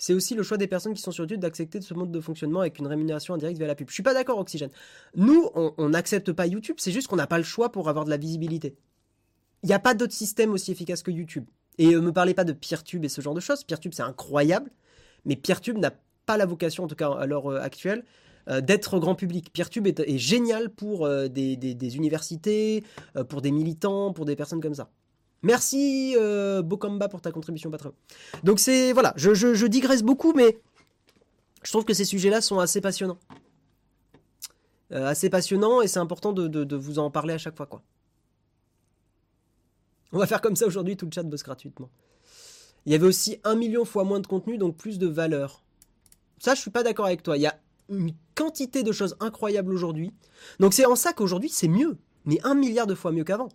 C'est 0.00 0.12
aussi 0.12 0.36
le 0.36 0.44
choix 0.44 0.56
des 0.58 0.68
personnes 0.68 0.94
qui 0.94 1.02
sont 1.02 1.10
sur 1.10 1.24
YouTube 1.24 1.40
d'accepter 1.40 1.80
ce 1.80 1.92
mode 1.92 2.12
de 2.12 2.20
fonctionnement 2.20 2.60
avec 2.60 2.78
une 2.78 2.86
rémunération 2.86 3.34
indirecte 3.34 3.58
via 3.58 3.66
la 3.66 3.74
pub. 3.74 3.88
Je 3.88 3.94
suis 3.94 4.04
pas 4.04 4.14
d'accord, 4.14 4.38
Oxygène. 4.38 4.70
Nous, 5.16 5.50
on 5.54 5.88
n'accepte 5.88 6.32
pas 6.32 6.46
YouTube, 6.46 6.76
c'est 6.78 6.92
juste 6.92 7.08
qu'on 7.08 7.16
n'a 7.16 7.26
pas 7.26 7.38
le 7.38 7.44
choix 7.44 7.72
pour 7.72 7.88
avoir 7.88 8.04
de 8.04 8.10
la 8.10 8.16
visibilité. 8.16 8.76
Il 9.62 9.66
n'y 9.66 9.74
a 9.74 9.78
pas 9.78 9.94
d'autre 9.94 10.12
système 10.12 10.52
aussi 10.52 10.70
efficace 10.70 11.02
que 11.02 11.10
YouTube. 11.10 11.44
Et 11.78 11.88
ne 11.88 11.96
euh, 11.96 12.00
me 12.00 12.12
parlez 12.12 12.34
pas 12.34 12.44
de 12.44 12.52
PeerTube 12.52 13.04
et 13.04 13.08
ce 13.08 13.20
genre 13.20 13.34
de 13.34 13.40
choses. 13.40 13.64
PeerTube, 13.64 13.92
c'est 13.94 14.02
incroyable, 14.02 14.70
mais 15.24 15.36
PeerTube 15.36 15.78
n'a 15.78 15.92
pas 16.26 16.36
la 16.36 16.46
vocation, 16.46 16.84
en 16.84 16.88
tout 16.88 16.96
cas 16.96 17.10
à 17.10 17.26
l'heure 17.26 17.50
euh, 17.50 17.60
actuelle, 17.60 18.04
euh, 18.48 18.60
d'être 18.60 18.98
grand 18.98 19.14
public. 19.14 19.52
PeerTube 19.52 19.86
est, 19.86 20.18
génial 20.18 20.70
pour 20.70 21.08
des, 21.08 21.96
universités, 21.96 22.84
pour 23.28 23.42
des 23.42 23.50
militants, 23.50 24.12
pour 24.12 24.24
des 24.24 24.36
personnes 24.36 24.60
comme 24.60 24.74
ça. 24.74 24.90
Merci 25.42 26.16
Bokamba 26.64 27.08
pour 27.08 27.20
ta 27.20 27.30
contribution 27.30 27.70
Patreon. 27.70 27.92
Donc 28.42 28.58
c'est 28.58 28.92
voilà, 28.92 29.12
je, 29.16 29.66
digresse 29.66 30.02
beaucoup, 30.02 30.32
mais 30.32 30.58
je 31.62 31.70
trouve 31.70 31.84
que 31.84 31.94
ces 31.94 32.04
sujets-là 32.04 32.40
sont 32.40 32.58
assez 32.58 32.80
passionnants. 32.80 33.18
assez 34.90 35.30
passionnants 35.30 35.80
et 35.80 35.86
c'est 35.86 36.00
important 36.00 36.32
de, 36.32 36.48
de, 36.48 36.76
vous 36.76 36.98
en 36.98 37.10
parler 37.10 37.34
à 37.34 37.38
chaque 37.38 37.56
fois 37.56 37.66
quoi. 37.66 37.82
On 40.12 40.18
va 40.18 40.26
faire 40.26 40.40
comme 40.40 40.56
ça 40.56 40.66
aujourd'hui, 40.66 40.96
tout 40.96 41.06
le 41.06 41.12
chat 41.12 41.22
bosse 41.22 41.42
gratuitement. 41.42 41.90
Il 42.86 42.92
y 42.92 42.94
avait 42.94 43.06
aussi 43.06 43.38
un 43.44 43.54
million 43.54 43.84
fois 43.84 44.04
moins 44.04 44.20
de 44.20 44.26
contenu, 44.26 44.56
donc 44.56 44.76
plus 44.76 44.98
de 44.98 45.06
valeur. 45.06 45.62
Ça, 46.38 46.54
je 46.54 46.60
suis 46.60 46.70
pas 46.70 46.82
d'accord 46.82 47.06
avec 47.06 47.22
toi. 47.22 47.36
Il 47.36 47.42
y 47.42 47.46
a 47.46 47.58
une 47.90 48.12
quantité 48.34 48.82
de 48.82 48.92
choses 48.92 49.16
incroyables 49.20 49.72
aujourd'hui. 49.72 50.12
Donc 50.60 50.74
c'est 50.74 50.86
en 50.86 50.96
ça 50.96 51.12
qu'aujourd'hui, 51.12 51.50
c'est 51.50 51.68
mieux. 51.68 51.98
Mais 52.24 52.38
un 52.44 52.54
milliard 52.54 52.86
de 52.86 52.94
fois 52.94 53.12
mieux 53.12 53.24
qu'avant. 53.24 53.48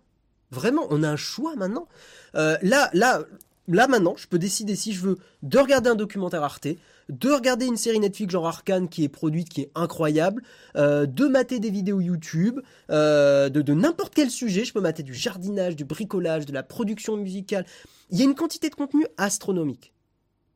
Vraiment, 0.52 0.86
on 0.90 1.04
a 1.04 1.10
un 1.10 1.16
choix 1.16 1.56
maintenant. 1.56 1.88
Euh, 2.36 2.58
là, 2.62 2.90
là, 2.94 3.24
là 3.68 3.88
maintenant, 3.88 4.16
je 4.18 4.28
peux 4.28 4.40
décider 4.40 4.76
si 4.76 4.94
je 4.94 5.02
veux 5.02 5.18
de 5.42 5.58
regarder 5.58 5.90
un 5.90 5.96
documentaire 5.96 6.44
Arte, 6.44 6.68
de 7.10 7.30
regarder 7.30 7.66
une 7.66 7.78
série 7.78 8.00
Netflix 8.00 8.32
genre 8.32 8.48
Arcane 8.48 8.88
qui 8.90 9.04
est 9.04 9.10
produite, 9.10 9.50
qui 9.50 9.62
est 9.62 9.72
incroyable, 9.76 10.44
euh, 10.76 11.06
de 11.06 11.26
mater 11.28 11.60
des 11.60 11.70
vidéos 11.70 12.00
YouTube, 12.00 12.60
euh, 12.90 13.50
de, 13.50 13.74
n'importe 13.74 14.14
quel 14.16 14.30
sujet. 14.30 14.66
Je 14.66 14.74
peux 14.74 14.82
mater 14.82 15.04
du 15.04 15.14
jardinage, 15.14 15.76
du 15.76 15.86
bricolage, 15.86 16.46
de 16.46 16.54
la 16.54 16.64
production 16.64 17.18
musicale. 17.18 17.66
Il 18.10 18.18
y 18.18 18.22
a 18.22 18.26
une 18.26 18.36
quantité 18.36 18.70
de 18.70 18.76
contenu 18.76 19.06
astronomique. 19.18 19.94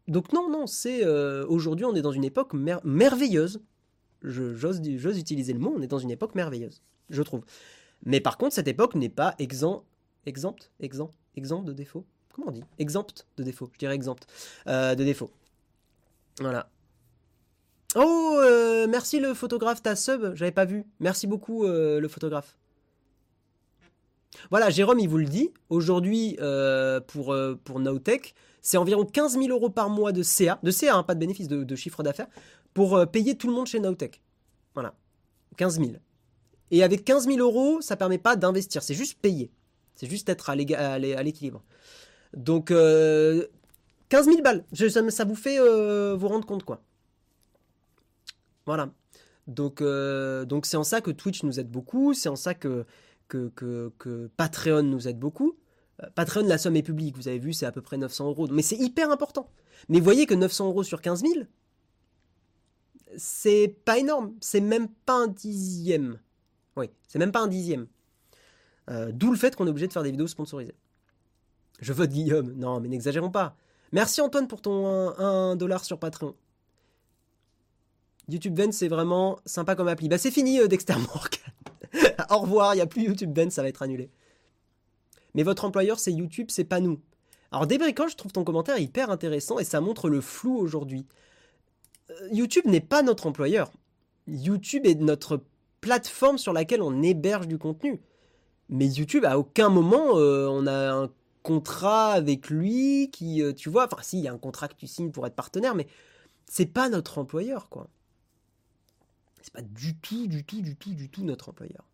Donc 0.08 0.32
non, 0.32 0.50
non, 0.50 0.68
c'est 0.68 1.06
euh, 1.06 1.46
aujourd'hui 1.48 1.86
on 1.86 1.96
est 1.96 2.02
dans 2.02 2.12
une 2.12 2.24
époque 2.24 2.54
merveilleuse. 2.54 3.60
J'ose 4.24 4.82
utiliser 5.20 5.54
le 5.54 5.60
mot, 5.60 5.74
on 5.78 5.82
est 5.82 5.88
dans 5.88 6.00
une 6.00 6.12
époque 6.12 6.34
merveilleuse, 6.34 6.82
je 7.10 7.22
trouve. 7.22 7.44
Mais 8.06 8.20
par 8.20 8.38
contre, 8.38 8.56
cette 8.56 8.68
époque 8.68 8.96
n'est 8.96 9.10
pas 9.10 9.36
exempt, 9.38 9.84
exempte, 10.26 10.72
exempt, 10.80 11.12
exempt 11.36 11.64
de 11.64 11.74
défauts. 11.74 12.06
Comment 12.34 12.50
on 12.50 12.52
dit? 12.52 12.64
Exempte 12.80 13.28
de 13.38 13.44
défauts. 13.44 13.70
Je 13.74 13.80
dirais 13.80 13.96
exempte 13.96 14.28
de 14.66 14.96
défauts. 14.96 15.32
Voilà. 16.40 16.70
Oh, 17.96 18.38
euh, 18.42 18.86
merci 18.88 19.20
le 19.20 19.34
photographe, 19.34 19.82
ta 19.82 19.96
sub, 19.96 20.36
j'avais 20.36 20.52
pas 20.52 20.66
vu. 20.66 20.86
Merci 21.00 21.26
beaucoup 21.26 21.66
euh, 21.66 22.00
le 22.00 22.08
photographe. 22.08 22.58
Voilà, 24.52 24.70
Jérôme, 24.70 25.00
il 25.00 25.10
vous 25.10 25.18
le 25.18 25.26
dit. 25.26 25.52
Aujourd'hui, 25.70 26.38
euh, 26.42 27.00
pour, 27.00 27.36
pour 27.64 27.82
c'est 28.62 28.78
environ 28.78 29.06
15 29.06 29.34
000 29.40 29.48
euros 29.48 29.70
par 29.70 29.90
mois 29.90 30.12
de 30.12 30.22
CA, 30.22 30.60
de 30.62 30.70
CA, 30.70 30.96
hein, 30.96 31.04
pas 31.04 31.16
de 31.16 31.20
bénéfice, 31.20 31.48
de, 31.48 31.76
chiffre 31.76 32.04
d'affaires, 32.04 32.28
pour 32.74 33.08
payer 33.10 33.36
tout 33.36 33.48
le 33.48 33.54
monde 33.54 33.66
chez 33.66 33.80
Nowtech. 33.80 34.22
Voilà, 34.74 34.94
15 35.56 35.80
000. 35.80 35.92
Et 36.70 36.84
avec 36.84 37.06
15 37.06 37.26
000 37.26 37.40
euros, 37.40 37.82
ça 37.82 37.96
permet 37.96 38.18
pas 38.18 38.36
d'investir, 38.36 38.84
c'est 38.84 38.94
juste 38.94 39.18
payer. 39.20 39.50
C'est 39.96 40.10
juste 40.10 40.30
être 40.30 40.50
à 40.50 40.56
l'équilibre. 40.56 41.64
Donc, 42.36 42.72
15 44.10 44.26
000 44.26 44.42
balles. 44.42 44.64
ça, 45.10 45.26
vous 45.26 45.36
fait 45.36 45.60
euh, 45.60 46.16
vous 46.16 46.28
rendre 46.28 46.46
compte, 46.46 46.64
quoi. 46.64 46.82
Voilà. 48.66 48.90
Donc, 49.48 49.82
euh, 49.82 50.46
donc 50.46 50.66
c'est 50.66 50.78
en 50.78 50.84
ça 50.84 51.02
que 51.02 51.12
Twitch 51.12 51.44
nous 51.44 51.60
aide 51.60 51.70
beaucoup. 51.70 52.14
C'est 52.14 52.30
en 52.30 52.36
ça 52.36 52.54
que, 52.54 52.86
que, 53.28 53.52
que, 53.56 54.30
Patreon 54.38 54.84
nous 54.84 55.08
aide 55.08 55.20
beaucoup. 55.20 55.58
Euh, 56.04 56.08
Patreon, 56.16 56.48
la 56.48 56.58
somme 56.58 56.76
est 56.76 56.84
publique. 56.84 57.16
Vous 57.16 57.28
avez 57.28 57.40
vu, 57.40 57.54
c'est 57.54 57.66
à 57.66 57.72
peu 57.72 57.82
près 57.82 57.98
900 57.98 58.28
euros. 58.28 58.48
Mais 58.52 58.62
c'est 58.62 58.78
hyper 58.78 59.12
important. 59.12 59.50
Mais 59.90 60.00
voyez 60.00 60.26
que 60.26 60.34
900 60.34 60.68
euros 60.68 60.84
sur 60.84 61.02
15 61.02 61.22
000, 61.22 61.34
c'est 63.18 63.76
pas 63.86 63.98
énorme. 63.98 64.34
C'est 64.42 64.62
même 64.62 64.88
pas 64.90 65.16
un 65.16 65.28
dixième. 65.28 66.20
Oui, 66.76 66.90
c'est 67.08 67.20
même 67.20 67.32
pas 67.32 67.42
un 67.42 67.48
dixième. 67.48 67.88
D'où 69.10 69.32
le 69.32 69.38
fait 69.38 69.54
qu'on 69.54 69.68
est 69.68 69.70
obligé 69.70 69.88
de 69.88 69.92
faire 69.92 70.04
des 70.04 70.12
vidéos 70.12 70.28
sponsorisées. 70.28 70.76
Je 71.82 71.92
vote 71.92 72.10
Guillaume. 72.10 72.54
Non, 72.54 72.80
mais 72.80 72.88
n'exagérons 72.88 73.32
pas. 73.32 73.58
Merci 73.92 74.22
Antoine 74.22 74.48
pour 74.48 74.62
ton 74.62 75.18
1 75.18 75.56
dollar 75.56 75.86
sur 75.86 76.00
Patreon. 76.00 76.36
YouTube 78.30 78.54
Ben, 78.54 78.72
c'est 78.72 78.90
vraiment 78.90 79.40
sympa 79.46 79.76
comme 79.76 79.88
appli. 79.88 80.10
Bah 80.10 80.18
c'est 80.18 80.32
fini 80.32 80.60
euh. 80.60 80.68
Au 82.30 82.38
revoir, 82.40 82.74
il 82.74 82.78
n'y 82.78 82.82
a 82.82 82.88
plus 82.88 83.04
YouTube 83.04 83.32
Ben, 83.32 83.50
ça 83.50 83.62
va 83.62 83.70
être 83.70 83.82
annulé. 83.82 84.10
Mais 85.34 85.44
votre 85.44 85.64
employeur 85.64 86.00
c'est 86.00 86.12
YouTube, 86.12 86.48
c'est 86.50 86.66
pas 86.66 86.80
nous. 86.80 87.00
Alors 87.52 87.68
débriquant, 87.68 88.08
je 88.08 88.18
trouve 88.18 88.34
ton 88.34 88.44
commentaire 88.44 88.78
hyper 88.78 89.10
intéressant 89.10 89.60
et 89.60 89.64
ça 89.64 89.80
montre 89.80 90.10
le 90.10 90.20
flou 90.20 90.58
aujourd'hui. 90.58 91.06
Euh, 92.10 92.28
YouTube 92.32 92.66
n'est 92.66 92.82
pas 92.82 93.02
notre 93.04 93.28
employeur. 93.28 93.72
YouTube 94.28 94.86
est 94.86 95.00
notre 95.00 95.42
plateforme 95.80 96.38
sur 96.38 96.52
laquelle 96.52 96.82
on 96.82 97.02
héberge 97.02 97.48
du 97.48 97.58
contenu. 97.58 98.02
Mais 98.70 98.88
YouTube, 98.88 99.24
à 99.24 99.40
aucun 99.40 99.70
moment, 99.70 100.18
euh, 100.18 100.48
on 100.50 100.68
a 100.68 100.92
un 100.92 101.10
contrat 101.48 102.12
avec 102.12 102.50
lui 102.50 103.10
qui, 103.10 103.42
euh, 103.42 103.54
tu 103.54 103.70
vois, 103.70 103.86
enfin, 103.86 104.04
si, 104.04 104.18
il 104.18 104.24
y 104.26 104.28
a 104.28 104.34
un 104.34 104.38
contrat 104.38 104.68
que 104.68 104.76
tu 104.76 104.86
signes 104.86 105.12
pour 105.12 105.26
être 105.26 105.34
partenaire, 105.34 105.76
mais 105.76 105.88
c'est 106.46 106.66
pas 106.66 106.90
notre 106.90 107.20
employeur, 107.20 107.70
quoi. 107.70 107.88
C'est 109.42 109.54
pas 109.54 109.62
du 109.62 109.96
tout, 109.96 110.28
du 110.28 110.44
tout, 110.44 110.62
du 110.62 110.76
tout, 110.76 110.94
du 110.94 111.10
tout 111.10 111.24
notre 111.24 111.48
employeur. 111.48 111.86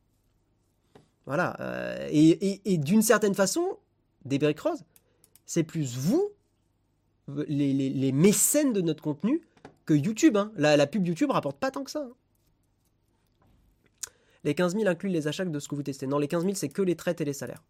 Voilà. 1.28 1.56
Euh, 1.60 2.10
et, 2.12 2.78
d'une 2.80 3.04
certaine 3.04 3.36
façon, 3.36 3.78
des 4.26 4.40
Brick 4.40 4.60
Rose, 4.60 4.84
c'est 5.46 5.64
plus 5.64 5.96
vous, 5.98 6.32
les, 7.48 8.12
mécènes 8.12 8.74
de 8.74 8.82
notre 8.82 9.04
contenu, 9.04 9.44
que 9.86 9.94
YouTube. 9.94 10.36
Hein. 10.36 10.52
La, 10.56 10.88
pub 10.88 11.06
YouTube 11.06 11.30
rapporte 11.30 11.60
pas 11.60 11.70
tant 11.70 11.84
que 11.84 11.92
ça. 11.92 12.08
Hein. 12.10 12.16
Les 14.46 14.56
15 14.56 14.74
000 14.74 14.88
incluent 14.88 15.10
les 15.10 15.28
achats 15.28 15.46
de 15.46 15.60
ce 15.60 15.68
que 15.68 15.76
vous 15.76 15.84
testez. 15.84 16.08
Non, 16.08 16.18
les 16.18 16.28
15 16.28 16.44
000, 16.44 16.56
c'est 16.56 16.70
que 16.70 16.82
les 16.82 16.96
traites 16.96 17.22
et 17.22 17.26
les 17.26 17.34
salaires. 17.34 17.64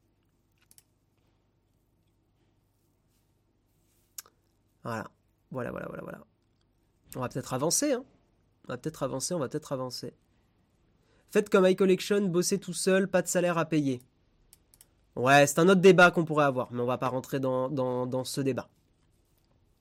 Voilà. 4.83 5.07
Voilà, 5.51 5.71
voilà, 5.71 5.87
voilà, 5.87 6.03
voilà. 6.03 6.19
On 7.15 7.19
va 7.19 7.29
peut-être 7.29 7.53
avancer, 7.53 7.93
hein. 7.93 8.03
On 8.67 8.73
va 8.73 8.77
peut-être 8.77 9.03
avancer, 9.03 9.33
on 9.33 9.39
va 9.39 9.49
peut-être 9.49 9.71
avancer. 9.71 10.13
Faites 11.31 11.49
comme 11.49 11.67
iCollection, 11.67 12.21
bossez 12.27 12.59
tout 12.59 12.73
seul, 12.73 13.07
pas 13.07 13.21
de 13.21 13.27
salaire 13.27 13.57
à 13.57 13.65
payer. 13.65 14.01
Ouais, 15.15 15.45
c'est 15.45 15.59
un 15.59 15.69
autre 15.69 15.81
débat 15.81 16.11
qu'on 16.11 16.25
pourrait 16.25 16.45
avoir, 16.45 16.71
mais 16.71 16.81
on 16.81 16.85
va 16.85 16.97
pas 16.97 17.09
rentrer 17.09 17.39
dans, 17.39 18.23
ce 18.23 18.41
débat. 18.41 18.69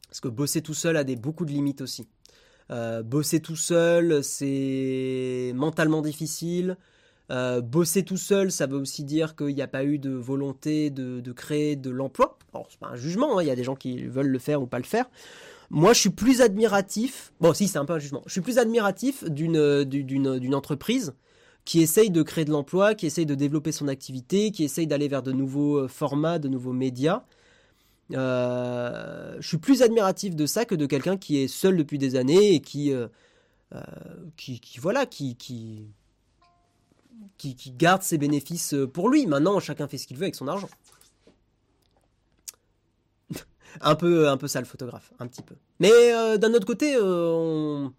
Parce 0.09 0.21
que 0.21 0.29
bosser 0.29 0.63
tout 0.63 0.75
seul 0.75 0.97
a 0.97 1.05
des, 1.05 1.17
beaucoup 1.17 1.47
de 1.47 1.53
limites 1.53 1.81
aussi. 1.81 2.09
Euh, 2.71 3.03
bosser 3.03 3.41
tout 3.41 3.57
seul, 3.57 4.23
c'est 4.23 5.53
mentalement 5.55 6.03
difficile. 6.03 6.77
Euh, 7.33 7.62
bosser 7.62 8.03
tout 8.03 8.18
seul, 8.18 8.53
ça 8.53 8.66
veut 8.66 8.76
aussi 8.76 9.05
dire 9.05 9.35
qu'il 9.37 9.55
n'y 9.55 9.62
a 9.62 9.68
pas 9.68 9.85
eu 9.85 9.99
de 9.99 10.11
volonté 10.11 10.91
de, 10.91 11.33
créer 11.33 11.76
de 11.76 11.91
l'emploi. 11.91 12.39
Alors, 12.53 12.66
c'est 12.70 12.78
pas 12.78 12.89
un 12.89 12.97
jugement, 12.97 13.39
hein, 13.39 13.43
il 13.43 13.49
y 13.49 13.51
a 13.51 13.57
des 13.57 13.64
gens 13.64 13.76
qui 13.76 14.05
veulent 14.05 14.28
le 14.28 14.39
faire 14.39 14.61
ou 14.61 14.66
pas 14.66 14.78
le 14.78 14.85
faire. 14.85 15.07
Moi, 15.70 15.95
je 15.95 16.01
suis 16.01 16.11
plus 16.11 16.43
admiratif. 16.43 17.33
Bon, 17.41 17.55
si, 17.55 17.68
c'est 17.68 17.78
un 17.78 17.87
peu 17.87 17.95
un 17.95 17.99
jugement. 17.99 18.22
Je 18.26 18.33
suis 18.33 18.43
plus 18.43 18.59
admiratif 18.59 19.24
d'une, 19.24 19.85
d'une, 19.85 20.39
d'une 20.39 20.55
entreprise 20.55 21.14
qui 21.64 21.80
essaye 21.80 22.11
de 22.11 22.22
créer 22.22 22.45
de 22.45 22.51
l'emploi, 22.51 22.95
qui 22.95 23.07
essaye 23.07 23.26
de 23.26 23.35
développer 23.35 23.72
son 23.72 23.89
activité, 23.89 24.51
qui 24.51 24.64
essaye 24.64 24.87
d'aller 24.87 25.09
vers 25.09 25.22
de 25.22 25.33
nouveaux 25.33 25.78
euh, 25.78 25.89
formats, 25.89 26.39
de 26.39 26.49
nouveaux 26.49 26.72
médias. 26.72 27.24
Euh, 28.12 29.37
je 29.41 29.47
suis 29.47 29.59
plus 29.59 29.83
admiratif 29.83 30.35
de 30.37 30.45
ça 30.45 30.64
que 30.64 30.74
de 30.74 30.87
quelqu'un 30.87 31.16
qui 31.16 31.39
est 31.39 31.49
seul 31.49 31.76
depuis 31.76 31.99
des 31.99 32.16
années 32.16 32.55
et 32.55 32.61
qui, 32.61 32.93
euh, 32.93 33.09
qui, 34.37 34.61
voilà, 34.78 35.07
qui, 35.07 35.37
qui, 35.37 35.87
qui, 37.39 37.55
garde 37.77 38.03
ses 38.03 38.19
bénéfices 38.19 38.75
pour 38.93 39.09
lui. 39.09 39.27
Maintenant, 39.27 39.59
chacun 39.61 39.89
fait 39.89 39.99
ce 39.99 40.07
qu'il 40.07 40.17
veut 40.17 40.25
avec 40.25 40.35
son 40.35 40.49
argent. 40.49 40.71
un 43.81 43.95
peu, 43.95 44.29
un 44.29 44.37
peu 44.37 44.49
ça 44.49 44.61
le 44.61 44.67
photographe, 44.67 45.13
un 45.19 45.27
petit 45.27 45.43
peu. 45.43 45.57
Mais 45.81 46.39
d'un 46.39 46.55
autre 46.55 46.67
côté, 46.67 46.97
on 47.01 47.93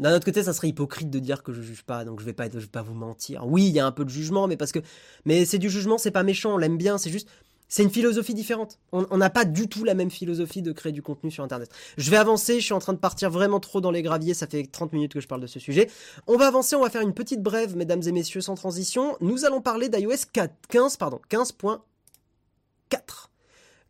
d'un 0.00 0.14
autre 0.14 0.24
côté, 0.24 0.44
ça 0.44 0.52
serait 0.52 0.68
hypocrite 0.68 1.10
de 1.10 1.18
dire 1.18 1.42
que 1.42 1.52
je 1.52 1.60
juge 1.60 1.82
pas, 1.82 2.04
donc 2.04 2.20
je 2.20 2.24
vais 2.24 2.32
pas, 2.32 2.48
je 2.48 2.58
vais 2.58 2.66
pas 2.66 2.82
vous 2.82 2.94
mentir. 2.94 3.44
Oui, 3.46 3.66
il 3.66 3.72
y 3.72 3.80
a 3.80 3.86
un 3.86 3.90
peu 3.90 4.04
de 4.04 4.10
jugement, 4.10 4.46
mais 4.46 4.56
parce 4.56 4.70
que, 4.70 4.78
mais 5.24 5.44
c'est 5.44 5.58
du 5.58 5.68
jugement, 5.68 5.98
c'est 5.98 6.12
pas 6.12 6.22
méchant, 6.22 6.54
on 6.54 6.56
l'aime 6.56 6.78
bien, 6.78 6.98
c'est 6.98 7.10
juste, 7.10 7.28
c'est 7.68 7.82
une 7.82 7.90
philosophie 7.90 8.34
différente. 8.34 8.78
On 8.92 9.16
n'a 9.16 9.30
pas 9.30 9.44
du 9.44 9.68
tout 9.68 9.84
la 9.84 9.94
même 9.94 10.10
philosophie 10.10 10.62
de 10.62 10.72
créer 10.72 10.92
du 10.92 11.02
contenu 11.02 11.30
sur 11.30 11.44
Internet. 11.44 11.70
Je 11.96 12.10
vais 12.10 12.16
avancer, 12.16 12.60
je 12.60 12.64
suis 12.64 12.74
en 12.74 12.78
train 12.78 12.94
de 12.94 12.98
partir 12.98 13.30
vraiment 13.30 13.60
trop 13.60 13.80
dans 13.80 13.90
les 13.90 14.02
graviers, 14.02 14.34
ça 14.34 14.46
fait 14.46 14.64
30 14.64 14.92
minutes 14.92 15.12
que 15.12 15.20
je 15.20 15.28
parle 15.28 15.42
de 15.42 15.46
ce 15.46 15.60
sujet. 15.60 15.90
On 16.26 16.36
va 16.36 16.46
avancer, 16.46 16.76
on 16.76 16.82
va 16.82 16.90
faire 16.90 17.02
une 17.02 17.14
petite 17.14 17.42
brève, 17.42 17.76
mesdames 17.76 18.02
et 18.06 18.12
messieurs, 18.12 18.40
sans 18.40 18.54
transition. 18.54 19.16
Nous 19.20 19.44
allons 19.44 19.60
parler 19.60 19.88
d'iOS 19.88 20.26
15, 20.68 20.96
pardon, 20.96 21.20
15.4. 21.30 21.78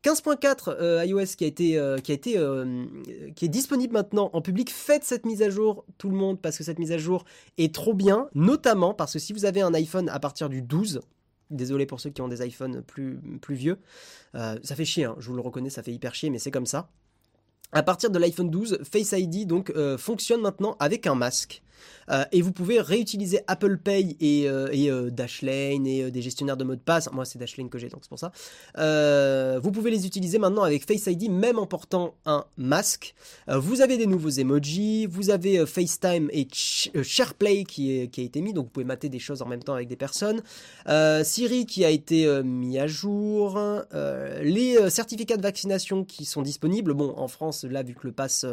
15.4 0.05 0.76
euh, 0.81 1.05
iOS 1.05 1.35
qui 1.37 1.45
a 1.45 1.47
été, 1.49 1.76
euh, 1.76 1.99
euh, 1.99 2.87
qui 3.35 3.45
est 3.45 3.49
disponible 3.49 3.93
maintenant 3.93 4.31
en 4.33 4.41
public. 4.41 4.70
Faites 4.70 5.05
cette 5.05 5.26
mise 5.26 5.43
à 5.43 5.51
jour, 5.51 5.85
tout 5.99 6.09
le 6.09 6.16
monde, 6.16 6.41
parce 6.41 6.57
que 6.57 6.64
cette 6.64 6.79
mise 6.79 6.93
à 6.93 6.99
jour 6.99 7.24
est 7.59 7.74
trop 7.74 7.95
bien, 7.95 8.29
notamment 8.35 8.95
parce 8.95 9.14
que 9.14 9.18
si 9.18 9.33
vous 9.33 9.45
avez 9.45 9.61
un 9.61 9.74
iPhone 9.74 10.09
à 10.09 10.20
partir 10.20 10.49
du 10.49 10.62
12, 10.62 11.01
désolé 11.51 11.86
pour 11.86 12.01
ceux 12.01 12.11
qui 12.11 12.20
ont 12.20 12.28
des 12.28 12.46
iPhones 12.46 12.82
plus, 12.82 13.20
plus 13.40 13.55
vieux, 13.55 13.78
ça 14.34 14.74
fait 14.74 14.84
chier, 14.84 15.05
hein, 15.05 15.16
je 15.18 15.28
vous 15.28 15.34
le 15.34 15.40
reconnais, 15.40 15.70
ça 15.70 15.82
fait 15.82 15.92
hyper 15.92 16.14
chier, 16.14 16.30
mais 16.30 16.38
c'est 16.38 16.51
comme 16.51 16.66
ça. 16.66 16.90
À 17.72 17.82
partir 17.82 18.11
de 18.11 18.18
l'iPhone 18.18 18.51
12, 18.51 18.80
Face 18.90 19.12
ID 19.12 19.46
donc 19.46 19.72
fonctionne 19.99 20.40
maintenant 20.40 20.76
avec 20.80 21.07
un 21.07 21.14
masque. 21.14 21.62
Euh, 22.11 22.24
et 22.33 22.43
vous 22.43 22.53
pouvez 22.53 22.81
réutiliser 22.81 23.41
Apple 23.47 23.79
Pay 23.79 24.16
et, 24.20 24.49
euh, 24.49 24.68
euh, 24.72 25.11
Dashlane 25.11 25.87
et 25.87 26.11
des 26.11 26.22
gestionnaires 26.22 26.57
de 26.57 26.64
mots 26.64 26.74
de 26.74 26.81
passe. 26.81 27.11
Moi, 27.12 27.24
c'est 27.24 27.39
Dashlane 27.39 27.68
que 27.68 27.79
j'ai, 27.79 27.89
donc 27.89 28.01
c'est 28.03 28.09
pour 28.09 28.18
ça. 28.18 28.33
vous 29.61 29.72
pouvez 29.72 29.91
les 29.91 30.07
utiliser 30.07 30.39
maintenant 30.39 30.62
avec 30.62 30.87
Face 30.87 31.07
ID, 31.07 31.31
même 31.31 31.59
en 31.59 31.66
portant 31.66 32.14
un 32.26 32.45
masque. 32.57 33.14
vous 33.49 33.81
avez 33.81 33.97
des 33.97 34.07
nouveaux 34.07 34.31
emojis, 34.31 35.07
vous 35.07 35.31
avez 35.31 35.66
FaceTime 35.66 36.29
et 36.33 36.47
SharePlay 36.53 37.64
qui, 37.64 38.09
qui 38.11 38.20
a 38.20 38.24
été 38.24 38.41
mis, 38.41 38.53
donc 38.53 38.66
vous 38.66 38.70
pouvez 38.70 38.85
mater 38.85 39.09
des 39.09 39.18
choses 39.18 39.43
en 39.43 39.47
même 39.47 39.62
temps 39.62 39.74
avec 39.74 39.89
des 39.89 39.97
personnes. 39.97 40.43
Siri 41.22 41.66
qui 41.66 41.85
a 41.85 41.91
été 41.91 42.43
mis 42.43 42.79
à 42.79 42.87
jour. 42.87 43.59
les 44.43 44.91
certificats 44.91 45.37
de 45.37 45.43
vaccination 45.43 46.05
qui 46.05 46.24
sont 46.24 46.43
disponibles. 46.43 46.95
Bon, 46.95 47.14
en 47.16 47.29
France, 47.29 47.64
là, 47.64 47.83
vu 47.83 47.95
que 47.95 48.07
le 48.07 48.12
pass 48.12 48.47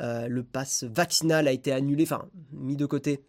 euh, 0.00 0.28
le 0.28 0.42
pass 0.42 0.84
vaccinal 0.84 1.48
a 1.48 1.52
été 1.52 1.72
annulé, 1.72 2.04
enfin 2.04 2.26
mis 2.52 2.76
de 2.76 2.86
côté. 2.86 3.22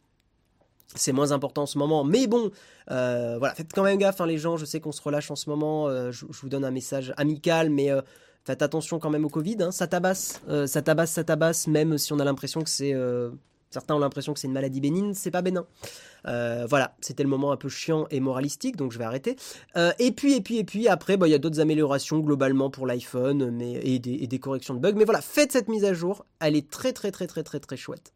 C'est 0.96 1.14
moins 1.14 1.32
important 1.32 1.64
en 1.64 1.68
ce 1.68 1.78
moment, 1.78 2.04
mais 2.04 2.28
bon, 2.28 2.52
euh, 2.90 3.38
voilà, 3.40 3.56
faites 3.56 3.72
quand 3.74 3.84
même 3.84 3.98
gaffe, 3.98 4.20
hein, 4.20 4.26
les 4.26 4.38
gens. 4.38 4.58
Je 4.58 4.66
sais 4.66 4.82
qu'on 4.82 4.92
se 4.92 5.02
relâche 5.02 5.32
en 5.32 5.38
ce 5.38 5.50
moment. 5.50 5.88
Euh, 5.88 6.12
je, 6.12 6.26
vous 6.26 6.50
donne 6.50 6.66
un 6.66 6.72
message 6.72 7.14
amical, 7.16 7.70
mais 7.70 7.90
faites 8.44 8.62
attention 8.62 9.00
quand 9.00 9.10
même 9.10 9.24
au 9.24 9.30
Covid. 9.30 9.58
Hein. 9.62 9.72
ça 9.72 9.88
tabasse, 9.88 10.42
ça 10.66 10.82
tabasse, 10.82 11.12
ça 11.12 11.24
tabasse, 11.24 11.68
même 11.68 11.98
si 11.98 12.12
on 12.12 12.20
a 12.20 12.26
l'impression 12.26 12.62
que 12.62 12.70
c'est 12.70 12.94
Certains 13.72 13.96
ont 13.96 14.00
l'impression 14.00 14.34
que 14.34 14.40
c'est 14.40 14.48
une 14.48 14.54
maladie 14.54 14.82
bénigne, 14.82 15.14
c'est 15.14 15.32
pas 15.32 15.42
bénin. 15.42 15.66
Euh, 16.28 16.66
voilà, 16.70 16.94
c'était 17.00 17.24
le 17.24 17.30
moment 17.30 17.54
un 17.54 17.58
peu 17.58 17.70
chiant 17.70 18.06
et 18.12 18.20
moralistique, 18.20 18.76
donc 18.76 18.92
je 18.92 18.98
vais 18.98 19.06
arrêter. 19.06 19.38
Euh, 19.78 19.94
et 19.98 20.12
puis, 20.12 20.36
et 20.36 20.42
puis, 20.42 20.58
et 20.58 20.66
puis, 20.66 20.90
après, 20.90 21.16
bah, 21.16 21.26
il 21.28 21.32
y 21.32 21.34
a 21.34 21.38
d'autres 21.38 21.62
améliorations 21.62 22.20
globalement 22.20 22.70
pour 22.70 22.86
l'iPhone 22.86 23.62
et 23.62 24.00
des, 24.00 24.40
corrections 24.40 24.74
de 24.74 24.80
bugs. 24.80 24.94
Mais 24.98 25.06
voilà, 25.06 25.22
faites 25.22 25.54
cette 25.54 25.70
mise 25.70 25.86
à 25.86 25.94
jour, 25.94 26.26
elle 26.42 26.58
est 26.58 26.70
très, 26.70 26.92
très, 26.92 27.12
très, 27.12 27.28
très, 27.28 27.44
très, 27.44 27.62
très 27.62 27.78
chouette. 27.78 28.14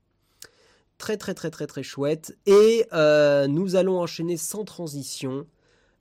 Très, 0.98 1.16
très, 1.16 1.34
très, 1.34 1.50
très, 1.50 1.68
très 1.68 1.84
chouette. 1.84 2.38
Et 2.46 2.86
euh, 2.92 3.48
nous 3.48 3.78
allons 3.78 4.00
enchaîner 4.00 4.36
sans 4.36 4.66
transition. 4.66 5.48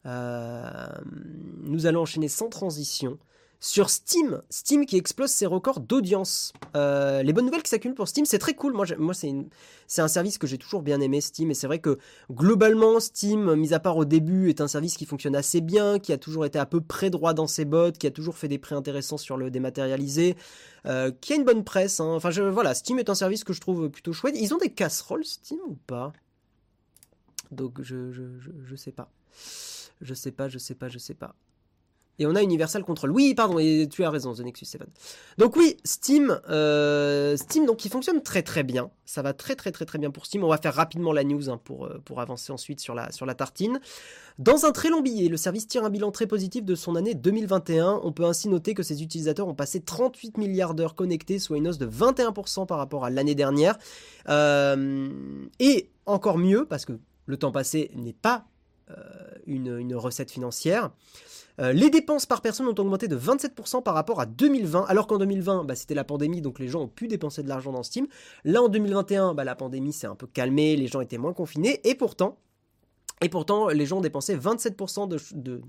nous 0.05 1.87
allons 1.87 2.01
enchaîner 2.01 2.29
sans 2.29 2.49
transition 2.49 3.19
sur 3.61 3.91
Steam. 3.91 4.43
Steam 4.51 4.85
qui 4.87 4.97
explose 4.97 5.31
ses 5.31 5.47
records 5.47 5.81
d'audience. 5.81 6.53
Euh, 6.77 7.23
les 7.23 7.33
bonnes 7.33 7.47
nouvelles 7.47 7.63
qui 7.63 7.71
s'accumulent 7.71 7.97
pour 7.97 8.09
Steam, 8.09 8.27
c'est 8.27 8.39
très 8.39 8.55
cool. 8.55 8.75
Moi, 8.75 9.15
c'est 9.15 10.03
un 10.03 10.09
service 10.09 10.39
que 10.39 10.47
j'ai 10.47 10.59
toujours 10.59 10.83
bien 10.83 11.01
aimé, 11.01 11.21
Steam. 11.21 11.51
Et 11.51 11.55
c'est 11.55 11.67
vrai 11.67 11.79
que 11.79 11.99
globalement, 12.31 13.01
Steam, 13.01 13.55
mis 13.55 13.73
à 13.73 13.81
part 13.81 13.97
au 13.97 14.05
début, 14.05 14.49
est 14.49 14.61
un 14.61 14.69
service 14.69 14.97
qui 14.97 15.07
fonctionne 15.07 15.35
assez 15.35 15.61
bien, 15.61 15.99
qui 15.99 16.13
a 16.13 16.19
toujours 16.19 16.45
été 16.45 16.59
à 16.59 16.67
peu 16.67 16.81
près 16.81 17.11
droit 17.11 17.35
dans 17.35 17.47
ses 17.47 17.65
bottes, 17.65 17.99
qui 17.99 18.07
a 18.07 18.11
toujours 18.11 18.37
fait 18.37 18.49
des 18.49 18.59
prix 18.59 18.75
intéressants 18.75 19.19
sur 19.19 19.37
le 19.37 19.51
dématérialisé, 19.51 20.37
euh, 20.87 21.11
qui 21.21 21.33
a 21.33 21.37
une 21.37 21.45
bonne 21.45 21.65
presse. 21.65 22.01
Hein. 22.01 22.13
Enfin, 22.15 22.31
je, 22.31 22.43
voilà, 22.43 22.75
Steam 22.75 22.99
est 22.99 23.09
un 23.09 23.15
service 23.15 23.45
que 23.45 23.53
je 23.53 23.61
trouve 23.61 23.89
plutôt 23.89 24.13
chouette. 24.13 24.37
Ils 24.39 24.53
ont 24.53 24.59
des 24.59 24.71
casseroles, 24.71 25.25
Steam, 25.25 25.61
ou 25.67 25.77
pas? 25.87 26.13
Donc, 27.51 27.81
je, 27.81 28.13
je, 28.13 28.23
je, 28.39 28.51
je 28.65 28.77
sais 28.77 28.93
pas. 28.93 29.11
Je 30.01 30.13
sais 30.13 30.33
pas, 30.33 30.49
je 30.49 30.59
sais 30.59 30.75
pas, 30.75 30.89
je 30.89 30.99
sais 30.99 31.15
pas. 31.15 31.35
Et 32.19 32.27
on 32.27 32.35
a 32.35 32.43
Universal 32.43 32.85
Control. 32.85 33.11
Oui, 33.11 33.35
pardon, 33.35 33.59
et 33.59 33.89
tu 33.91 34.05
as 34.05 34.11
raison, 34.11 34.33
The 34.35 34.41
Nexus 34.41 34.67
7. 34.67 34.83
Donc 35.39 35.57
oui, 35.57 35.77
Steam, 35.85 36.41
euh, 36.49 37.37
Steam, 37.37 37.67
donc 37.67 37.79
qui 37.79 37.89
fonctionne 37.89 38.23
très 38.23 38.43
très 38.43 38.63
bien. 38.63 38.91
Ça 39.05 39.23
va 39.23 39.33
très 39.33 39.57
très 39.57 39.73
très 39.73 39.85
très 39.85 39.99
bien 39.99 40.11
pour 40.11 40.27
Steam. 40.27 40.45
On 40.45 40.49
va 40.49 40.59
faire 40.59 40.75
rapidement 40.75 41.13
la 41.13 41.25
news 41.25 41.51
hein, 41.51 41.61
pour, 41.63 41.87
euh, 41.87 42.01
pour 42.05 42.21
avancer 42.21 42.53
ensuite 42.53 42.81
sur 42.81 42.95
la, 42.95 43.11
sur 43.11 43.27
la 43.27 43.35
tartine. 43.35 43.81
Dans 44.39 44.65
un 44.65 44.73
très 44.73 44.91
long 44.91 45.01
billet, 45.01 45.29
le 45.29 45.37
service 45.37 45.67
tire 45.67 45.85
un 45.85 45.91
bilan 45.91 46.11
très 46.11 46.27
positif 46.27 46.65
de 46.65 46.75
son 46.75 46.97
année 46.97 47.15
2021. 47.15 48.01
On 48.03 48.13
peut 48.13 48.25
ainsi 48.25 48.49
noter 48.49 48.75
que 48.75 48.83
ses 48.83 49.03
utilisateurs 49.03 49.49
ont 49.49 49.55
passé 49.55 49.81
38 49.81 50.39
milliards 50.39 50.75
d'heures 50.75 50.95
connectées, 50.95 51.39
soit 51.39 51.57
une 51.57 51.69
hausse 51.69 51.79
de 51.79 51.87
21% 51.87 52.67
par 52.67 52.79
rapport 52.79 53.05
à 53.05 53.11
l'année 53.11 53.35
dernière. 53.35 53.77
Euh, 54.29 55.09
et 55.59 55.91
encore 56.07 56.39
mieux, 56.39 56.65
parce 56.65 56.85
que 56.85 56.93
le 57.27 57.37
temps 57.37 57.53
passé 57.53 57.91
n'est 57.95 58.13
pas 58.13 58.45
une, 59.47 59.79
une 59.79 59.95
recette 59.95 60.31
financière. 60.31 60.91
Euh, 61.61 61.73
les 61.73 61.91
dépenses 61.91 62.27
par 62.27 62.41
personne 62.41 62.67
ont 62.67 62.75
augmenté 62.75 63.07
de 63.07 63.17
27% 63.17 63.83
par 63.83 63.95
rapport 63.95 64.21
à 64.21 64.27
2020, 64.27 64.85
alors 64.89 65.07
qu'en 65.07 65.19
2020, 65.19 65.65
bah, 65.65 65.77
c'était 65.77 65.95
la 65.95 66.05
pandémie, 66.05 66.41
donc 66.41 66.59
les 66.59 66.69
gens 66.69 66.83
ont 66.83 66.89
pu 66.89 67.07
dépenser 67.07 67.43
de 67.43 67.49
l'argent 67.49 67.73
dans 67.73 67.83
Steam. 67.83 68.07
Là, 68.45 68.63
en 68.63 68.69
2021, 68.69 69.35
bah, 69.35 69.45
la 69.45 69.55
pandémie 69.55 69.93
s'est 69.93 70.07
un 70.07 70.17
peu 70.17 70.27
calmée, 70.27 70.77
les 70.77 70.89
gens 70.89 71.01
étaient 71.01 71.19
moins 71.19 71.33
confinés, 71.33 71.81
et 71.85 71.95
pourtant, 71.95 72.39
et 73.21 73.29
pourtant 73.29 73.69
les 73.69 73.87
gens 73.87 73.99
ont 73.99 74.03
dépensé 74.03 74.37
27% 74.37 75.09
de, 75.09 75.19
de, 75.35 75.61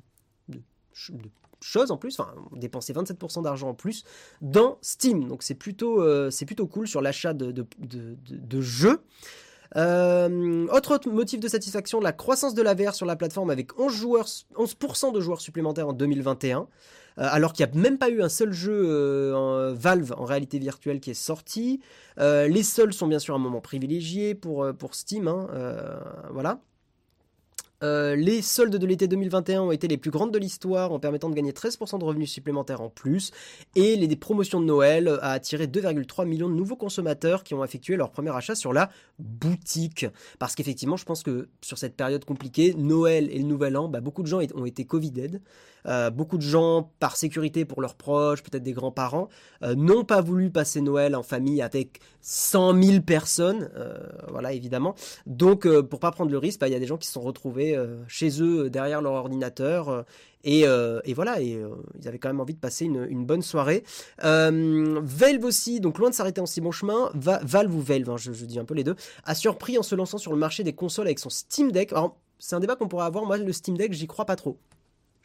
choses 1.61 1.91
en 1.91 1.97
plus, 1.97 2.19
enfin, 2.19 2.33
dépensé 2.53 2.93
27% 2.93 3.43
d'argent 3.43 3.69
en 3.69 3.73
plus 3.73 4.03
dans 4.41 4.77
Steam. 4.81 5.27
Donc 5.27 5.43
c'est 5.43 5.55
plutôt, 5.55 6.01
euh, 6.01 6.29
c'est 6.31 6.45
plutôt 6.45 6.67
cool 6.67 6.87
sur 6.87 7.01
l'achat 7.01 7.33
de, 7.33 7.51
de, 7.51 8.61
jeux. 8.61 9.01
Euh, 9.75 10.67
autre 10.67 10.99
motif 11.09 11.39
de 11.39 11.47
satisfaction, 11.47 11.99
la 11.99 12.13
croissance 12.13 12.53
de 12.53 12.61
la 12.61 12.73
VR 12.73 12.93
sur 12.93 13.05
la 13.05 13.15
plateforme 13.15 13.49
avec 13.49 13.79
11 13.79 13.93
joueurs, 13.93 14.27
11% 14.55 15.13
de 15.13 15.19
joueurs 15.19 15.41
supplémentaires 15.41 15.87
en 15.87 15.93
2021. 15.93 16.59
Euh, 17.17 17.27
alors 17.31 17.53
qu'il 17.53 17.65
n'y 17.65 17.71
a 17.71 17.75
même 17.81 17.97
pas 17.97 18.09
eu 18.09 18.21
un 18.21 18.29
seul 18.29 18.51
jeu 18.51 18.83
euh, 18.85 19.33
en 19.33 19.73
Valve 19.73 20.13
en 20.17 20.25
réalité 20.25 20.59
virtuelle 20.59 20.99
qui 20.99 21.11
est 21.11 21.13
sorti. 21.13 21.79
les 22.17 22.63
seuls 22.63 22.93
sont 22.93 23.07
bien 23.07 23.19
sûr 23.19 23.35
un 23.35 23.39
moment 23.39 23.61
privilégié 23.61 24.35
pour, 24.35 24.67
pour 24.77 24.95
Steam. 24.95 25.27
Hein, 25.27 25.47
voilà. 26.31 26.59
Euh, 27.83 28.15
les 28.15 28.41
soldes 28.41 28.75
de 28.75 28.85
l'été 28.85 29.07
2021 29.07 29.61
ont 29.63 29.71
été 29.71 29.87
les 29.87 29.97
plus 29.97 30.11
grandes 30.11 30.31
de 30.31 30.39
l'histoire 30.39 30.91
en 30.91 30.99
permettant 30.99 31.29
de 31.29 31.35
gagner 31.35 31.51
13% 31.51 31.99
de 31.99 32.05
revenus 32.05 32.31
supplémentaires 32.31 32.81
en 32.81 32.89
plus. 32.89 33.31
Et 33.75 33.95
les 33.95 34.15
promotions 34.15 34.59
de 34.59 34.65
Noël 34.65 35.07
a 35.21 35.31
attiré 35.31 35.67
2,3 35.67 36.25
millions 36.25 36.49
de 36.49 36.55
nouveaux 36.55 36.75
consommateurs 36.75 37.43
qui 37.43 37.53
ont 37.53 37.63
effectué 37.63 37.95
leur 37.95 38.11
premier 38.11 38.35
achat 38.35 38.55
sur 38.55 38.73
la 38.73 38.89
boutique. 39.19 40.05
Parce 40.39 40.55
qu'effectivement, 40.55 40.97
je 40.97 41.05
pense 41.05 41.23
que 41.23 41.49
sur 41.61 41.77
cette 41.77 41.95
période 41.95 42.23
compliquée, 42.25 42.73
Noël 42.77 43.29
et 43.31 43.39
le 43.39 43.45
Nouvel 43.45 43.77
An, 43.77 43.89
bah, 43.89 44.01
beaucoup 44.01 44.23
de 44.23 44.27
gens 44.27 44.39
ont 44.55 44.65
été 44.65 44.85
Covid-dead. 44.85 45.41
Euh, 45.87 46.09
beaucoup 46.09 46.37
de 46.37 46.41
gens, 46.41 46.91
par 46.99 47.15
sécurité 47.15 47.63
pour 47.63 47.79
leurs 47.79 47.93
proches, 47.93 48.41
peut-être 48.41 48.63
des 48.63 48.73
grands-parents, 48.73 49.29
euh, 49.61 49.75
n'ont 49.75 50.03
pas 50.03 50.19
voulu 50.19 50.49
passer 50.49 50.81
Noël 50.81 51.15
en 51.15 51.21
famille 51.21 51.61
avec 51.61 51.99
100 52.21 52.81
000 52.81 53.01
personnes, 53.01 53.69
voilà 54.31 54.51
évidemment. 54.51 54.95
Donc 55.27 55.67
pour 55.81 55.99
pas 55.99 56.09
prendre 56.09 56.31
le 56.31 56.39
risque, 56.39 56.59
bah, 56.59 56.67
il 56.67 56.71
y 56.71 56.75
a 56.75 56.79
des 56.79 56.87
gens 56.87 56.97
qui 56.97 57.05
se 57.05 57.13
sont 57.13 57.21
retrouvés 57.21 57.74
euh, 57.75 58.03
chez 58.07 58.41
eux 58.41 58.69
derrière 58.69 59.01
leur 59.01 59.13
ordinateur. 59.13 60.05
Et, 60.43 60.65
voilà, 61.15 61.41
et 61.41 61.59
ils 61.99 62.07
avaient 62.07 62.19
quand 62.19 62.29
même 62.29 62.39
envie 62.39 62.53
de 62.53 62.59
passer 62.59 62.85
une, 62.85 63.25
bonne 63.25 63.41
soirée. 63.41 63.83
Valve 64.21 65.43
aussi, 65.43 65.79
donc 65.79 65.97
loin 65.97 66.11
de 66.11 66.15
s'arrêter 66.15 66.39
en 66.39 66.45
si 66.45 66.61
bon 66.61 66.71
chemin, 66.71 67.09
Valve 67.15 67.75
ou 67.75 67.81
Valve, 67.81 68.11
hein, 68.11 68.17
je, 68.17 68.31
dis 68.45 68.59
un 68.59 68.65
peu 68.65 68.75
les 68.75 68.83
deux, 68.83 68.95
a 69.23 69.33
surpris 69.33 69.79
en 69.79 69.83
se 69.83 69.95
lançant 69.95 70.19
sur 70.19 70.31
le 70.31 70.37
marché 70.37 70.63
des 70.63 70.73
consoles 70.73 71.07
avec 71.07 71.17
son 71.17 71.31
Steam 71.31 71.71
Deck. 71.71 71.93
c'est 72.37 72.55
un 72.55 72.59
débat 72.59 72.75
qu'on 72.75 72.87
pourrait 72.87 73.05
avoir. 73.05 73.25
Moi, 73.25 73.37
le 73.37 73.51
Steam 73.51 73.75
Deck, 73.75 73.93
j'y 73.93 74.05
crois 74.05 74.25
pas 74.25 74.35
trop. 74.35 74.59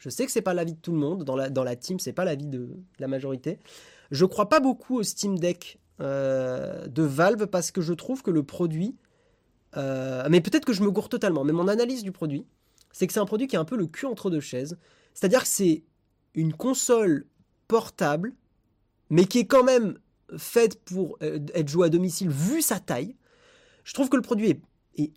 Je 0.01 0.09
sais 0.09 0.25
que 0.25 0.31
c'est 0.31 0.41
pas 0.41 0.55
l'avis 0.55 0.73
de 0.73 0.79
tout 0.79 0.91
le 0.91 0.97
monde. 0.97 1.23
Dans 1.23 1.35
la, 1.35 1.51
dans 1.51 1.63
la 1.63 1.75
team, 1.75 1.99
c'est 1.99 2.13
pas 2.13 2.25
l'avis 2.25 2.47
de, 2.47 2.69
la 2.97 3.07
majorité. 3.07 3.59
Je 4.09 4.25
crois 4.25 4.49
pas 4.49 4.59
beaucoup 4.59 4.97
au 4.97 5.03
Steam 5.03 5.37
Deck 5.37 5.77
euh, 6.01 6.87
de 6.87 7.03
Valve 7.03 7.45
parce 7.45 7.69
que 7.69 7.81
je 7.81 7.93
trouve 7.93 8.23
que 8.23 8.31
le 8.31 8.41
produit, 8.41 8.95
euh, 9.77 10.27
mais 10.29 10.41
peut-être 10.41 10.65
que 10.65 10.73
je 10.73 10.83
me 10.83 10.91
gourre 10.91 11.09
totalement, 11.09 11.43
mais 11.43 11.53
mon 11.53 11.67
analyse 11.67 12.03
du 12.03 12.11
produit, 12.11 12.45
c'est 12.91 13.07
que 13.07 13.13
c'est 13.13 13.19
un 13.19 13.25
produit 13.25 13.47
qui 13.47 13.55
est 13.55 13.59
un 13.59 13.65
peu 13.65 13.77
le 13.77 13.87
cul 13.87 14.05
entre 14.05 14.29
deux 14.29 14.39
chaises. 14.39 14.77
C'est-à-dire 15.13 15.41
que 15.41 15.47
c'est 15.47 15.83
une 16.33 16.53
console 16.53 17.25
portable, 17.67 18.33
mais 19.09 19.25
qui 19.25 19.39
est 19.39 19.45
quand 19.45 19.63
même 19.63 19.97
faite 20.37 20.79
pour 20.83 21.17
euh, 21.21 21.39
être 21.53 21.69
jouée 21.69 21.87
à 21.87 21.89
domicile 21.89 22.29
vu 22.29 22.61
sa 22.61 22.79
taille. 22.79 23.15
Je 23.83 23.93
trouve 23.93 24.09
que 24.09 24.15
le 24.15 24.21
produit 24.21 24.49
est, 24.97 25.11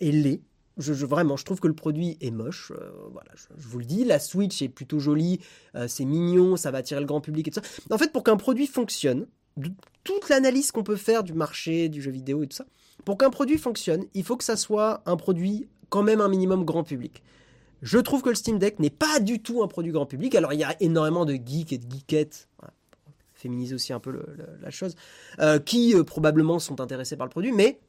est, 0.00 0.12
laid. 0.12 0.42
Je, 0.78 0.92
vraiment, 1.04 1.36
je 1.36 1.44
trouve 1.44 1.60
que 1.60 1.68
le 1.68 1.74
produit 1.74 2.16
est 2.20 2.30
moche. 2.30 2.72
voilà, 3.10 3.30
je, 3.34 3.46
vous 3.68 3.78
le 3.78 3.84
dis, 3.84 4.04
la 4.04 4.18
Switch 4.18 4.62
est 4.62 4.70
plutôt 4.70 4.98
jolie, 4.98 5.40
c'est 5.86 6.06
mignon, 6.06 6.56
ça 6.56 6.70
va 6.70 6.78
attirer 6.78 7.00
le 7.00 7.06
grand 7.06 7.20
public 7.20 7.46
et 7.48 7.50
tout 7.50 7.60
ça. 7.60 7.94
En 7.94 7.98
fait, 7.98 8.10
pour 8.10 8.24
qu'un 8.24 8.38
produit 8.38 8.66
fonctionne, 8.66 9.26
toute 10.04 10.28
l'analyse 10.28 10.72
qu'on 10.72 10.82
peut 10.82 10.96
faire 10.96 11.22
du 11.22 11.34
marché, 11.34 11.88
du 11.88 12.00
jeu 12.00 12.10
vidéo 12.10 12.42
et 12.42 12.48
tout 12.48 12.56
ça. 12.56 12.66
Pour 13.04 13.18
qu'un 13.18 13.30
produit 13.30 13.58
fonctionne, 13.58 14.04
il 14.14 14.24
faut 14.24 14.36
que 14.36 14.44
ça 14.44 14.56
soit 14.56 15.02
un 15.06 15.16
produit 15.16 15.68
quand 15.88 16.02
même 16.02 16.20
un 16.20 16.28
minimum 16.28 16.64
grand 16.64 16.84
public. 16.84 17.22
Je 17.82 17.98
trouve 17.98 18.22
que 18.22 18.28
le 18.28 18.34
Steam 18.36 18.58
Deck 18.58 18.78
n'est 18.78 18.90
pas 18.90 19.18
du 19.18 19.42
tout 19.42 19.62
un 19.62 19.68
produit 19.68 19.92
grand 19.92 20.06
public. 20.06 20.34
Alors 20.34 20.52
il 20.52 20.60
y 20.60 20.64
a 20.64 20.76
énormément 20.80 21.24
de 21.24 21.34
geeks 21.34 21.72
et 21.72 21.78
de 21.78 21.92
geekettes, 21.92 22.48
féminiser 23.34 23.74
aussi 23.74 23.92
un 23.92 24.00
peu 24.00 24.24
la 24.62 24.70
chose, 24.70 24.94
euh, 25.40 25.58
qui 25.58 25.94
euh, 25.94 26.04
probablement 26.04 26.58
sont 26.60 26.80
intéressés 26.80 27.16
par 27.16 27.26
le 27.26 27.30
produit, 27.30 27.52
mais 27.52 27.80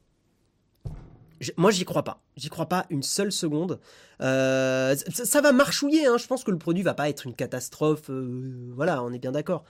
moi 1.56 1.70
j'y 1.70 1.84
crois 1.84 2.02
pas. 2.02 2.20
J'y 2.36 2.48
crois 2.48 2.66
pas 2.66 2.86
une 2.90 3.04
seule 3.04 3.30
seconde. 3.30 3.78
Euh, 4.20 4.96
ça, 4.96 5.40
va 5.40 5.52
marchouiller, 5.52 6.06
hein. 6.06 6.18
je 6.18 6.26
pense 6.26 6.42
que 6.42 6.50
le 6.50 6.58
produit 6.58 6.82
va 6.82 6.94
pas 6.94 7.08
être 7.08 7.26
une 7.26 7.34
catastrophe. 7.34 8.10
voilà, 8.10 9.04
on 9.04 9.12
est 9.12 9.18
bien 9.20 9.32
d'accord. 9.32 9.64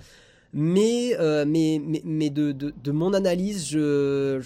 Mais, 0.55 1.15
de, 1.19 2.91
mon 2.91 3.13
analyse, 3.13 3.69
je, 3.69 4.41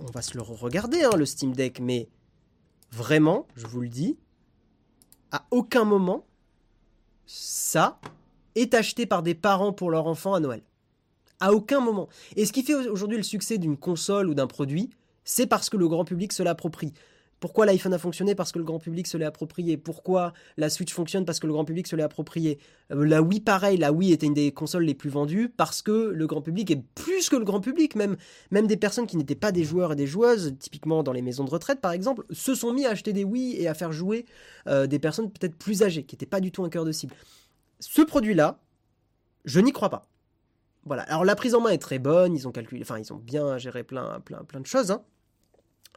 on, 0.00 0.06
va 0.06 0.22
se 0.22 0.34
le 0.34 0.42
regarder, 0.42 1.02
hein, 1.02 1.16
le 1.16 1.26
Steam 1.26 1.52
Deck, 1.52 1.80
mais 1.80 2.08
vraiment, 2.90 3.46
je 3.56 3.66
vous 3.66 3.80
le 3.80 3.88
dis, 3.88 4.16
à 5.30 5.46
aucun 5.50 5.84
moment, 5.84 6.24
ça 7.26 7.98
est 8.54 8.74
acheté 8.74 9.06
par 9.06 9.22
des 9.22 9.34
parents 9.34 9.72
pour 9.72 9.90
leur 9.90 10.06
enfant 10.06 10.34
à 10.34 10.40
Noël. 10.40 10.62
À 11.40 11.52
aucun 11.52 11.80
moment. 11.80 12.08
Et 12.36 12.44
ce 12.44 12.52
qui 12.52 12.62
fait 12.62 12.74
aujourd'hui 12.74 13.16
le 13.16 13.22
succès 13.22 13.58
d'une 13.58 13.76
console 13.76 14.28
ou 14.28 14.34
d'un 14.34 14.46
produit, 14.46 14.90
c'est 15.24 15.46
parce 15.46 15.70
que 15.70 15.76
le 15.76 15.88
grand 15.88 16.04
public 16.04 16.32
se 16.32 16.42
l'approprie. 16.42 16.92
Pourquoi 17.42 17.66
l'iPhone 17.66 17.92
a 17.92 17.98
fonctionné 17.98 18.36
Parce 18.36 18.52
que 18.52 18.60
le 18.60 18.64
grand 18.64 18.78
public 18.78 19.08
se 19.08 19.16
l'est 19.16 19.24
approprié. 19.24 19.76
Pourquoi 19.76 20.32
la 20.56 20.70
Switch 20.70 20.94
fonctionne 20.94 21.24
Parce 21.24 21.40
que 21.40 21.48
le 21.48 21.52
grand 21.52 21.64
public 21.64 21.88
se 21.88 21.96
l'est 21.96 22.04
approprié. 22.04 22.60
Euh, 22.92 23.04
la 23.04 23.20
Wii, 23.20 23.40
pareil, 23.40 23.78
la 23.78 23.92
Wii 23.92 24.12
était 24.12 24.26
une 24.26 24.32
des 24.32 24.52
consoles 24.52 24.84
les 24.84 24.94
plus 24.94 25.10
vendues 25.10 25.48
parce 25.48 25.82
que 25.82 25.90
le 25.90 26.26
grand 26.28 26.40
public, 26.40 26.70
est 26.70 26.80
plus 26.94 27.28
que 27.28 27.34
le 27.34 27.44
grand 27.44 27.60
public, 27.60 27.96
même, 27.96 28.16
même 28.52 28.68
des 28.68 28.76
personnes 28.76 29.08
qui 29.08 29.16
n'étaient 29.16 29.34
pas 29.34 29.50
des 29.50 29.64
joueurs 29.64 29.94
et 29.94 29.96
des 29.96 30.06
joueuses, 30.06 30.54
typiquement 30.60 31.02
dans 31.02 31.10
les 31.10 31.20
maisons 31.20 31.42
de 31.42 31.50
retraite 31.50 31.80
par 31.80 31.90
exemple, 31.90 32.24
se 32.30 32.54
sont 32.54 32.72
mis 32.72 32.86
à 32.86 32.90
acheter 32.90 33.12
des 33.12 33.24
Wii 33.24 33.60
et 33.60 33.66
à 33.66 33.74
faire 33.74 33.90
jouer 33.90 34.24
euh, 34.68 34.86
des 34.86 35.00
personnes 35.00 35.28
peut-être 35.28 35.56
plus 35.56 35.82
âgées, 35.82 36.04
qui 36.04 36.14
n'étaient 36.14 36.26
pas 36.26 36.40
du 36.40 36.52
tout 36.52 36.62
un 36.62 36.68
cœur 36.68 36.84
de 36.84 36.92
cible. 36.92 37.16
Ce 37.80 38.02
produit-là, 38.02 38.60
je 39.46 39.58
n'y 39.58 39.72
crois 39.72 39.90
pas. 39.90 40.06
Voilà. 40.84 41.02
Alors 41.02 41.24
la 41.24 41.34
prise 41.34 41.56
en 41.56 41.60
main 41.60 41.70
est 41.70 41.82
très 41.82 41.98
bonne, 41.98 42.36
ils 42.36 42.46
ont 42.46 42.52
calculé, 42.52 42.82
enfin 42.82 43.00
ils 43.00 43.12
ont 43.12 43.16
bien 43.16 43.58
géré 43.58 43.82
plein, 43.82 44.20
plein, 44.20 44.44
plein 44.44 44.60
de 44.60 44.66
choses. 44.66 44.92
Hein. 44.92 45.02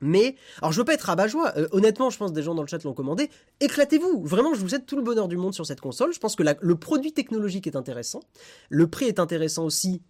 Mais, 0.01 0.35
alors 0.61 0.71
je 0.71 0.79
veux 0.79 0.85
pas 0.85 0.93
être 0.93 1.03
rabat-joie, 1.03 1.53
euh, 1.57 1.67
honnêtement, 1.71 2.09
je 2.09 2.17
pense 2.17 2.31
que 2.31 2.35
des 2.35 2.43
gens 2.43 2.55
dans 2.55 2.61
le 2.61 2.67
chat 2.67 2.83
l'ont 2.83 2.93
commandé. 2.93 3.29
Éclatez-vous 3.61 4.23
Vraiment, 4.25 4.53
je 4.53 4.59
vous 4.59 4.69
souhaite 4.69 4.85
tout 4.85 4.97
le 4.97 5.01
bonheur 5.01 5.27
du 5.27 5.37
monde 5.37 5.53
sur 5.53 5.65
cette 5.65 5.81
console. 5.81 6.13
Je 6.13 6.19
pense 6.19 6.35
que 6.35 6.43
le 6.59 6.75
produit 6.75 7.13
technologique 7.13 7.67
est 7.67 7.75
intéressant. 7.75 8.21
Le 8.69 8.87
prix 8.87 9.05
est 9.05 9.19
intéressant 9.19 9.63
aussi. 9.63 10.01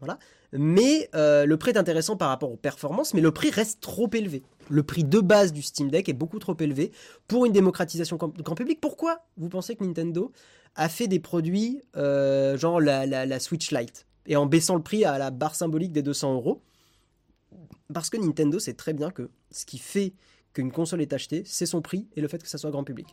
Voilà. 0.00 0.18
Mais 0.52 1.08
euh, 1.14 1.46
le 1.46 1.56
prix 1.56 1.72
est 1.72 1.78
intéressant 1.78 2.16
par 2.16 2.28
rapport 2.28 2.52
aux 2.52 2.56
performances, 2.56 3.14
mais 3.14 3.20
le 3.20 3.32
prix 3.32 3.50
reste 3.50 3.80
trop 3.80 4.08
élevé. 4.12 4.42
Le 4.70 4.82
prix 4.82 5.04
de 5.04 5.20
base 5.20 5.52
du 5.52 5.62
Steam 5.62 5.90
Deck 5.90 6.08
est 6.08 6.14
beaucoup 6.14 6.38
trop 6.38 6.56
élevé 6.58 6.92
pour 7.26 7.44
une 7.44 7.52
démocratisation 7.52 8.16
grand 8.16 8.54
public. 8.54 8.80
Pourquoi 8.80 9.24
vous 9.36 9.48
pensez 9.48 9.76
que 9.76 9.84
Nintendo 9.84 10.32
a 10.76 10.88
fait 10.88 11.08
des 11.08 11.20
produits 11.20 11.82
euh, 11.96 12.56
genre 12.56 12.80
la, 12.80 13.06
la 13.06 13.40
Switch 13.40 13.72
Lite 13.72 14.06
et 14.26 14.36
en 14.36 14.46
baissant 14.46 14.76
le 14.76 14.82
prix 14.82 15.04
à 15.04 15.18
la 15.18 15.30
barre 15.30 15.54
symbolique 15.54 15.92
des 15.92 16.02
200 16.02 16.34
euros? 16.34 16.62
Parce 17.92 18.10
que 18.10 18.16
Nintendo 18.16 18.58
sait 18.58 18.74
très 18.74 18.92
bien 18.92 19.10
que 19.10 19.30
ce 19.50 19.66
qui 19.66 19.78
fait 19.78 20.14
qu'une 20.52 20.72
console 20.72 21.02
est 21.02 21.12
achetée, 21.12 21.42
c'est 21.46 21.66
son 21.66 21.82
prix 21.82 22.06
et 22.16 22.20
le 22.20 22.28
fait 22.28 22.42
que 22.42 22.48
ça 22.48 22.58
soit 22.58 22.70
grand 22.70 22.84
public. 22.84 23.08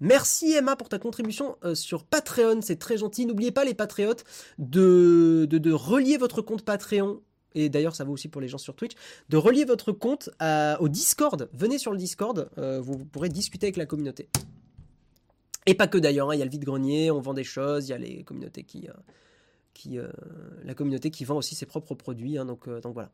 Merci 0.00 0.52
Emma 0.52 0.76
pour 0.76 0.88
ta 0.88 0.98
contribution 0.98 1.56
euh, 1.64 1.74
sur 1.74 2.04
Patreon, 2.04 2.60
c'est 2.62 2.76
très 2.76 2.98
gentil. 2.98 3.26
N'oubliez 3.26 3.52
pas 3.52 3.64
les 3.64 3.74
patriotes 3.74 4.24
de, 4.58 5.46
de, 5.48 5.72
relier 5.72 6.16
votre 6.16 6.42
compte 6.42 6.64
Patreon 6.64 7.22
et 7.54 7.68
d'ailleurs 7.68 7.94
ça 7.94 8.04
vaut 8.04 8.12
aussi 8.12 8.28
pour 8.28 8.40
les 8.40 8.48
gens 8.48 8.58
sur 8.58 8.74
Twitch, 8.74 8.92
de 9.28 9.36
relier 9.36 9.64
votre 9.64 9.92
compte 9.92 10.30
au 10.80 10.88
Discord. 10.88 11.48
Venez 11.52 11.78
sur 11.78 11.92
le 11.92 11.98
Discord, 11.98 12.50
euh, 12.58 12.80
vous, 12.80 12.98
pourrez 12.98 13.28
discuter 13.28 13.66
avec 13.66 13.76
la 13.76 13.86
communauté. 13.86 14.28
Et 15.66 15.74
pas 15.74 15.86
que 15.86 15.96
d'ailleurs, 15.96 16.30
hein, 16.30 16.34
il 16.34 16.38
y 16.38 16.42
a 16.42 16.44
le 16.44 16.50
vide-grenier, 16.50 17.10
on 17.10 17.20
vend 17.20 17.32
des 17.32 17.44
choses, 17.44 17.88
il 17.88 17.92
y 17.92 17.94
a 17.94 17.98
les 17.98 18.22
communautés 18.24 18.64
qui, 18.64 18.88
euh, 18.88 18.92
euh, 19.86 20.10
la 20.64 20.74
communauté 20.74 21.10
qui 21.10 21.24
vend 21.24 21.36
aussi 21.36 21.54
ses 21.54 21.66
propres 21.66 21.94
produits. 21.94 22.38
Hein, 22.38 22.46
donc, 22.46 22.68
euh, 22.68 22.80
donc 22.80 22.94
voilà. 22.94 23.10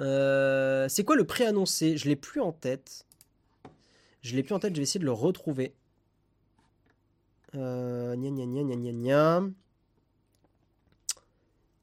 Euh, 0.00 0.88
c'est 0.88 1.04
quoi 1.04 1.16
le 1.16 1.24
prix 1.24 1.44
annoncé 1.44 1.96
Je 1.96 2.08
l'ai 2.08 2.16
plus 2.16 2.40
en 2.40 2.52
tête. 2.52 3.06
Je 4.22 4.34
l'ai 4.34 4.42
plus 4.42 4.54
en 4.54 4.58
tête, 4.58 4.74
je 4.74 4.78
vais 4.78 4.84
essayer 4.84 5.00
de 5.00 5.04
le 5.04 5.12
retrouver. 5.12 5.74
Gna 7.52 8.16
gna 8.16 8.46
gna 8.46 8.64
gna 8.64 8.92
gna 8.92 9.42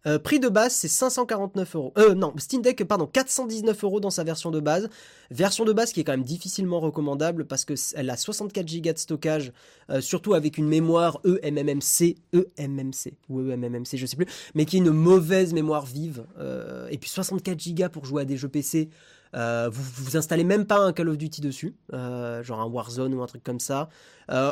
euh, 0.08 0.18
prix 0.18 0.40
de 0.40 0.50
base, 0.50 0.74
c'est 0.74 0.88
549 0.88 1.76
euros. 1.76 1.94
Euh, 1.98 2.16
non, 2.16 2.34
Steam 2.38 2.62
Deck, 2.62 2.84
pardon, 2.86 3.06
419 3.06 3.84
euros 3.84 4.00
dans 4.00 4.10
sa 4.10 4.24
version 4.24 4.50
de 4.50 4.60
base. 4.60 4.90
Version 5.30 5.64
de 5.64 5.74
base 5.74 5.94
qui 5.94 6.00
est 6.00 6.04
quand 6.04 6.14
même 6.14 6.24
difficilement 6.24 6.80
recommandable 6.80 7.46
parce 7.46 7.66
qu'elle 7.66 8.10
a 8.10 8.18
64 8.18 8.82
Go 8.82 8.94
de 8.94 8.98
stockage, 8.98 9.54
euh, 9.90 10.02
surtout 10.02 10.34
avec 10.34 10.58
une 10.58 10.68
mémoire 10.68 11.22
eMMC, 11.24 12.18
eMMC, 12.58 13.14
ou 13.30 13.42
eMMC, 13.42 13.98
je 13.98 14.06
sais 14.06 14.16
plus, 14.16 14.28
mais 14.56 14.66
qui 14.66 14.78
est 14.78 14.80
une 14.80 14.92
mauvaise 14.92 15.54
mémoire 15.54 15.86
vive. 15.86 16.26
Euh, 16.40 16.88
et 16.90 16.98
puis 16.98 17.10
64 17.10 17.74
Go 17.76 17.90
pour 17.90 18.06
jouer 18.06 18.24
à 18.24 18.26
des 18.26 18.38
jeux 18.38 18.50
PC. 18.50 18.90
vous, 19.34 20.04
vous 20.04 20.18
installez 20.18 20.44
même 20.44 20.66
pas 20.66 20.80
un 20.80 20.94
Call 20.94 21.10
of 21.10 21.18
Duty 21.18 21.42
dessus, 21.42 21.76
genre 21.92 22.60
un 22.60 22.66
Warzone 22.66 23.14
ou 23.14 23.22
un 23.22 23.28
truc 23.28 23.44
comme 23.44 23.60
ça. 23.60 23.88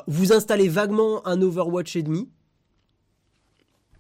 vous 0.08 0.32
installez 0.32 0.70
vaguement 0.70 1.26
un 1.28 1.42
Overwatch 1.42 1.96
et 1.96 2.04
demi, 2.04 2.30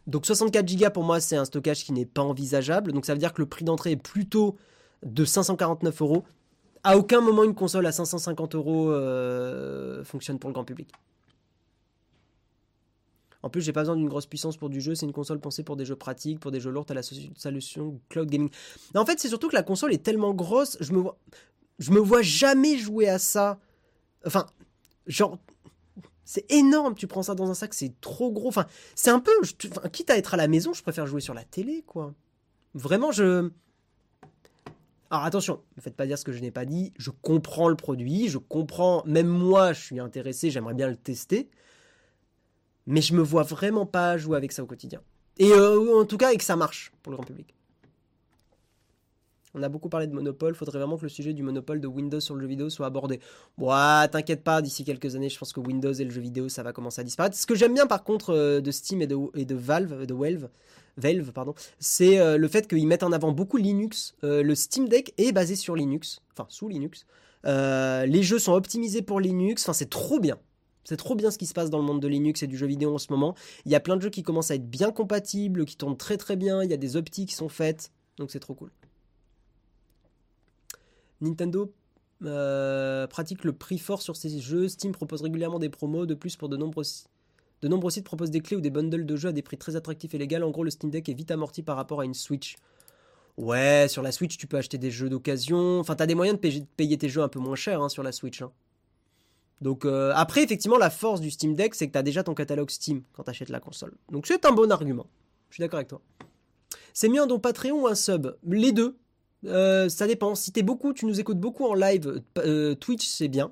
donc 0.10 0.26
64 0.26 0.76
Go 0.76 0.90
pour 0.91 1.03
moi 1.03 1.19
c'est 1.19 1.38
un 1.38 1.45
stockage 1.45 1.86
qui 1.86 1.94
n'est 1.94 2.06
pas 2.06 2.22
envisageable. 2.22 2.91
Donc 2.91 3.06
ça 3.06 3.14
veut 3.14 3.19
dire 3.19 3.34
que 3.34 3.41
le 3.41 3.48
prix 3.48 3.64
d'entrée 3.64 3.91
est 3.91 3.95
plutôt 3.95 4.57
de 5.03 5.23
549 5.23 6.02
euros. 6.02 6.23
À 6.84 6.98
aucun 6.98 7.22
moment 7.22 7.44
une 7.44 7.56
console 7.56 7.86
à 7.86 7.91
550 7.91 8.56
euros 8.56 8.91
euh, 8.91 10.03
fonctionne 10.03 10.40
pour 10.40 10.49
le 10.49 10.53
grand 10.53 10.64
public. 10.64 10.91
En 13.41 13.49
plus, 13.49 13.61
j'ai 13.61 13.72
pas 13.72 13.81
besoin 13.81 13.95
d'une 13.95 14.10
grosse 14.10 14.26
puissance 14.26 14.57
pour 14.57 14.69
du 14.69 14.81
jeu. 14.81 14.95
C'est 14.95 15.06
une 15.06 15.14
console 15.14 15.40
pensée 15.40 15.64
pour 15.64 15.77
des 15.77 15.86
jeux 15.86 15.95
pratiques, 15.95 16.40
pour 16.41 16.52
des 16.52 16.60
jeux 16.60 16.72
lourds. 16.72 16.86
à 16.90 16.94
la 16.94 17.02
solution 17.03 17.99
cloud 18.10 18.30
gaming. 18.30 18.49
en 18.95 19.06
fait, 19.06 19.19
c'est 19.19 19.30
surtout 19.30 19.48
que 19.48 19.56
la 19.56 19.64
console 19.64 19.94
est 19.94 20.03
tellement 20.03 20.34
grosse. 20.34 20.77
Je 20.81 20.91
me 20.91 21.03
je 21.80 21.91
me 21.91 21.99
vois 21.99 22.22
jamais 22.22 22.77
jouer 22.77 23.07
à 23.07 23.19
ça. 23.19 23.60
Enfin, 24.26 24.45
genre, 25.07 25.38
c'est 26.30 26.45
énorme, 26.51 26.93
tu 26.93 27.07
prends 27.07 27.23
ça 27.23 27.34
dans 27.34 27.49
un 27.49 27.56
sac, 27.56 27.73
c'est 27.73 27.99
trop 28.01 28.31
gros. 28.31 28.49
Enfin, 28.49 28.68
c'est 28.93 29.10
un 29.10 29.19
peu. 29.19 29.31
quitte 29.91 30.11
à 30.11 30.15
être 30.15 30.35
à 30.35 30.38
la 30.38 30.47
maison, 30.47 30.73
je 30.73 30.84
préfère 30.84 31.07
jouer 31.07 31.22
sur 31.22 31.34
la 31.34 31.43
télé, 31.43 31.84
quoi. 31.88 32.14
Vraiment, 32.76 33.11
je. 33.11 33.49
Alors 35.10 35.23
attention, 35.26 35.64
ne 35.76 35.81
faites 35.81 35.95
pas 35.95 36.06
dire 36.06 36.19
ce 36.19 36.23
que 36.23 36.31
je 36.31 36.39
n'ai 36.39 36.51
pas 36.51 36.65
dit. 36.65 36.93
Je 36.99 37.10
comprends 37.10 37.68
le 37.68 37.76
produit, 37.76 38.30
je 38.30 38.38
comprends. 38.38 39.01
Même 39.07 39.26
moi, 39.26 39.73
je 39.73 39.81
suis 39.81 39.99
intéressé, 39.99 40.51
j'aimerais 40.51 40.76
bien 40.76 40.88
le 40.88 40.95
tester. 40.95 41.49
Mais 42.85 43.01
je 43.01 43.15
me 43.15 43.23
vois 43.23 43.41
vraiment 43.41 43.88
pas 43.88 44.15
jouer 44.19 44.38
avec 44.38 44.51
ça 44.51 44.61
au 44.61 44.68
quotidien. 44.68 45.01
Et 45.39 45.51
euh, 45.51 45.99
en 45.99 46.06
tout 46.06 46.18
cas, 46.18 46.31
et 46.31 46.38
que 46.38 46.43
ça 46.43 46.56
marche 46.56 46.91
pour 47.01 47.10
le 47.10 47.18
grand 47.18 47.26
public. 47.26 47.56
On 49.53 49.63
a 49.63 49.69
beaucoup 49.69 49.89
parlé 49.89 50.07
de 50.07 50.13
monopole, 50.13 50.55
faudrait 50.55 50.77
vraiment 50.77 50.97
que 50.97 51.03
le 51.03 51.09
sujet 51.09 51.34
du 51.34 51.43
monopole 51.43 51.81
de 51.81 51.88
Windows 51.88 52.19
sur 52.19 52.35
le 52.35 52.41
jeu 52.41 52.47
vidéo 52.47 52.69
soit 52.69 52.85
abordé. 52.85 53.19
Bon, 53.57 53.69
t'inquiète 54.11 54.43
pas, 54.43 54.61
d'ici 54.61 54.84
quelques 54.84 55.15
années, 55.15 55.30
je 55.30 55.39
pense 55.39 55.53
que 55.53 55.59
Windows 55.59 55.93
et 55.93 56.03
le 56.03 56.11
jeu 56.11 56.21
vidéo, 56.21 56.49
ça 56.49 56.63
va 56.63 56.73
commencer 56.73 57.01
à 57.01 57.03
disparaître. 57.03 57.35
Ce 57.35 57.45
que 57.45 57.55
j'aime 57.55 57.73
bien 57.73 57.88
par 57.88 58.03
contre 58.03 58.34
euh, 58.34 58.61
de 58.61 58.71
Steam 58.71 59.01
et 59.01 59.07
de, 59.07 59.17
et 59.35 59.45
de 59.45 59.55
Valve, 59.55 60.05
de 60.05 60.13
Valve, 60.13 60.49
Valve, 60.97 61.31
pardon, 61.31 61.53
c'est 61.80 62.38
le 62.38 62.47
fait 62.49 62.67
qu'ils 62.67 62.85
mettent 62.85 63.03
en 63.03 63.13
avant 63.13 63.31
beaucoup 63.31 63.55
Linux. 63.55 64.15
le 64.21 64.53
Steam 64.53 64.89
Deck 64.89 65.13
est 65.17 65.31
basé 65.31 65.55
sur 65.55 65.76
Linux, 65.76 66.21
enfin 66.34 66.45
sous 66.49 66.67
Linux. 66.67 67.05
les 67.45 68.23
jeux 68.23 68.39
sont 68.39 68.51
optimisés 68.51 69.01
pour 69.01 69.21
Linux, 69.21 69.63
enfin 69.63 69.73
c'est 69.73 69.89
trop 69.89 70.19
bien. 70.19 70.38
C'est 70.84 70.97
trop 70.97 71.15
bien 71.15 71.30
ce 71.30 71.38
qui 71.38 71.45
se 71.45 71.53
passe 71.53 71.69
dans 71.69 71.77
le 71.77 71.84
monde 71.84 72.01
de 72.01 72.07
Linux 72.07 72.41
et 72.41 72.47
du 72.47 72.57
jeu 72.57 72.65
vidéo 72.65 72.95
en 72.95 72.97
ce 72.97 73.11
moment. 73.11 73.35
Il 73.65 73.71
y 73.71 73.76
a 73.76 73.80
plein 73.80 73.95
de 73.95 74.01
jeux 74.01 74.09
qui 74.09 74.23
commencent 74.23 74.49
à 74.51 74.55
être 74.55 74.69
bien 74.69 74.91
compatibles, 74.91 75.65
qui 75.65 75.77
tournent 75.77 75.97
très 75.97 76.17
très 76.17 76.35
bien, 76.35 76.63
il 76.63 76.69
y 76.69 76.73
a 76.73 76.77
des 76.77 76.95
optiques 76.95 77.30
qui 77.30 77.35
sont 77.35 77.47
faites, 77.47 77.91
donc 78.17 78.31
c'est 78.31 78.39
trop 78.39 78.55
cool. 78.55 78.71
Nintendo 81.21 81.73
euh, 82.25 83.07
pratique 83.07 83.43
le 83.43 83.53
prix 83.53 83.77
fort 83.77 84.01
sur 84.01 84.15
ses 84.15 84.39
jeux. 84.39 84.67
Steam 84.67 84.91
propose 84.91 85.21
régulièrement 85.21 85.59
des 85.59 85.69
promos. 85.69 86.05
De 86.05 86.13
plus, 86.13 86.35
pour 86.35 86.49
de 86.49 86.57
nombreux, 86.57 86.83
sites 86.83 88.03
proposent 88.03 88.31
des 88.31 88.41
clés 88.41 88.57
ou 88.57 88.61
des 88.61 88.69
bundles 88.69 89.05
de 89.05 89.15
jeux 89.15 89.29
à 89.29 89.31
des 89.31 89.41
prix 89.41 89.57
très 89.57 89.75
attractifs 89.75 90.13
et 90.13 90.17
légaux. 90.17 90.43
En 90.43 90.51
gros, 90.51 90.63
le 90.63 90.69
Steam 90.69 90.89
Deck 90.89 91.09
est 91.09 91.13
vite 91.13 91.31
amorti 91.31 91.63
par 91.63 91.75
rapport 91.75 92.01
à 92.01 92.05
une 92.05 92.13
Switch. 92.13 92.55
Ouais, 93.37 93.87
sur 93.87 94.01
la 94.01 94.11
Switch, 94.11 94.37
tu 94.37 94.47
peux 94.47 94.57
acheter 94.57 94.77
des 94.77 94.91
jeux 94.91 95.09
d'occasion. 95.09 95.79
Enfin, 95.79 95.95
t'as 95.95 96.05
des 96.05 96.15
moyens 96.15 96.39
de 96.39 96.65
payer, 96.75 96.97
tes 96.97 97.09
jeux 97.09 97.21
un 97.21 97.29
peu 97.29 97.39
moins 97.39 97.55
cher 97.55 97.81
hein, 97.81 97.87
sur 97.87 98.03
la 98.03 98.11
Switch. 98.11 98.41
Hein. 98.41 98.51
Donc 99.61 99.85
euh, 99.85 100.11
après, 100.15 100.43
effectivement, 100.43 100.77
la 100.77 100.89
force 100.89 101.21
du 101.21 101.31
Steam 101.31 101.55
Deck, 101.55 101.75
c'est 101.75 101.87
que 101.87 101.93
t'as 101.93 102.01
déjà 102.01 102.23
ton 102.23 102.33
catalogue 102.33 102.69
Steam 102.69 103.01
quand 103.13 103.23
t'achètes 103.23 103.49
la 103.49 103.59
console. 103.59 103.93
Donc 104.11 104.27
c'est 104.27 104.45
un 104.45 104.51
bon 104.51 104.71
argument. 104.71 105.07
Je 105.49 105.55
suis 105.55 105.61
d'accord 105.61 105.77
avec 105.77 105.87
toi. 105.87 106.01
C'est 106.93 107.07
mieux 107.09 107.21
un 107.21 107.27
don 107.27 107.39
Patreon 107.39 107.83
ou 107.83 107.87
un 107.87 107.95
sub? 107.95 108.35
Les 108.43 108.71
deux. 108.71 108.97
Euh, 109.45 109.90
ça 109.90 110.07
dépend. 110.07 110.36
Si 110.36 110.52
t'es 110.52 110.64
beaucoup, 110.64 110.94
tu 110.94 111.06
nous 111.06 111.20
écoutes 111.20 111.40
beaucoup 111.40 111.66
en 111.66 111.74
live, 111.74 112.22
euh, 112.38 112.76
Twitch 112.76 113.07
c'est 113.07 113.28
bien. 113.28 113.52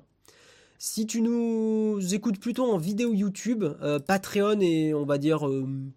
Si 0.78 1.06
tu 1.06 1.20
nous 1.22 1.98
écoutes 2.14 2.38
plutôt 2.38 2.70
en 2.70 2.78
vidéo 2.78 3.12
YouTube, 3.12 3.64
euh, 3.64 3.98
Patreon 3.98 4.60
est, 4.60 4.94
on 4.94 5.04
va 5.04 5.18
dire, 5.18 5.48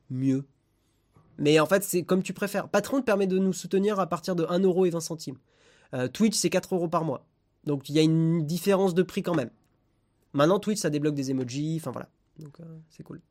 mieux. 0.09 0.43
Mais 1.37 1.59
en 1.59 1.65
fait, 1.65 1.83
c'est 1.83 2.03
comme 2.03 2.23
tu 2.23 2.33
préfères. 2.33 2.67
Patreon 2.67 2.99
te 2.99 3.05
permet 3.05 3.27
de 3.27 3.37
nous 3.37 3.53
soutenir 3.53 3.99
à 3.99 4.07
partir 4.07 4.35
de 4.35 4.43
1,20€. 4.43 5.35
Twitch, 6.09 6.35
c'est 6.35 6.49
4€ 6.49 6.89
par 6.89 7.03
mois. 7.03 7.25
Donc 7.65 7.89
il 7.89 7.95
y 7.95 7.99
a 7.99 8.01
une 8.01 8.45
différence 8.45 8.95
de 8.95 9.03
prix 9.03 9.21
quand 9.21 9.35
même. 9.35 9.51
Maintenant, 10.33 10.59
Twitch, 10.59 10.79
ça 10.79 10.89
débloque 10.89 11.15
des 11.15 11.31
emojis. 11.31 11.77
Enfin 11.79 11.91
voilà. 11.91 12.09
Donc 12.39 12.57
c'est 12.89 13.03
cool. 13.03 13.21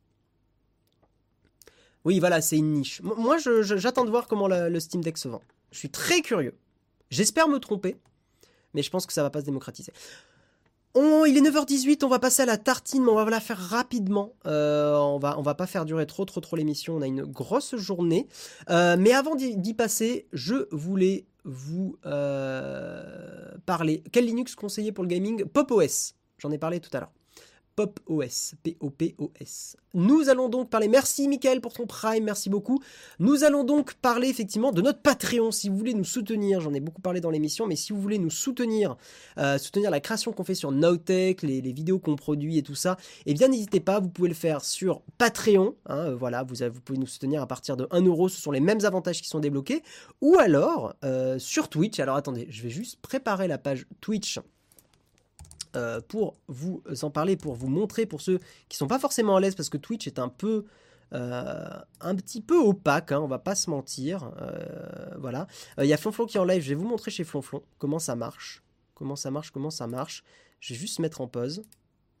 Oui, 2.05 2.19
voilà, 2.19 2.41
c'est 2.41 2.57
une 2.57 2.73
niche. 2.73 3.01
Moi, 3.01 3.37
j'attends 3.37 4.05
de 4.05 4.09
voir 4.09 4.27
comment 4.27 4.47
le 4.47 4.79
Steam 4.79 5.03
Deck 5.03 5.17
se 5.17 5.27
vend. 5.27 5.41
Je 5.71 5.77
suis 5.79 5.89
très 5.89 6.21
curieux. 6.21 6.55
J'espère 7.09 7.47
me 7.47 7.59
tromper, 7.59 7.97
mais 8.73 8.83
je 8.83 8.89
pense 8.89 9.05
que 9.05 9.13
ça 9.13 9.23
va 9.23 9.29
pas 9.29 9.41
se 9.41 9.45
démocratiser. 9.45 9.91
il 10.95 11.37
est 11.37 11.41
9h18, 11.41 12.05
on 12.05 12.07
va 12.07 12.19
passer 12.19 12.43
à 12.43 12.45
la 12.45 12.57
tartine, 12.57 13.03
mais 13.03 13.11
on 13.11 13.15
va 13.15 13.29
la 13.29 13.39
faire 13.39 13.57
rapidement. 13.57 14.33
Euh, 14.45 14.95
on 14.95 15.19
va, 15.19 15.37
on 15.37 15.41
va 15.41 15.55
pas 15.55 15.67
faire 15.67 15.85
durer 15.85 16.05
trop, 16.05 16.25
trop, 16.25 16.41
trop 16.41 16.55
l'émission. 16.55 16.95
On 16.95 17.01
a 17.01 17.07
une 17.07 17.23
grosse 17.23 17.75
journée. 17.75 18.27
Euh, 18.69 18.95
mais 18.97 19.11
avant 19.11 19.35
d'y 19.35 19.73
passer, 19.73 20.27
je 20.31 20.67
voulais 20.71 21.25
vous 21.43 21.97
euh, 22.05 23.57
parler. 23.65 24.03
Quel 24.11 24.25
Linux 24.25 24.55
conseiller 24.55 24.91
pour 24.91 25.03
le 25.03 25.09
gaming? 25.09 25.45
Pop 25.45 25.71
OS. 25.71 26.13
J'en 26.37 26.51
ai 26.51 26.57
parlé 26.57 26.79
tout 26.79 26.89
à 26.93 26.99
l'heure. 26.99 27.11
Pop 27.75 27.99
OS, 28.07 28.53
P-O-P-O-S. 28.63 29.77
Nous 29.93 30.29
allons 30.29 30.49
donc 30.49 30.69
parler, 30.69 30.87
merci 30.87 31.27
Michael 31.27 31.61
pour 31.61 31.73
ton 31.73 31.85
prime, 31.85 32.23
merci 32.23 32.49
beaucoup. 32.49 32.81
Nous 33.19 33.43
allons 33.43 33.63
donc 33.63 33.93
parler 33.95 34.29
effectivement 34.29 34.71
de 34.71 34.81
notre 34.81 35.01
Patreon, 35.01 35.51
si 35.51 35.69
vous 35.69 35.77
voulez 35.77 35.93
nous 35.93 36.03
soutenir, 36.03 36.61
j'en 36.61 36.73
ai 36.73 36.79
beaucoup 36.79 37.01
parlé 37.01 37.19
dans 37.21 37.29
l'émission, 37.29 37.67
mais 37.67 37.75
si 37.75 37.91
vous 37.91 38.01
voulez 38.01 38.17
nous 38.17 38.29
soutenir, 38.29 38.95
euh, 39.37 39.57
soutenir 39.57 39.91
la 39.91 39.99
création 39.99 40.31
qu'on 40.31 40.43
fait 40.43 40.55
sur 40.55 40.71
Nowtech, 40.71 41.41
les, 41.41 41.61
vidéos 41.71 41.99
qu'on 41.99 42.15
produit 42.15 42.57
et 42.57 42.63
tout 42.63 42.75
ça, 42.75 42.97
eh 43.25 43.33
bien 43.33 43.47
n'hésitez 43.47 43.79
pas, 43.79 43.99
vous 43.99 44.09
pouvez 44.09 44.29
le 44.29 44.35
faire 44.35 44.63
sur 44.63 45.01
Patreon, 45.17 45.75
hein, 45.87 45.97
euh, 45.97 46.15
voilà, 46.15 46.43
vous, 46.43 46.55
vous, 46.55 46.81
pouvez 46.81 46.99
nous 46.99 47.07
soutenir 47.07 47.41
à 47.41 47.47
partir 47.47 47.77
de 47.77 47.87
1 47.91 48.01
euro, 48.01 48.29
ce 48.29 48.39
sont 48.39 48.51
les 48.51 48.59
mêmes 48.59 48.83
avantages 48.85 49.21
qui 49.21 49.27
sont 49.27 49.39
débloqués, 49.39 49.83
ou 50.21 50.37
alors 50.39 50.93
euh, 51.03 51.39
sur 51.39 51.69
Twitch, 51.69 51.99
alors 51.99 52.15
attendez, 52.15 52.47
je 52.49 52.63
vais 52.63 52.69
juste 52.69 52.99
préparer 53.01 53.47
la 53.47 53.57
page 53.57 53.85
Twitch 53.99 54.39
euh, 55.75 56.01
pour 56.01 56.37
vous 56.47 56.83
en 57.01 57.09
parler, 57.09 57.37
pour 57.37 57.55
vous 57.55 57.67
montrer, 57.67 58.05
pour 58.05 58.21
ceux 58.21 58.39
qui 58.69 58.77
sont 58.77 58.87
pas 58.87 58.99
forcément 58.99 59.35
à 59.35 59.39
l'aise, 59.39 59.55
parce 59.55 59.69
que 59.69 59.77
Twitch 59.77 60.07
est 60.07 60.19
un 60.19 60.29
peu, 60.29 60.65
euh, 61.13 61.79
un 62.01 62.15
petit 62.15 62.41
peu 62.41 62.57
opaque, 62.57 63.11
hein, 63.11 63.19
on 63.21 63.27
va 63.27 63.39
pas 63.39 63.55
se 63.55 63.69
mentir. 63.69 64.31
Euh, 64.41 65.15
voilà. 65.19 65.47
Il 65.77 65.85
y 65.85 65.93
a 65.93 65.97
Flonflon 65.97 66.25
qui 66.25 66.37
est 66.37 66.39
en 66.39 66.45
live, 66.45 66.61
je 66.61 66.69
vais 66.69 66.75
vous 66.75 66.87
montrer 66.87 67.11
chez 67.11 67.23
Flonflon 67.23 67.63
comment 67.77 67.99
ça 67.99 68.15
marche. 68.15 68.63
Comment 68.95 69.15
ça 69.15 69.31
marche, 69.31 69.51
comment 69.51 69.71
ça 69.71 69.87
marche. 69.87 70.23
Je 70.59 70.73
vais 70.73 70.79
juste 70.79 70.99
mettre 70.99 71.21
en 71.21 71.27
pause. 71.27 71.63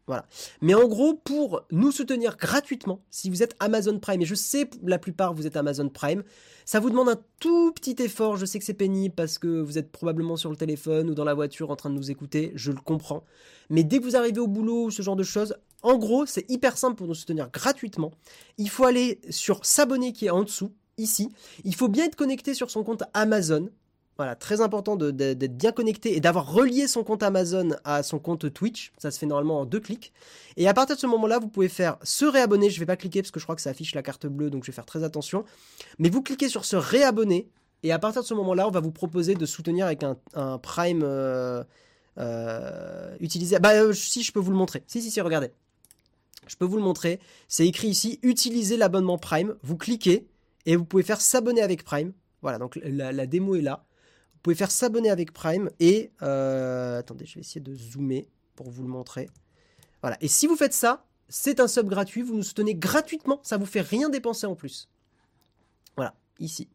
Voilà. 0.07 0.25
Mais 0.61 0.73
en 0.73 0.87
gros, 0.87 1.13
pour 1.13 1.61
nous 1.71 1.91
soutenir 1.91 2.37
gratuitement, 2.37 3.03
si 3.09 3.29
vous 3.29 3.43
êtes 3.43 3.55
Amazon 3.59 3.99
Prime, 3.99 4.21
et 4.21 4.25
je 4.25 4.35
sais 4.35 4.69
la 4.83 4.97
plupart 4.97 5.33
vous 5.33 5.47
êtes 5.47 5.55
Amazon 5.55 5.89
Prime, 5.89 6.23
ça 6.65 6.79
vous 6.79 6.89
demande 6.89 7.09
un 7.09 7.19
tout 7.39 7.71
petit 7.71 7.95
effort. 7.99 8.35
Je 8.35 8.45
sais 8.45 8.59
que 8.59 8.65
c'est 8.65 8.73
pénible 8.73 9.15
parce 9.15 9.37
que 9.37 9.61
vous 9.61 9.77
êtes 9.77 9.91
probablement 9.91 10.35
sur 10.35 10.49
le 10.49 10.55
téléphone 10.55 11.09
ou 11.09 11.15
dans 11.15 11.23
la 11.23 11.33
voiture 11.33 11.69
en 11.69 11.75
train 11.75 11.89
de 11.89 11.95
nous 11.95 12.11
écouter, 12.11 12.51
je 12.55 12.71
le 12.71 12.79
comprends. 12.79 13.23
Mais 13.69 13.83
dès 13.83 13.99
que 13.99 14.03
vous 14.03 14.15
arrivez 14.15 14.39
au 14.39 14.47
boulot 14.47 14.85
ou 14.85 14.91
ce 14.91 15.01
genre 15.01 15.15
de 15.15 15.23
choses, 15.23 15.55
en 15.83 15.97
gros, 15.97 16.25
c'est 16.25 16.49
hyper 16.49 16.77
simple 16.77 16.95
pour 16.95 17.07
nous 17.07 17.15
soutenir 17.15 17.49
gratuitement. 17.49 18.11
Il 18.57 18.69
faut 18.69 18.85
aller 18.85 19.19
sur 19.29 19.65
s'abonner 19.65 20.13
qui 20.13 20.27
est 20.27 20.31
en 20.31 20.43
dessous, 20.43 20.71
ici. 20.97 21.29
Il 21.63 21.75
faut 21.75 21.87
bien 21.87 22.05
être 22.05 22.15
connecté 22.15 22.53
sur 22.53 22.69
son 22.69 22.83
compte 22.83 23.03
Amazon. 23.13 23.69
Voilà, 24.17 24.35
très 24.35 24.61
important 24.61 24.97
d'être 24.97 25.57
bien 25.57 25.71
connecté 25.71 26.15
et 26.15 26.19
d'avoir 26.19 26.51
relié 26.51 26.87
son 26.87 27.03
compte 27.03 27.23
Amazon 27.23 27.69
à 27.83 28.03
son 28.03 28.19
compte 28.19 28.53
Twitch. 28.53 28.91
Ça 28.97 29.09
se 29.09 29.17
fait 29.17 29.25
normalement 29.25 29.61
en 29.61 29.65
deux 29.65 29.79
clics. 29.79 30.13
Et 30.57 30.67
à 30.67 30.73
partir 30.73 30.95
de 30.95 31.01
ce 31.01 31.07
moment-là, 31.07 31.39
vous 31.39 31.47
pouvez 31.47 31.69
faire 31.69 31.97
se 32.03 32.25
réabonner. 32.25 32.69
Je 32.69 32.75
ne 32.75 32.79
vais 32.81 32.85
pas 32.85 32.97
cliquer 32.97 33.21
parce 33.21 33.31
que 33.31 33.39
je 33.39 33.45
crois 33.45 33.55
que 33.55 33.61
ça 33.61 33.71
affiche 33.71 33.95
la 33.95 34.03
carte 34.03 34.27
bleue, 34.27 34.49
donc 34.49 34.63
je 34.63 34.71
vais 34.71 34.75
faire 34.75 34.85
très 34.85 35.03
attention. 35.03 35.43
Mais 35.97 36.09
vous 36.09 36.21
cliquez 36.21 36.49
sur 36.49 36.65
se 36.65 36.75
réabonner. 36.75 37.49
Et 37.83 37.91
à 37.91 37.99
partir 37.99 38.21
de 38.21 38.27
ce 38.27 38.33
moment-là, 38.35 38.67
on 38.67 38.71
va 38.71 38.79
vous 38.79 38.91
proposer 38.91 39.33
de 39.33 39.45
soutenir 39.45 39.87
avec 39.87 40.03
un, 40.03 40.57
Prime 40.59 41.01
euh, 41.03 41.63
euh, 42.19 43.15
utilisé. 43.21 43.57
Bah, 43.59 43.71
euh, 43.71 43.93
si, 43.93 44.21
je 44.21 44.31
peux 44.31 44.39
vous 44.39 44.51
le 44.51 44.57
montrer. 44.57 44.83
Si, 44.85 45.01
si, 45.01 45.09
si, 45.09 45.19
regardez. 45.21 45.51
Je 46.47 46.55
peux 46.57 46.65
vous 46.65 46.77
le 46.77 46.83
montrer. 46.83 47.19
C'est 47.47 47.65
écrit 47.65 47.87
ici 47.87 48.19
utiliser 48.21 48.77
l'abonnement 48.77 49.17
Prime. 49.17 49.55
Vous 49.63 49.77
cliquez 49.77 50.27
et 50.67 50.75
vous 50.75 50.85
pouvez 50.85 51.03
faire 51.03 51.21
s'abonner 51.21 51.61
avec 51.61 51.83
Prime. 51.83 52.13
Voilà, 52.43 52.59
donc 52.59 52.79
la 52.83 53.25
démo 53.25 53.55
est 53.55 53.61
là. 53.61 53.83
Vous 54.41 54.45
pouvez 54.45 54.55
faire 54.55 54.71
s'abonner 54.71 55.11
avec 55.11 55.33
Prime 55.33 55.69
et... 55.79 56.09
Euh, 56.23 56.97
attendez, 56.97 57.27
je 57.27 57.35
vais 57.35 57.41
essayer 57.41 57.61
de 57.61 57.75
zoomer 57.75 58.27
pour 58.55 58.71
vous 58.71 58.81
le 58.81 58.89
montrer. 58.89 59.29
Voilà, 60.01 60.17
et 60.19 60.27
si 60.27 60.47
vous 60.47 60.55
faites 60.55 60.73
ça, 60.73 61.05
c'est 61.29 61.59
un 61.59 61.67
sub 61.67 61.87
gratuit, 61.87 62.23
vous 62.23 62.35
nous 62.35 62.41
soutenez 62.41 62.73
gratuitement, 62.73 63.39
ça 63.43 63.57
vous 63.57 63.67
fait 63.67 63.81
rien 63.81 64.09
dépenser 64.09 64.47
en 64.47 64.55
plus. 64.55 64.89
Voilà, 65.95 66.15
ici. 66.39 66.69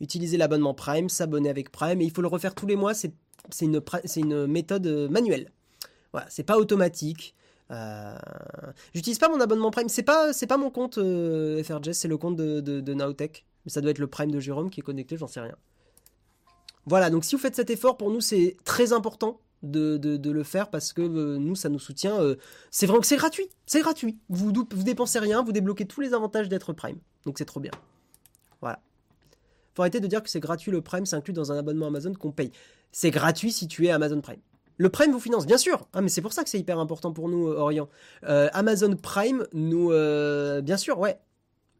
Utilisez 0.00 0.38
l'abonnement 0.38 0.72
Prime, 0.72 1.10
s'abonner 1.10 1.50
avec 1.50 1.70
Prime, 1.70 2.00
et 2.00 2.06
il 2.06 2.10
faut 2.10 2.22
le 2.22 2.28
refaire 2.28 2.54
tous 2.54 2.66
les 2.66 2.76
mois, 2.76 2.94
c'est 2.94 3.12
une, 3.60 4.46
méthode 4.46 4.86
euh, 4.86 5.06
manuelle. 5.10 5.52
Voilà, 6.12 6.26
c'est 6.30 6.42
pas 6.42 6.56
automatique. 6.56 7.34
Euh, 7.70 8.16
j'utilise 8.94 9.18
pas 9.18 9.28
mon 9.28 9.40
abonnement 9.40 9.70
Prime, 9.70 9.90
c'est 9.90 10.02
pas, 10.02 10.32
pas 10.48 10.56
mon 10.56 10.70
compte 10.70 10.96
euh, 10.96 11.62
c'est 11.92 12.08
le 12.08 12.16
compte 12.16 12.36
de, 12.36 12.60
de, 12.60 12.80
de. 12.80 12.94
Mais 12.94 13.70
ça 13.70 13.82
doit 13.82 13.90
être 13.90 13.98
le 13.98 14.06
Prime 14.06 14.30
de 14.30 14.40
Jérôme 14.40 14.70
qui 14.70 14.80
est 14.80 14.82
connecté, 14.82 15.18
j'en 15.18 15.26
sais 15.26 15.40
rien. 15.40 15.56
Voilà, 16.86 17.10
donc 17.10 17.24
si 17.24 17.34
vous 17.34 17.40
faites 17.40 17.56
cet 17.56 17.70
effort, 17.70 17.96
pour 17.96 18.10
nous, 18.10 18.20
c'est 18.20 18.56
très 18.64 18.92
important 18.92 19.40
de, 19.62 20.30
le 20.30 20.42
faire 20.42 20.70
parce 20.70 20.92
que 20.92 21.02
euh, 21.02 21.38
nous, 21.38 21.54
ça 21.54 21.68
nous 21.68 21.78
soutient. 21.78 22.20
Euh, 22.20 22.36
c'est 22.70 22.86
vraiment 22.86 23.00
que 23.00 23.06
c'est 23.06 23.16
gratuit. 23.16 23.48
C'est 23.66 23.80
gratuit. 23.80 24.18
Vous, 24.28 24.52
vous 24.52 24.82
dépensez 24.82 25.18
rien, 25.18 25.42
vous 25.42 25.52
débloquez 25.52 25.86
tous 25.86 26.00
les 26.00 26.14
avantages 26.14 26.48
d'être 26.48 26.72
Prime. 26.72 26.98
Donc 27.24 27.38
c'est 27.38 27.44
trop 27.44 27.60
bien. 27.60 27.72
Voilà. 28.60 28.80
Faut 29.74 29.82
arrêter 29.82 30.00
de 30.00 30.06
dire 30.06 30.22
que 30.22 30.30
c'est 30.30 30.40
gratuit 30.40 30.70
le 30.70 30.80
Prime, 30.80 31.06
c'est 31.06 31.16
inclus 31.16 31.32
dans 31.32 31.52
un 31.52 31.58
abonnement 31.58 31.86
Amazon 31.86 32.14
qu'on 32.14 32.32
paye. 32.32 32.52
C'est 32.92 33.10
gratuit 33.10 33.52
si 33.52 33.68
tu 33.68 33.86
es 33.86 33.90
Amazon 33.90 34.20
Prime. 34.20 34.40
Le 34.78 34.88
Prime 34.88 35.12
vous 35.12 35.20
finance, 35.20 35.46
bien 35.46 35.58
sûr. 35.58 35.86
Ah, 35.92 36.00
mais 36.00 36.08
c'est 36.08 36.22
pour 36.22 36.32
ça 36.32 36.42
que 36.42 36.48
c'est 36.48 36.58
hyper 36.58 36.78
important 36.78 37.12
pour 37.12 37.28
nous, 37.28 37.48
euh, 37.48 37.58
Orient. 37.58 37.88
Amazon 38.22 38.96
Prime, 38.96 39.46
nous, 39.52 39.90
bien 40.62 40.76
sûr, 40.76 40.98
ouais. 40.98 41.18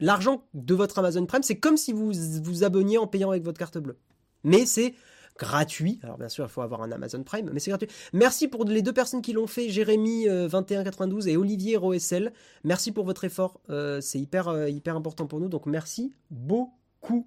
L'argent 0.03 0.45
de 0.55 0.75
votre 0.75 0.99
Amazon 0.99 1.27
Prime, 1.27 1.43
c'est 1.43 1.59
comme 1.59 1.77
si 1.77 1.93
vous 1.93 2.13
vous 2.43 2.65
abonniez 2.65 2.97
en 2.99 3.07
payant 3.07 3.31
avec 3.31 3.43
votre 3.43 3.59
carte 3.59 3.79
bleue. 3.79 3.99
Mais 4.45 4.67
c'est 4.67 4.95
gratuit. 5.41 5.99
Alors 6.03 6.19
bien 6.19 6.29
sûr, 6.29 6.45
il 6.45 6.51
faut 6.51 6.61
avoir 6.61 6.83
un 6.83 6.93
Amazon 6.93 7.23
Prime, 7.23 7.51
mais 7.53 7.61
c'est 7.61 7.71
gratuit. 7.71 7.89
Merci 8.13 8.47
pour 8.47 8.65
les 8.65 8.83
deux 8.83 8.93
personnes 8.93 9.23
qui 9.23 9.33
l'ont 9.33 9.47
fait, 9.47 9.71
Jérémy 9.71 10.27
2192 10.27 11.27
euh, 11.27 11.31
et 11.31 11.37
Olivier 11.37 11.77
Roessel. 11.77 12.33
Merci 12.63 12.93
pour 12.93 13.07
votre 13.07 13.25
effort, 13.25 13.61
euh, 13.71 14.01
c'est 14.03 14.19
hyper 14.19 14.49
euh, 14.49 14.69
hyper 14.69 14.97
important 14.97 15.27
pour 15.27 15.41
nous. 15.41 15.49
Donc 15.49 15.65
merci 15.65 16.13
beaucoup. 16.31 17.27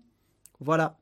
Voilà. 0.60 0.99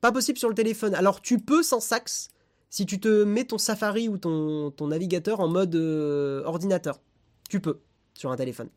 Pas 0.00 0.12
possible 0.12 0.38
sur 0.38 0.48
le 0.48 0.54
téléphone. 0.54 0.94
Alors 0.94 1.20
tu 1.20 1.38
peux 1.38 1.64
sans 1.64 1.80
sax 1.80 2.28
si 2.70 2.86
tu 2.86 3.00
te 3.00 3.24
mets 3.24 3.44
ton 3.44 3.58
Safari 3.58 4.08
ou 4.08 4.16
ton, 4.16 4.70
ton 4.70 4.86
navigateur 4.86 5.40
en 5.40 5.48
mode 5.48 5.74
ordinateur. 5.74 7.00
Tu 7.50 7.60
peux 7.60 7.80
sur 8.14 8.30
un 8.30 8.36
téléphone. 8.36 8.68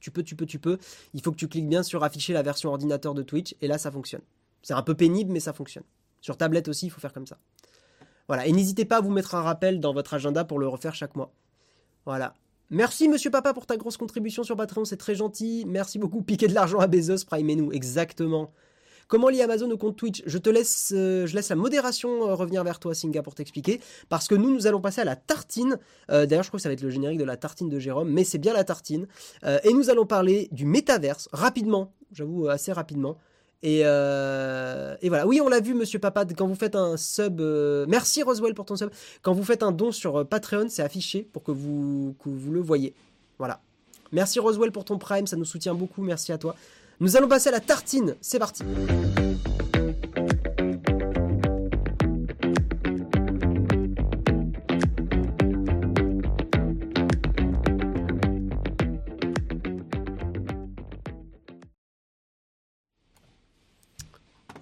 Tu 0.00 0.10
peux, 0.10 0.22
tu 0.22 0.34
peux, 0.34 0.46
tu 0.46 0.58
peux. 0.58 0.78
Il 1.14 1.22
faut 1.22 1.30
que 1.30 1.36
tu 1.36 1.46
cliques 1.46 1.68
bien 1.68 1.82
sur 1.82 2.02
afficher 2.02 2.32
la 2.32 2.42
version 2.42 2.70
ordinateur 2.70 3.14
de 3.14 3.22
Twitch 3.22 3.54
et 3.60 3.68
là 3.68 3.78
ça 3.78 3.90
fonctionne. 3.90 4.22
C'est 4.62 4.74
un 4.74 4.82
peu 4.82 4.94
pénible, 4.94 5.32
mais 5.32 5.40
ça 5.40 5.52
fonctionne. 5.52 5.84
Sur 6.20 6.36
tablette 6.36 6.68
aussi, 6.68 6.86
il 6.86 6.90
faut 6.90 7.00
faire 7.00 7.12
comme 7.12 7.26
ça. 7.26 7.38
Voilà. 8.28 8.46
Et 8.46 8.52
n'hésitez 8.52 8.84
pas 8.84 8.98
à 8.98 9.00
vous 9.00 9.10
mettre 9.10 9.34
un 9.34 9.42
rappel 9.42 9.80
dans 9.80 9.92
votre 9.92 10.14
agenda 10.14 10.44
pour 10.44 10.58
le 10.58 10.68
refaire 10.68 10.94
chaque 10.94 11.16
mois. 11.16 11.32
Voilà. 12.06 12.34
Merci 12.72 13.08
Monsieur 13.08 13.30
Papa 13.30 13.52
pour 13.52 13.66
ta 13.66 13.76
grosse 13.76 13.96
contribution 13.96 14.44
sur 14.44 14.56
Patreon, 14.56 14.84
c'est 14.84 14.96
très 14.96 15.16
gentil. 15.16 15.64
Merci 15.66 15.98
beaucoup. 15.98 16.22
Piquer 16.22 16.46
de 16.46 16.54
l'argent 16.54 16.78
à 16.78 16.86
Bezos, 16.86 17.24
Prime 17.26 17.52
nous, 17.54 17.72
exactement. 17.72 18.52
Comment 19.08 19.28
lier 19.28 19.42
Amazon 19.42 19.68
au 19.72 19.76
compte 19.76 19.96
Twitch? 19.96 20.22
Je 20.24 20.38
te 20.38 20.48
laisse, 20.48 20.92
euh, 20.94 21.26
je 21.26 21.34
laisse 21.34 21.48
la 21.48 21.56
modération 21.56 22.28
euh, 22.28 22.34
revenir 22.36 22.62
vers 22.62 22.78
toi, 22.78 22.94
Singa, 22.94 23.24
pour 23.24 23.34
t'expliquer. 23.34 23.80
Parce 24.08 24.28
que 24.28 24.36
nous, 24.36 24.54
nous 24.54 24.68
allons 24.68 24.80
passer 24.80 25.00
à 25.00 25.04
la 25.04 25.16
tartine. 25.16 25.80
Euh, 26.12 26.26
d'ailleurs, 26.26 26.44
je 26.44 26.50
crois 26.50 26.58
que 26.58 26.62
ça 26.62 26.68
va 26.68 26.74
être 26.74 26.82
le 26.82 26.90
générique 26.90 27.18
de 27.18 27.24
la 27.24 27.36
tartine 27.36 27.68
de 27.68 27.80
Jérôme, 27.80 28.08
mais 28.08 28.22
c'est 28.22 28.38
bien 28.38 28.52
la 28.52 28.62
tartine. 28.62 29.08
et 29.64 29.72
nous 29.72 29.90
allons 29.90 30.06
parler 30.06 30.48
du 30.52 30.64
métaverse 30.64 31.28
rapidement, 31.32 31.92
j'avoue 32.12 32.46
assez 32.46 32.72
rapidement. 32.72 33.18
Et, 33.62 33.82
voilà. 33.82 35.26
Oui, 35.26 35.40
on 35.40 35.48
l'a 35.48 35.60
vu, 35.60 35.74
Monsieur 35.74 35.98
Papa, 35.98 36.24
quand 36.24 36.46
vous 36.46 36.54
faites 36.54 36.76
un 36.76 36.96
sub. 36.96 37.40
merci 37.88 38.22
Roswell 38.22 38.54
pour 38.54 38.66
ton 38.66 38.76
sub. 38.76 38.90
Quand 39.22 39.32
vous 39.32 39.44
faites 39.44 39.62
un 39.62 39.72
don 39.72 39.92
sur 39.92 40.26
Patreon, 40.26 40.68
c'est 40.68 40.82
affiché 40.82 41.28
pour 41.32 41.42
que 41.42 41.52
vous, 41.52 42.14
que 42.22 42.28
vous 42.28 42.52
le 42.52 42.60
voyez. 42.60 42.94
Voilà. 43.38 43.60
Merci 44.12 44.40
Roswell 44.40 44.72
pour 44.72 44.84
ton 44.84 44.98
Prime, 44.98 45.26
ça 45.26 45.36
nous 45.36 45.44
soutient 45.44 45.74
beaucoup. 45.74 46.02
Merci 46.02 46.32
à 46.32 46.38
toi. 46.38 46.56
Nous 47.00 47.16
allons 47.16 47.28
passer 47.28 47.48
à 47.48 47.52
la 47.52 47.60
tartine. 47.60 48.16
C'est 48.20 48.38
parti. 48.38 48.62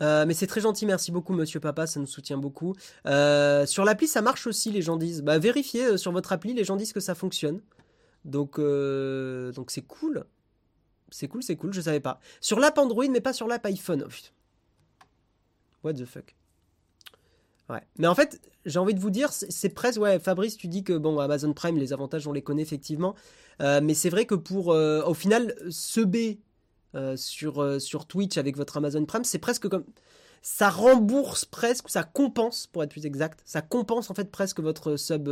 Euh, 0.02 0.26
mais 0.26 0.34
c'est 0.34 0.46
très 0.46 0.60
gentil, 0.60 0.86
merci 0.86 1.10
beaucoup 1.10 1.32
Monsieur 1.32 1.60
Papa, 1.60 1.86
ça 1.86 2.00
nous 2.00 2.06
soutient 2.06 2.38
beaucoup. 2.38 2.74
Euh, 3.06 3.66
sur 3.66 3.84
l'appli, 3.84 4.06
ça 4.06 4.22
marche 4.22 4.46
aussi, 4.46 4.70
les 4.70 4.82
gens 4.82 4.96
disent. 4.96 5.22
Bah 5.22 5.38
vérifiez 5.38 5.84
euh, 5.84 5.96
sur 5.96 6.12
votre 6.12 6.32
appli, 6.32 6.54
les 6.54 6.64
gens 6.64 6.76
disent 6.76 6.92
que 6.92 7.00
ça 7.00 7.14
fonctionne. 7.14 7.60
Donc 8.24 8.56
c'est 9.68 9.86
cool. 9.86 10.24
C'est 11.10 11.28
cool, 11.28 11.42
c'est 11.42 11.56
cool, 11.56 11.72
je 11.72 11.80
savais 11.80 12.00
pas. 12.00 12.20
Sur 12.40 12.60
l'app 12.60 12.76
Android, 12.76 13.06
mais 13.08 13.20
pas 13.20 13.32
sur 13.32 13.46
l'app 13.46 13.64
iPhone. 13.66 14.04
Oh, 14.06 15.06
What 15.84 15.94
the 15.94 16.04
fuck. 16.04 16.34
Ouais. 17.70 17.82
Mais 17.98 18.06
en 18.06 18.14
fait, 18.14 18.40
j'ai 18.66 18.78
envie 18.78 18.94
de 18.94 19.00
vous 19.00 19.10
dire, 19.10 19.30
c'est 19.32 19.68
presque. 19.70 20.00
Ouais, 20.00 20.18
Fabrice, 20.18 20.56
tu 20.56 20.68
dis 20.68 20.84
que 20.84 20.92
bon, 20.92 21.18
Amazon 21.18 21.52
Prime, 21.52 21.78
les 21.78 21.92
avantages, 21.92 22.26
on 22.26 22.32
les 22.32 22.42
connaît 22.42 22.62
effectivement. 22.62 23.14
Mais 23.60 23.94
c'est 23.94 24.10
vrai 24.10 24.26
que 24.26 24.34
pour. 24.34 24.68
Au 24.68 25.14
final, 25.14 25.54
se 25.70 26.00
B 26.00 26.38
euh, 26.94 27.16
sur, 27.16 27.80
sur 27.80 28.06
Twitch 28.06 28.38
avec 28.38 28.56
votre 28.56 28.76
Amazon 28.76 29.04
Prime, 29.04 29.24
c'est 29.24 29.38
presque 29.38 29.68
comme. 29.68 29.84
Ça 30.40 30.70
rembourse 30.70 31.44
presque, 31.44 31.88
ça 31.88 32.04
compense, 32.04 32.68
pour 32.68 32.84
être 32.84 32.90
plus 32.90 33.06
exact, 33.06 33.40
ça 33.44 33.60
compense 33.60 34.08
en 34.08 34.14
fait 34.14 34.30
presque 34.30 34.60
votre 34.60 34.96
sub 34.96 35.28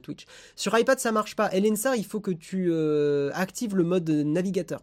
Twitch. 0.00 0.26
Sur 0.54 0.78
iPad, 0.78 1.00
ça 1.00 1.10
marche 1.10 1.34
pas. 1.34 1.52
Elensar, 1.52 1.96
il 1.96 2.04
faut 2.06 2.20
que 2.20 2.30
tu 2.30 2.72
actives 3.34 3.74
le 3.74 3.82
mode 3.82 4.08
navigateur. 4.08 4.80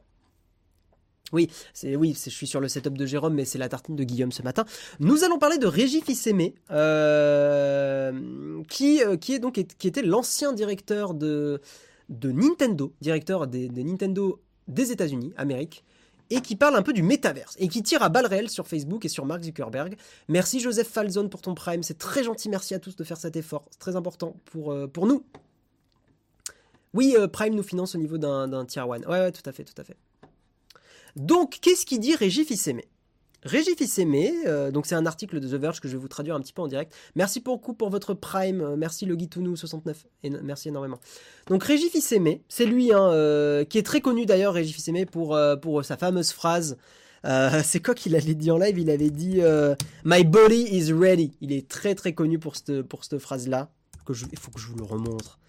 Oui, 1.33 1.49
c'est 1.73 1.95
oui, 1.95 2.17
je 2.21 2.29
suis 2.29 2.47
sur 2.47 2.59
le 2.59 2.67
setup 2.67 2.97
de 2.97 3.05
Jérôme, 3.05 3.33
mais 3.33 3.45
c'est 3.45 3.57
la 3.57 3.69
tartine 3.69 3.95
de 3.95 4.03
Guillaume 4.03 4.31
ce 4.31 4.41
matin. 4.41 4.65
Nous 4.99 5.23
allons 5.23 5.37
parler 5.37 5.57
de 5.57 5.67
Régis 5.67 6.03
Fils-Aimé, 6.03 6.55
euh, 6.71 8.61
qui, 8.69 9.01
euh, 9.01 9.15
qui 9.15 9.33
est 9.33 9.39
donc 9.39 9.53
qui 9.53 9.87
était 9.87 10.01
l'ancien 10.01 10.51
directeur 10.51 11.13
de, 11.13 11.61
de 12.09 12.31
Nintendo, 12.31 12.93
directeur 13.01 13.47
des, 13.47 13.69
Nintendo 13.69 14.41
des 14.67 14.91
États-Unis, 14.91 15.33
Amérique, 15.37 15.83
et 16.31 16.41
qui 16.41 16.55
parle 16.55 16.75
un 16.75 16.81
peu 16.81 16.93
du 16.93 17.03
métaverse 17.03 17.55
et 17.59 17.67
qui 17.67 17.83
tire 17.83 18.01
à 18.01 18.09
balles 18.09 18.25
réelles 18.25 18.49
sur 18.49 18.67
Facebook 18.67 19.05
et 19.05 19.09
sur 19.09 19.25
Mark 19.25 19.43
Zuckerberg. 19.43 19.95
Merci 20.27 20.59
Joseph 20.59 20.87
Falzon 20.87 21.29
pour 21.29 21.41
ton 21.41 21.53
prime, 21.53 21.83
c'est 21.83 21.97
très 21.97 22.23
gentil, 22.23 22.49
merci 22.49 22.73
à 22.73 22.79
tous 22.79 22.95
de 22.95 23.03
faire 23.03 23.17
cet 23.17 23.35
effort, 23.35 23.65
c'est 23.69 23.79
très 23.79 23.95
important 23.95 24.35
pour, 24.45 24.71
euh, 24.71 24.89
nous. 25.03 25.23
Oui, 26.93 27.15
Prime 27.31 27.55
nous 27.55 27.63
finance 27.63 27.95
au 27.95 27.97
niveau 27.97 28.17
d'un 28.17 28.65
tier 28.65 28.81
1. 28.81 28.85
Ouais, 28.85 29.05
ouais, 29.07 29.31
tout 29.31 29.47
à 29.49 29.53
fait, 29.53 29.63
tout 29.63 29.79
à 29.79 29.83
fait. 29.83 29.95
Donc, 31.15 31.59
qu'est-ce 31.61 31.85
qu'il 31.85 31.99
dit 31.99 32.15
Régis 32.15 32.45
Fils-Aimé 32.45 32.85
Régis 33.43 33.75
Fils-Aimé, 33.75 34.33
euh, 34.45 34.69
donc 34.69 34.85
c'est 34.85 34.93
un 34.93 35.05
article 35.05 35.39
de 35.39 35.47
The 35.47 35.59
Verge 35.59 35.79
que 35.79 35.87
je 35.87 35.93
vais 35.93 35.99
vous 35.99 36.07
traduire 36.07 36.35
un 36.35 36.41
petit 36.41 36.53
peu 36.53 36.61
en 36.61 36.67
direct. 36.67 36.93
Merci 37.15 37.39
beaucoup 37.39 37.73
pour 37.73 37.89
votre 37.89 38.13
prime, 38.13 38.61
euh, 38.61 38.75
merci 38.75 39.05
le 39.05 39.17
69 39.55 40.05
et 40.23 40.29
merci 40.29 40.69
énormément. 40.69 40.99
Donc 41.47 41.63
Régis 41.63 41.89
Fils-Aimé, 41.89 42.43
c'est 42.49 42.65
lui 42.65 42.93
hein, 42.93 43.01
euh, 43.11 43.65
qui 43.65 43.79
est 43.79 43.83
très 43.83 43.99
connu 43.99 44.27
d'ailleurs, 44.27 44.53
Régis 44.53 44.75
Fils-Aimé, 44.75 45.05
pour, 45.05 45.35
sa 45.83 45.97
fameuse 45.97 46.31
phrase. 46.31 46.77
c'est 47.63 47.83
quoi 47.83 47.93
qu'il 47.93 48.15
avait 48.15 48.33
dit 48.33 48.51
en 48.51 48.57
live? 48.57 48.77
Il 48.77 48.89
avait 48.89 49.11
dit 49.11 49.41
My 50.05 50.23
body 50.23 50.67
is 50.71 50.91
ready. 50.91 51.31
Il 51.41 51.51
est 51.51 51.67
très 51.67 51.95
très 51.95 52.13
connu 52.13 52.39
pour 52.39 52.55
cette, 52.55 52.81
pour 52.83 53.03
cette 53.03 53.19
phrase-là. 53.19 53.71
Il 54.09 54.39
faut 54.39 54.51
que 54.51 54.59
je 54.59 54.67
vous 54.67 54.77
le 54.77 54.83
remontre. 54.83 55.39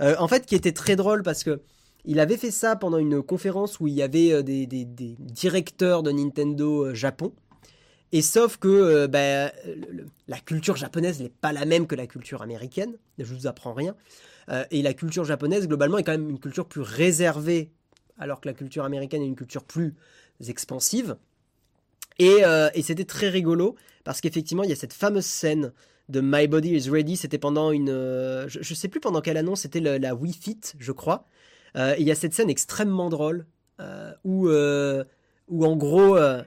en 0.00 0.28
fait, 0.28 0.46
qui 0.46 0.54
était 0.54 0.72
très 0.72 0.96
drôle 0.96 1.22
parce 1.22 1.44
que 1.44 1.60
il 2.04 2.20
avait 2.20 2.36
fait 2.36 2.50
ça 2.50 2.76
pendant 2.76 2.98
une 2.98 3.22
conférence 3.22 3.80
où 3.80 3.86
il 3.86 3.94
y 3.94 4.02
avait 4.02 4.32
euh, 4.32 4.42
des, 4.42 4.66
directeurs 4.66 6.02
de 6.02 6.10
Nintendo 6.10 6.86
euh, 6.86 6.94
Japon. 6.94 7.32
Et 8.12 8.22
sauf 8.22 8.56
que 8.56 8.68
euh, 8.68 9.08
bah, 9.08 9.52
la 10.26 10.38
culture 10.38 10.76
japonaise 10.76 11.20
n'est 11.20 11.28
pas 11.28 11.52
la 11.52 11.64
même 11.64 11.86
que 11.86 11.94
la 11.94 12.06
culture 12.06 12.42
américaine. 12.42 12.96
Je 13.18 13.32
vous 13.34 13.46
apprends 13.46 13.74
rien. 13.74 13.94
et 14.72 14.82
la 14.82 14.94
culture 14.94 15.24
japonaise, 15.24 15.68
globalement, 15.68 15.98
est 15.98 16.02
quand 16.02 16.12
même 16.12 16.28
une 16.28 16.40
culture 16.40 16.66
plus 16.66 16.80
réservée, 16.80 17.70
alors 18.18 18.40
que 18.40 18.48
la 18.48 18.54
culture 18.54 18.84
américaine 18.84 19.22
est 19.22 19.26
une 19.26 19.36
culture 19.36 19.62
plus 19.62 19.94
expansive. 20.48 21.16
Et, 22.18 22.42
c'était 22.82 23.04
très 23.04 23.28
rigolo, 23.28 23.76
parce 24.02 24.20
qu'effectivement, 24.20 24.64
il 24.64 24.70
y 24.70 24.72
a 24.72 24.76
cette 24.76 24.92
fameuse 24.92 25.26
scène 25.26 25.72
de 26.08 26.20
My 26.20 26.48
Body 26.48 26.70
is 26.70 26.90
Ready. 26.90 27.16
C'était 27.16 27.38
pendant 27.38 27.70
une. 27.70 27.90
je, 28.48 28.58
ne 28.58 28.74
sais 28.74 28.88
plus 28.88 28.98
pendant 28.98 29.20
quelle 29.20 29.36
annonce, 29.36 29.60
c'était 29.60 29.80
la 29.80 30.14
Wii 30.16 30.32
Fit, 30.32 30.60
je 30.80 30.90
crois. 30.90 31.28
Euh, 31.76 31.94
il 31.98 32.06
y 32.06 32.10
a 32.10 32.14
cette 32.14 32.34
scène 32.34 32.50
extrêmement 32.50 33.08
drôle 33.08 33.46
euh, 33.80 34.12
où, 34.24 34.48
euh, 34.48 35.04
où 35.48 35.64
en 35.64 35.76
gros, 35.76 36.18
oh, 36.18 36.42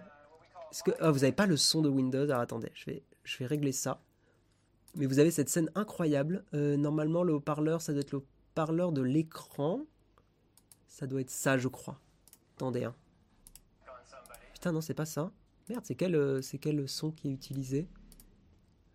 vous 0.71 1.19
n'avez 1.19 1.31
pas 1.31 1.45
le 1.45 1.57
son 1.57 1.81
de 1.81 1.89
Windows 1.89 2.23
Alors 2.23 2.41
attendez, 2.41 2.71
je 2.73 2.85
vais, 2.85 3.03
je 3.23 3.37
vais 3.37 3.45
régler 3.45 3.71
ça. 3.71 4.01
Mais 4.95 5.05
vous 5.05 5.19
avez 5.19 5.31
cette 5.31 5.49
scène 5.49 5.71
incroyable. 5.75 6.43
normalement, 6.53 7.23
le 7.23 7.33
haut-parleur, 7.33 7.81
ça 7.81 7.93
doit 7.93 8.01
être 8.01 8.11
le 8.11 8.19
haut-parleur 8.19 8.91
de 8.91 9.01
l'écran. 9.01 9.81
Ça 10.87 11.07
doit 11.07 11.21
être 11.21 11.31
ça, 11.31 11.57
je 11.57 11.67
crois. 11.67 11.99
Attendez, 12.55 12.83
hein. 12.83 12.93
Putain, 14.53 14.71
non, 14.71 14.81
c'est 14.81 14.93
pas 14.93 15.05
ça. 15.05 15.31
Merde, 15.67 15.83
c'est 15.83 15.95
quel, 15.95 16.43
c'est 16.43 16.59
quel 16.59 16.87
son 16.87 17.11
qui 17.11 17.29
est 17.29 17.31
utilisé? 17.31 17.87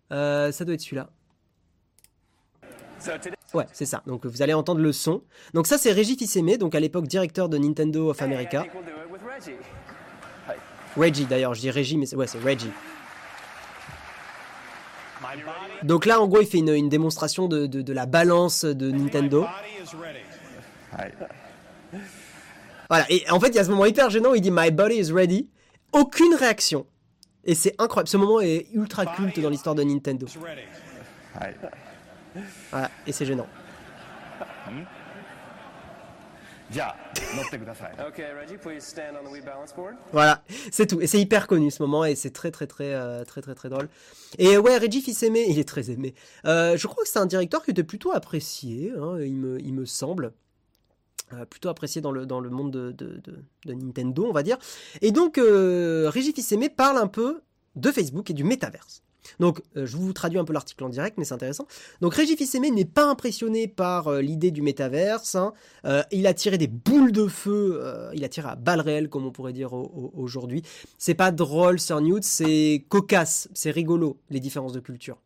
Ça 0.09 0.65
doit 0.65 0.75
être 0.75 0.81
celui-là. 0.81 1.09
Ouais, 3.53 3.65
c'est 3.73 3.85
ça. 3.85 4.03
Donc 4.05 4.25
vous 4.25 4.41
allez 4.41 4.53
entendre 4.53 4.81
le 4.81 4.91
son. 4.91 5.23
Donc 5.53 5.67
ça 5.67 5.77
c'est 5.77 5.91
Reggie 5.91 6.17
Fils-Aimé, 6.17 6.57
donc 6.57 6.75
à 6.75 6.79
l'époque 6.79 7.07
directeur 7.07 7.49
de 7.49 7.57
Nintendo 7.57 8.09
of 8.09 8.21
America. 8.21 8.65
Reggie 10.95 11.25
d'ailleurs, 11.25 11.53
je 11.53 11.61
dis 11.61 11.71
Reggie, 11.71 11.97
mais 11.97 12.13
ouais 12.15 12.27
c'est 12.27 12.39
Reggie. 12.39 12.71
Donc 15.83 16.05
là 16.05 16.21
en 16.21 16.27
gros 16.27 16.41
il 16.41 16.47
fait 16.47 16.59
une, 16.59 16.89
démonstration 16.89 17.47
de, 17.47 17.67
de, 17.67 17.93
la 17.93 18.05
balance 18.05 18.65
de 18.65 18.91
Nintendo. 18.91 19.45
Voilà, 22.89 23.05
et 23.09 23.29
en 23.29 23.39
fait 23.39 23.49
il 23.49 23.55
y 23.55 23.59
a 23.59 23.63
ce 23.63 23.69
moment 23.69 23.85
hyper 23.85 24.09
gênant 24.09 24.31
où 24.31 24.35
il 24.35 24.41
dit 24.41 24.51
My 24.51 24.71
body 24.71 24.95
is 24.95 25.11
ready. 25.11 25.49
Aucune 25.91 26.33
réaction. 26.35 26.85
Et 27.43 27.55
c'est 27.55 27.73
incroyable. 27.79 28.09
Ce 28.09 28.17
moment 28.17 28.39
est 28.41 28.67
ultra 28.73 29.05
culte 29.05 29.39
dans 29.39 29.49
l'histoire 29.49 29.75
de 29.75 29.83
Nintendo. 29.83 30.27
Voilà, 32.71 32.91
et 33.07 33.11
c'est 33.11 33.25
gênant. 33.25 33.47
Voilà, 40.11 40.43
c'est 40.71 40.85
tout. 40.85 41.01
Et 41.01 41.07
c'est 41.07 41.19
hyper 41.19 41.47
connu 41.47 41.71
ce 41.71 41.81
moment 41.81 42.05
et 42.05 42.13
c'est 42.15 42.29
très 42.29 42.51
très 42.51 42.67
très 42.67 42.93
euh, 42.93 43.23
très 43.23 43.41
très 43.41 43.55
très 43.55 43.69
drôle. 43.69 43.89
Et 44.37 44.57
ouais, 44.57 44.77
Reggie 44.77 45.01
fils 45.01 45.23
aimé, 45.23 45.45
il 45.49 45.57
est 45.57 45.67
très 45.67 45.89
aimé. 45.89 46.13
Euh, 46.45 46.77
je 46.77 46.87
crois 46.87 47.03
que 47.03 47.09
c'est 47.09 47.19
un 47.19 47.25
directeur 47.25 47.63
qui 47.63 47.71
était 47.71 47.83
plutôt 47.83 48.11
apprécié, 48.11 48.93
hein, 48.99 49.19
il, 49.19 49.35
me, 49.35 49.59
il 49.61 49.73
me 49.73 49.85
semble. 49.85 50.33
Euh, 51.33 51.45
plutôt 51.45 51.69
apprécié 51.69 52.01
dans 52.01 52.11
le, 52.11 52.25
dans 52.25 52.39
le 52.39 52.49
monde 52.49 52.71
de, 52.71 52.91
de, 52.91 53.21
de, 53.65 53.73
Nintendo, 53.73 54.25
on 54.27 54.31
va 54.31 54.41
dire. 54.41 54.57
Et 55.01 55.11
donc, 55.11 55.37
Reggie 55.37 56.33
Fils-Aimé 56.33 56.69
parle 56.69 56.97
un 56.97 57.05
peu 57.05 57.41
de 57.75 57.91
Facebook 57.91 58.31
et 58.31 58.33
du 58.33 58.43
métaverse. 58.43 59.03
Donc, 59.39 59.61
euh, 59.77 59.85
je 59.85 59.97
vous 59.97 60.13
traduis 60.13 60.39
un 60.39 60.45
peu 60.45 60.53
l'article 60.53 60.83
en 60.83 60.89
direct, 60.89 61.17
mais 61.17 61.25
c'est 61.25 61.33
intéressant. 61.33 61.67
Donc, 62.01 62.13
Régis 62.13 62.37
Fils-Aimé 62.37 62.71
n'est 62.71 62.85
pas 62.85 63.05
impressionné 63.05 63.67
par 63.67 64.07
euh, 64.07 64.21
l'idée 64.21 64.51
du 64.51 64.61
métaverse. 64.61 65.35
Hein. 65.35 65.53
Euh, 65.85 66.03
il 66.11 66.27
a 66.27 66.33
tiré 66.33 66.57
des 66.57 66.67
boules 66.67 67.11
de 67.11 67.27
feu, 67.27 67.81
il 68.13 68.23
a 68.23 68.29
tiré 68.29 68.49
à 68.49 68.55
balles 68.55 68.81
réelles, 68.81 69.09
comme 69.09 69.25
on 69.25 69.31
pourrait 69.31 69.53
dire 69.53 69.73
aujourd'hui. 69.73 70.63
C'est 70.97 71.13
pas 71.13 71.31
drôle 71.31 71.79
sur 71.79 71.99
Newt, 72.01 72.23
c'est 72.23 72.85
cocasse, 72.89 73.49
c'est 73.53 73.71
rigolo, 73.71 74.17
les 74.29 74.39
différences 74.39 74.73
de 74.73 74.79
culture. 74.79 75.17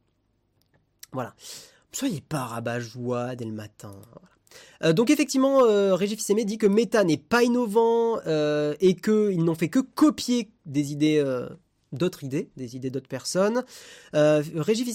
Voilà. 1.11 1.33
Soyez 1.91 2.21
pas 2.21 2.45
rabat-joie 2.45 3.35
dès 3.35 3.45
le 3.45 3.51
matin. 3.51 3.91
donc 4.81 5.09
effectivement, 5.09 5.59
Régis 5.95 6.17
Fils-Aimé 6.17 6.45
dit 6.45 6.57
que 6.57 6.67
Meta 6.67 7.03
n'est 7.03 7.17
pas 7.17 7.43
innovant 7.43 8.19
et 8.25 8.95
qu'ils 8.95 9.43
n'ont 9.43 9.55
fait 9.55 9.69
que 9.69 9.79
copier 9.79 10.49
des 10.65 10.91
idées 10.91 11.23
d'autres 11.93 12.23
idées, 12.23 12.49
des 12.57 12.75
idées 12.75 12.89
d'autres 12.89 13.07
personnes. 13.07 13.63
Euh, 14.15 14.43
Régis 14.55 14.85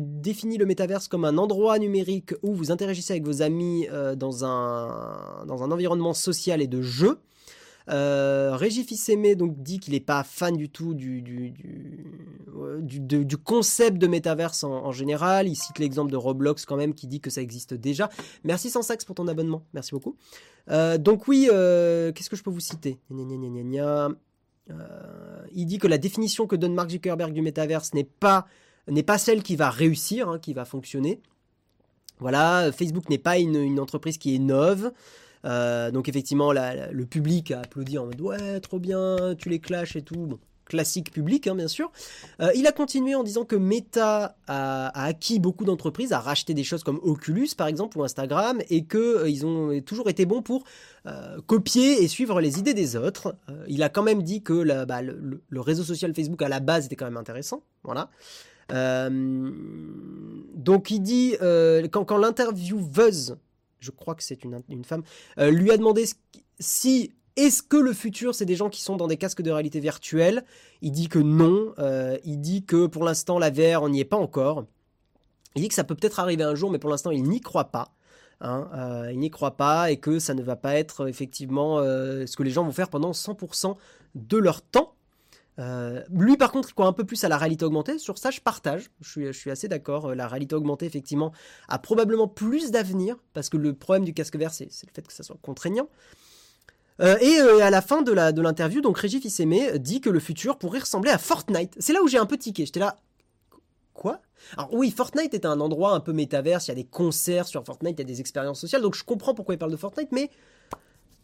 définit 0.00 0.58
le 0.58 0.66
métaverse 0.66 1.08
comme 1.08 1.24
un 1.24 1.38
endroit 1.38 1.78
numérique 1.78 2.34
où 2.42 2.54
vous 2.54 2.70
interagissez 2.70 3.12
avec 3.12 3.24
vos 3.24 3.42
amis 3.42 3.86
euh, 3.90 4.14
dans, 4.14 4.44
un, 4.44 5.44
dans 5.46 5.62
un 5.62 5.70
environnement 5.70 6.14
social 6.14 6.60
et 6.60 6.66
de 6.66 6.82
jeu. 6.82 7.18
Euh, 7.90 8.54
Régis 8.54 8.86
donc 9.36 9.62
dit 9.62 9.80
qu'il 9.80 9.94
n'est 9.94 10.00
pas 10.00 10.22
fan 10.22 10.56
du 10.56 10.68
tout 10.68 10.94
du, 10.94 11.22
du, 11.22 11.54
du, 12.82 13.24
du, 13.24 13.36
concept 13.36 13.98
de 13.98 14.06
métaverse 14.06 14.64
en, 14.64 14.92
général. 14.92 15.48
Il 15.48 15.56
cite 15.56 15.78
l'exemple 15.78 16.10
de 16.10 16.16
Roblox 16.16 16.64
quand 16.64 16.76
même 16.76 16.94
qui 16.94 17.06
dit 17.06 17.20
que 17.20 17.30
ça 17.30 17.40
existe 17.40 17.74
déjà. 17.74 18.10
Merci 18.44 18.70
Sansax 18.70 19.04
pour 19.04 19.14
ton 19.14 19.28
abonnement, 19.28 19.64
merci 19.72 19.92
beaucoup. 19.92 20.16
Euh, 20.70 20.98
donc 20.98 21.28
oui, 21.28 21.48
euh, 21.50 22.12
qu'est-ce 22.12 22.28
que 22.28 22.36
je 22.36 22.42
peux 22.42 22.50
vous 22.50 22.60
citer? 22.60 22.98
Euh, 24.70 25.46
il 25.54 25.66
dit 25.66 25.78
que 25.78 25.86
la 25.86 25.98
définition 25.98 26.46
que 26.46 26.56
donne 26.56 26.74
Mark 26.74 26.90
Zuckerberg 26.90 27.32
du 27.32 27.42
métaverse 27.42 27.94
n'est 27.94 28.04
pas, 28.04 28.46
n'est 28.88 29.02
pas 29.02 29.18
celle 29.18 29.42
qui 29.42 29.56
va 29.56 29.70
réussir, 29.70 30.28
hein, 30.28 30.38
qui 30.38 30.52
va 30.52 30.64
fonctionner. 30.64 31.20
Voilà, 32.20 32.70
Facebook 32.72 33.08
n'est 33.10 33.18
pas 33.18 33.38
une, 33.38 33.78
entreprise 33.78 34.18
qui 34.18 34.34
est 34.34 34.40
neuve. 34.40 34.92
Euh, 35.44 35.90
donc 35.92 36.08
effectivement, 36.08 36.52
le 36.52 37.04
public 37.04 37.52
a 37.52 37.60
applaudi 37.60 37.96
en 37.96 38.06
mode 38.06 38.20
ouais, 38.20 38.60
trop 38.60 38.80
bien, 38.80 39.34
tu 39.38 39.48
les 39.48 39.60
clashes 39.60 39.96
et 39.96 40.02
tout. 40.02 40.26
Bon, 40.26 40.38
classique 40.68 41.10
public, 41.10 41.48
hein, 41.48 41.56
bien 41.56 41.66
sûr. 41.66 41.90
Euh, 42.40 42.52
il 42.54 42.66
a 42.66 42.72
continué 42.72 43.14
en 43.14 43.24
disant 43.24 43.44
que 43.44 43.56
Meta 43.56 44.36
a, 44.46 45.04
acquis 45.04 45.40
beaucoup 45.40 45.64
d'entreprises, 45.64 46.12
a 46.12 46.20
racheté 46.20 46.54
des 46.54 46.62
choses 46.62 46.84
comme 46.84 47.00
Oculus, 47.02 47.48
par 47.56 47.66
exemple, 47.66 47.98
ou 47.98 48.04
Instagram, 48.04 48.60
et 48.70 48.84
qu'ils 48.84 49.00
euh, 49.00 49.28
ils 49.28 49.44
ont 49.44 49.80
toujours 49.80 50.08
été 50.08 50.26
bons 50.26 50.42
pour 50.42 50.64
euh, 51.06 51.40
copier 51.46 52.04
et 52.04 52.08
suivre 52.08 52.40
les 52.40 52.58
idées 52.58 52.74
des 52.74 52.94
autres. 52.94 53.34
il 53.66 53.82
a 53.82 53.88
quand 53.88 54.02
même 54.02 54.22
dit 54.22 54.42
que 54.42 54.84
bah, 54.84 55.02
le, 55.02 55.60
réseau 55.60 55.82
social 55.82 56.14
Facebook, 56.14 56.42
à 56.42 56.48
la 56.48 56.60
base, 56.60 56.86
était 56.86 56.96
quand 56.96 57.06
même 57.06 57.16
intéressant. 57.16 57.62
Voilà. 57.82 58.10
donc 58.70 60.90
il 60.90 61.00
dit, 61.00 61.34
quand, 61.90 62.04
quand 62.04 62.18
l'intervieweuse, 62.18 63.36
je 63.80 63.90
crois 63.90 64.14
que 64.14 64.22
c'est 64.22 64.44
une, 64.44 64.62
une, 64.68 64.84
femme, 64.84 65.02
lui 65.38 65.70
a 65.70 65.76
demandé 65.76 66.04
si 66.60 67.12
est-ce 67.38 67.62
que 67.62 67.76
le 67.76 67.92
futur, 67.92 68.34
c'est 68.34 68.44
des 68.44 68.56
gens 68.56 68.68
qui 68.68 68.82
sont 68.82 68.96
dans 68.96 69.06
des 69.06 69.16
casques 69.16 69.42
de 69.42 69.50
réalité 69.52 69.78
virtuelle? 69.78 70.44
Il 70.82 70.90
dit 70.90 71.08
que 71.08 71.20
non. 71.20 71.72
Euh, 71.78 72.18
il 72.24 72.40
dit 72.40 72.64
que 72.64 72.86
pour 72.86 73.04
l'instant, 73.04 73.38
la 73.38 73.50
VR, 73.50 73.82
on 73.82 73.88
n'y 73.88 74.00
est 74.00 74.04
pas 74.04 74.16
encore. 74.16 74.64
Il 75.54 75.62
dit 75.62 75.68
que 75.68 75.74
ça 75.74 75.84
peut 75.84 75.94
peut-être 75.94 76.18
arriver 76.18 76.42
un 76.42 76.56
jour, 76.56 76.70
mais 76.70 76.80
pour 76.80 76.90
l'instant, 76.90 77.12
il 77.12 77.22
n'y 77.22 77.40
croit 77.40 77.70
pas. 77.70 77.92
Hein. 78.40 78.68
Euh, 78.74 79.12
il 79.12 79.20
n'y 79.20 79.30
croit 79.30 79.56
pas 79.56 79.92
et 79.92 79.98
que 79.98 80.18
ça 80.18 80.34
ne 80.34 80.42
va 80.42 80.56
pas 80.56 80.74
être 80.74 81.08
effectivement 81.08 81.78
euh, 81.78 82.26
ce 82.26 82.36
que 82.36 82.42
les 82.42 82.50
gens 82.50 82.64
vont 82.64 82.72
faire 82.72 82.88
pendant 82.88 83.12
100% 83.12 83.76
de 84.16 84.36
leur 84.36 84.60
temps. 84.60 84.94
lui, 86.10 86.36
par 86.36 86.50
contre, 86.50 86.70
il 86.70 86.74
croit 86.74 86.86
un 86.86 86.92
peu 86.92 87.04
plus 87.04 87.22
à 87.22 87.28
la 87.28 87.38
réalité 87.38 87.64
augmentée. 87.64 87.98
Sur 87.98 88.18
ça, 88.18 88.32
je 88.32 88.40
partage. 88.40 88.90
Je 89.00 89.10
suis, 89.10 89.26
je 89.26 89.38
suis 89.38 89.50
assez 89.52 89.68
d'accord. 89.68 90.12
La 90.12 90.26
réalité 90.26 90.56
augmentée, 90.56 90.86
effectivement, 90.86 91.32
a 91.68 91.78
probablement 91.78 92.26
plus 92.26 92.72
d'avenir 92.72 93.16
parce 93.32 93.48
que 93.48 93.56
le 93.56 93.74
problème 93.74 94.04
du 94.04 94.12
casque 94.12 94.36
vert, 94.36 94.52
c'est 94.52 94.64
le 94.64 94.92
fait 94.92 95.06
que 95.06 95.12
ça 95.12 95.22
soit 95.22 95.38
contraignant. 95.40 95.88
Euh, 97.00 97.16
et 97.20 97.40
euh, 97.40 97.60
à 97.60 97.70
la 97.70 97.80
fin 97.80 98.02
de 98.02 98.12
l'interview, 98.12 98.80
donc 98.80 98.98
Régis 98.98 99.22
Fils-Aimé 99.22 99.78
dit 99.78 100.00
que 100.00 100.10
le 100.10 100.20
futur 100.20 100.58
pourrait 100.58 100.80
ressembler 100.80 101.10
à 101.10 101.18
Fortnite. 101.18 101.74
C'est 101.78 101.92
là 101.92 102.02
où 102.02 102.08
j'ai 102.08 102.18
un 102.18 102.26
peu 102.26 102.36
tiqué. 102.36 102.66
J'étais 102.66 102.80
là, 102.80 102.96
quoi? 103.94 104.20
Alors 104.56 104.72
oui, 104.72 104.90
Fortnite 104.90 105.34
est 105.34 105.46
un 105.46 105.60
endroit 105.60 105.92
un 105.92 106.00
peu 106.00 106.12
métaverse. 106.12 106.66
Il 106.66 106.70
y 106.70 106.72
a 106.72 106.76
des 106.76 106.84
concerts 106.84 107.46
sur 107.46 107.64
Fortnite, 107.64 107.94
il 107.98 108.00
y 108.00 108.02
a 108.02 108.06
des 108.06 108.20
expériences 108.20 108.60
sociales. 108.60 108.82
Donc 108.82 108.96
je 108.96 109.04
comprends 109.04 109.34
pourquoi 109.34 109.54
il 109.54 109.58
parle 109.58 109.72
de 109.72 109.76
Fortnite, 109.76 110.10
mais 110.10 110.30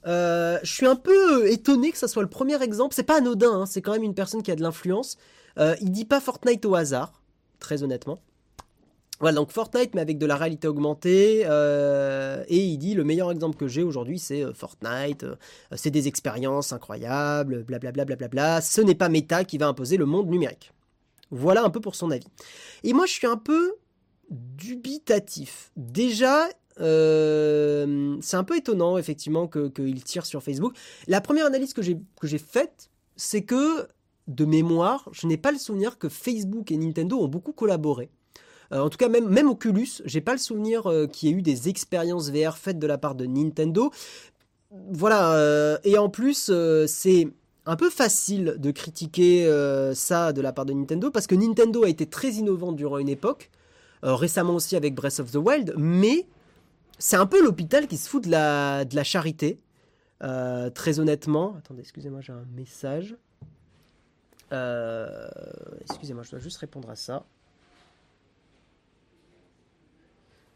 euh, 0.07 0.59
je 0.63 0.73
suis 0.73 0.87
un 0.87 0.97
peu 0.97 1.51
étonné 1.51 1.91
que 1.91 1.99
ça 1.99 2.09
soit 2.09 2.23
le 2.23 2.29
premier 2.29 2.63
exemple. 2.63 2.95
C'est 2.95 3.03
pas 3.03 3.19
anodin. 3.19 3.63
Hein. 3.63 3.67
c'est 3.67 3.83
quand 3.83 3.93
même 3.93 4.05
une 4.05 4.15
personne 4.15 4.43
qui 4.43 4.53
a 4.53 4.57
de 4.57 4.63
l'influence. 4.63 5.17
il 5.59 5.91
dit 5.91 6.05
pas 6.05 6.21
Fortnite 6.21 6.65
au 6.67 6.75
hasard, 6.77 7.21
très 7.59 7.83
honnêtement. 7.83 8.21
Voilà, 9.21 9.37
donc 9.37 9.53
Fortnite, 9.53 9.95
mais 9.95 10.01
avec 10.01 10.19
de 10.19 10.27
la 10.27 10.37
réalité 10.37 10.67
augmentée. 10.67 11.43
Euh, 11.47 12.45
et 12.49 12.59
il 12.59 12.79
dit 12.79 12.95
le 12.95 13.05
meilleur 13.05 13.31
exemple 13.31 13.57
que 13.57 13.69
j'ai 13.69 13.83
aujourd'hui, 13.83 14.19
c'est 14.19 14.43
euh, 14.43 14.53
Fortnite. 14.53 15.23
Euh, 15.23 15.37
c'est 15.77 15.91
des 15.91 16.09
expériences 16.09 16.73
incroyables, 16.73 17.63
blablabla. 17.63 18.05
Bla, 18.05 18.17
bla, 18.17 18.29
bla, 18.29 18.61
Ce 18.61 18.81
n'est 18.81 18.97
pas 18.97 19.09
Meta 19.09 19.45
qui 19.45 19.57
va 19.57 19.69
imposer 19.69 19.97
le 19.97 20.07
monde 20.07 20.29
numérique. 20.29 20.73
Voilà 21.31 21.63
un 21.63 21.71
peu 21.71 21.81
pour 21.81 21.95
son 21.95 22.11
avis. 22.11 22.27
Et 22.83 22.93
moi, 22.93 23.07
je 23.07 23.13
suis 23.13 23.27
un 23.27 23.37
peu 23.37 23.77
dubitatif. 24.31 25.71
Déjà, 25.77 26.49
c'est 26.77 26.83
un 28.37 28.45
peu 28.45 28.57
étonnant, 28.57 28.99
effectivement, 28.99 29.47
qu'il 29.47 30.03
tire 30.03 30.27
sur 30.27 30.43
Facebook. 30.43 30.75
La 31.07 31.21
première 31.21 31.47
analyse 31.47 31.73
que 31.73 31.83
j'ai 31.83 32.39
faite, 32.39 32.91
c'est 33.17 33.43
que, 33.43 33.89
de 34.27 34.45
mémoire, 34.45 35.09
je 35.13 35.27
n'ai 35.29 35.37
pas 35.37 35.53
le 35.53 35.59
souvenir 35.59 35.99
que 35.99 36.09
Facebook 36.09 36.73
et 36.73 36.77
Nintendo 36.77 37.21
ont 37.21 37.29
beaucoup 37.29 37.53
collaboré. 37.53 38.11
Euh, 38.73 38.81
en 38.81 38.89
tout 38.89 38.99
cas, 38.99 39.09
même, 39.09 39.29
même 39.29 39.49
Oculus, 39.49 40.03
j'ai 40.05 40.21
pas 40.21 40.33
le 40.33 40.39
souvenir 40.39 40.91
euh, 40.91 41.07
qu'il 41.07 41.29
y 41.29 41.33
ait 41.33 41.37
eu 41.37 41.43
des 41.43 41.69
expériences 41.69 42.31
VR 42.31 42.57
faites 42.57 42.79
de 42.79 42.87
la 42.87 42.99
part 42.99 43.15
de 43.15 43.27
Nintendo. 43.27 43.91
Voilà, 44.71 45.35
euh, 45.35 45.79
et 45.85 45.99
en 45.99 46.09
plus, 46.09 46.51
c'est 46.87 47.29
un 47.67 47.77
peu 47.77 47.91
facile 47.91 48.57
de 48.59 48.71
critiquer 48.71 49.49
ça 49.95 50.33
de 50.33 50.41
la 50.41 50.53
part 50.53 50.67
de 50.67 50.73
Nintendo 50.73 51.11
parce 51.11 51.27
que 51.27 51.35
Nintendo 51.35 51.85
a 51.85 51.89
été 51.89 52.07
très 52.07 52.33
innovant 52.33 52.73
durant 52.73 52.99
une 52.99 53.09
époque, 53.09 53.51
récemment 54.03 54.55
aussi 54.55 54.77
avec 54.77 54.95
Breath 54.95 55.21
of 55.21 55.31
the 55.31 55.37
Wild, 55.37 55.75
mais 55.79 56.27
c'est 56.99 57.17
un 57.17 57.27
peu 57.27 57.43
l'hôpital 57.43 57.87
qui 57.87 57.97
se 57.97 58.09
fout 58.09 58.25
de 58.25 58.31
la, 58.31 58.85
de 58.85 58.97
la 58.97 59.05
charité. 59.05 59.61
très 60.75 60.99
honnêtement, 60.99 61.55
attendez, 61.57 61.83
excusez-moi, 61.83 62.21
j'ai 62.21 62.33
un 62.33 62.45
message. 62.57 63.17
excusez-moi, 65.89 66.25
je 66.25 66.33
dois 66.33 66.41
juste 66.41 66.57
répondre 66.57 66.91
à 66.91 66.97
ça. 66.97 67.25
Euh, 67.25 67.35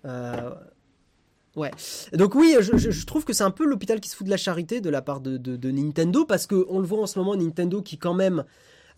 ouais. 0.04 1.70
Donc 2.12 2.34
oui, 2.34 2.56
je, 2.60 3.06
trouve 3.06 3.24
que 3.24 3.32
c'est 3.32 3.44
un 3.44 3.50
peu 3.50 3.64
l'hôpital 3.64 4.00
qui 4.00 4.08
se 4.08 4.16
fout 4.16 4.26
de 4.26 4.30
la 4.30 4.36
charité 4.36 4.80
de 4.80 4.90
la 4.90 5.02
part 5.02 5.20
de, 5.20 5.36
de, 5.36 5.70
Nintendo, 5.70 6.24
parce 6.24 6.46
qu'on 6.46 6.78
le 6.78 6.86
voit 6.86 7.00
en 7.00 7.06
ce 7.06 7.18
moment, 7.18 7.36
Nintendo 7.36 7.82
qui 7.82 7.98
quand 7.98 8.14
même 8.14 8.44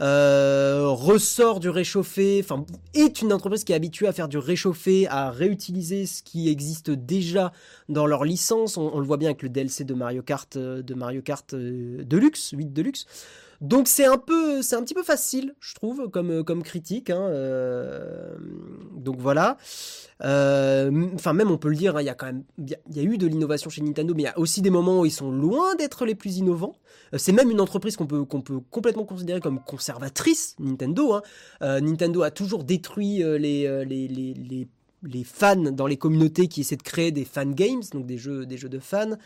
euh, 0.01 0.87
ressort 0.89 1.61
du 1.61 1.69
réchauffé, 1.69 2.41
enfin 2.43 2.65
est 2.95 3.21
une 3.21 3.35
entreprise 3.35 3.65
qui 3.65 3.73
est 3.73 3.77
habituée 3.77 4.09
à 4.09 4.13
faire 4.13 4.29
du 4.29 4.39
réchauffé, 4.39 5.07
à 5.09 5.31
réutiliser 5.31 6.07
ce 6.07 6.23
qui 6.23 6.49
existe 6.49 6.91
déjà 6.91 7.53
dans 7.91 8.07
leur 8.07 8.25
licence. 8.25 8.79
On, 8.79 8.99
le 8.99 9.07
voit 9.07 9.19
bien 9.19 9.29
avec 9.29 9.43
le 9.43 9.51
DLC 9.51 9.85
de 9.85 9.93
Mario 9.95 10.23
Kart, 10.23 10.57
euh, 10.57 10.83
de 10.83 10.95
Mario 10.95 11.21
Kart 11.21 11.55
Deluxe, 11.55 12.51
8 12.53 12.73
Deluxe. 12.73 13.07
Donc 13.61 13.89
c'est 13.89 14.07
un 14.07 14.17
peu, 14.17 14.63
c'est 14.63 14.75
un 14.75 14.83
petit 14.83 14.95
peu 14.95 15.03
facile, 15.03 15.55
je 15.61 15.75
trouve, 15.75 16.09
comme, 16.09 16.43
comme 16.45 16.63
critique. 16.63 17.11
Hein, 17.11 17.21
euh, 17.29 18.35
donc 18.97 19.17
voilà. 19.19 19.59
Euh, 20.23 21.09
enfin 21.15 21.33
même 21.33 21.51
on 21.51 21.57
peut 21.57 21.69
le 21.69 21.77
dire, 21.77 21.97
hein, 21.97 22.03
il 22.03 22.07
y 22.07 22.11
a 22.11 22.15
quand 22.15 22.27
même, 22.27 22.45
il 22.59 22.77
y, 22.91 23.01
a 23.01 23.03
eu 23.03 23.17
de 23.17 23.27
l'innovation 23.27 23.71
chez 23.71 23.81
Nintendo, 23.81 24.13
mais 24.15 24.23
il 24.23 24.27
y 24.27 24.29
a 24.29 24.39
aussi 24.39 24.61
des 24.61 24.69
moments 24.69 25.01
où 25.01 25.07
ils 25.07 25.11
sont 25.11 25.31
loin 25.31 25.75
d'être 25.77 26.05
les 26.05 26.15
plus 26.15 26.39
innovants. 26.39 26.75
Euh, 27.15 27.19
c'est 27.19 27.33
même 27.33 27.51
une 27.51 27.61
entreprise 27.61 27.97
qu'on 27.97 28.07
peut, 28.07 28.25
complètement 28.71 29.05
considérer 29.05 29.41
comme 29.41 29.61
conservatrice, 29.63 30.57
Nintendo. 30.59 31.15
Hein. 31.15 31.81
Nintendo 31.81 32.23
a 32.23 32.31
toujours 32.31 32.65
détruit 32.65 33.23
les, 33.23 33.85
les, 33.85 34.09
les 34.09 34.69
les 35.03 35.25
fans 35.25 35.57
dans 35.57 35.87
les 35.87 35.97
communautés 35.97 36.49
qui 36.49 36.61
essaient 36.61 36.77
de 36.77 36.83
créer 36.83 37.11
des 37.11 37.25
fan 37.25 37.55
games, 37.55 37.83
donc 37.93 38.07
des 38.07 38.19
jeux, 38.19 38.47
des 38.47 38.59
jeux 38.59 38.69
de 38.69 38.79
fans. 38.79 39.17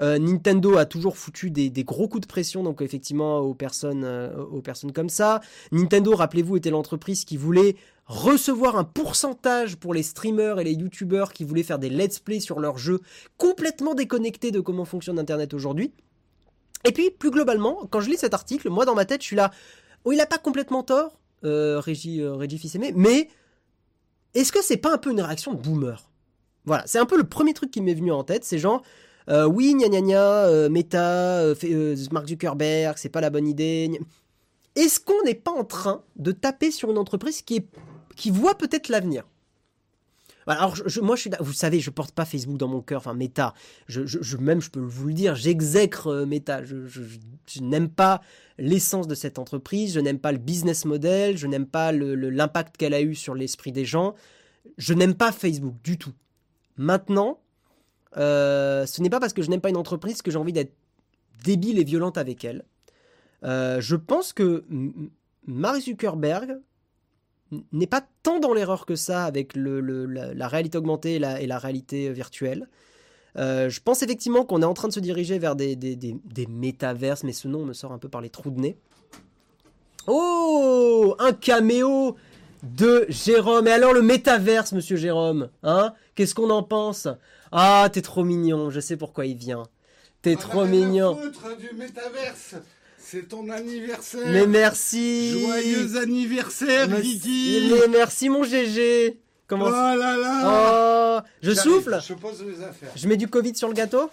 Euh, 0.00 0.18
Nintendo 0.18 0.76
a 0.76 0.86
toujours 0.86 1.16
foutu 1.16 1.50
des, 1.50 1.70
gros 1.84 2.08
coups 2.08 2.22
de 2.22 2.26
pression, 2.26 2.62
donc 2.62 2.80
effectivement 2.82 3.38
aux 3.40 3.54
personnes, 3.54 4.04
euh, 4.04 4.34
aux 4.36 4.62
personnes 4.62 4.92
comme 4.92 5.08
ça. 5.08 5.40
Nintendo, 5.72 6.14
rappelez-vous, 6.14 6.56
était 6.56 6.70
l'entreprise 6.70 7.24
qui 7.24 7.36
voulait 7.36 7.76
recevoir 8.06 8.76
un 8.76 8.84
pourcentage 8.84 9.76
pour 9.76 9.92
les 9.92 10.02
streamers 10.02 10.58
et 10.60 10.64
les 10.64 10.72
youtubeurs 10.72 11.32
qui 11.32 11.44
voulaient 11.44 11.62
faire 11.62 11.78
des 11.78 11.90
let's 11.90 12.18
play 12.18 12.40
sur 12.40 12.58
leurs 12.58 12.78
jeux 12.78 13.00
complètement 13.36 13.94
déconnectés 13.94 14.50
de 14.50 14.60
comment 14.60 14.86
fonctionne 14.86 15.18
Internet 15.18 15.52
aujourd'hui. 15.52 15.92
Et 16.84 16.92
puis, 16.92 17.10
plus 17.10 17.30
globalement, 17.30 17.86
quand 17.90 18.00
je 18.00 18.08
lis 18.08 18.16
cet 18.16 18.34
article, 18.34 18.70
moi 18.70 18.86
dans 18.86 18.94
ma 18.94 19.04
tête, 19.04 19.20
je 19.20 19.26
suis 19.26 19.36
là, 19.36 19.50
oh, 20.04 20.12
il 20.12 20.20
a 20.20 20.26
pas 20.26 20.38
complètement 20.38 20.82
tort, 20.82 21.18
euh, 21.44 21.80
Régis, 21.80 22.20
euh, 22.20 22.34
Régis 22.34 22.76
mais 22.94 23.28
est-ce 24.34 24.52
que 24.52 24.62
c'est 24.62 24.76
pas 24.76 24.92
un 24.92 24.98
peu 24.98 25.10
une 25.10 25.20
réaction 25.20 25.54
boomer? 25.54 26.10
Voilà, 26.64 26.82
c'est 26.86 26.98
un 26.98 27.06
peu 27.06 27.16
le 27.16 27.24
premier 27.24 27.54
truc 27.54 27.70
qui 27.70 27.80
m'est 27.80 27.94
venu 27.94 28.12
en 28.12 28.24
tête, 28.24 28.44
c'est 28.44 28.58
genre, 28.58 28.82
euh, 29.28 29.46
oui, 29.46 29.74
gna 29.74 29.88
gna 29.88 30.00
gna, 30.00 30.46
euh, 30.46 30.68
Meta, 30.68 31.38
euh, 31.40 31.96
Mark 32.12 32.28
Zuckerberg, 32.28 32.96
c'est 32.98 33.08
pas 33.08 33.20
la 33.20 33.30
bonne 33.30 33.46
idée. 33.46 33.90
Est-ce 34.74 35.00
qu'on 35.00 35.22
n'est 35.24 35.34
pas 35.34 35.50
en 35.50 35.64
train 35.64 36.02
de 36.16 36.32
taper 36.32 36.70
sur 36.70 36.90
une 36.90 36.98
entreprise 36.98 37.42
qui 37.42 38.30
voit 38.30 38.56
peut-être 38.56 38.88
l'avenir? 38.88 39.24
Alors, 40.48 40.74
je, 40.74 41.00
moi, 41.00 41.14
je 41.14 41.22
suis, 41.22 41.30
vous 41.40 41.52
savez, 41.52 41.80
je 41.80 41.90
porte 41.90 42.12
pas 42.12 42.24
Facebook 42.24 42.56
dans 42.56 42.68
mon 42.68 42.80
cœur, 42.80 42.98
enfin 42.98 43.14
Meta. 43.14 43.54
Je, 43.86 44.06
je, 44.06 44.36
même, 44.38 44.62
je 44.62 44.70
peux 44.70 44.80
vous 44.80 45.08
le 45.08 45.14
dire, 45.14 45.34
j'exècre 45.34 46.08
euh, 46.08 46.26
Meta. 46.26 46.64
Je, 46.64 46.80
n'aime 47.60 47.90
pas 47.90 48.22
l'essence 48.58 49.06
de 49.06 49.14
cette 49.14 49.38
entreprise, 49.38 49.92
je 49.94 50.00
n'aime 50.00 50.18
pas 50.18 50.32
le 50.32 50.38
business 50.38 50.84
model, 50.84 51.36
je 51.36 51.46
n'aime 51.46 51.66
pas 51.66 51.92
l'impact 51.92 52.76
qu'elle 52.76 52.94
a 52.94 53.02
eu 53.02 53.14
sur 53.14 53.34
l'esprit 53.34 53.72
des 53.72 53.84
gens. 53.84 54.14
Je 54.78 54.94
n'aime 54.94 55.14
pas 55.14 55.32
Facebook 55.32 55.74
du 55.84 55.98
tout. 55.98 56.12
Maintenant, 56.76 57.40
euh, 58.16 58.86
ce 58.86 59.02
n'est 59.02 59.10
pas 59.10 59.20
parce 59.20 59.32
que 59.32 59.42
je 59.42 59.50
n'aime 59.50 59.60
pas 59.60 59.70
une 59.70 59.76
entreprise 59.76 60.22
que 60.22 60.30
j'ai 60.30 60.38
envie 60.38 60.52
d'être 60.52 60.74
débile 61.44 61.78
et 61.78 61.84
violente 61.84 62.16
avec 62.18 62.44
elle. 62.44 62.64
Euh, 63.44 63.80
je 63.80 63.96
pense 63.96 64.32
que 64.32 64.64
Mark 65.46 65.80
Zuckerberg 65.80 66.58
n'est 67.72 67.86
pas 67.86 68.02
tant 68.22 68.40
dans 68.40 68.52
l'erreur 68.54 68.84
que 68.86 68.94
ça 68.96 69.24
avec 69.24 69.54
le, 69.56 69.80
le- 69.80 70.06
la, 70.06 70.34
la 70.34 70.48
réalité 70.48 70.78
augmentée 70.78 71.14
et 71.14 71.18
la, 71.18 71.40
et 71.40 71.46
la 71.46 71.58
réalité 71.58 72.10
virtuelle. 72.12 72.68
Euh, 73.36 73.68
je 73.70 73.80
pense 73.80 74.02
effectivement 74.02 74.44
qu'on 74.44 74.62
est 74.62 74.66
en 74.66 74.74
train 74.74 74.88
de 74.88 74.92
se 74.92 75.00
diriger 75.00 75.38
vers 75.38 75.54
des, 75.56 75.76
des, 75.76 75.96
des, 75.96 76.16
des 76.24 76.46
métaverses, 76.46 77.24
mais 77.24 77.32
ce 77.32 77.46
nom 77.48 77.64
me 77.64 77.72
sort 77.72 77.92
un 77.92 77.98
peu 77.98 78.08
par 78.08 78.20
les 78.20 78.30
trous 78.30 78.50
de 78.50 78.60
nez. 78.60 78.76
Oh 80.06 81.14
Un 81.18 81.32
caméo 81.32 82.16
de 82.62 83.06
Jérôme. 83.08 83.68
Et 83.68 83.72
alors 83.72 83.92
le 83.92 84.02
métaverse, 84.02 84.72
monsieur 84.72 84.96
Jérôme 84.96 85.50
Hein? 85.62 85.92
Qu'est-ce 86.14 86.34
qu'on 86.34 86.50
en 86.50 86.62
pense? 86.62 87.06
Ah, 87.52 87.88
t'es 87.92 88.02
trop 88.02 88.24
mignon, 88.24 88.70
je 88.70 88.80
sais 88.80 88.96
pourquoi 88.96 89.26
il 89.26 89.36
vient. 89.36 89.64
T'es 90.22 90.34
On 90.34 90.38
a 90.38 90.42
trop 90.42 90.64
mignon. 90.64 91.16
foutre 91.16 91.56
du 91.56 91.76
métaverse. 91.76 92.56
C'est 93.10 93.26
ton 93.26 93.48
anniversaire. 93.48 94.20
Mais 94.26 94.46
merci 94.46 95.40
Joyeux 95.40 95.96
anniversaire, 95.96 96.88
Guigui. 97.00 97.70
mais 97.72 97.88
merci 97.88 98.28
mon 98.28 98.44
GG 98.44 99.16
Comment 99.46 99.64
Oh 99.68 99.70
là 99.70 100.14
là. 100.18 101.22
Oh 101.22 101.26
Je 101.40 101.52
souffle 101.52 101.98
Je 102.06 102.12
pose 102.12 102.44
les 102.44 102.62
affaires. 102.62 102.90
Je 102.94 103.08
mets 103.08 103.16
du 103.16 103.26
Covid 103.26 103.54
sur 103.54 103.68
le 103.68 103.72
gâteau 103.72 104.10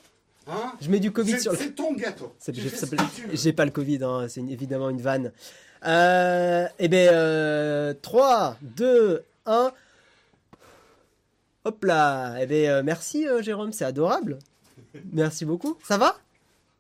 Hein 0.47 0.71
Je 0.79 0.89
mets 0.89 1.01
du 1.01 1.11
Covid 1.11 1.41
sur 1.41 1.51
le... 1.51 1.57
c'est 1.57 1.71
ton 1.75 1.91
gâteau. 1.91 2.33
J'ai- 3.33 3.51
pas 3.51 3.65
le 3.65 3.71
Covid, 3.71 3.99
hein, 4.01 4.27
c'est 4.29 4.39
évidemment 4.39 4.89
une 4.89 5.01
vanne. 5.01 5.33
Euh, 5.85 6.65
eh 6.79 6.87
bien, 6.87 7.11
euh, 7.11 7.93
3, 8.01 8.55
2, 8.61 9.23
1. 9.45 9.73
Hop 11.65 11.83
là 11.83 12.35
Eh 12.39 12.45
bien, 12.45 12.75
euh, 12.75 12.81
merci 12.83 13.27
euh, 13.27 13.41
Jérôme, 13.41 13.73
c'est 13.73 13.83
adorable. 13.83 14.39
Merci 15.11 15.43
beaucoup. 15.43 15.77
Ça 15.83 15.97
va? 15.97 16.15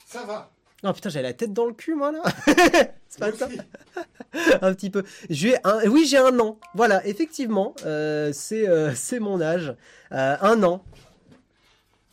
Ça 0.07 0.23
va. 0.23 0.49
Oh 0.87 0.93
putain, 0.93 1.09
j'ai 1.09 1.23
la 1.23 1.33
tête 1.33 1.51
dans 1.51 1.65
le 1.65 1.73
cul, 1.73 1.95
moi, 1.95 2.11
là. 2.11 2.21
c'est 3.09 3.19
pas 3.19 3.31
ça 3.31 3.47
un 4.61 4.73
petit 4.73 4.91
peu. 4.91 5.03
J'ai 5.29 5.55
un, 5.63 5.87
oui, 5.87 6.05
j'ai 6.05 6.17
un 6.17 6.37
an. 6.39 6.59
Voilà, 6.75 7.05
effectivement, 7.07 7.73
euh, 7.85 8.31
c'est 8.33 8.67
euh, 8.67 8.93
c'est 8.93 9.19
mon 9.19 9.41
âge. 9.41 9.73
Euh, 10.11 10.35
un 10.41 10.61
an. 10.61 10.83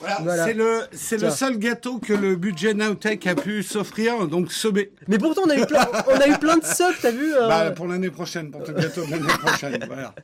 Voilà, 0.03 0.19
Voilà. 0.23 0.45
c'est 0.45 0.55
le 0.55 0.81
c'est 0.93 1.17
le 1.21 1.31
seul 1.31 1.59
gâteau 1.59 1.99
que 1.99 2.13
le 2.13 2.37
budget 2.37 2.75
Nowtech 2.75 3.27
a 3.27 3.35
pu 3.35 3.63
s'offrir, 3.63 4.27
donc 4.29 4.53
Sobé. 4.53 4.93
Mais 5.09 5.17
pourtant, 5.19 5.43
on 5.47 5.51
a 5.51 5.57
eu 5.57 5.65
plein, 5.67 5.87
on 6.09 6.21
a 6.21 6.27
eu 6.29 6.37
plein 6.39 6.59
de 6.59 6.65
subs, 6.65 6.95
t'as 7.01 7.11
vu 7.13 7.33
euh, 7.35 7.49
Bah, 7.49 7.71
pour 7.71 7.87
l'année 7.87 8.11
prochaine, 8.11 8.51
pour 8.51 8.63
ton 8.65 8.73
gâteau 8.73 9.05
de 9.07 9.11
l'année 9.13 9.27
prochaine. 9.27 9.79
Voilà. 9.87 10.15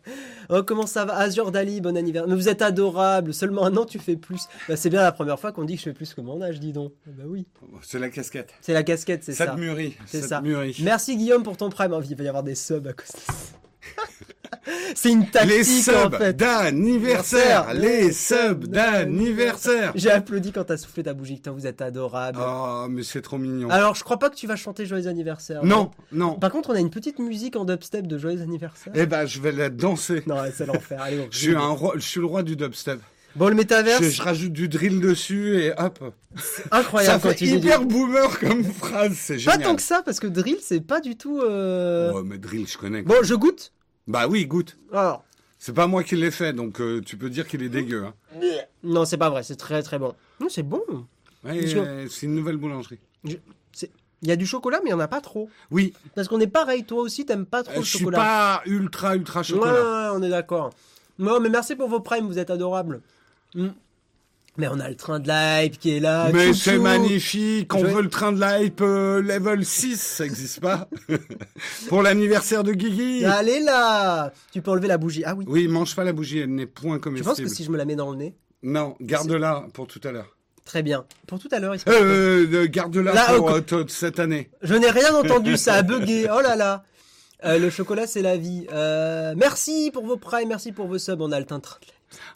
Oh, 0.50 0.62
comment 0.62 0.86
ça 0.86 1.04
va? 1.04 1.16
Azure 1.16 1.50
Dali, 1.52 1.80
bon 1.80 1.96
anniversaire. 1.96 2.28
Mais 2.28 2.34
vous 2.34 2.48
êtes 2.48 2.62
adorable. 2.62 3.32
Seulement 3.34 3.64
un 3.64 3.76
an, 3.76 3.84
tu 3.84 3.98
fais 3.98 4.16
plus. 4.16 4.42
Bah, 4.68 4.76
c'est 4.76 4.90
bien 4.90 5.02
la 5.02 5.12
première 5.12 5.38
fois 5.38 5.52
qu'on 5.52 5.64
dit 5.64 5.74
que 5.74 5.80
je 5.80 5.84
fais 5.84 5.92
plus 5.92 6.12
que 6.14 6.20
mon 6.20 6.42
âge, 6.42 6.58
dis 6.60 6.72
donc. 6.72 6.92
Bah 7.06 7.24
oui. 7.26 7.46
C'est 7.82 7.98
la 7.98 8.08
casquette. 8.08 8.52
C'est 8.60 8.72
la 8.72 8.82
casquette, 8.82 9.22
c'est 9.24 9.32
Ça 9.32 9.46
ça. 9.46 9.52
te 9.52 9.60
mûrit. 9.60 9.96
C'est 10.06 10.22
ça. 10.22 10.40
mûrit. 10.40 10.76
Merci 10.82 11.16
Guillaume 11.16 11.42
pour 11.42 11.56
ton 11.56 11.68
prime. 11.70 11.92
Oh, 11.92 12.00
il 12.08 12.16
va 12.16 12.24
y 12.24 12.28
avoir 12.28 12.42
des 12.42 12.54
subs 12.54 12.86
à 12.86 12.92
cause 12.92 13.06
de 13.12 13.20
ça. 13.20 13.32
c'est 14.94 15.10
une 15.10 15.26
tactique 15.28 15.50
Les 15.56 15.64
subs 15.64 15.94
en 16.06 16.10
fait. 16.10 16.32
d'anniversaire. 16.34 17.74
Les 17.74 18.12
subs 18.12 18.66
d'anniversaire. 18.66 19.92
J'ai 19.94 20.10
applaudi 20.10 20.52
quand 20.52 20.64
t'as 20.64 20.76
soufflé 20.76 21.02
ta 21.02 21.14
bougie. 21.14 21.36
Putain, 21.36 21.52
vous 21.52 21.66
êtes 21.66 21.80
adorable. 21.82 22.38
Oh, 22.40 22.86
mais 22.88 23.02
c'est 23.02 23.22
trop 23.22 23.38
mignon. 23.38 23.70
Alors, 23.70 23.94
je 23.94 24.04
crois 24.04 24.18
pas 24.18 24.30
que 24.30 24.36
tu 24.36 24.46
vas 24.46 24.56
chanter 24.56 24.86
Joyeux 24.86 25.06
anniversaire. 25.08 25.64
non, 25.64 25.90
non. 26.12 26.34
Par 26.34 26.50
contre, 26.50 26.70
on 26.70 26.74
a 26.74 26.80
une 26.80 26.90
petite 26.90 27.18
musique 27.18 27.56
en 27.56 27.64
dubstep 27.64 28.06
de 28.06 28.18
Joyeux 28.18 28.42
anniversaire. 28.42 28.92
Eh 28.96 29.06
ben, 29.06 29.26
je 29.26 29.40
vais 29.40 29.52
la 29.52 29.70
danser. 29.70 30.22
Non, 30.26 30.36
c'est 30.54 30.66
l'enfer. 30.66 31.00
Allez, 31.02 31.20
on 31.20 31.28
Je 31.30 31.38
suis, 31.38 31.54
un 31.54 31.60
roi, 31.68 31.92
je 31.96 32.00
suis 32.06 32.20
le 32.20 32.26
roi 32.26 32.42
du 32.42 32.56
dubstep. 32.56 33.00
Bon, 33.36 33.48
le 33.48 33.54
métaverse, 33.54 34.02
Je, 34.02 34.08
je 34.10 34.22
rajoute 34.22 34.52
du 34.52 34.68
drill 34.68 35.00
dessus 35.00 35.58
et 35.62 35.72
hop. 35.78 36.12
incroyable 36.72 37.20
ça 37.22 37.32
fait 37.34 37.44
hyper 37.44 37.84
boomer 37.84 38.38
comme 38.40 38.64
phrase, 38.64 39.12
c'est 39.14 39.34
Pas 39.34 39.52
génial. 39.52 39.62
tant 39.62 39.76
que 39.76 39.82
ça, 39.82 40.02
parce 40.04 40.18
que 40.18 40.26
drill, 40.26 40.56
c'est 40.62 40.80
pas 40.80 41.00
du 41.00 41.16
tout. 41.16 41.38
euh, 41.40 42.12
Ouais, 42.14 42.22
mais 42.24 42.38
drill, 42.38 42.66
je 42.66 42.76
connais. 42.78 43.02
Bon, 43.02 43.16
je 43.22 43.34
goûte. 43.34 43.72
Bah 44.08 44.26
oui, 44.26 44.46
goûte. 44.46 44.76
Alors, 44.92 45.22
C'est 45.60 45.72
pas 45.74 45.86
moi 45.86 46.02
qui 46.02 46.16
l'ai 46.16 46.30
fait, 46.32 46.52
donc 46.52 46.80
euh, 46.80 47.00
tu 47.04 47.16
peux 47.16 47.30
dire 47.30 47.46
qu'il 47.46 47.62
est 47.62 47.68
dégueu. 47.68 48.04
Hein. 48.06 48.14
non, 48.82 49.04
c'est 49.04 49.16
pas 49.18 49.30
vrai, 49.30 49.42
c'est 49.44 49.56
très 49.56 49.82
très 49.82 49.98
bon. 49.98 50.14
Non, 50.40 50.48
c'est 50.48 50.62
bon. 50.64 50.82
Ouais, 51.44 51.60
Parce 51.60 51.74
que- 51.74 51.78
euh, 51.78 52.08
c'est 52.08 52.26
une 52.26 52.34
nouvelle 52.34 52.56
boulangerie. 52.56 52.98
Il 54.20 54.28
y 54.28 54.32
a 54.32 54.36
du 54.36 54.46
chocolat, 54.46 54.80
mais 54.82 54.90
il 54.90 54.92
y 54.92 54.94
en 54.94 54.98
a 55.00 55.06
pas 55.06 55.20
trop. 55.20 55.48
Oui, 55.70 55.92
Parce 56.16 56.26
qu'on 56.26 56.40
est 56.40 56.48
pareil, 56.48 56.82
toi 56.84 57.02
aussi, 57.02 57.24
t'aimes 57.24 57.46
pas 57.46 57.62
trop 57.62 57.74
euh, 57.74 57.78
le 57.78 57.82
je 57.84 57.88
suis 57.88 57.98
chocolat. 58.00 58.18
pas 58.18 58.62
ultra 58.66 59.14
ultra 59.14 59.40
Ouais, 59.40 59.44
chocolat. 59.44 59.72
ouais, 59.72 59.78
ouais, 59.80 60.08
on 60.18 60.22
est 60.24 60.28
d'accord. 60.30 60.70
Non, 61.20 61.38
mais 61.38 61.48
merci 61.48 61.76
pour 61.76 61.88
vos 61.88 62.00
primes, 62.00 62.26
vous 62.26 62.38
êtes 62.40 62.50
adorables. 62.50 63.00
Mm. 63.54 63.68
Mais 64.58 64.66
on 64.68 64.80
a 64.80 64.88
le 64.88 64.96
train 64.96 65.20
de 65.20 65.28
l'hype 65.28 65.78
qui 65.78 65.96
est 65.96 66.00
là. 66.00 66.30
Mais 66.34 66.52
c'est 66.52 66.78
magnifique, 66.78 67.72
on 67.74 67.78
Je- 67.78 67.86
veut 67.86 68.02
le 68.02 68.08
train 68.10 68.32
de 68.32 68.40
la 68.40 68.60
hype 68.62 68.80
euh, 68.82 69.22
level 69.22 69.64
6, 69.64 69.96
ça 70.00 70.24
existe 70.24 70.60
pas. 70.60 70.88
Pour 71.88 72.02
l'anniversaire 72.02 72.64
de 72.64 72.72
Guigui. 72.72 73.24
Allez 73.24 73.60
là 73.60 74.32
Tu 74.52 74.60
peux 74.60 74.72
enlever 74.72 74.88
la 74.88 74.98
bougie. 74.98 75.22
Ah 75.24 75.34
oui. 75.36 75.44
Oui, 75.48 75.68
mange 75.68 75.94
pas 75.94 76.02
la 76.04 76.12
bougie, 76.12 76.40
elle 76.40 76.54
n'est 76.54 76.66
point 76.66 76.96
Tu 76.96 77.02
comestible. 77.02 77.28
penses 77.30 77.40
que 77.40 77.48
si 77.48 77.62
je 77.64 77.70
me 77.70 77.76
la 77.76 77.84
mets 77.84 77.94
dans 77.96 78.10
le 78.10 78.16
nez? 78.16 78.34
Non, 78.64 78.96
garde-la 79.00 79.66
pour 79.72 79.86
tout 79.86 80.00
à 80.02 80.10
l'heure. 80.10 80.34
Très 80.64 80.82
bien. 80.82 81.06
Pour 81.26 81.38
tout 81.38 81.48
à 81.52 81.60
l'heure, 81.60 81.74
il 81.76 81.82
quoi 81.84 81.92
Euh, 81.94 82.46
euh, 82.52 82.66
garde-la 82.68 83.12
pour 83.36 83.50
euh, 83.50 83.84
cette 83.88 84.18
année. 84.18 84.50
Je 84.62 84.74
n'ai 84.74 84.90
rien 84.90 85.14
entendu, 85.14 85.56
ça 85.56 85.74
a 85.74 85.82
bugué. 85.82 86.26
Oh 86.36 86.40
là 86.42 86.56
là. 86.56 86.82
Euh, 87.44 87.58
le 87.60 87.70
chocolat, 87.70 88.08
c'est 88.08 88.20
la 88.22 88.36
vie. 88.36 88.66
Euh, 88.72 89.34
merci 89.36 89.90
pour 89.94 90.04
vos 90.04 90.16
primes, 90.16 90.48
merci 90.48 90.72
pour 90.72 90.88
vos 90.88 90.98
subs. 90.98 91.20
On 91.20 91.30
a 91.30 91.38
le 91.38 91.46
teint. 91.46 91.62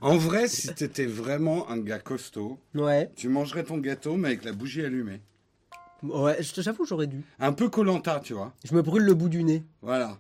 En 0.00 0.16
vrai, 0.16 0.48
si 0.48 0.72
t'étais 0.74 1.06
vraiment 1.06 1.68
un 1.70 1.78
gars 1.78 1.98
costaud, 1.98 2.58
Ouais. 2.74 3.10
tu 3.16 3.28
mangerais 3.28 3.64
ton 3.64 3.78
gâteau, 3.78 4.16
mais 4.16 4.28
avec 4.28 4.44
la 4.44 4.52
bougie 4.52 4.84
allumée. 4.84 5.20
Ouais, 6.02 6.36
j'avoue, 6.58 6.84
j'aurais 6.84 7.06
dû. 7.06 7.22
Un 7.38 7.52
peu 7.52 7.68
Colanta, 7.68 8.20
tu 8.22 8.34
vois. 8.34 8.52
Je 8.64 8.74
me 8.74 8.82
brûle 8.82 9.04
le 9.04 9.14
bout 9.14 9.28
du 9.28 9.44
nez. 9.44 9.62
Voilà. 9.82 10.18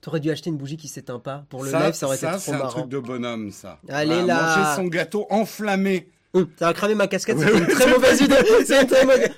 T'aurais 0.00 0.20
dû 0.20 0.30
acheter 0.30 0.50
une 0.50 0.56
bougie 0.58 0.76
qui 0.76 0.88
s'éteint 0.88 1.18
pas. 1.18 1.44
Pour 1.48 1.64
le 1.64 1.70
ça, 1.70 1.86
live, 1.86 1.94
ça 1.94 2.06
aurait 2.06 2.16
ça, 2.16 2.30
été 2.32 2.38
c'est 2.38 2.44
trop 2.52 2.54
un 2.54 2.58
marrant. 2.64 2.80
truc 2.80 2.88
de 2.90 2.98
bonhomme, 2.98 3.50
ça. 3.50 3.80
Allez, 3.88 4.22
là. 4.22 4.56
Manger 4.56 4.76
son 4.82 4.88
gâteau 4.88 5.26
enflammé. 5.30 6.08
Hum, 6.34 6.48
ça 6.58 6.66
va 6.66 6.72
cramer 6.72 6.94
ma 6.94 7.08
casquette, 7.08 7.38
c'est 7.38 7.50
une 7.58 7.66
très 7.66 7.90
mauvaise 7.90 8.20
idée. 8.20 8.36
C'est 8.66 8.80
une 8.82 8.86
très 8.86 9.04
mauvaise. 9.04 9.30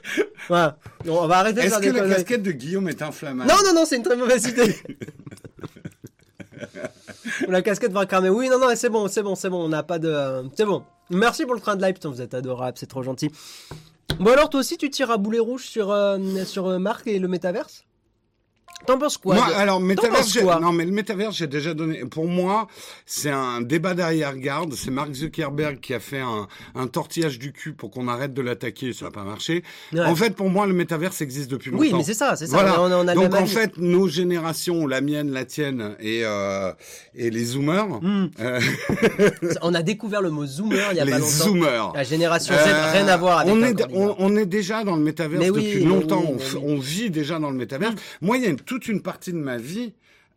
Voilà. 0.49 0.79
On 1.09 1.27
va 1.27 1.39
arrêter 1.39 1.61
de 1.61 1.67
Est-ce 1.67 1.71
faire 1.71 1.81
que 1.81 1.87
des 1.97 2.01
la 2.09 2.15
casquette 2.15 2.43
de 2.43 2.53
Guillaume 2.53 2.89
est 2.89 3.03
inflammable? 3.03 3.51
Non, 3.51 3.57
non, 3.65 3.75
non, 3.75 3.85
c'est 3.85 3.97
une 3.97 4.03
très 4.05 4.17
mauvaise 4.17 4.47
idée. 4.47 4.77
la 7.49 7.63
casquette 7.63 7.93
va 7.93 8.07
cramer. 8.07 8.29
Oui, 8.31 8.49
non, 8.49 8.59
non, 8.59 8.69
c'est 8.75 8.89
bon, 8.89 9.09
c'est 9.09 9.23
bon, 9.23 9.35
c'est 9.35 9.51
bon. 9.51 9.65
On 9.65 9.69
n'a 9.69 9.83
pas 9.83 9.99
de. 9.99 10.09
euh, 10.09 10.43
C'est 10.57 10.65
bon. 10.65 10.83
Merci 11.11 11.45
pour 11.45 11.55
le 11.55 11.61
train 11.61 11.77
de 11.77 11.83
live. 11.83 11.95
Putain, 11.95 12.09
vous 12.09 12.21
êtes 12.23 12.35
adorable, 12.35 12.77
c'est 12.79 12.87
trop 12.87 13.03
gentil. 13.03 13.31
Bon, 14.19 14.33
alors, 14.33 14.49
toi 14.51 14.61
aussi, 14.61 14.77
tu 14.77 14.91
tires 14.91 15.11
à 15.11 15.17
boulet 15.19 15.39
rouge 15.41 15.65
sur, 15.67 15.91
euh, 15.91 16.19
sur 16.45 16.67
euh, 16.69 16.79
Marc 16.79 17.07
et 17.07 17.19
le 17.19 17.29
métaverse? 17.29 17.85
T'en 18.87 18.99
penses 18.99 19.17
quoi 19.17 19.37
Moi, 19.37 19.47
alors, 19.57 19.81
métaverse, 19.81 20.39
quoi 20.43 20.61
non, 20.61 20.71
mais 20.73 20.85
le 20.85 20.91
métaverse, 20.93 21.35
j'ai 21.37 21.47
déjà 21.47 21.73
donné. 21.73 22.01
Pour 22.05 22.29
moi, 22.29 22.67
c'est 23.07 23.31
un 23.31 23.63
débat 23.63 23.95
d'arrière-garde. 23.95 24.75
C'est 24.75 24.91
Mark 24.91 25.11
Zuckerberg 25.15 25.81
qui 25.81 25.95
a 25.95 26.01
fait 26.01 26.21
un, 26.21 26.47
un 26.75 26.87
tortillage 26.87 27.39
du 27.39 27.53
cul 27.53 27.73
pour 27.73 27.91
qu'on 27.91 28.09
arrête 28.09 28.35
de 28.35 28.43
l'attaquer. 28.43 28.93
Ça 28.93 29.07
n'a 29.07 29.11
pas 29.11 29.25
marché. 29.25 29.63
Ouais. 29.95 30.01
En 30.01 30.15
fait, 30.15 30.37
pour 30.37 30.51
moi, 30.51 30.67
le 30.67 30.75
métaverse 30.75 31.23
existe 31.23 31.51
depuis 31.51 31.71
longtemps. 31.71 31.81
Oui, 31.83 31.93
mais 31.95 32.03
c'est 32.05 32.13
ça, 32.13 32.37
c'est 32.37 32.47
ça. 32.47 32.53
Voilà. 32.59 32.79
On, 32.79 32.93
on 32.93 33.09
a 33.09 33.15
Donc 33.15 33.33
en 33.33 33.37
avis. 33.39 33.51
fait, 33.55 33.79
nos 33.79 34.07
générations, 34.07 34.87
la 34.87 35.01
mienne, 35.01 35.31
la 35.31 35.47
tienne 35.47 35.97
et 35.99 36.21
euh, 36.25 36.71
et 37.15 37.31
les 37.31 37.45
zoomers, 37.45 37.87
Hum. 38.03 38.31
euh, 38.41 38.61
On 39.63 39.73
a 39.73 39.83
découvert 39.83 40.21
le 40.21 40.31
mot 40.31 40.45
zoomer 40.45 40.89
il 40.91 40.97
y 40.99 41.01
a 41.01 41.05
pas 41.05 41.11
les 41.13 41.13
longtemps. 41.13 41.27
zoomers. 41.27 41.93
La 41.95 42.05
génération 42.05 42.53
Z, 42.55 42.59
Euh, 42.67 42.93
rien 42.93 43.09
à 43.09 43.17
voir 43.17 43.39
avec 43.39 43.53
on 43.55 43.63
est, 43.63 43.83
on, 43.95 44.15
on 44.19 44.37
est 44.37 44.47
déjà 44.47 44.85
dans 44.85 44.97
le 44.97 45.03
métaverse 45.03 45.41
Mais 45.43 45.47
depuis 45.49 45.85
longtemps. 45.85 46.25
oui, 46.29 46.43
on, 46.63 46.75
oui. 46.75 46.81
vit 46.81 47.11
déjà 47.11 47.39
dans 47.39 47.51
le 47.51 47.57
métaverse. 47.57 47.95
Moi, 48.21 48.37
il 48.37 48.43
y 48.43 48.47
a 48.47 48.51
une- 48.51 48.57
toute 48.65 48.89
une 48.89 49.03
partie 49.03 49.33
de 49.33 49.39
ma 49.39 49.57
vie 49.57 49.93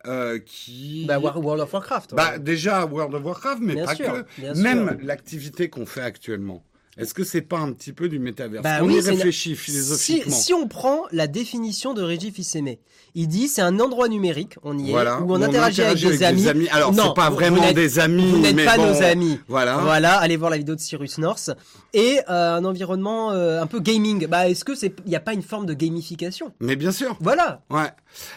euh, 0.06 0.38
qui. 0.38 1.04
Bah, 1.06 1.18
World 1.18 1.60
of 1.60 1.72
Warcraft. 1.72 2.12
ouais. 2.12 2.16
Bah, 2.16 2.38
déjà 2.38 2.84
World 2.86 3.14
of 3.14 3.24
Warcraft, 3.24 3.60
mais 3.62 3.74
Bien 3.74 3.84
pas 3.84 3.94
sûr, 3.94 4.24
que. 4.38 4.58
Même 4.58 4.98
l'activité 5.02 5.68
qu'on 5.68 5.86
fait 5.86 6.02
actuellement. 6.02 6.62
Est-ce 6.98 7.14
que 7.14 7.22
c'est 7.22 7.42
pas 7.42 7.58
un 7.58 7.70
petit 7.72 7.92
peu 7.92 8.08
du 8.08 8.18
métaverse? 8.18 8.64
Bah 8.64 8.80
On 8.82 8.86
oui, 8.88 8.96
y 8.96 9.00
réfléchit 9.00 9.54
philosophiquement. 9.54 10.34
si 10.34 10.52
on 10.52 10.66
prend 10.66 11.04
la 11.12 11.28
définition 11.28 11.94
de 11.94 12.02
Régis 12.02 12.34
Fils-Aimé, 12.34 12.80
il 13.14 13.28
dit 13.28 13.46
c'est 13.46 13.62
un 13.62 13.78
endroit 13.78 14.08
numérique, 14.08 14.56
on 14.64 14.76
y 14.76 14.88
est, 14.88 14.90
Voilà, 14.90 15.20
où 15.20 15.32
on 15.32 15.40
interagit 15.40 15.82
avec 15.82 15.96
des 15.96 16.24
amis. 16.24 16.68
Alors, 16.70 16.92
Non, 16.92 17.04
c'est 17.06 17.14
pas 17.14 17.30
vraiment 17.30 17.72
des 17.72 18.00
amis, 18.00 18.28
Vous 18.28 18.38
n'êtes 18.38 18.64
pas 18.64 18.76
bon, 18.76 18.88
nos 18.88 19.00
amis. 19.02 19.38
Voilà. 19.46 19.76
Voilà, 19.78 20.18
allez 20.18 20.36
voir 20.36 20.50
la 20.50 20.58
vidéo 20.58 20.74
de 20.74 20.80
Cyrus 20.80 21.18
North. 21.18 21.50
Et 21.94 22.18
euh, 22.28 22.56
un 22.56 22.64
environnement 22.64 23.30
euh, 23.30 23.62
un 23.62 23.66
peu 23.68 23.78
gaming. 23.78 24.26
Bah, 24.26 24.48
est-ce 24.48 24.64
que 24.64 24.74
c'est, 24.74 24.92
il 25.04 25.08
n'y 25.10 25.16
a 25.16 25.20
pas 25.20 25.34
une 25.34 25.42
forme 25.42 25.66
de 25.66 25.74
gamification? 25.74 26.52
Mais 26.58 26.74
bien 26.74 26.90
sûr. 26.90 27.16
Voilà. 27.20 27.62
Ouais. 27.70 27.90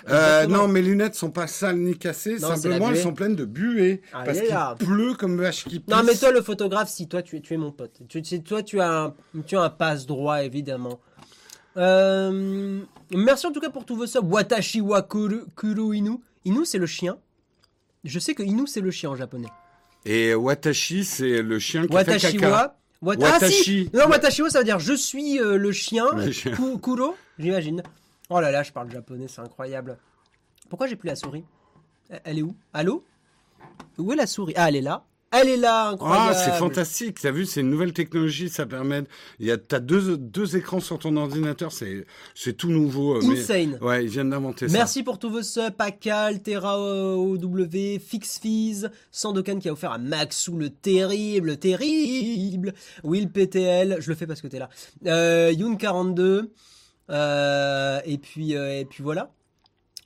Euh, 0.10 0.46
non, 0.48 0.68
mes 0.68 0.82
lunettes 0.82 1.16
sont 1.16 1.32
pas 1.32 1.48
sales 1.48 1.78
ni 1.78 1.98
cassées. 1.98 2.38
Non, 2.40 2.56
simplement, 2.56 2.90
elles 2.90 2.98
sont 2.98 3.14
pleines 3.14 3.36
de 3.36 3.46
buée. 3.46 4.02
Allez 4.14 4.26
parce 4.50 4.78
qu'il 4.78 4.88
pleut 4.88 5.14
comme 5.16 5.40
vache 5.40 5.64
qui 5.64 5.80
pisse. 5.80 5.94
Non, 5.96 6.04
mais 6.04 6.16
toi, 6.16 6.32
le 6.32 6.42
photographe, 6.42 6.90
si 6.90 7.08
toi, 7.08 7.22
tu 7.22 7.38
es, 7.38 7.42
tu 7.42 7.54
es 7.54 7.58
mon 7.58 7.72
pote. 7.72 8.00
Tu, 8.08 8.22
toi, 8.44 8.62
tu 8.64 8.80
as 8.80 8.92
un, 9.06 9.14
tu 9.48 9.58
as 9.58 9.62
un 9.62 9.70
passe 9.70 10.06
droit, 10.06 10.44
évidemment. 10.44 11.00
Euh, 11.78 12.82
merci 13.16 13.48
en 13.48 13.52
tout 13.52 13.62
cas 13.62 13.70
pour 13.70 13.86
tous 13.86 13.96
vos 13.96 14.06
subs. 14.06 14.26
Watashi 14.30 14.82
wa 14.82 15.02
kuru, 15.02 15.42
kuru 15.56 15.96
inu. 15.96 16.18
Inu, 16.46 16.66
c'est 16.66 16.78
le 16.78 16.86
chien. 16.86 17.18
Je 18.04 18.20
sais 18.20 18.34
que 18.34 18.44
Inu, 18.44 18.68
c'est 18.68 18.82
le 18.82 18.92
chien 18.92 19.12
en 19.12 19.16
japonais. 19.16 19.48
Et 20.06 20.34
Watashi, 20.34 21.06
c'est 21.06 21.42
le 21.42 21.60
chien 21.60 21.86
qui 21.88 21.94
Watashi 21.94 22.26
fait 22.28 22.38
caca. 22.38 22.52
wa. 22.52 22.78
Wat- 23.04 23.16
Ah, 23.22 23.34
Watashi. 23.34 23.64
si 23.64 23.90
Non, 23.94 24.08
Watashi 24.10 24.42
wa, 24.42 24.50
ça 24.50 24.60
veut 24.60 24.66
dire 24.66 24.80
je 24.80 24.94
suis 24.94 25.40
euh, 25.40 25.58
le 25.58 25.72
chien. 25.72 26.06
Le 26.16 26.32
chien. 26.32 26.52
Ku- 26.52 26.78
Kuro, 26.80 27.16
j'imagine. 27.40 27.84
Oh 28.34 28.40
là 28.40 28.50
là, 28.50 28.64
je 28.64 28.72
parle 28.72 28.90
japonais, 28.90 29.28
c'est 29.28 29.42
incroyable. 29.42 29.98
Pourquoi 30.70 30.88
j'ai 30.88 30.96
plus 30.96 31.08
la 31.08 31.16
souris? 31.18 31.44
Elle 32.24 32.40
est 32.40 32.42
où? 32.44 32.56
Allô? 32.74 33.04
Où 33.98 34.14
est 34.14 34.16
la 34.16 34.26
souris? 34.26 34.54
Ah, 34.56 34.70
elle 34.70 34.78
est 34.78 34.82
là. 34.82 35.04
Elle 35.34 35.48
est 35.48 35.58
là, 35.58 35.90
incroyable. 35.90 36.32
Ah, 36.32 36.34
c'est 36.34 36.52
fantastique. 36.58 37.20
T'as 37.22 37.32
vu, 37.32 37.46
c'est 37.46 37.62
une 37.62 37.70
nouvelle 37.70 37.94
technologie. 37.94 38.50
Ça 38.50 38.66
permet. 38.66 39.04
Il 39.40 39.46
y 39.48 39.52
a, 39.52 39.58
t'as 39.58 39.80
deux, 39.80 40.18
deux 40.18 40.58
écrans 40.58 40.80
sur 40.82 41.00
ton 41.00 41.16
ordinateur. 41.16 41.72
C'est, 41.72 42.06
c'est 42.36 42.52
tout 42.54 42.70
nouveau. 42.70 43.16
euh, 43.16 43.22
mais- 43.24 43.40
Insane. 43.40 43.78
Ouais, 43.82 44.04
ils 44.04 44.10
viennent 44.10 44.30
d'inventer 44.30 44.68
ça. 44.68 44.74
Merci 44.78 45.04
pour 45.04 45.20
tous 45.20 45.30
vos 45.30 45.42
subs, 45.44 45.72
Pacal, 45.78 46.42
Terra 46.42 46.78
OW, 46.80 48.00
FixFees, 48.00 48.88
Sandokan 49.12 49.60
qui 49.60 49.70
a 49.70 49.74
offert 49.74 49.92
à 49.92 49.98
Maxou 49.98 50.58
le 50.58 50.70
terrible, 50.70 51.58
terrible, 51.58 52.74
Will 53.04 53.30
PTL, 53.30 53.98
je 54.00 54.10
le 54.10 54.16
fais 54.16 54.28
parce 54.28 54.42
que 54.42 54.48
t'es 54.48 54.60
là, 54.60 54.70
euh, 55.06 55.52
Youn42, 55.54 56.20
euh, 56.20 56.52
et 57.12 58.18
puis 58.18 58.56
euh, 58.56 58.80
et 58.80 58.86
puis 58.86 59.04
voilà. 59.04 59.32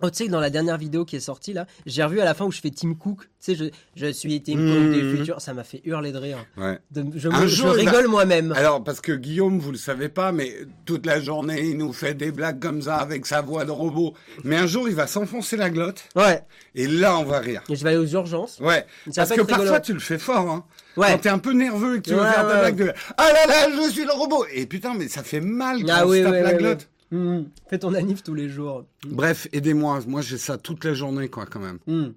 Oh, 0.02 0.10
tu 0.10 0.18
sais 0.18 0.26
que 0.26 0.32
dans 0.32 0.41
la 0.41 0.49
dernière 0.49 0.77
vidéo 0.77 1.06
qui 1.06 1.15
est 1.15 1.22
sortie 1.22 1.53
là, 1.53 1.68
j'ai 1.86 2.03
revu 2.03 2.19
à 2.19 2.26
la 2.26 2.34
fin 2.34 2.44
où 2.44 2.52
je 2.52 2.60
fais 2.60 2.69
Tim 2.69 2.95
Cook. 2.95 3.22
Tu 3.22 3.27
sais, 3.40 3.56
je, 3.56 3.65
je 3.95 4.11
suis 4.11 4.44
Tim 4.44 4.56
Cook 4.56 4.91
du 4.94 5.02
Mhm. 5.03 5.18
futur. 5.18 5.40
Ça 5.40 5.53
m'a 5.53 5.64
fait 5.64 5.80
hurler 5.86 6.11
de 6.11 6.18
rire. 6.18 6.45
Ouais. 6.57 6.80
De- 6.91 7.06
je, 7.18 7.30
me- 7.30 7.48
je 7.48 7.56
jour, 7.56 7.68
va- 7.68 7.73
rigole 7.76 8.07
moi-même. 8.10 8.52
Alors, 8.57 8.84
parce 8.84 8.99
que 8.99 9.14
Guillaume, 9.14 9.57
vous 9.57 9.72
le 9.72 9.77
savez 9.77 10.10
pas, 10.10 10.34
mais 10.34 10.53
toute 10.84 11.06
la 11.06 11.22
journée, 11.22 11.61
il 11.69 11.77
nous 11.77 11.94
fait 11.94 12.14
des 12.14 12.34
blagues 12.34 12.60
comme 12.60 12.82
ça 12.82 12.98
avec 12.98 13.26
sa 13.26 13.40
voix 13.41 13.64
de 13.64 13.72
robot. 13.72 14.14
Mais 14.44 14.57
un 14.57 14.68
jour, 14.68 14.90
il 14.90 14.95
va 14.95 15.07
s'enfoncer 15.07 15.56
la 15.56 15.69
glotte. 15.69 16.03
Ouais. 16.18 16.41
Et 16.76 16.88
là, 16.88 17.18
on 17.18 17.23
va 17.23 17.40
rire. 17.40 17.61
Et 17.69 17.76
je 17.77 17.84
vais 17.86 17.91
aller 17.91 17.99
aux 17.99 18.06
urgences. 18.06 18.60
Ouais. 18.60 18.86
Parce 19.15 19.30
que 19.30 19.40
rigolo. 19.40 19.48
parfois, 19.60 19.80
tu 19.80 19.94
le 19.94 19.99
fais 20.02 20.18
fort, 20.19 20.49
hein. 20.52 20.65
Ouais. 20.98 21.07
Quand 21.11 21.18
t'es 21.19 21.30
un 21.30 21.40
peu 21.40 21.53
nerveux 21.53 21.95
et 21.95 22.02
que 22.02 22.10
tu 22.10 22.15
veux 22.15 22.22
Ouais, 22.22 22.32
faire 22.32 22.45
ta 22.45 22.53
ouais. 22.56 22.60
blague 22.60 22.76
de 22.88 22.94
Ah 23.18 23.30
là 23.32 23.45
là, 23.48 23.69
je 23.86 23.90
suis 23.91 24.03
le 24.03 24.11
robot 24.11 24.45
Et 24.52 24.65
putain, 24.65 24.94
mais 24.94 25.07
ça 25.07 25.23
fait 25.23 25.41
mal 25.41 25.84
quand 25.84 25.94
Ah 25.94 26.06
oui, 26.06 26.22
tape 26.22 26.34
la 26.34 26.53
glotte. 26.53 26.90
Mhm. 27.11 27.49
Fais 27.69 27.77
ton 27.80 27.94
anif 27.94 28.23
tous 28.23 28.34
les 28.34 28.49
jours. 28.49 28.86
Bref, 29.07 29.48
aidez-moi. 29.53 29.99
Moi, 30.07 30.22
j'ai 30.22 30.38
ça 30.38 30.57
toute 30.57 30.84
la 30.84 30.94
journée, 30.94 31.30
quoi, 31.30 31.45
quand 31.45 31.60
même. 31.60 31.80
Hmm. 31.88 32.14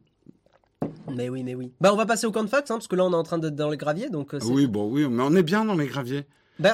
Mais 1.15 1.29
oui, 1.29 1.43
mais 1.43 1.55
oui. 1.55 1.73
Bah, 1.81 1.93
on 1.93 1.97
va 1.97 2.07
passer 2.07 2.27
au 2.27 2.33
camp 2.33 2.45
de 2.45 2.49
fax, 2.49 2.71
hein, 2.71 2.75
parce 2.77 2.87
que 2.89 2.97
là, 2.97 3.05
on 3.05 3.13
est 3.13 3.17
en 3.17 3.23
train 3.23 3.39
d'être 3.39 3.57
dans 3.57 3.69
le 3.71 3.77
gravier, 3.77 4.11
donc. 4.11 4.35
euh, 4.35 4.39
Oui, 4.45 4.67
bon, 4.67 4.91
oui, 4.91 5.07
mais 5.09 5.23
on 5.27 5.35
est 5.35 5.43
bien 5.43 5.65
dans 5.65 5.75
les 5.75 5.87
graviers. 5.87 6.25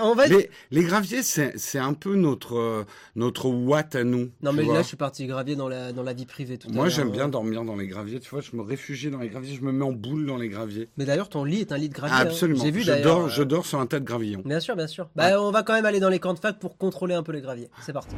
On 0.03 0.15
va. 0.15 0.27
Les, 0.27 0.51
les 0.71 0.83
graviers, 0.85 1.23
c'est 1.23 1.79
un 1.79 1.95
peu 1.95 2.15
notre, 2.15 2.85
notre 3.17 3.49
watt 3.49 3.95
à 3.95 4.05
nous. 4.05 4.31
Non, 4.43 4.53
mais 4.53 4.63
vois. 4.63 4.75
là, 4.75 4.83
je 4.83 4.89
suis 4.89 4.97
parti 4.97 5.27
gravier 5.27 5.57
dans 5.57 5.69
la, 5.69 5.93
dans 5.93 6.03
la 6.03 6.13
vie 6.13 6.27
privée 6.27 6.59
tout 6.59 6.69
Moi, 6.71 6.89
j'aime 6.89 7.09
hein. 7.09 7.13
bien 7.13 7.29
dormir 7.29 7.65
dans 7.65 7.77
les 7.77 7.87
graviers. 7.87 8.21
Tu 8.21 8.31
vois, 8.31 8.41
je 8.41 8.57
me 8.57 8.63
réfugie 8.63 9.11
dans 9.11 9.19
les 9.19 9.29
graviers. 9.29 9.55
Je 9.55 9.63
me 9.63 9.73
mets 9.73 9.85
en 9.85 9.93
boule 9.93 10.27
dans 10.27 10.37
les 10.37 10.49
graviers. 10.49 10.89
Mais 10.97 11.05
d'ailleurs, 11.05 11.29
ton 11.29 11.45
lit 11.45 11.61
est 11.61 11.73
un 11.73 11.79
lit 11.79 11.89
de 11.89 11.95
gravier. 11.95 12.17
Ah, 12.19 12.23
hein. 12.23 12.27
absolument. 12.27 12.63
J'ai 12.63 12.71
vu 12.71 12.83
je, 12.83 13.03
dors, 13.03 13.25
euh, 13.25 13.29
je 13.29 13.43
dors 13.43 13.67
sur 13.67 13.81
un 13.81 13.87
tas 13.87 14.01
de 14.01 14.05
gravillons. 14.05 14.43
Bien 14.45 14.61
sûr, 14.61 14.77
bien 14.77 14.87
sûr. 14.87 15.09
Bah, 15.17 15.41
on 15.41 15.51
va 15.51 15.63
quand 15.63 15.75
même 15.75 15.87
aller 15.87 16.01
dans 16.01 16.09
les 16.09 16.19
camps 16.19 16.35
de 16.35 16.39
fac 16.39 16.59
pour 16.59 16.77
contrôler 16.77 17.15
un 17.15 17.23
peu 17.23 17.33
les 17.33 17.41
graviers. 17.41 17.71
C'est 17.81 17.93
parti. 17.93 18.15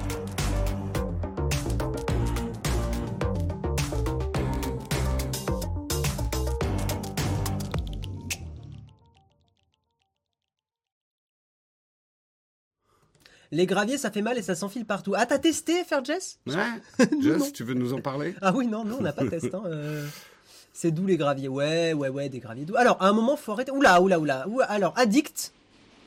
Les 13.53 13.67
graviers, 13.67 13.99
ça 13.99 14.11
fait 14.11 14.23
mal 14.23 14.39
et 14.39 14.43
ça 14.43 14.55
s'enfile 14.55 14.85
partout. 14.85 15.15
Ah, 15.17 15.27
t'as 15.27 15.39
testé 15.39 15.85
faire 15.85 16.05
Jess? 16.05 16.39
Ouais. 16.47 16.55
Jess, 17.21 17.53
tu 17.53 17.65
veux 17.65 17.75
nous 17.75 17.93
en 17.93 18.01
parler? 18.01 18.35
Ah 18.43 18.53
oui, 18.55 18.67
non, 18.67 18.85
non, 18.85 18.97
on 18.99 19.03
n'a 19.03 19.13
pas 19.13 19.25
de 19.25 19.31
test. 19.31 19.55
Hein. 19.55 19.63
euh. 19.67 20.07
C'est 20.73 20.91
doux 20.91 21.07
les 21.07 21.17
graviers. 21.17 21.49
Ouais, 21.49 21.93
ouais, 21.95 22.09
ouais, 22.09 22.29
des 22.29 22.39
graviers 22.39 22.65
doux. 22.65 22.77
Alors, 22.77 23.01
à 23.01 23.09
un 23.09 23.13
moment, 23.13 23.37
faut 23.37 23.53
arrêter. 23.53 23.71
Oula, 23.73 24.03
oula, 24.03 24.19
oula. 24.19 24.47
Ouh, 24.49 24.61
Alors, 24.69 24.93
Addict, 24.97 25.53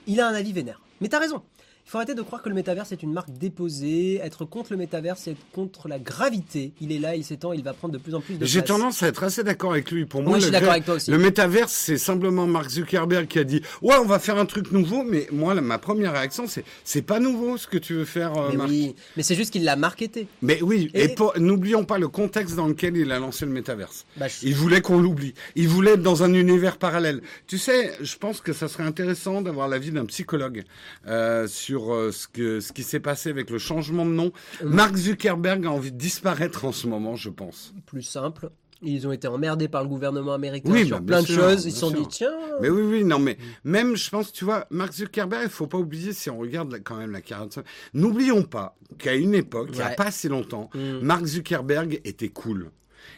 il 0.06 0.20
a 0.22 0.28
un 0.28 0.34
avis 0.34 0.54
vénère. 0.54 0.82
Mais 1.02 1.08
t'as 1.08 1.20
raison. 1.20 1.42
Il 1.90 1.92
faut 1.94 1.98
arrêter 1.98 2.14
de 2.14 2.22
croire 2.22 2.44
que 2.44 2.50
le 2.50 2.54
métaverse 2.54 2.92
est 2.92 3.02
une 3.02 3.14
marque 3.14 3.32
déposée. 3.36 4.18
Être 4.24 4.46
contre 4.46 4.74
le 4.74 4.78
métaverse, 4.78 5.22
c'est 5.24 5.32
être 5.32 5.42
contre 5.54 5.88
la 5.88 5.98
gravité. 5.98 6.72
Il 6.82 6.92
est 6.92 7.00
là, 7.00 7.16
il 7.16 7.24
s'étend, 7.24 7.52
il 7.52 7.64
va 7.64 7.74
prendre 7.74 7.96
de 7.96 7.98
plus 7.98 8.14
en 8.14 8.22
plus 8.22 8.36
de 8.36 8.46
J'ai 8.46 8.62
tendance 8.62 9.02
à 9.02 9.08
être 9.08 9.24
assez 9.24 9.44
d'accord 9.44 9.72
avec 9.72 9.90
lui. 9.90 10.06
Pour 10.06 10.22
moi, 10.22 10.34
Oui, 10.34 10.40
je 10.40 10.46
suis 10.46 10.52
le, 10.52 10.54
d'accord 10.54 10.68
gra- 10.70 10.74
avec 10.74 10.86
toi 10.86 10.94
aussi. 10.94 11.10
le 11.10 11.18
métaverse, 11.18 11.72
c'est 11.74 11.98
simplement 11.98 12.46
Mark 12.46 12.70
Zuckerberg 12.70 13.26
qui 13.28 13.40
a 13.40 13.44
dit 13.44 13.64
Ouais, 13.82 13.96
on 14.00 14.06
va 14.06 14.20
faire 14.20 14.38
un 14.38 14.46
truc 14.46 14.72
nouveau. 14.72 15.04
Mais 15.04 15.26
moi, 15.32 15.56
la- 15.56 15.62
ma 15.62 15.80
première 15.80 16.12
réaction, 16.14 16.46
c'est 16.46 16.64
C'est 16.84 17.02
pas 17.02 17.20
nouveau 17.20 17.58
ce 17.58 17.66
que 17.66 17.80
tu 17.80 17.96
veux 17.96 18.06
faire, 18.06 18.38
euh, 18.38 18.50
Mais 18.52 18.58
Mark. 18.58 18.70
oui, 18.70 18.96
mais 19.18 19.24
c'est 19.24 19.34
juste 19.34 19.52
qu'il 19.52 19.64
l'a 19.64 19.76
marketé. 19.76 20.28
Mais 20.44 20.62
oui, 20.62 20.92
et, 20.94 21.16
n'oublions 21.38 21.86
pas 21.86 21.98
le 21.98 22.08
contexte 22.08 22.54
dans 22.56 22.68
lequel 22.68 22.98
il 22.98 23.12
a 23.12 23.18
lancé 23.18 23.48
le 23.48 23.52
métaverse. 23.52 24.06
Bah, 24.16 24.28
je- 24.28 24.46
Il 24.46 24.54
voulait 24.54 24.82
qu'on 24.82 25.00
l'oublie. 25.02 25.34
Il 25.56 25.68
voulait 25.68 25.94
être 25.94 26.04
dans 26.04 26.22
un 26.22 26.36
univers 26.36 26.78
parallèle. 26.78 27.22
Tu 27.48 27.58
sais, 27.58 27.94
je 28.00 28.16
pense 28.16 28.42
que 28.42 28.54
ça 28.54 28.68
serait 28.68 28.84
intéressant 28.84 29.42
d'avoir 29.42 29.68
l'avis 29.68 29.90
d'un 29.92 30.06
psychologue 30.06 30.66
euh, 31.08 31.48
sur 31.48 31.79
euh, 31.94 32.12
ce 32.12 32.28
que 32.28 32.60
ce 32.60 32.72
qui 32.74 32.84
s'est 32.84 33.00
passé 33.00 33.30
avec 33.30 33.50
le 33.50 33.58
changement 33.58 34.06
de 34.06 34.12
nom. 34.12 34.32
Euh. 34.62 34.66
Mark 34.70 34.96
Zuckerberg 34.96 35.66
a 35.66 35.72
envie 35.72 35.92
de 35.92 35.98
disparaître 35.98 36.66
en 36.66 36.72
ce 36.72 36.88
moment, 36.88 37.16
je 37.16 37.30
pense. 37.30 37.74
plus 37.86 38.04
simple. 38.04 38.50
Ils 38.82 39.06
ont 39.08 39.12
été 39.12 39.28
emmerdés 39.28 39.68
par 39.68 39.84
le 39.84 39.90
gouvernement 39.90 40.32
américain 40.34 40.72
Oui, 40.72 40.86
sur 40.88 41.02
bah, 41.02 41.06
plein 41.06 41.22
de 41.22 41.28
sûr, 41.28 41.36
choses. 41.44 41.66
Ils 41.66 41.74
se 41.74 41.80
sont 41.80 41.90
sûr. 41.90 42.00
dit, 42.00 42.08
tiens. 42.08 42.32
Mais 42.62 42.70
oui, 42.70 42.82
oui, 42.84 43.04
non, 43.04 43.20
mais 43.20 43.38
même, 43.66 43.98
je 43.98 44.10
pense, 44.10 44.32
tu 44.32 44.46
vois, 44.46 44.68
Mark 44.70 44.94
Zuckerberg, 44.94 45.44
il 45.44 45.50
faut 45.50 45.68
pas 45.68 45.78
oublier, 45.78 46.14
si 46.14 46.30
on 46.30 46.38
regarde 46.38 46.72
la- 46.72 46.80
quand 46.80 46.96
même 46.96 47.12
la 47.12 47.20
carrière 47.20 47.48
de 47.50 47.54
ça, 47.54 47.64
n'oublions 47.94 48.44
pas 48.44 48.78
qu'à 48.98 49.16
une 49.16 49.36
époque, 49.36 49.72
il 49.74 49.80
y 49.80 49.82
a 49.82 49.90
pas 49.90 50.12
si 50.12 50.30
longtemps, 50.30 50.70
Mm. 50.74 51.00
Mark 51.02 51.26
Zuckerberg 51.26 52.00
était 52.06 52.30
cool. 52.30 52.72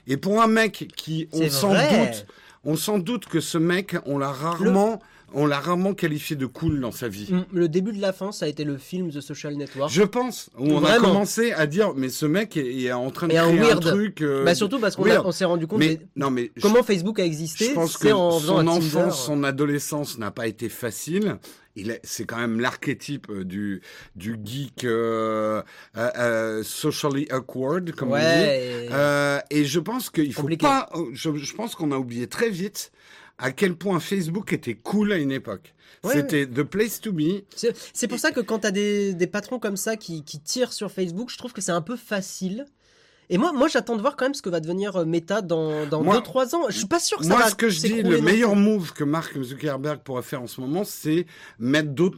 Et 0.08 0.18
pour 0.18 0.42
un 0.42 0.48
mec 0.48 0.92
qui, 0.96 1.28
on 1.32 1.48
s'en 1.52 1.74
doute, 1.74 2.26
on 2.64 2.76
s'en 2.76 2.98
doute 2.98 3.28
que 3.28 3.40
ce 3.40 3.60
mec, 3.60 3.96
on 4.08 4.18
l'a 4.18 4.32
rarement, 4.32 5.00
on 5.34 5.46
l'a 5.46 5.60
rarement 5.60 5.94
qualifié 5.94 6.36
de 6.36 6.46
cool 6.46 6.80
dans 6.82 6.92
sa 6.92 7.08
vie. 7.08 7.28
Mm, 7.32 7.46
Le 7.54 7.70
début 7.70 7.92
de 7.94 8.02
la 8.02 8.14
fin, 8.14 8.32
ça 8.32 8.46
a 8.46 8.48
été 8.48 8.64
le 8.64 8.78
film 8.78 9.12
The 9.12 9.22
Social 9.22 9.56
Network. 9.56 9.92
Je 9.92 10.04
pense, 10.04 10.50
où 10.58 10.66
on 10.72 10.84
a 10.86 10.98
commencé 10.98 11.52
à 11.54 11.66
dire, 11.68 11.94
mais 11.96 12.10
ce 12.10 12.26
mec 12.26 12.58
est, 12.58 12.82
est 12.84 12.92
en 12.92 13.10
train 13.12 13.28
de 13.28 13.34
Et 13.34 13.38
un 13.38 13.48
créer 13.48 13.60
un, 13.60 13.64
weird. 13.64 13.82
truc. 13.82 14.22
euh, 14.22 14.44
Bah 14.46 14.56
surtout 14.56 14.80
parce 14.80 14.96
qu'on 14.96 15.32
s'est 15.32 15.46
rendu 15.46 15.68
compte 15.68 15.80
mais 15.80 16.00
non, 16.16 16.32
mais 16.32 16.52
je- 16.56 16.62
comment 16.62 16.84
Facebook 16.84 17.20
a 17.20 17.26
existé. 17.26 17.66
Je 17.70 17.74
pense 17.74 17.98
que 17.98 18.10
en 18.10 18.40
son 18.40 18.68
enfance, 18.68 19.26
son 19.26 19.44
adolescence 19.44 20.18
n'a 20.18 20.32
pas 20.32 20.48
été 20.48 20.70
facile. 20.70 21.38
Il 21.78 21.90
est, 21.92 22.02
c'est 22.04 22.26
quand 22.26 22.38
même 22.38 22.60
l'archétype 22.60 23.28
euh, 23.30 23.46
du 23.46 23.82
du 24.18 24.38
geek 24.44 24.84
euh, 24.84 25.62
socially 26.64 27.28
awkward, 27.32 27.92
comme 27.94 28.12
on 28.12 28.16
dit. 28.18 28.22
Et- 28.22 28.90
Euh, 28.92 29.40
et 29.50 29.64
je 29.64 29.80
pense 29.80 30.10
qu'il 30.10 30.34
faut 30.34 30.48
pas. 30.60 30.90
Je, 31.14 31.34
je 31.36 31.54
pense 31.56 31.76
qu'on 31.76 31.92
a 31.94 31.98
oublié 31.98 32.28
très 32.28 32.50
vite 32.50 32.92
à 33.42 33.52
quel 33.52 33.76
point 33.76 34.00
Facebook 34.00 34.54
était 34.54 34.76
cool 34.76 35.12
à 35.12 35.18
une 35.18 35.32
époque. 35.32 35.74
Ouais, 36.04 36.14
C'était 36.14 36.46
the 36.48 36.64
place 36.64 37.02
to 37.02 37.12
be. 37.12 37.44
C'est 37.94 38.08
pour 38.08 38.20
ça 38.20 38.32
que 38.32 38.40
quand 38.40 38.60
t'as 38.60 38.72
des, 38.72 39.14
des 39.14 39.28
patrons 39.28 39.60
comme 39.60 39.76
ça 39.78 39.98
qui, 39.98 40.24
qui 40.24 40.40
tirent 40.40 40.72
sur 40.74 40.92
Facebook, 40.92 41.30
je 41.32 41.38
trouve 41.38 41.52
que 41.52 41.62
c'est 41.62 41.72
un 41.72 41.82
peu 41.82 41.96
facile. 41.96 42.66
Et 43.30 43.38
moi, 43.38 43.52
moi 43.54 43.68
j'attends 43.68 43.96
de 43.96 44.02
voir 44.02 44.16
quand 44.16 44.26
même 44.26 44.34
ce 44.34 44.42
que 44.42 44.50
va 44.50 44.60
devenir 44.60 44.96
euh, 44.98 45.06
Meta 45.06 45.42
dans, 45.42 45.86
dans 45.86 46.04
Moi- 46.04 46.20
2-3 46.20 46.56
ans. 46.56 46.62
Je 46.70 46.78
suis 46.78 46.88
pas 46.88 47.00
sûr 47.00 47.18
que 47.18 47.24
ça 47.24 47.30
Moi, 47.30 47.40
va 47.40 47.50
ce 47.50 47.56
que 47.56 47.70
je 47.70 47.80
dis, 47.80 48.02
le 48.04 48.20
meilleur 48.22 48.56
move 48.56 48.94
que 48.94 49.04
Mark 49.04 49.42
Zuckerberg 49.42 50.02
pourrait 50.02 50.22
faire 50.24 50.42
en 50.42 50.48
ce 50.48 50.60
moment, 50.62 50.84
c'est 50.84 51.26
mettre 51.60 51.90
d'autres 51.90 52.18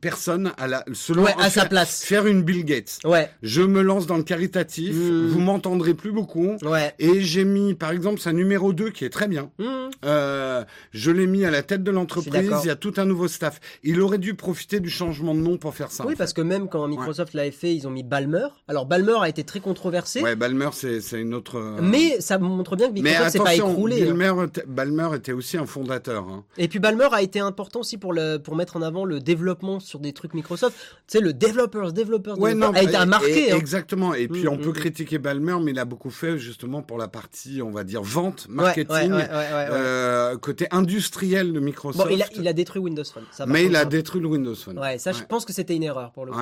personnes 0.00 0.52
à 0.58 0.66
la, 0.66 0.84
selon 0.92 1.24
Ouais, 1.24 1.34
à 1.38 1.44
sa 1.44 1.62
faire- 1.62 1.68
place. 1.68 2.04
faire 2.04 2.26
une 2.26 2.42
Bill 2.42 2.64
Gates. 2.64 2.98
Ouais, 3.04 3.30
Je 3.42 3.62
me 3.62 3.82
lance 3.82 4.06
dans 4.06 4.16
le 4.16 4.22
caritatif, 4.22 4.94
Mm. 4.94 5.28
vous 5.28 5.40
m'entendrez 5.40 5.94
plus 5.94 6.12
beaucoup. 6.12 6.56
ouais. 6.62 6.94
Et 6.98 7.20
j'ai 7.20 7.44
mis, 7.44 7.74
par 7.74 7.90
exemple, 7.90 8.20
sa 8.20 8.32
numéro 8.32 8.72
2 8.72 8.90
qui 8.90 9.04
est 9.04 9.10
très 9.10 9.28
bien. 9.28 9.50
Mmh. 9.58 9.64
Euh, 10.04 10.64
je 10.92 11.10
l'ai 11.10 11.26
mis 11.26 11.44
à 11.44 11.50
la 11.50 11.62
tête 11.62 11.82
de 11.82 11.90
l'entreprise, 11.90 12.50
il 12.62 12.66
y 12.66 12.70
a 12.70 12.76
tout 12.76 12.94
un 12.96 13.04
nouveau 13.04 13.28
staff. 13.28 13.60
Il 13.82 14.00
aurait 14.00 14.18
dû 14.18 14.34
profiter 14.34 14.80
du 14.80 14.90
changement 14.90 15.34
de 15.34 15.40
nom 15.40 15.56
pour 15.56 15.74
faire 15.74 15.90
ça. 15.90 16.04
Oui, 16.06 16.14
parce 16.16 16.32
que 16.32 16.42
même 16.42 16.68
quand 16.68 16.86
Microsoft 16.88 17.34
l'avait 17.34 17.50
fait, 17.50 17.74
ils 17.74 17.86
ont 17.86 17.90
mis 17.90 18.02
Balmer. 18.02 18.46
Alors 18.68 18.86
Balmer 18.86 19.16
a 19.20 19.28
été 19.28 19.44
très 19.44 19.60
controversé. 19.60 20.20
Ouais, 20.22 20.36
Balmer, 20.36 20.68
c'est 20.72 21.00
c'est 21.00 21.20
une 21.20 21.34
autre... 21.34 21.56
euh, 21.58 21.78
mais 21.82 22.20
ça 22.20 22.38
montre 22.38 22.76
bien 22.76 22.88
que 22.88 22.94
Microsoft 22.94 23.30
s'est 23.30 23.38
pas 23.38 23.54
écroulé. 23.54 24.02
hein. 24.02 24.14
Balmer, 24.14 24.44
était- 24.46 24.64
Balmer 24.66 25.08
était 25.16 25.32
aussi 25.32 25.56
un 25.56 25.66
fondateur. 25.66 26.24
hein. 26.28 26.44
Et 26.58 26.68
puis 26.68 26.78
Balmer 26.78 27.08
a 27.12 27.22
été 27.22 27.40
important 27.40 27.80
aussi 27.80 27.96
pour, 27.98 28.12
le, 28.12 28.38
pour 28.38 28.56
mettre 28.56 28.76
en 28.76 28.82
avant 28.82 29.04
le 29.04 29.20
développement 29.20 29.73
sur 29.80 29.98
des 30.00 30.12
trucs 30.12 30.34
Microsoft. 30.34 30.76
Tu 30.76 31.18
sais, 31.18 31.20
le 31.20 31.32
developers, 31.32 31.92
developers, 31.92 32.38
Ouais, 32.38 32.54
non, 32.54 32.72
a 32.72 32.82
été 32.82 32.96
un 32.96 33.06
marqué. 33.06 33.48
et- 33.48 33.52
hein. 33.52 33.56
Exactement. 33.56 34.14
Et 34.14 34.28
puis 34.28 34.44
Mm, 34.44 34.48
on 34.48 34.56
peut 34.58 34.70
mm, 34.70 34.74
critiquer 34.74 35.18
Balmer, 35.18 35.56
mais 35.62 35.70
il 35.72 35.78
a 35.78 35.84
beaucoup 35.84 36.10
fait 36.10 36.38
justement 36.38 36.82
pour 36.82 36.98
la 36.98 37.08
partie, 37.08 37.62
on 37.62 37.70
va 37.70 37.84
dire, 37.84 38.02
vente, 38.02 38.46
marketing, 38.48 39.12
ouais, 39.12 39.18
ouais, 39.18 39.28
euh, 39.30 40.36
côté 40.38 40.66
industriel 40.70 41.52
de 41.52 41.60
Microsoft. 41.60 42.08
Bon, 42.08 42.14
il 42.14 42.22
a, 42.22 42.26
il 42.34 42.46
a 42.48 42.52
détruit 42.52 42.80
Windows 42.82 43.04
Phone. 43.04 43.24
Ça, 43.30 43.46
mais 43.46 43.66
il 43.66 43.76
a 43.76 43.80
ça- 43.80 43.84
détruit 43.86 44.20
le 44.20 44.28
Windows 44.28 44.54
Phone. 44.54 44.78
Ouais, 44.78 44.98
ça, 44.98 45.12
je 45.12 45.22
pense 45.24 45.44
que 45.44 45.52
c'était 45.52 45.74
une 45.76 45.82
erreur 45.82 46.12
pour 46.12 46.26
le 46.26 46.32
coup. 46.32 46.38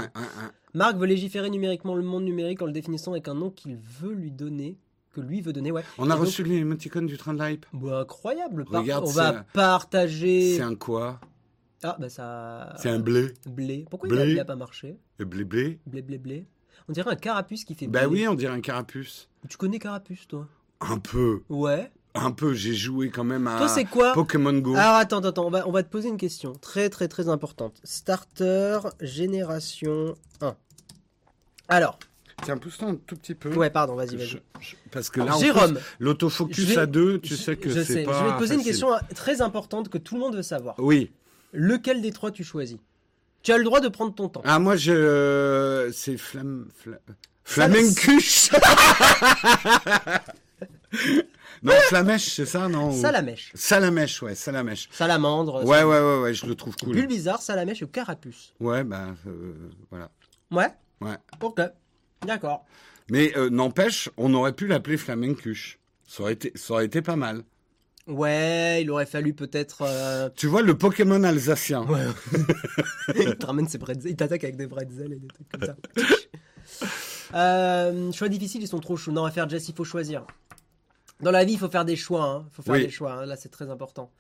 Marc 0.75 0.97
veut 0.97 1.07
légiférer 1.07 1.51
numériquement 1.51 1.95
le 1.95 2.03
monde 2.03 2.25
numérique 2.25 2.63
en 2.63 2.67
le 2.67 2.73
définissant 2.73 3.13
avec 3.13 3.29
un 3.29 3.35
nom 3.35 3.51
qu'il 3.51 3.77
veut 4.01 4.13
lui 4.15 4.31
donner, 4.31 4.79
que 5.15 5.21
lui 5.21 5.43
veut 5.43 5.53
donner, 5.53 5.71
ouais. 5.71 5.85
On 5.99 6.05
a 6.05 6.15
Et 6.15 6.17
donc- 6.17 6.21
reçu 6.27 6.43
les 6.45 6.57
émoticônes 6.57 7.07
du 7.07 7.19
train 7.19 7.35
de 7.35 7.45
l'hype. 7.45 7.67
Bah, 7.75 8.01
incroyable. 8.01 8.65
Regarde, 8.71 9.05
on 9.07 9.11
va 9.11 9.45
partager. 9.53 10.57
C'est 10.57 10.63
un 10.63 10.75
quoi? 10.75 11.21
Ah, 11.85 11.97
bah 11.99 12.09
ça. 12.09 12.75
C'est 12.79 12.89
un 12.91 12.99
blé. 13.01 13.33
blé. 13.47 13.87
Pourquoi 13.91 14.09
Blé. 14.09 14.19
il, 14.19 14.23
a, 14.23 14.27
il 14.33 14.41
a 14.41 14.45
pas 14.45 14.57
marché 14.57 14.97
Le 15.19 15.25
blé 15.25 15.45
blé. 15.45 15.79
Blé, 15.87 16.03
blé, 16.03 16.19
blé. 16.19 16.47
On 16.89 16.93
dirait 16.93 17.11
un 17.11 17.17
carapuce 17.17 17.65
qui 17.65 17.75
fait 17.75 17.87
Bah 17.87 18.07
blé. 18.07 18.21
oui, 18.23 18.29
on 18.29 18.35
dirait 18.35 18.55
un 18.55 18.61
carapuce. 18.61 19.29
Tu 19.49 19.57
connais 19.57 19.79
carapuce, 19.79 20.27
toi? 20.29 20.49
Un 20.81 20.99
peu. 20.99 21.43
Ouais. 21.49 21.91
Un 22.15 22.31
peu. 22.33 22.53
J'ai 22.55 22.75
joué 22.75 23.11
quand 23.11 23.25
même 23.25 23.47
à 23.47 23.57
Toi, 23.59 23.69
c'est 23.69 23.85
quoi? 23.85 24.13
Pokémon 24.13 24.53
Go. 24.59 24.75
Alors 24.75 24.97
attends, 24.97 25.19
attends, 25.19 25.29
attends, 25.29 25.47
on 25.47 25.51
va, 25.51 25.67
on 25.69 25.73
va 25.73 25.83
te 25.83 25.89
poser 25.89 26.09
une 26.09 26.17
question 26.19 26.53
très 26.55 26.89
très 26.91 27.09
très 27.09 27.29
importante. 27.29 27.81
Starter 27.85 28.79
génération 29.01 30.15
1. 30.41 30.55
Alors, 31.69 31.99
Tiens, 32.45 32.59
pousse-toi 32.59 32.89
un 32.89 32.97
tout 32.97 33.15
petit 33.17 33.35
peu. 33.37 33.55
Ouais, 33.55 33.71
pardon, 33.71 33.95
vas-y, 33.95 34.17
vas-y. 34.17 34.41
parce 34.91 35.11
que 35.11 35.21
là, 35.21 35.37
en 35.37 35.39
Jérôme, 35.39 35.75
plus, 35.75 35.83
l'autofocus 36.01 36.77
à 36.77 36.87
deux, 36.87 37.21
tu 37.21 37.31
je- 37.31 37.41
sais 37.41 37.57
que 37.57 37.71
je 37.71 37.81
c'est 37.83 37.93
sais. 37.93 38.03
pas. 38.03 38.19
Je 38.19 38.25
vais 38.25 38.33
te 38.33 38.39
poser 38.39 38.55
une 38.57 38.65
question 38.65 38.89
très 39.15 39.41
importante 39.43 39.89
que 39.89 39.99
tout 39.99 40.15
le 40.17 40.21
monde 40.23 40.35
veut 40.35 40.43
savoir. 40.43 40.75
Oui. 40.79 41.13
Lequel 41.53 42.01
des 42.03 42.13
trois 42.13 42.31
tu 42.31 42.45
choisis? 42.45 42.79
Tu 43.43 43.53
as 43.53 43.59
le 43.59 43.65
droit 43.65 43.81
de 43.81 43.89
prendre 43.89 44.15
ton 44.15 44.29
temps. 44.29 44.43
Ah, 44.45 44.59
moi, 44.59 44.77
je. 44.77 45.91
C'est 45.93 46.17
flamme. 46.17 46.69
Fla... 46.77 46.99
Flamencuche 47.45 48.51
Non, 51.63 51.73
flamèche, 51.89 52.35
c'est 52.35 52.47
ça, 52.47 52.69
non 52.69 52.91
Salamèche, 52.93 53.53
Salamèche, 53.55 54.21
ouais, 54.23 54.35
salamèche. 54.35 54.89
salamandre, 54.91 55.65
Ouais, 55.65 55.85
ouais, 55.85 56.01
ouais, 56.01 56.21
ouais, 56.23 56.35
je 56.35 56.47
le 56.47 56.57
trouve 56.57 56.77
cool. 56.77 56.93
Bulbizarre, 56.95 57.41
salamèche 57.41 57.83
ou 57.83 57.87
carapuce. 57.87 58.53
Ouais, 58.59 58.83
bah, 58.83 59.15
euh, 59.29 59.55
voilà. 59.91 60.11
Ouais? 60.51 60.69
Ouais. 61.01 61.17
Ok. 61.41 61.61
D'accord. 62.27 62.65
Mais 63.11 63.37
euh, 63.37 63.49
n'empêche, 63.49 64.11
on 64.17 64.35
aurait 64.35 64.55
pu 64.55 64.67
l'appeler 64.67 64.97
flamencuche. 64.97 65.79
Ça 66.07 66.25
aurait 66.25 66.33
été, 66.33 66.53
ça 66.57 66.75
aurait 66.75 66.87
été 66.87 67.01
pas 67.01 67.17
mal. 67.17 67.43
Ouais, 68.09 68.83
il 68.83 68.91
aurait 68.91 69.07
fallu 69.07 69.33
peut-être. 69.33 69.83
euh, 69.83 70.29
Tu 70.35 70.47
vois, 70.49 70.63
le 70.63 70.77
Pokémon 70.77 71.23
alsacien. 71.23 71.83
Ouais. 71.87 72.05
il 73.17 73.37
te 73.37 73.47
ramène 73.47 73.69
ses 73.69 73.79
il 74.05 74.17
t'attaque 74.17 74.43
avec 74.45 74.57
des 74.57 74.67
bretzels 74.67 75.13
et 75.13 75.17
des 75.17 75.29
trucs 75.29 75.49
comme 75.49 75.63
ça. 75.65 75.77
Euh, 77.35 78.13
choix 78.13 78.29
difficile, 78.29 78.63
ils 78.63 78.69
sont 78.69 78.81
trop 78.81 78.97
chauds. 78.97 79.13
Non, 79.13 79.25
à 79.25 79.31
faire 79.31 79.49
Jess, 79.49 79.69
il 79.69 79.75
faut 79.75 79.85
choisir. 79.85 80.27
Dans 81.21 81.31
la 81.31 81.45
vie, 81.45 81.53
il 81.53 81.59
faut 81.59 81.69
faire 81.69 81.85
des 81.85 81.97
choix. 81.97 82.25
hein. 82.25 82.45
Il 82.51 82.55
faut 82.55 82.63
faire 82.63 82.75
Oui. 82.75 82.83
des 82.85 82.91
choix. 82.91 83.13
hein. 83.13 83.27
Là, 83.27 83.37
c'est 83.37 83.49
très 83.51 83.71
important. 83.71 84.11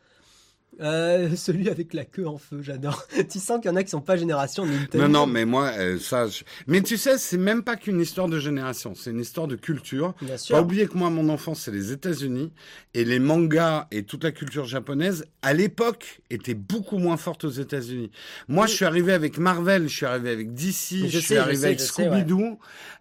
Euh, 0.80 1.36
celui 1.36 1.68
avec 1.68 1.92
la 1.92 2.04
queue 2.06 2.26
en 2.26 2.38
feu, 2.38 2.60
j'adore. 2.62 3.06
tu 3.30 3.38
sens 3.38 3.60
qu'il 3.60 3.70
y 3.70 3.72
en 3.72 3.76
a 3.76 3.82
qui 3.84 3.90
sont 3.90 4.00
pas 4.00 4.16
génération 4.16 4.64
Nintendo. 4.64 5.06
Non, 5.06 5.08
non, 5.20 5.26
mais 5.26 5.44
moi, 5.44 5.70
euh, 5.78 5.98
ça. 5.98 6.26
je- 6.28 6.44
Mais 6.66 6.80
tu 6.80 6.96
sais, 6.96 7.18
c'est 7.18 7.36
même 7.36 7.62
pas 7.62 7.76
qu'une 7.76 8.00
histoire 8.00 8.26
de 8.26 8.38
génération, 8.40 8.94
c'est 8.94 9.10
une 9.10 9.20
histoire 9.20 9.46
de 9.48 9.56
culture. 9.56 10.14
Bien 10.22 10.38
sûr. 10.38 10.56
Pas 10.56 10.62
oublier 10.62 10.86
que 10.86 10.96
moi, 10.96 11.10
mon 11.10 11.28
enfance, 11.28 11.60
c'est 11.62 11.70
les 11.72 11.92
États-Unis 11.92 12.52
et 12.94 13.04
les 13.04 13.18
mangas 13.18 13.86
et 13.90 14.04
toute 14.04 14.24
la 14.24 14.32
culture 14.32 14.64
japonaise, 14.64 15.26
à 15.42 15.52
l'époque, 15.52 16.20
étaient 16.30 16.54
beaucoup 16.54 16.96
moins 16.98 17.18
fortes 17.18 17.44
aux 17.44 17.50
États-Unis. 17.50 18.10
Moi, 18.48 18.64
Oui. 18.64 18.70
je 18.70 18.76
suis 18.76 18.84
arrivé 18.86 19.12
avec 19.12 19.36
Marvel, 19.38 19.88
je 19.88 19.94
suis 19.94 20.06
arrivé 20.06 20.30
avec 20.30 20.54
DC, 20.54 21.00
je, 21.02 21.06
je 21.08 21.18
suis 21.18 21.34
je 21.34 21.40
arrivé 21.40 21.56
sais, 21.58 21.66
avec 21.66 21.78
je 21.80 21.84
sais, 21.84 22.08
ouais. 22.08 22.22
Scooby-Doo. 22.22 22.58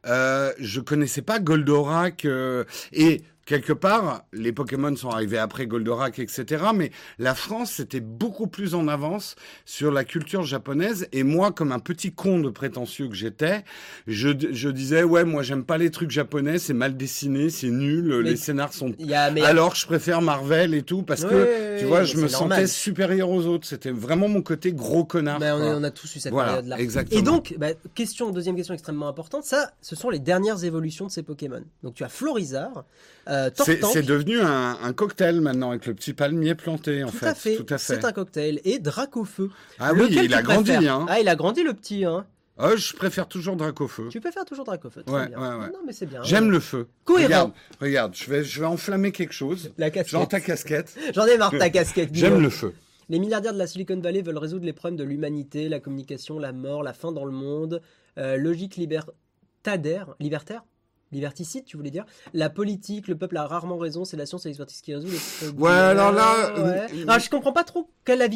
Euh, 0.07 0.52
je 0.60 0.81
connaissais 0.81 1.22
pas 1.22 1.39
Goldorak 1.39 2.26
euh, 2.26 2.64
et 2.91 3.22
quelque 3.45 3.73
part, 3.73 4.23
les 4.34 4.51
Pokémon 4.51 4.95
sont 4.95 5.09
arrivés 5.09 5.38
après 5.38 5.68
Goldorak, 5.68 6.19
etc. 6.19 6.65
Mais 6.76 6.91
la 7.19 7.35
France 7.35 7.80
était 7.80 7.99
beaucoup 7.99 8.47
plus 8.47 8.76
en 8.76 8.88
avance 8.88 9.35
sur 9.65 9.91
la 9.91 10.03
culture 10.03 10.43
japonaise. 10.43 11.07
Et 11.11 11.23
moi, 11.23 11.51
comme 11.51 11.72
un 11.72 11.80
petit 11.80 12.13
con 12.13 12.39
de 12.39 12.49
prétentieux 12.49 13.07
que 13.07 13.15
j'étais, 13.15 13.63
je, 14.07 14.30
je 14.51 14.69
disais 14.69 15.03
ouais, 15.03 15.23
moi 15.23 15.43
j'aime 15.43 15.63
pas 15.63 15.77
les 15.77 15.91
trucs 15.91 16.11
japonais, 16.11 16.59
c'est 16.59 16.73
mal 16.73 16.95
dessiné, 16.95 17.49
c'est 17.49 17.69
nul, 17.69 18.22
Mais- 18.23 18.30
les 18.31 18.35
scénars 18.38 18.73
sont 18.73 18.93
Il 18.99 19.07
y 19.07 19.15
a, 19.15 19.31
mais 19.31 19.41
alors 19.41 19.76
je 19.76 19.85
préfère 19.85 20.22
Marvel 20.22 20.73
et 20.73 20.84
tout 20.84 21.03
parce 21.03 21.23
que 21.26 21.80
tu 21.80 21.85
vois, 21.85 22.03
je 22.03 22.18
me 22.18 22.30
normal. 22.30 22.59
sentais 22.59 22.68
supérieur 22.68 23.30
aux 23.30 23.45
autres. 23.45 23.68
C'était 23.68 23.91
vraiment 23.91 24.27
mon 24.27 24.41
côté 24.41 24.72
gros 24.73 25.03
connard. 25.05 25.39
mais 25.39 25.51
on, 25.51 25.84
a 25.84 25.91
tous 25.91 26.15
eu 26.15 26.19
cette 26.19 26.31
Voilà, 26.31 26.49
période-là. 26.53 26.80
exactement. 26.80 27.19
Et 27.19 27.23
donc, 27.23 27.55
bah, 27.57 27.69
question, 27.95 28.31
deuxième 28.31 28.55
question 28.55 28.73
extrêmement 28.73 29.07
importante, 29.07 29.43
ça, 29.43 29.72
ce 29.81 29.95
sont 29.95 30.09
les 30.09 30.19
dernières 30.19 30.63
évolutions 30.63 31.07
de 31.07 31.11
ces 31.11 31.23
Pokémon. 31.23 31.63
Donc 31.84 31.95
tu 31.95 32.03
as 32.03 32.09
Florizarre, 32.09 32.85
euh, 33.27 33.30
C'est 33.55 33.79
Tortank, 33.79 33.93
c'est 33.93 34.01
devenu 34.03 34.39
un, 34.41 34.77
un 34.81 34.93
cocktail 34.93 35.39
maintenant 35.41 35.69
avec 35.71 35.85
le 35.85 35.93
petit 35.93 36.13
palmier 36.13 36.55
planté 36.55 37.03
en 37.03 37.09
tout 37.09 37.17
fait. 37.17 37.27
à 37.27 37.35
fait, 37.35 37.55
Tout 37.55 37.65
à 37.73 37.77
fait. 37.77 37.95
c'est 37.95 38.05
un 38.05 38.11
cocktail, 38.11 38.59
et 38.65 38.79
Dracofeu. 38.79 39.49
Ah 39.79 39.93
oui, 39.93 40.07
il 40.09 40.33
a 40.33 40.41
grandi. 40.41 40.71
préfères 40.71 40.95
Hein. 40.95 41.05
Ah, 41.09 41.19
il 41.19 41.27
a 41.29 41.35
grandi 41.35 41.63
le 41.63 41.73
petit, 41.73 42.03
hein. 42.05 42.25
Oh, 42.63 42.75
je 42.75 42.93
préfère 42.93 43.27
toujours 43.27 43.55
Dracofeu. 43.55 44.09
Tu 44.09 44.19
faire 44.21 44.45
toujours 44.45 44.65
Dracofeu, 44.65 45.01
très 45.03 45.15
Ouais, 45.15 45.27
bien. 45.29 45.37
ouais, 45.39 45.47
ouais. 45.63 45.71
Non, 45.71 45.79
mais 45.85 45.93
c'est 45.93 46.05
bien. 46.05 46.21
J'aime 46.23 46.45
ouais. 46.45 46.51
le 46.51 46.59
feu. 46.59 46.87
Cohérent. 47.05 47.27
Regarde, 47.29 47.51
regarde, 47.79 48.15
je 48.15 48.29
vais, 48.29 48.43
je 48.43 48.59
vais 48.59 48.65
enflammer 48.67 49.11
quelque 49.11 49.33
chose. 49.33 49.71
La 49.77 49.87
Genre 49.89 50.27
casquette. 50.27 50.29
ta 50.29 50.39
casquette. 50.41 50.97
J'en 51.15 51.25
ai 51.25 51.37
marre 51.37 51.51
de 51.51 51.57
ta 51.57 51.69
casquette. 51.69 52.09
J'aime 52.13 52.41
le 52.41 52.49
feu. 52.49 52.73
Les 53.09 53.19
milliardaires 53.19 53.53
de 53.53 53.57
la 53.57 53.67
Silicon 53.67 53.99
Valley 53.99 54.21
veulent 54.21 54.37
résoudre 54.37 54.65
les 54.65 54.73
problèmes 54.73 54.97
de 54.97 55.03
l'humanité, 55.03 55.69
la 55.69 55.79
communication, 55.79 56.37
la 56.37 56.51
mort, 56.53 56.83
la 56.83 56.93
faim 56.93 57.11
dans 57.11 57.25
le 57.25 57.31
monde, 57.31 57.81
euh, 58.17 58.37
logique 58.37 58.75
libertadaire, 58.75 60.15
libertaire 60.19 60.63
Liberticide, 61.11 61.65
tu 61.65 61.77
voulais 61.77 61.91
dire? 61.91 62.05
La 62.33 62.49
politique, 62.49 63.07
le 63.07 63.17
peuple 63.17 63.38
a 63.38 63.45
rarement 63.45 63.77
raison, 63.77 64.05
c'est 64.05 64.17
la 64.17 64.25
science 64.25 64.45
et 64.45 64.49
l'expertise 64.49 64.81
qui 64.81 64.93
résout 64.95 65.09
les. 65.09 65.49
Ouais, 65.49 65.69
alors 65.69 66.11
là, 66.11 66.53
Ouais. 66.53 66.59
euh, 66.59 67.19
je 67.19 67.29
comprends 67.29 67.51
pas 67.53 67.63
trop 67.63 67.89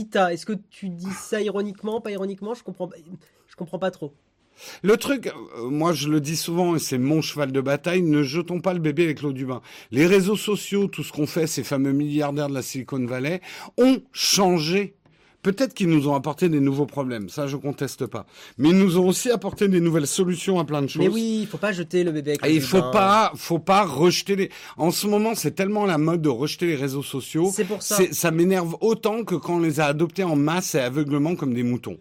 t'as. 0.10 0.30
Est-ce 0.34 0.45
que 0.45 0.53
tu 0.69 0.89
dis 0.89 1.11
ça 1.14 1.41
ironiquement, 1.41 2.02
pas 2.02 2.11
ironiquement? 2.11 2.53
Je 2.53 2.64
comprends, 2.64 2.88
pas- 2.88 2.97
je 3.47 3.56
comprends 3.56 3.80
pas 3.80 3.91
trop. 3.91 4.14
Le 4.84 4.95
truc, 4.97 5.27
euh, 5.27 5.69
moi 5.69 5.91
je 5.93 6.07
le 6.07 6.22
dis 6.22 6.38
souvent 6.38 6.76
et 6.76 6.80
c'est 6.80 6.97
mon 6.97 7.22
cheval 7.22 7.52
de 7.52 7.60
bataille, 7.61 8.02
ne 8.02 8.23
jetons 8.23 8.61
pas 8.61 8.73
le 8.73 8.80
bébé 8.80 9.03
avec 9.03 9.22
l'eau 9.22 9.34
du 9.34 9.45
bain. 9.45 9.61
Les 9.91 10.06
réseaux 10.07 10.38
sociaux, 10.38 10.88
tout 10.88 11.03
ce 11.03 11.11
qu'on 11.11 11.27
fait, 11.27 11.45
ces 11.47 11.64
fameux 11.64 11.91
milliardaires 11.91 12.47
de 12.49 12.53
la 12.53 12.61
Silicon 12.61 13.06
Valley, 13.06 13.41
ont 13.77 14.02
changé. 14.14 14.95
Peut-être 15.45 15.76
qu'ils 15.76 15.89
nous 15.89 16.07
ont 16.07 16.15
apporté 16.15 16.49
des 16.49 16.59
nouveaux 16.59 16.88
problèmes, 16.88 17.30
ça 17.30 17.45
je 17.45 17.55
conteste 17.55 18.07
pas. 18.07 18.26
Mais 18.57 18.69
ils 18.69 18.77
nous 18.80 18.97
ont 18.97 19.07
aussi 19.07 19.30
apporté 19.30 19.67
des 19.67 19.80
nouvelles 19.80 20.07
solutions 20.07 20.59
à 20.59 20.65
plein 20.65 20.81
de 20.81 20.88
choses. 20.88 21.03
Mais 21.03 21.07
oui, 21.07 21.41
il 21.41 21.47
faut 21.47 21.59
pas 21.59 21.72
jeter 21.72 22.03
le 22.03 22.11
bébé 22.11 22.31
avec 22.31 22.41
le 22.41 22.49
Et 22.49 22.55
il 22.55 22.61
faut 22.63 22.81
pas, 22.81 23.31
faut 23.35 23.59
pas 23.59 23.85
rejeter 23.85 24.35
les. 24.35 24.49
En 24.76 24.89
ce 24.89 25.05
moment, 25.05 25.35
c'est 25.35 25.51
tellement 25.51 25.85
la 25.85 25.99
mode 25.99 26.23
de 26.23 26.30
rejeter 26.30 26.65
les 26.65 26.76
réseaux 26.76 27.03
sociaux. 27.03 27.51
C'est 27.53 27.63
pour 27.63 27.84
ça. 27.84 27.99
Ça 28.11 28.31
m'énerve 28.31 28.76
autant 28.81 29.23
que 29.23 29.35
quand 29.35 29.57
on 29.57 29.59
les 29.59 29.80
a 29.80 29.85
adoptés 29.85 30.23
en 30.23 30.35
masse 30.35 30.73
et 30.73 30.80
aveuglement 30.80 31.35
comme 31.35 31.53
des 31.53 31.61
moutons. 31.61 31.99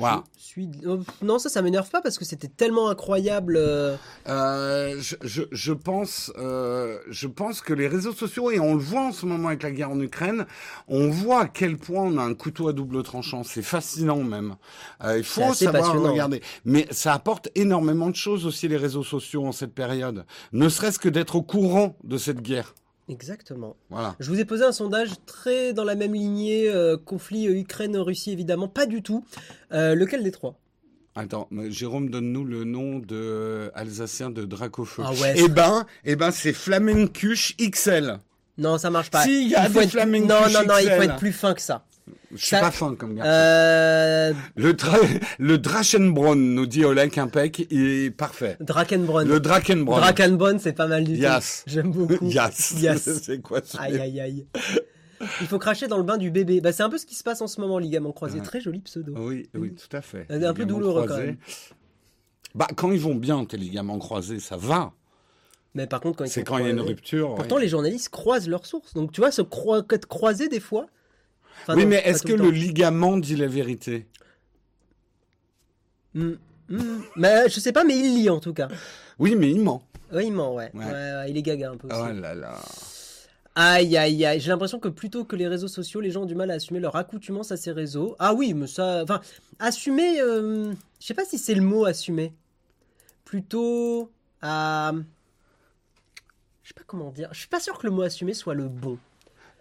Voilà. 0.00 0.24
Je 0.36 0.42
suis... 0.42 0.68
oh, 0.86 0.98
Non, 1.22 1.38
ça, 1.38 1.48
ça 1.48 1.62
m'énerve 1.62 1.88
pas 1.90 2.00
parce 2.00 2.18
que 2.18 2.24
c'était 2.24 2.48
tellement 2.48 2.88
incroyable. 2.88 3.56
euh, 3.56 3.96
Euh, 4.26 4.96
je, 5.00 5.14
je, 5.22 5.42
je 5.52 5.72
pense, 5.72 6.32
euh, 6.38 6.98
je 7.08 7.26
pense 7.28 7.60
que 7.60 7.72
les 7.72 7.86
réseaux 7.86 8.12
sociaux 8.12 8.50
et 8.50 8.58
on 8.58 8.74
le 8.74 8.80
voit 8.80 9.02
en 9.02 9.12
ce 9.12 9.26
moment 9.26 9.48
avec 9.48 9.62
la 9.62 9.70
guerre 9.70 9.90
en 9.90 10.00
Ukraine, 10.00 10.46
on 10.88 11.08
voit 11.10 11.42
à 11.42 11.48
quel 11.48 11.76
point 11.76 12.02
on 12.02 12.18
a 12.18 12.22
un 12.22 12.34
couteau 12.34 12.68
à 12.68 12.72
double 12.72 13.02
tranchant. 13.02 13.42
C'est 13.44 13.62
fascinant 13.62 14.22
même. 14.22 14.56
Euh, 15.04 15.18
il 15.18 15.24
faut 15.24 15.54
savoir 15.54 15.94
regarder. 16.10 16.42
Mais 16.64 16.86
ça 16.90 17.12
apporte 17.14 17.48
énormément 17.54 18.10
de 18.10 18.16
choses 18.16 18.46
aussi 18.46 18.66
les 18.68 18.76
réseaux 18.76 19.04
sociaux 19.04 19.46
en 19.46 19.52
cette 19.52 19.74
période. 19.74 20.24
Ne 20.52 20.68
serait-ce 20.68 20.98
que 20.98 21.08
d'être 21.08 21.36
au 21.36 21.42
courant 21.42 21.96
de 22.04 22.16
cette 22.16 22.40
guerre. 22.40 22.74
Exactement. 23.10 23.76
Voilà. 23.90 24.14
Je 24.20 24.30
vous 24.30 24.38
ai 24.38 24.44
posé 24.44 24.64
un 24.64 24.72
sondage 24.72 25.10
très 25.26 25.72
dans 25.72 25.84
la 25.84 25.96
même 25.96 26.14
lignée, 26.14 26.68
euh, 26.68 26.96
conflit 26.96 27.48
euh, 27.48 27.58
Ukraine-Russie 27.58 28.30
évidemment, 28.30 28.68
pas 28.68 28.86
du 28.86 29.02
tout. 29.02 29.24
Euh, 29.72 29.94
lequel 29.96 30.22
des 30.22 30.30
trois? 30.30 30.58
Attends, 31.16 31.48
Jérôme, 31.68 32.08
donne-nous 32.08 32.44
le 32.44 32.62
nom 32.62 33.00
de 33.00 33.72
alsacien 33.74 34.30
de 34.30 34.44
Dracofeu. 34.44 35.02
Ah 35.04 35.12
ouais, 35.12 35.34
Eh 35.36 35.48
ben, 35.48 35.84
eh 36.04 36.14
ben, 36.14 36.30
c'est 36.30 36.52
Flamencuche 36.52 37.56
XL. 37.56 38.18
Non, 38.58 38.78
ça 38.78 38.90
marche 38.90 39.10
pas. 39.10 39.24
Si, 39.24 39.42
il 39.42 39.48
y 39.50 39.56
a 39.56 39.68
faut 39.68 39.80
des 39.80 39.86
être... 39.86 40.06
Non, 40.06 40.48
non, 40.48 40.66
non, 40.66 40.74
il 40.80 40.88
faut 40.88 41.02
être 41.02 41.16
plus 41.16 41.32
fin 41.32 41.54
que 41.54 41.60
ça. 41.60 41.84
Je 42.32 42.36
suis 42.36 42.48
Ça- 42.48 42.60
pas 42.60 42.70
fin 42.70 42.94
comme 42.94 43.14
gars. 43.14 43.24
Euh... 43.24 44.32
Le, 44.56 44.72
dra 44.74 44.96
le 45.38 45.58
Drachenbronn, 45.58 46.54
nous 46.54 46.66
dit 46.66 46.84
Olek 46.84 47.18
Impec, 47.18 47.66
est 47.70 48.14
parfait. 48.14 48.56
Drakenbronn. 48.60 49.28
Le 49.28 49.40
Drakenbronn. 49.40 50.00
Drakenbronn, 50.00 50.58
c'est 50.58 50.72
pas 50.72 50.86
mal 50.86 51.04
du 51.04 51.16
Yes. 51.16 51.62
tout. 51.64 51.70
J'aime 51.72 51.90
beaucoup. 51.90 52.18
Yes. 52.22 52.74
Yes. 52.78 53.20
c'est 53.22 53.40
quoi 53.40 53.60
ce 53.64 53.76
Aïe, 53.78 53.98
aïe, 53.98 54.20
aïe. 54.20 54.46
Il 55.40 55.46
faut 55.46 55.58
cracher 55.58 55.86
dans 55.86 55.98
le 55.98 56.02
bain 56.02 56.16
du 56.16 56.30
bébé. 56.30 56.60
Bah, 56.60 56.72
c'est 56.72 56.82
un 56.82 56.88
peu 56.88 56.96
ce 56.96 57.04
qui 57.04 57.14
se 57.14 57.22
passe 57.22 57.42
en 57.42 57.46
ce 57.46 57.60
moment, 57.60 57.78
ligament 57.78 58.12
croisé. 58.12 58.38
Ouais. 58.38 58.44
Très 58.44 58.60
joli 58.60 58.80
pseudo. 58.80 59.12
Oui, 59.18 59.50
oui, 59.54 59.74
tout 59.74 59.94
à 59.94 60.00
fait. 60.00 60.26
C'est 60.30 60.44
un 60.44 60.54
peu 60.54 60.64
douloureux, 60.64 61.04
quand 61.06 61.18
même. 61.18 61.36
Bah, 62.54 62.66
quand 62.74 62.90
ils 62.90 63.00
vont 63.00 63.14
bien, 63.14 63.44
tes 63.44 63.56
ligaments 63.56 63.98
croisés, 63.98 64.40
ça 64.40 64.56
va. 64.56 64.92
Mais 65.74 65.86
par 65.86 66.00
contre, 66.00 66.18
quand 66.18 66.24
ils 66.24 66.30
C'est 66.30 66.42
quand 66.42 66.58
il 66.58 66.64
y 66.64 66.68
a 66.68 66.70
une 66.70 66.80
rupture. 66.80 67.34
Pourtant, 67.34 67.56
ouais. 67.56 67.62
les 67.62 67.68
journalistes 67.68 68.08
croisent 68.08 68.48
leurs 68.48 68.66
sources. 68.66 68.94
Donc, 68.94 69.12
tu 69.12 69.20
vois, 69.20 69.30
se 69.30 69.42
croi... 69.42 69.84
être 69.90 70.06
croisés 70.06 70.48
des 70.48 70.58
fois. 70.58 70.86
Enfin, 71.62 71.74
oui, 71.76 71.82
non, 71.82 71.88
mais 71.90 72.02
est-ce 72.04 72.22
que 72.22 72.32
le 72.32 72.50
ligament 72.50 73.16
dit 73.16 73.36
la 73.36 73.46
vérité? 73.46 74.06
Hmm, 76.14 76.32
hmm. 76.68 77.00
Mais 77.16 77.48
je 77.48 77.60
sais 77.60 77.72
pas, 77.72 77.84
mais 77.84 77.96
il 77.96 78.16
lit 78.16 78.30
en 78.30 78.40
tout 78.40 78.52
cas. 78.54 78.68
Oui, 79.18 79.36
mais 79.36 79.50
il 79.50 79.60
ment. 79.60 79.82
Ouais, 80.12 80.26
il 80.26 80.32
ment, 80.32 80.54
ouais. 80.54 80.70
Ouais. 80.74 80.84
Ouais, 80.84 80.92
ouais, 80.92 81.30
il 81.30 81.36
est 81.36 81.42
gaga 81.42 81.70
un 81.70 81.76
peu 81.76 81.86
aussi. 81.88 81.96
Oh 82.00 82.12
là 82.12 82.34
là. 82.34 82.58
Aïe, 83.54 83.96
aïe, 83.96 84.24
aïe. 84.24 84.40
J'ai 84.40 84.48
l'impression 84.50 84.78
que 84.80 84.88
plutôt 84.88 85.24
que 85.24 85.36
les 85.36 85.46
réseaux 85.46 85.68
sociaux, 85.68 86.00
les 86.00 86.10
gens 86.10 86.22
ont 86.22 86.26
du 86.26 86.34
mal 86.34 86.50
à 86.50 86.54
assumer 86.54 86.80
leur 86.80 86.96
accoutumance 86.96 87.52
à 87.52 87.56
ces 87.56 87.72
réseaux. 87.72 88.16
Ah 88.18 88.32
oui, 88.34 88.54
mais 88.54 88.66
ça. 88.66 89.02
Enfin, 89.02 89.20
assumer. 89.58 90.20
euh, 90.20 90.72
Je 91.00 91.06
sais 91.06 91.14
pas 91.14 91.24
si 91.24 91.36
c'est 91.38 91.54
le 91.54 91.62
mot 91.62 91.84
assumer. 91.84 92.32
Plutôt 93.24 94.10
à. 94.40 94.92
Je 96.62 96.68
sais 96.68 96.74
pas 96.74 96.82
comment 96.86 97.10
dire. 97.10 97.28
Je 97.32 97.38
suis 97.38 97.48
pas 97.48 97.60
sûr 97.60 97.78
que 97.78 97.86
le 97.86 97.92
mot 97.92 98.02
assumer 98.02 98.34
soit 98.34 98.54
le 98.54 98.68
bon. 98.68 98.98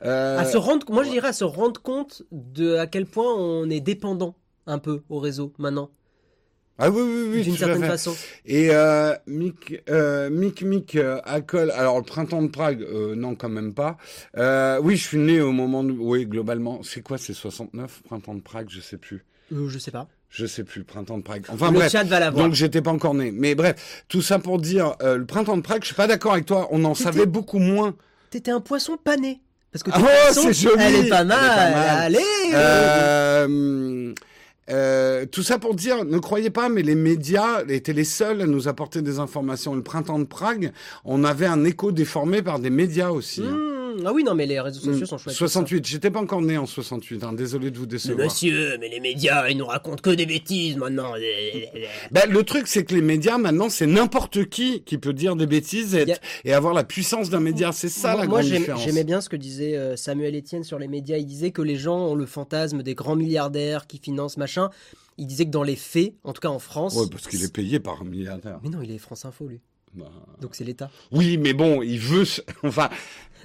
Euh, 0.06 0.38
À 0.38 0.46
se 0.46 0.58
rendre. 0.58 0.90
Moi, 0.92 1.04
je 1.04 1.10
dirais 1.10 1.30
à 1.30 1.34
se 1.34 1.44
rendre 1.44 1.82
compte 1.82 2.24
de 2.32 2.76
à 2.76 2.88
quel 2.88 3.06
point 3.06 3.34
on 3.36 3.70
est 3.70 3.82
dépendant 3.82 4.36
un 4.66 4.78
peu 4.80 5.02
au 5.10 5.20
réseau 5.20 5.52
maintenant, 5.58 5.90
Ah 6.78 6.90
oui, 6.90 7.02
oui, 7.02 7.30
oui. 7.34 7.42
d'une 7.44 7.58
certaine 7.58 7.84
façon. 7.84 8.16
Et 8.46 8.70
euh, 8.72 9.14
Mick, 9.28 9.82
euh, 9.90 10.30
Mick, 10.30 10.62
Mick, 10.62 10.96
euh, 10.96 11.20
Acol, 11.26 11.72
alors 11.72 11.98
le 11.98 12.04
printemps 12.04 12.42
de 12.42 12.48
Prague, 12.48 12.82
euh, 12.84 13.16
non 13.16 13.36
quand 13.36 13.50
même 13.50 13.74
pas. 13.74 13.98
Oui, 14.82 14.96
je 14.96 15.06
suis 15.08 15.18
né 15.18 15.42
au 15.42 15.52
moment, 15.52 15.84
de, 15.84 15.92
oui 15.92 16.26
globalement, 16.26 16.82
c'est 16.84 17.02
quoi, 17.02 17.18
c'est 17.18 17.34
69, 17.34 18.04
printemps 18.04 18.36
de 18.36 18.42
Prague, 18.42 18.68
je 18.70 18.80
sais 18.80 18.98
plus. 18.98 19.26
Je 19.52 19.80
sais 19.80 19.92
pas. 19.92 20.08
Je 20.30 20.46
sais 20.46 20.64
plus, 20.64 20.80
le 20.80 20.86
printemps 20.86 21.18
de 21.18 21.24
Prague. 21.24 21.44
Enfin 21.50 21.72
le 21.72 21.80
bref. 21.80 21.92
chat 21.92 22.04
va. 22.04 22.30
Donc 22.30 22.54
j'étais 22.54 22.84
pas 22.84 22.92
encore 22.92 23.16
né. 23.16 23.32
Mais 23.32 23.56
bref, 23.56 24.06
tout 24.08 24.22
ça 24.22 24.38
pour 24.38 24.60
dire, 24.60 24.96
le 25.02 25.26
printemps 25.26 25.58
de 25.58 25.64
Prague, 25.64 25.82
je 25.82 25.88
suis 25.88 25.96
pas 25.96 26.06
d'accord 26.08 26.34
avec 26.34 26.46
toi. 26.46 26.68
On 26.72 26.86
en 26.86 26.94
savait 26.94 27.26
beaucoup 27.26 27.58
moins. 27.60 27.96
T'étais 28.30 28.52
un 28.52 28.62
poisson 28.62 28.96
pané. 29.04 29.42
Parce 29.72 29.84
que 29.84 29.92
ton 29.92 29.98
oh, 30.02 30.52
joli. 30.52 30.84
Elle 30.84 30.96
est 31.06 31.10
pas 31.10 31.20
Elle 31.20 31.26
est 31.26 31.26
mal. 31.26 31.40
pas 31.40 31.72
mal. 31.72 32.00
Allez. 32.00 32.20
Euh, 32.54 34.14
euh, 34.72 35.26
tout 35.26 35.44
ça 35.44 35.58
pour 35.58 35.74
dire, 35.76 36.06
ne 36.06 36.18
croyez 36.20 36.50
pas, 36.50 36.70
mais 36.70 36.82
les 36.82 36.96
médias 36.96 37.64
étaient 37.68 37.94
les 37.94 38.04
seuls 38.04 38.42
à 38.42 38.46
nous 38.46 38.68
apporter 38.68 39.02
des 39.02 39.20
informations. 39.20 39.74
Le 39.76 39.82
printemps 39.84 40.20
de 40.20 40.26
Prague, 40.26 40.72
on 41.06 41.24
avait 41.24 41.48
un 41.48 41.64
écho 41.66 41.92
déformé 41.92 42.42
par 42.42 42.60
des 42.60 42.70
médias 42.70 43.10
aussi. 43.10 43.44
hein. 43.44 43.79
Ah 44.06 44.14
oui, 44.14 44.24
non, 44.24 44.36
mais 44.36 44.46
les 44.46 44.60
réseaux 44.60 44.80
sociaux 44.80 45.04
Mm. 45.04 45.06
sont 45.06 45.18
chouettes. 45.18 45.36
68, 45.36 45.86
j'étais 45.86 46.12
pas 46.12 46.20
encore 46.22 46.42
né 46.42 46.58
en 46.58 46.66
68, 46.66 47.24
hein, 47.24 47.34
désolé 47.34 47.72
de 47.72 47.78
vous 47.78 47.84
Mais 47.84 47.90
décevoir. 47.90 48.26
monsieur, 48.26 48.78
mais 48.80 48.90
les 48.90 49.00
médias, 49.00 49.48
ils 49.50 49.58
nous 49.58 49.66
racontent 49.66 50.02
que 50.02 50.10
des 50.12 50.26
bêtises 50.26 50.78
maintenant. 50.78 51.14
Ben, 52.12 52.30
le 52.30 52.44
truc, 52.44 52.68
c'est 52.68 52.84
que 52.86 52.94
les 52.96 53.02
médias, 53.02 53.38
maintenant, 53.38 53.70
c'est 53.70 53.88
n'importe 53.88 54.46
qui 54.50 54.82
qui 54.84 54.98
peut 54.98 55.14
dire 55.14 55.36
des 55.36 55.46
bêtises 55.48 55.96
et, 55.96 56.52
a- 56.52 56.58
avoir 56.58 56.74
la 56.74 56.84
puissance 56.84 57.30
d'un 57.30 57.40
média. 57.40 57.72
C'est 57.72 57.90
ça 57.90 58.14
moi, 58.14 58.22
la 58.22 58.28
moi, 58.28 58.42
grande 58.42 58.52
différence. 58.52 58.84
j'aimais 58.84 59.04
bien 59.04 59.22
ce 59.22 59.30
que 59.30 59.36
disait 59.36 59.76
euh, 59.78 59.96
Samuel 59.96 60.36
Etienne 60.36 60.64
sur 60.64 60.80
les 60.80 60.88
médias. 60.88 61.18
Il 61.18 61.26
disait 61.26 61.52
que 61.52 61.62
les 61.62 61.76
gens 61.76 61.98
ont 62.08 62.16
le 62.16 62.26
fantasme 62.26 62.84
des 62.84 62.96
grands 62.96 63.16
milliardaires 63.16 63.88
qui 63.88 64.00
financent 64.00 64.38
machin. 64.38 64.70
Il 65.18 65.28
disait 65.28 65.46
que 65.46 65.52
dans 65.52 65.64
les 65.64 65.76
faits, 65.76 66.14
en 66.24 66.32
tout 66.34 66.40
cas 66.42 66.48
en 66.50 66.60
France. 66.60 66.96
Ouais, 66.96 67.06
parce 67.12 67.28
qu'il 67.28 67.44
est 67.44 67.54
payé 67.54 67.80
par 67.80 68.02
un 68.02 68.06
milliardaire. 68.06 68.60
Mais 68.64 68.70
non, 68.70 68.82
il 68.82 68.92
est 68.92 68.98
France 68.98 69.26
Info, 69.26 69.48
lui. 69.48 69.60
Bah, 69.96 70.06
Donc 70.42 70.56
c'est 70.56 70.64
l'État. 70.64 70.90
Oui, 71.12 71.38
mais 71.38 71.54
bon, 71.54 71.82
il 71.82 72.00
veut. 72.00 72.24
Enfin, 72.64 72.90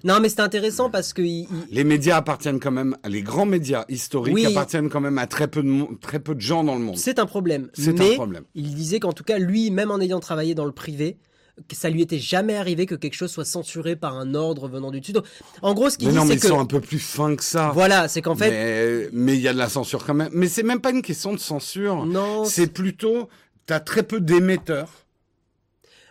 Non, 0.05 0.21
mais 0.21 0.29
c'était 0.29 0.43
intéressant 0.43 0.91
parce 0.91 1.13
que. 1.13 1.23
il- 1.23 1.43
il- 1.43 1.49
les 1.71 1.85
médias 1.85 2.17
appartiennent 2.19 2.61
quand 2.61 2.71
même. 2.71 2.97
Les 3.09 3.23
grands 3.23 3.47
médias 3.47 3.85
historiques 3.89 4.35
Oui. 4.35 4.47
appartiennent 4.47 4.91
quand 4.91 5.01
même 5.01 5.19
à 5.19 5.27
très 5.27 5.49
peu 5.49 5.63
de 5.63 5.85
très 6.01 6.21
peu 6.21 6.35
de 6.35 6.41
gens 6.41 6.63
dans 6.65 6.75
le 6.75 6.81
monde. 6.83 6.99
C'est 6.99 7.19
un 7.19 7.27
problème. 7.27 7.71
C'est 7.73 7.99
un 8.01 8.15
problème. 8.15 8.45
il 8.55 8.75
disait 8.75 9.01
qu'en 9.01 9.13
tout 9.13 9.25
cas, 9.25 9.39
lui, 9.39 9.71
même 9.71 9.91
en 9.91 10.01
ayant 10.01 10.21
travaillé 10.21 10.55
dans 10.55 10.67
le 10.67 10.73
privé, 10.73 11.17
que 11.69 11.77
ça 11.77 11.89
lui 11.89 12.03
était 12.03 12.19
jamais 12.19 12.57
arrivé 12.57 12.85
que 12.85 12.97
quelque 12.97 13.15
chose 13.15 13.31
soit 13.31 13.45
censuré 13.45 13.95
par 13.97 14.17
un 14.19 14.35
ordre 14.35 14.69
venant 14.69 14.91
du 14.91 15.01
dessus. 15.01 15.13
En 15.63 15.73
gros, 15.73 15.89
ce 15.89 15.97
qu'il 15.97 16.09
dit, 16.09 16.15
non, 16.15 16.23
mais 16.25 16.31
c'est 16.31 16.35
ils 16.35 16.41
que. 16.41 16.49
sont 16.49 16.59
un 16.61 16.67
peu 16.67 16.81
plus 16.81 16.99
fins 16.99 17.37
que 17.37 17.45
ça. 17.45 17.71
Voilà, 17.73 18.09
c'est 18.09 18.21
qu'en 18.23 18.35
fait. 18.35 18.51
Mais 18.51 19.09
mais 19.13 19.35
il 19.37 19.41
y 19.41 19.49
a 19.49 19.53
de 19.53 19.59
la 19.59 19.69
censure 19.69 20.05
quand 20.05 20.15
même. 20.15 20.31
Mais 20.33 20.49
c'est 20.49 20.65
même 20.65 20.81
pas 20.81 20.91
une 20.91 21.01
question 21.03 21.33
de 21.33 21.39
censure. 21.39 22.05
Non, 22.07 22.45
C'est 22.45 22.67
plutôt, 22.67 23.29
t'as 23.67 23.79
très 23.81 24.03
peu 24.03 24.21
d'émetteurs. 24.21 24.91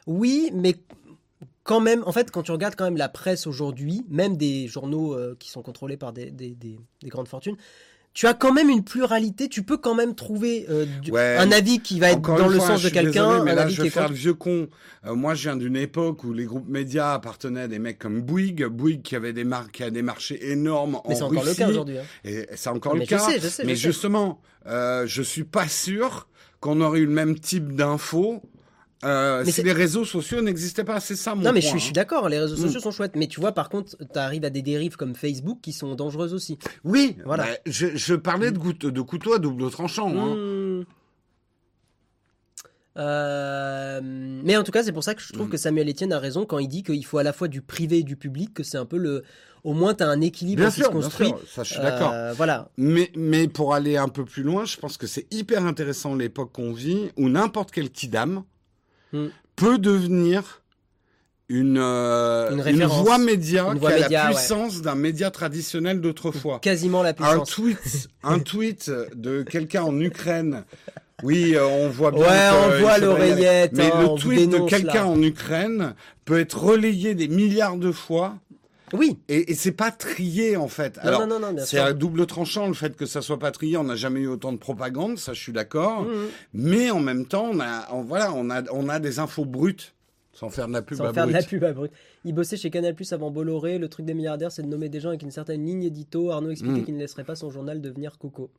Oui, 0.08 0.50
mais 0.54 0.76
quand 1.64 1.80
même, 1.80 2.04
en 2.06 2.12
fait, 2.12 2.30
quand 2.32 2.44
tu 2.44 2.52
regardes 2.52 2.76
quand 2.76 2.84
même 2.86 2.98
la 2.98 3.10
presse 3.10 3.48
aujourd'hui, 3.48 4.04
même 4.10 4.36
des 4.38 4.68
journaux 4.68 5.14
euh, 5.16 5.36
qui 5.40 5.50
sont 5.50 5.62
contrôlés 5.62 5.98
par 5.98 6.12
des, 6.14 6.30
des- 6.32 6.56
des- 6.56 6.80
des 7.02 7.10
grandes 7.10 7.28
fortunes, 7.30 7.56
tu 8.14 8.28
as 8.28 8.36
quand 8.36 8.54
même 8.54 8.70
une 8.70 8.84
pluralité. 8.84 9.50
Tu 9.50 9.64
peux 9.64 9.78
quand 9.78 9.96
même 9.96 10.14
trouver 10.14 10.68
euh, 10.70 10.86
du- 11.02 11.10
Ouais. 11.10 11.36
un 11.40 11.52
avis 11.52 11.80
qui 11.80 12.00
va 12.00 12.12
être 12.12 12.22
dans 12.22 12.48
le 12.48 12.58
fois, 12.60 12.68
sens 12.68 12.84
de 12.84 12.90
quelqu'un, 12.90 13.44
mais 13.44 13.52
un 13.52 13.56
là, 13.56 13.68
je 13.68 13.82
vais 13.82 13.90
faire 13.90 14.04
contre. 14.04 14.14
le 14.14 14.20
vieux 14.20 14.34
con. 14.36 14.68
Euh, 15.08 15.16
moi, 15.16 15.34
je 15.34 15.44
viens 15.50 15.56
d'une 15.56 15.76
époque 15.78 16.24
où 16.24 16.32
les 16.32 16.46
groupes 16.46 16.68
médias 16.68 17.14
appartenaient 17.14 17.62
à 17.62 17.68
des 17.68 17.80
mecs 17.80 17.98
comme 17.98 18.22
Bouygues. 18.22 18.66
Bouygues 18.68 19.02
qui 19.02 19.16
avait 19.16 19.34
des 19.34 19.44
marques, 19.46 19.72
qui 19.72 19.84
a 19.84 19.90
des 19.90 20.04
marchés 20.04 20.52
énormes 20.52 21.00
Mais 21.08 21.16
en 21.16 21.18
c'est 21.18 21.24
encore 21.24 21.44
le 21.44 21.50
Russie. 21.50 21.56
cas 21.58 21.70
aujourd'hui. 21.70 21.98
hein. 21.98 22.04
Et 22.24 22.46
c'est 22.56 22.70
encore 22.70 22.94
Mais 22.94 23.00
le 23.00 23.06
je 23.06 23.10
cas. 23.10 23.20
sais, 23.20 23.40
je 23.40 23.48
sais, 23.48 23.64
mais 23.64 23.76
je 23.76 23.82
sais. 23.82 23.88
justement, 23.92 24.42
euh, 24.68 25.08
je 25.08 25.24
suis 25.24 25.44
pas 25.46 25.68
sûr 25.68 26.28
qu'on 26.60 26.82
aurait 26.82 27.00
eu 27.00 27.06
le 27.08 27.12
même 27.14 27.40
type 27.40 27.74
d'infos 27.74 28.44
euh, 29.04 29.44
Mais 29.46 29.52
si 29.52 29.64
les 29.64 29.72
réseaux 29.74 30.06
sociaux 30.06 30.42
n'existaient 30.42 30.84
pas. 30.84 31.00
C'est 31.00 31.16
ça 31.16 31.36
mon 31.36 31.42
Non, 31.42 31.52
mais 31.54 31.62
je 31.62 31.68
point, 31.68 31.72
suis, 31.72 31.80
je 31.80 31.84
suis 31.86 31.90
hein. 31.92 31.94
d'accord, 31.96 32.30
les 32.30 32.40
réseaux 32.40 32.56
Mm. 32.56 32.62
sociaux 32.66 32.80
sont 32.80 32.92
chouettes. 32.92 33.16
Mais 33.16 33.28
tu 33.28 33.40
vois, 33.40 33.52
par 33.52 33.70
contre, 33.70 33.96
tu 33.98 34.20
arrives 34.20 34.46
à 34.46 34.50
des 34.50 34.62
dérives 34.62 34.96
comme 34.96 35.16
Facebook 35.16 35.60
qui 35.62 35.74
sont 35.74 35.96
dangereuses 35.96 36.34
aussi. 36.34 36.58
Oui, 36.84 37.18
Voilà. 37.26 37.44
bah, 37.44 37.50
je, 37.66 37.88
je 37.96 38.16
parlais 38.16 38.52
de, 38.52 38.58
gout- 38.58 38.74
de 38.92 39.02
couteau 39.02 39.34
à 39.34 39.40
double 39.40 39.70
tranchant. 39.70 40.10
hein. 40.16 40.36
Hmm. 40.36 40.84
Euh, 42.96 44.00
mais 44.04 44.56
en 44.56 44.64
tout 44.64 44.72
cas, 44.72 44.84
c'est 44.84 44.92
pour 44.92 45.04
ça 45.04 45.16
que 45.16 45.22
je 45.22 45.34
trouve 45.34 45.50
que 45.50 45.58
Samuel 45.58 45.90
Etienne 45.90 46.14
a 46.14 46.20
raison 46.20 46.46
quand 46.46 46.60
il 46.60 46.68
dit 46.68 46.84
qu'il 46.84 47.04
faut 47.06 47.18
à 47.18 47.24
la 47.24 47.34
fois 47.34 47.48
du 47.48 47.62
privé 47.62 48.00
et 48.00 48.04
du 48.04 48.16
public, 48.16 48.54
que 48.54 48.64
c'est 48.64 48.78
un 48.78 48.86
peu 48.86 48.98
le. 48.98 49.24
Au 49.64 49.74
moins, 49.74 49.94
tu 49.96 50.04
as 50.04 50.10
un 50.10 50.20
équilibre 50.22 50.62
Bien 50.62 50.70
qui 50.70 50.76
sûr, 50.76 50.86
se 50.88 50.92
bien 50.92 51.00
construit. 51.02 51.28
sûr, 51.30 51.40
ça 51.48 51.64
je 51.64 51.74
suis 51.74 51.82
d'accord. 51.82 52.12
Euh, 52.14 52.34
voilà. 52.34 52.70
Mais, 52.78 53.10
mais 53.16 53.48
pour 53.48 53.74
aller 53.74 53.96
un 53.98 54.10
peu 54.10 54.26
plus 54.26 54.44
loin, 54.44 54.66
je 54.66 54.76
pense 54.78 54.98
que 54.98 55.08
c'est 55.08 55.26
hyper 55.34 55.66
intéressant 55.66 56.16
l'époque 56.16 56.52
qu'on 56.52 56.74
vit 56.74 57.10
où 57.18 57.30
n'importe 57.30 57.72
quel 57.72 57.90
kidam 57.90 58.44
Hmm. 59.14 59.28
peut 59.56 59.78
devenir 59.78 60.64
une, 61.50 61.78
euh, 61.78 62.50
Une 62.52 62.82
une, 62.82 62.86
voix 62.86 63.18
média 63.20 63.68
Une 63.72 63.80
qui 63.80 63.86
a 63.86 64.10
la 64.10 64.26
ouais. 64.26 64.34
puissance 64.34 64.82
d'un 64.82 64.96
média 64.96 65.30
traditionnel 65.30 66.02
d'autrefois. 66.02 66.60
Quasiment 66.60 67.04
la 67.04 67.10
Un 67.10 67.14
puissance. 67.14 67.50
tweet, 67.52 68.10
un 68.24 68.40
tweet 68.40 68.92
de 69.16 69.44
quelqu'un 69.44 69.84
en 69.84 70.00
Ukraine. 70.00 70.64
Oui, 71.22 71.56
euh, 71.56 71.66
on 71.66 71.90
voit 71.90 72.12
bien. 72.12 72.22
Ouais, 72.22 72.28
que, 72.28 72.76
on 72.78 72.80
voit 72.82 72.98
l'oreillette, 72.98 73.74
Mais 73.74 73.92
hein, 73.92 74.02
le 74.02 74.20
tweet 74.20 74.50
de 74.50 74.60
quelqu'un 74.68 75.06
en 75.06 75.22
Ukraine 75.22 75.94
peut 76.26 76.40
être 76.40 76.62
relayé 76.62 77.14
des 77.14 77.28
milliards 77.28 77.78
de 77.78 77.92
fois 77.92 78.36
Oui. 78.94 79.18
et, 79.28 79.52
et 79.52 79.56
c'est 79.56 79.72
pas 79.72 79.92
trié 79.92 80.56
en 80.56 80.68
fait. 80.68 80.98
Non, 80.98 81.04
Alors, 81.04 81.28
non, 81.28 81.56
c'est 81.66 81.80
un 81.80 81.94
double 81.94 82.26
tranchant 82.26 82.68
le 82.68 82.74
fait 82.74 82.96
que 82.96 83.06
ça 83.06 83.22
soit 83.22 83.40
pas 83.40 83.52
trié. 83.52 83.76
On 83.78 83.84
n'a 83.84 83.96
jamais 83.96 84.22
eu 84.22 84.28
autant 84.28 84.52
de 84.54 84.58
propagande, 84.58 85.18
ça 85.18 85.34
je 85.34 85.40
suis 85.42 85.52
d'accord. 85.54 86.04
Mhm. 86.04 86.28
Mais 86.54 86.92
en 86.92 87.00
même 87.00 87.26
temps, 87.26 87.50
on 87.52 87.60
a, 87.60 87.88
on- 87.92 88.04
voilà, 88.04 88.32
on 88.34 88.50
a, 88.50 88.62
on 88.72 88.88
a 88.90 89.00
des 89.00 89.20
infos 89.20 89.46
brutes 89.46 89.94
sans 90.32 90.50
faire 90.50 90.68
de 90.68 90.74
la 90.74 90.82
pub 90.82 90.98
Sans 90.98 91.06
à 91.06 91.14
faire 91.14 91.28
de 91.28 91.32
la 91.34 91.44
pub 91.44 91.64
à 91.64 91.74
brut. 91.74 91.92
Il 92.26 92.34
bossait 92.34 92.58
chez 92.58 92.70
Canal 92.72 92.96
Plus 92.96 93.12
avant 93.14 93.30
Bolloré. 93.30 93.78
Le 93.78 93.88
truc 93.88 94.06
des 94.06 94.14
milliardaires, 94.16 94.52
c'est 94.52 94.64
de 94.64 94.68
nommer 94.68 94.90
des 94.90 95.00
gens 95.00 95.10
avec 95.10 95.22
une 95.22 95.30
certaine 95.32 95.64
ligne 95.66 95.84
édito. 95.84 96.32
Arnaud 96.32 96.50
expliquait 96.50 96.82
Mm. 96.82 96.86
qu'il 96.86 96.94
ne 96.96 97.00
laisserait 97.00 97.24
pas 97.24 97.36
son 97.36 97.52
journal 97.52 97.82
devenir 97.82 98.18
Coco. 98.18 98.50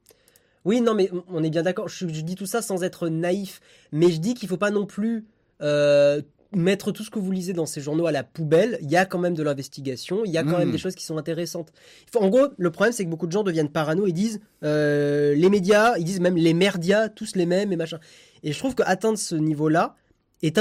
Oui, 0.64 0.80
non, 0.80 0.94
mais 0.94 1.10
on 1.28 1.42
est 1.42 1.50
bien 1.50 1.62
d'accord. 1.62 1.88
Je, 1.88 2.06
je 2.08 2.20
dis 2.22 2.36
tout 2.36 2.46
ça 2.46 2.62
sans 2.62 2.84
être 2.84 3.08
naïf, 3.08 3.60
mais 3.92 4.10
je 4.10 4.18
dis 4.18 4.34
qu'il 4.34 4.48
faut 4.48 4.56
pas 4.56 4.70
non 4.70 4.86
plus 4.86 5.26
euh, 5.62 6.22
mettre 6.56 6.92
tout 6.92 7.02
ce 7.04 7.10
que 7.10 7.18
vous 7.18 7.30
lisez 7.30 7.52
dans 7.52 7.66
ces 7.66 7.80
journaux 7.80 8.06
à 8.06 8.12
la 8.12 8.22
poubelle. 8.24 8.78
Il 8.82 8.90
y 8.90 8.96
a 8.96 9.04
quand 9.06 9.18
même 9.18 9.34
de 9.34 9.42
l'investigation. 9.42 10.24
Il 10.24 10.30
y 10.32 10.38
a 10.38 10.42
quand 10.42 10.58
même 10.58 10.70
des 10.72 10.78
choses 10.78 10.94
qui 10.94 11.04
sont 11.04 11.16
intéressantes. 11.18 11.72
Faut- 12.12 12.20
en 12.20 12.28
gros, 12.28 12.48
le 12.56 12.70
problème, 12.70 12.92
c'est 12.92 13.04
que 13.04 13.10
beaucoup 13.10 13.26
de 13.26 13.32
gens 13.32 13.42
deviennent 13.42 13.68
parano 13.70 14.06
et 14.06 14.12
disent 14.12 14.40
euh, 14.62 15.34
les 15.34 15.50
médias, 15.50 15.96
ils 15.98 16.04
disent 16.04 16.20
même 16.20 16.36
les 16.36 16.54
merdias, 16.54 17.08
tous 17.08 17.36
les 17.36 17.46
mêmes 17.46 17.72
et 17.72 17.76
machin. 17.76 17.98
Et 18.42 18.52
je 18.52 18.58
trouve 18.58 18.74
qu'atteindre 18.74 19.18
ce 19.18 19.34
niveau-là 19.34 19.96
est 20.42 20.58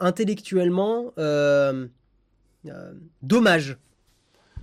intellectuellement 0.00 1.12
euh, 1.18 1.86
euh, 2.66 2.92
dommage. 3.22 3.78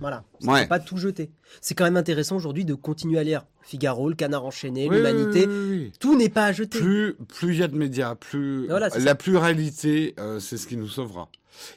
Voilà. 0.00 0.24
Il 0.40 0.50
Ouais. 0.50 0.66
pas 0.66 0.80
tout 0.80 0.96
jeter. 0.96 1.30
C'est 1.60 1.74
quand 1.74 1.84
même 1.84 1.96
intéressant 1.96 2.36
aujourd'hui 2.36 2.64
de 2.64 2.74
continuer 2.74 3.18
à 3.18 3.24
lire 3.24 3.46
Figaro, 3.64 4.08
Le 4.08 4.14
Canard 4.14 4.44
enchaîné, 4.44 4.88
Oui, 4.88 4.96
l'Humanité. 4.96 5.46
oui, 5.46 5.54
oui, 5.54 5.68
oui. 5.86 5.92
Tout 5.98 6.16
n'est 6.16 6.28
pas 6.28 6.46
à 6.46 6.52
jeter. 6.52 6.78
Plus, 6.78 7.14
plus 7.28 7.54
il 7.54 7.60
y 7.60 7.62
a 7.62 7.68
de 7.68 7.76
médias, 7.76 8.14
plus 8.14 8.66
Voilà, 8.68 8.88
la 8.98 9.14
pluralité, 9.14 10.14
euh, 10.20 10.38
c'est 10.38 10.56
ce 10.58 10.66
qui 10.66 10.76
nous 10.76 10.88
sauvera. 10.88 11.28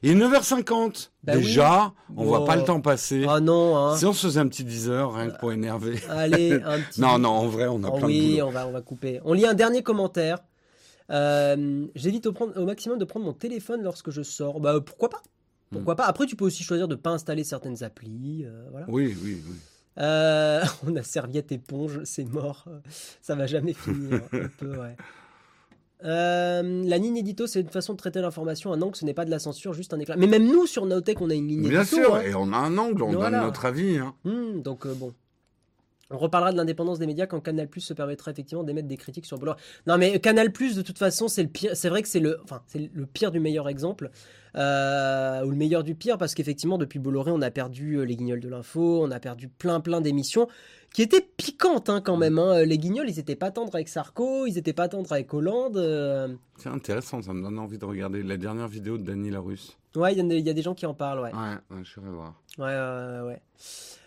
Et 0.04 0.14
9h50, 0.16 1.12
Bah 1.24 1.34
déjà, 1.38 1.94
on 2.16 2.24
Oh. 2.24 2.26
voit 2.26 2.46
pas 2.46 2.56
le 2.56 2.64
temps 2.64 2.82
passer. 2.82 3.26
Ah 3.30 3.40
non, 3.40 3.78
hein. 3.78 3.96
Si 3.96 4.06
on 4.06 4.12
se 4.14 4.26
faisait 4.28 4.40
un 4.40 4.48
petit 4.48 4.64
10 4.64 4.90
heures, 4.90 5.14
rien 5.14 5.30
que 5.30 5.38
pour 5.40 5.52
énerver. 5.52 6.00
Allez, 6.10 6.54
un 6.66 6.80
petit. 6.82 7.00
Non, 7.00 7.20
non, 7.20 7.30
en 7.30 7.48
vrai, 7.48 7.68
on 7.68 7.84
a 7.84 7.90
Oh 7.90 7.98
plein 7.98 8.08
de 8.08 8.14
oui, 8.14 8.42
on 8.42 8.50
va, 8.50 8.68
on 8.68 8.72
va 8.72 8.82
couper. 8.82 9.20
On 9.24 9.34
lit 9.34 9.46
un 9.46 9.54
dernier 9.54 9.84
commentaire. 9.84 10.40
Euh, 11.12 11.86
J'évite 11.96 12.26
au 12.28 12.66
maximum 12.66 12.98
de 12.98 13.06
prendre 13.06 13.26
mon 13.26 13.34
téléphone 13.34 13.82
lorsque 13.84 14.10
je 14.12 14.24
sors. 14.24 14.60
Bah 14.60 14.80
pourquoi 14.82 15.10
pas? 15.10 15.22
Pourquoi 15.72 15.94
Hmm. 15.94 15.98
pas? 15.98 16.06
Après, 16.06 16.26
tu 16.26 16.36
peux 16.36 16.46
aussi 16.46 16.64
choisir 16.64 16.88
de 16.88 16.96
pas 16.96 17.12
installer 17.12 17.44
certaines 17.44 17.84
applis. 17.84 18.44
euh, 18.46 18.64
voilà. 18.72 18.86
Oui, 18.90 19.16
oui, 19.24 19.42
oui. 19.48 19.56
Euh, 20.00 20.64
on 20.88 20.96
a 20.96 21.04
serviette 21.04 21.52
éponge, 21.52 22.02
c'est 22.04 22.26
mort. 22.26 22.66
Ça 23.22 23.36
va 23.36 23.48
jamais 23.48 23.74
finir. 23.74 24.22
Un 24.34 24.48
peu, 24.58 24.78
ouais. 24.78 24.96
Euh, 26.04 26.84
la 26.86 26.98
ligne 27.00 27.18
édito, 27.18 27.48
c'est 27.48 27.60
une 27.62 27.70
façon 27.70 27.94
de 27.94 27.98
traiter 27.98 28.22
l'information. 28.22 28.72
Un 28.72 28.82
angle, 28.82 28.96
ce 28.96 29.04
n'est 29.06 29.16
pas 29.16 29.26
de 29.26 29.32
la 29.32 29.40
censure, 29.40 29.74
juste 29.74 29.94
un 29.94 30.00
éclat. 30.00 30.16
Mais 30.16 30.28
même 30.28 30.46
nous, 30.46 30.68
sur 30.68 30.86
Notech, 30.86 31.20
on 31.22 31.30
a 31.30 31.34
une 31.34 31.48
ligne 31.48 31.68
Bien 31.70 31.82
édito. 31.82 31.96
sûr, 31.96 32.16
hein. 32.16 32.22
et 32.22 32.36
on 32.36 32.54
a 32.54 32.58
un 32.58 32.78
angle, 32.78 33.02
on 33.02 33.12
Voilà. 33.14 33.40
donne 33.40 33.48
notre 33.48 33.66
avis. 33.66 33.98
Hein. 33.98 34.14
Hmm, 34.24 34.62
donc 34.62 34.86
euh, 34.86 34.94
bon. 34.94 35.14
On 36.10 36.18
reparlera 36.18 36.54
de 36.54 36.58
l'indépendance 36.58 37.00
des 37.00 37.08
médias 37.08 37.26
quand 37.26 37.42
Canal 37.42 37.68
se 37.78 37.94
permettra 37.94 38.32
effectivement 38.32 38.64
d'émettre 38.64 38.88
des 38.88 38.96
critiques 38.96 39.26
sur 39.26 39.38
Bolloré. 39.38 39.60
Non 39.88 39.98
mais 39.98 40.20
Canal 40.20 40.52
de 40.52 40.82
toute 40.82 40.98
façon 40.98 41.28
c'est 41.28 41.44
le 41.44 41.50
pire. 41.50 41.76
C'est 41.76 41.90
vrai 41.90 42.02
que 42.02 42.08
c'est 42.08 42.22
le, 42.22 42.40
enfin 42.44 42.62
c'est 42.68 42.90
le 42.94 43.06
pire 43.06 43.30
du 43.32 43.42
meilleur 43.42 43.68
exemple 43.68 44.10
euh, 44.56 45.44
ou 45.44 45.50
le 45.50 45.58
meilleur 45.58 45.84
du 45.84 45.96
pire 45.96 46.18
parce 46.18 46.34
qu'effectivement 46.34 46.78
depuis 46.78 47.00
Bolloré 47.00 47.32
on 47.32 47.42
a 47.42 47.52
perdu 47.52 47.96
euh, 47.96 48.04
les 48.04 48.16
Guignols 48.16 48.40
de 48.40 48.48
l'info, 48.48 49.04
on 49.04 49.12
a 49.12 49.20
perdu 49.20 49.50
plein 49.50 49.82
plein 49.82 50.00
d'émissions 50.00 50.48
qui 50.94 51.02
étaient 51.04 51.22
piquantes 51.38 51.90
hein, 51.90 52.02
quand 52.02 52.18
même. 52.18 52.40
hein. 52.40 52.64
Les 52.64 52.78
Guignols 52.78 53.10
ils 53.10 53.20
étaient 53.20 53.36
pas 53.36 53.52
tendres 53.52 53.76
avec 53.76 53.88
Sarko, 53.88 54.46
ils 54.48 54.58
étaient 54.58 54.74
pas 54.74 54.88
tendres 54.88 55.12
avec 55.12 55.34
Hollande. 55.34 55.78
euh. 55.78 56.30
C'est 56.58 56.70
intéressant, 56.70 57.22
ça 57.22 57.34
me 57.34 57.42
donne 57.44 57.60
envie 57.60 57.78
de 57.78 57.86
regarder 57.86 58.24
la 58.24 58.38
dernière 58.38 58.68
vidéo 58.68 58.98
de 58.98 59.04
Dany 59.04 59.30
Larusse. 59.30 59.78
Ouais 59.96 60.14
il 60.14 60.18
y, 60.18 60.22
a- 60.32 60.36
il 60.36 60.46
y 60.46 60.50
a 60.50 60.54
des 60.54 60.62
gens 60.62 60.76
qui 60.76 60.86
en 60.86 60.94
parlent 60.94 61.20
ouais. 61.20 61.32
Ouais, 61.34 61.76
ouais, 61.78 61.84
je 61.84 61.92
serais 61.92 62.10
voir. 62.10 62.34
Ouais, 62.58 62.66
ouais, 62.66 63.28
ouais. 63.28 63.42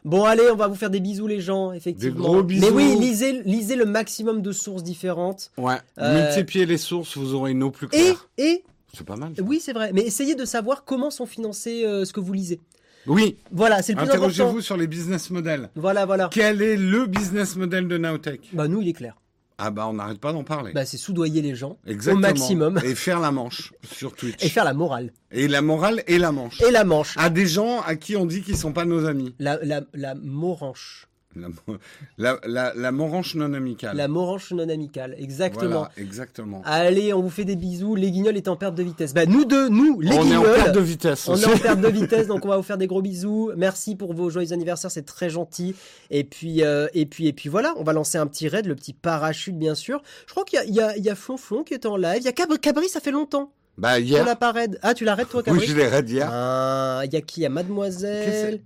Bon, 0.04 0.24
allez, 0.24 0.48
on 0.50 0.56
va 0.56 0.66
vous 0.66 0.74
faire 0.76 0.88
des 0.90 0.98
bisous, 1.00 1.26
les 1.26 1.40
gens, 1.40 1.72
effectivement. 1.72 2.24
gros 2.24 2.42
bisous. 2.42 2.64
Mais 2.66 2.72
oui, 2.72 2.96
lisez, 2.98 3.42
lisez 3.42 3.76
le 3.76 3.84
maximum 3.84 4.40
de 4.40 4.50
sources 4.50 4.82
différentes. 4.82 5.52
Ouais, 5.58 5.76
Euh, 5.98 6.26
multipliez 6.26 6.64
les 6.64 6.78
sources, 6.78 7.16
vous 7.18 7.34
aurez 7.34 7.50
une 7.52 7.62
eau 7.62 7.70
plus 7.70 7.86
Et, 7.88 7.88
claire. 7.90 8.28
et, 8.38 8.64
C'est 8.94 9.04
pas 9.06 9.16
mal. 9.16 9.34
ça. 9.36 9.42
oui, 9.42 9.60
c'est 9.60 9.74
vrai, 9.74 9.92
mais 9.92 10.00
essayez 10.00 10.34
de 10.34 10.44
savoir 10.46 10.84
comment 10.84 11.10
sont 11.10 11.26
financés 11.26 11.84
euh, 11.84 12.04
ce 12.06 12.12
que 12.14 12.20
vous 12.20 12.32
lisez. 12.32 12.60
Oui, 13.06 13.36
Voilà, 13.50 13.82
c'est 13.82 13.92
le 13.92 13.96
plus 13.98 14.04
important. 14.04 14.26
interrogez-vous 14.26 14.60
sur 14.60 14.76
les 14.76 14.86
business 14.86 15.30
models. 15.30 15.70
Voilà, 15.74 16.04
voilà. 16.06 16.28
Quel 16.30 16.60
est 16.62 16.76
le 16.76 17.06
business 17.06 17.56
model 17.56 17.88
de 17.88 17.96
Nowtech 17.98 18.40
Bah, 18.52 18.68
nous, 18.68 18.82
il 18.82 18.88
est 18.88 18.92
clair. 18.92 19.16
Ah 19.62 19.70
bah 19.70 19.86
on 19.88 19.92
n'arrête 19.92 20.18
pas 20.18 20.32
d'en 20.32 20.42
parler. 20.42 20.72
Bah, 20.72 20.86
c'est 20.86 20.96
soudoyer 20.96 21.42
les 21.42 21.54
gens 21.54 21.76
Exactement. 21.86 22.16
au 22.28 22.32
maximum 22.32 22.80
Et 22.82 22.94
faire 22.94 23.20
la 23.20 23.30
manche 23.30 23.74
sur 23.92 24.14
Twitch. 24.14 24.42
et 24.42 24.48
faire 24.48 24.64
la 24.64 24.72
morale. 24.72 25.12
Et 25.32 25.48
la 25.48 25.60
morale 25.60 26.02
et 26.06 26.16
la 26.16 26.32
manche. 26.32 26.62
Et 26.62 26.70
la 26.70 26.82
manche. 26.84 27.14
À 27.18 27.28
des 27.28 27.46
gens 27.46 27.80
à 27.82 27.94
qui 27.96 28.16
on 28.16 28.24
dit 28.24 28.40
qu'ils 28.40 28.56
sont 28.56 28.72
pas 28.72 28.86
nos 28.86 29.04
amis. 29.04 29.34
La, 29.38 29.58
la, 29.62 29.82
la 29.92 30.14
moranche. 30.14 31.08
La, 31.36 31.48
mo- 31.48 31.78
la, 32.18 32.40
la, 32.44 32.72
la 32.74 32.90
moranche 32.90 33.36
non 33.36 33.52
amicale. 33.54 33.96
La 33.96 34.08
moranche 34.08 34.50
non 34.52 34.68
amicale. 34.68 35.14
Exactement. 35.16 35.68
Voilà, 35.68 35.90
exactement. 35.96 36.60
Allez, 36.64 37.14
on 37.14 37.22
vous 37.22 37.30
fait 37.30 37.44
des 37.44 37.54
bisous. 37.54 37.94
Les 37.94 38.10
guignols 38.10 38.36
est 38.36 38.48
en 38.48 38.56
perte 38.56 38.74
de 38.74 38.82
vitesse. 38.82 39.14
Bah, 39.14 39.26
nous 39.26 39.44
deux, 39.44 39.68
nous, 39.68 40.00
les 40.00 40.08
on 40.10 40.12
est 40.12 40.18
en 40.18 40.24
guignols. 40.24 40.54
perte 40.56 40.74
de 40.74 40.80
vitesse. 40.80 41.28
On 41.28 41.36
est 41.36 41.44
en 41.46 41.56
perte 41.56 41.80
de 41.80 41.88
vitesse, 41.88 42.26
donc 42.28 42.44
on 42.44 42.48
va 42.48 42.56
vous 42.56 42.64
faire 42.64 42.78
des 42.78 42.88
gros 42.88 43.00
bisous. 43.00 43.52
Merci 43.56 43.94
pour 43.94 44.12
vos 44.12 44.28
joyeux 44.28 44.52
anniversaires, 44.52 44.90
c'est 44.90 45.06
très 45.06 45.30
gentil. 45.30 45.76
Et 46.10 46.24
puis, 46.24 46.64
euh, 46.64 46.88
et 46.94 47.06
puis, 47.06 47.28
et 47.28 47.32
puis 47.32 47.48
voilà, 47.48 47.74
on 47.76 47.84
va 47.84 47.92
lancer 47.92 48.18
un 48.18 48.26
petit 48.26 48.48
raid, 48.48 48.66
le 48.66 48.74
petit 48.74 48.92
parachute 48.92 49.56
bien 49.56 49.76
sûr. 49.76 50.02
Je 50.26 50.32
crois 50.32 50.44
qu'il 50.44 50.58
y 50.58 50.62
a, 50.62 50.64
il 50.64 50.74
y 50.74 50.80
a, 50.80 50.96
il 50.96 51.04
y 51.04 51.10
a 51.10 51.14
Flonflon 51.14 51.62
qui 51.62 51.74
est 51.74 51.86
en 51.86 51.96
live. 51.96 52.16
Il 52.18 52.24
y 52.24 52.28
a 52.28 52.32
Cabri, 52.32 52.58
Cabri, 52.58 52.88
ça 52.88 52.98
fait 52.98 53.12
longtemps. 53.12 53.52
Bah 53.78 53.94
On 53.94 54.00
hier. 54.00 54.24
l'a 54.26 54.34
pas 54.34 54.50
raid. 54.50 54.80
Ah, 54.82 54.94
tu 54.94 55.04
la 55.04 55.14
raid 55.14 55.28
toi, 55.28 55.44
Cabri 55.44 55.60
Oui, 55.60 55.66
je 55.66 55.76
l'ai 55.76 55.86
raid 55.86 56.10
hier. 56.10 56.28
Ah, 56.30 57.02
il 57.04 57.12
y 57.12 57.16
a 57.16 57.20
qui? 57.20 57.40
Il 57.40 57.42
y 57.44 57.46
a 57.46 57.50
Mademoiselle. 57.50 58.60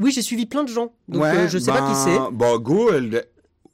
Oui, 0.00 0.10
j'ai 0.12 0.22
suivi 0.22 0.46
plein 0.46 0.64
de 0.64 0.68
gens, 0.68 0.92
donc 1.08 1.22
ouais, 1.22 1.36
euh, 1.36 1.48
je 1.48 1.58
sais 1.58 1.70
pas 1.70 1.88
qui 1.90 1.96
c'est. 1.96 2.16
ben, 2.18 2.30
Bah 2.32 2.58
go, 2.58 2.90
elle. 2.92 3.24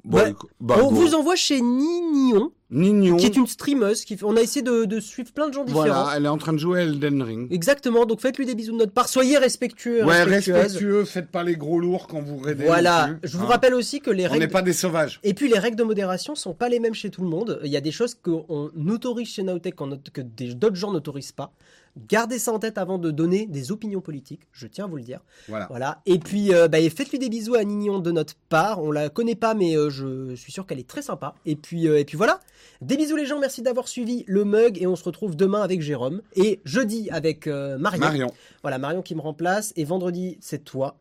Bah, 0.05 0.27
bah, 0.61 0.77
on 0.82 0.89
go. 0.91 0.97
vous 0.97 1.15
envoie 1.15 1.35
chez 1.35 1.62
Ninion, 1.62 2.53
Nignon. 2.70 3.16
qui 3.16 3.24
est 3.24 3.36
une 3.36 3.47
streameuse. 3.47 4.05
Qui... 4.05 4.19
On 4.23 4.36
a 4.36 4.43
essayé 4.43 4.61
de, 4.61 4.85
de 4.85 5.01
suivre 5.01 5.32
plein 5.32 5.49
de 5.49 5.55
gens 5.55 5.65
différents. 5.65 5.85
Voilà, 5.86 6.12
elle 6.15 6.27
est 6.27 6.28
en 6.28 6.36
train 6.36 6.53
de 6.53 6.59
jouer 6.59 6.81
à 6.81 6.82
Elden 6.82 7.23
Ring. 7.23 7.51
Exactement, 7.51 8.05
donc 8.05 8.20
faites-lui 8.20 8.45
des 8.45 8.55
bisous 8.55 8.73
de 8.73 8.77
notre 8.77 8.93
part. 8.93 9.09
Soyez 9.09 9.39
respectueux. 9.39 10.05
Ouais, 10.05 10.23
respectueux, 10.24 11.07
faites 11.07 11.31
pas 11.31 11.43
les 11.43 11.57
gros 11.57 11.81
lourds 11.81 12.07
quand 12.07 12.20
vous 12.20 12.36
raidez. 12.36 12.66
Voilà, 12.66 13.16
plus, 13.19 13.31
je 13.31 13.39
vous 13.39 13.45
hein. 13.45 13.49
rappelle 13.49 13.73
aussi 13.73 14.01
que 14.01 14.11
les 14.11 14.27
On 14.27 14.32
règles. 14.32 14.45
n'est 14.45 14.51
pas 14.51 14.61
des 14.61 14.74
sauvages. 14.74 15.20
Et 15.23 15.32
puis 15.32 15.49
les 15.49 15.59
règles 15.59 15.77
de 15.78 15.85
modération 15.85 16.35
sont 16.35 16.53
pas 16.53 16.69
les 16.69 16.81
mêmes 16.81 16.93
chez 16.95 17.09
tout 17.09 17.23
le 17.23 17.28
monde. 17.31 17.61
Il 17.65 17.70
y 17.70 17.77
a 17.78 17.81
des 17.81 17.93
choses 17.93 18.15
qu'on 18.15 18.70
autorise 18.91 19.28
chez 19.28 19.43
Naotech 19.43 19.74
que 20.12 20.20
d'autres 20.20 20.77
gens 20.77 20.93
n'autorisent 20.93 21.32
pas. 21.32 21.55
Gardez 21.97 22.41
ça 22.41 22.53
en 22.53 22.59
tête 22.59 22.77
avant 22.77 22.99
de 22.99 23.12
donner 23.12 23.47
des 23.47 23.71
opinions 23.71 24.01
politiques, 24.01 24.49
je 24.51 24.66
tiens 24.66 24.87
à 24.87 24.89
vous 24.89 24.97
le 24.97 25.05
dire. 25.05 25.21
Voilà. 25.49 25.66
Voilà. 25.71 26.03
Et 26.07 26.19
puis 26.19 26.53
euh, 26.53 26.66
bah, 26.66 26.79
faites-lui 26.91 27.21
des 27.21 27.29
bisous 27.29 27.55
à 27.55 27.62
Nignon 27.62 28.01
de 28.01 28.11
notre 28.11 28.35
part. 28.49 28.83
On 28.83 28.91
la 28.91 29.09
connaît 29.11 29.37
pas, 29.37 29.55
mais 29.55 29.77
euh, 29.77 29.91
je 29.91 30.35
suis 30.35 30.51
sûr 30.51 30.66
qu'elle 30.66 30.81
est 30.81 30.89
très 30.89 31.03
sympa. 31.03 31.37
Et 31.47 31.55
puis 31.55 31.87
euh, 31.87 32.01
et 32.01 32.05
puis 32.05 32.16
voilà. 32.16 32.41
Des 32.81 32.97
bisous 32.97 33.15
les 33.15 33.27
gens, 33.27 33.39
merci 33.39 33.62
d'avoir 33.62 33.87
suivi 33.87 34.25
le 34.27 34.45
mug 34.45 34.77
et 34.83 34.89
on 34.89 34.97
se 34.97 35.05
retrouve 35.05 35.37
demain 35.37 35.62
avec 35.62 35.83
Jérôme 35.83 36.21
et 36.35 36.61
jeudi 36.65 37.09
avec 37.11 37.47
Marion. 37.47 38.01
Marion. 38.01 38.33
Voilà 38.62 38.79
Marion 38.79 39.03
qui 39.03 39.15
me 39.15 39.21
remplace 39.21 39.73
et 39.77 39.85
vendredi 39.85 40.37
c'est 40.41 40.65
toi. 40.65 40.99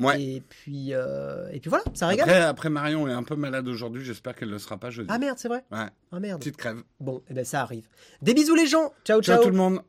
Ouais. 0.00 0.20
Et 0.20 0.42
puis 0.48 0.90
et 0.90 1.60
puis 1.60 1.68
voilà, 1.70 1.84
ça 1.94 2.08
régale. 2.08 2.28
Après, 2.28 2.42
après, 2.42 2.70
Marion 2.70 3.06
est 3.06 3.12
un 3.12 3.22
peu 3.22 3.36
malade 3.36 3.68
aujourd'hui. 3.68 4.04
J'espère 4.04 4.34
qu'elle 4.34 4.48
ne 4.48 4.54
le 4.54 4.58
sera 4.58 4.78
pas 4.78 4.90
jeudi. 4.90 5.08
Ah 5.12 5.18
merde, 5.18 5.38
c'est 5.38 5.46
vrai. 5.48 5.64
Ouais, 5.70 5.86
Ah 6.10 6.18
merde. 6.18 6.40
petite 6.40 6.56
crève. 6.56 6.82
Bon, 6.98 7.22
et 7.30 7.34
ben 7.34 7.44
ça 7.44 7.60
arrive. 7.62 7.86
Des 8.20 8.34
bisous 8.34 8.56
les 8.56 8.66
gens. 8.66 8.92
Ciao 9.04 9.22
ciao. 9.22 9.36
Ciao 9.36 9.44
tout 9.44 9.50
le 9.50 9.56
monde. 9.56 9.80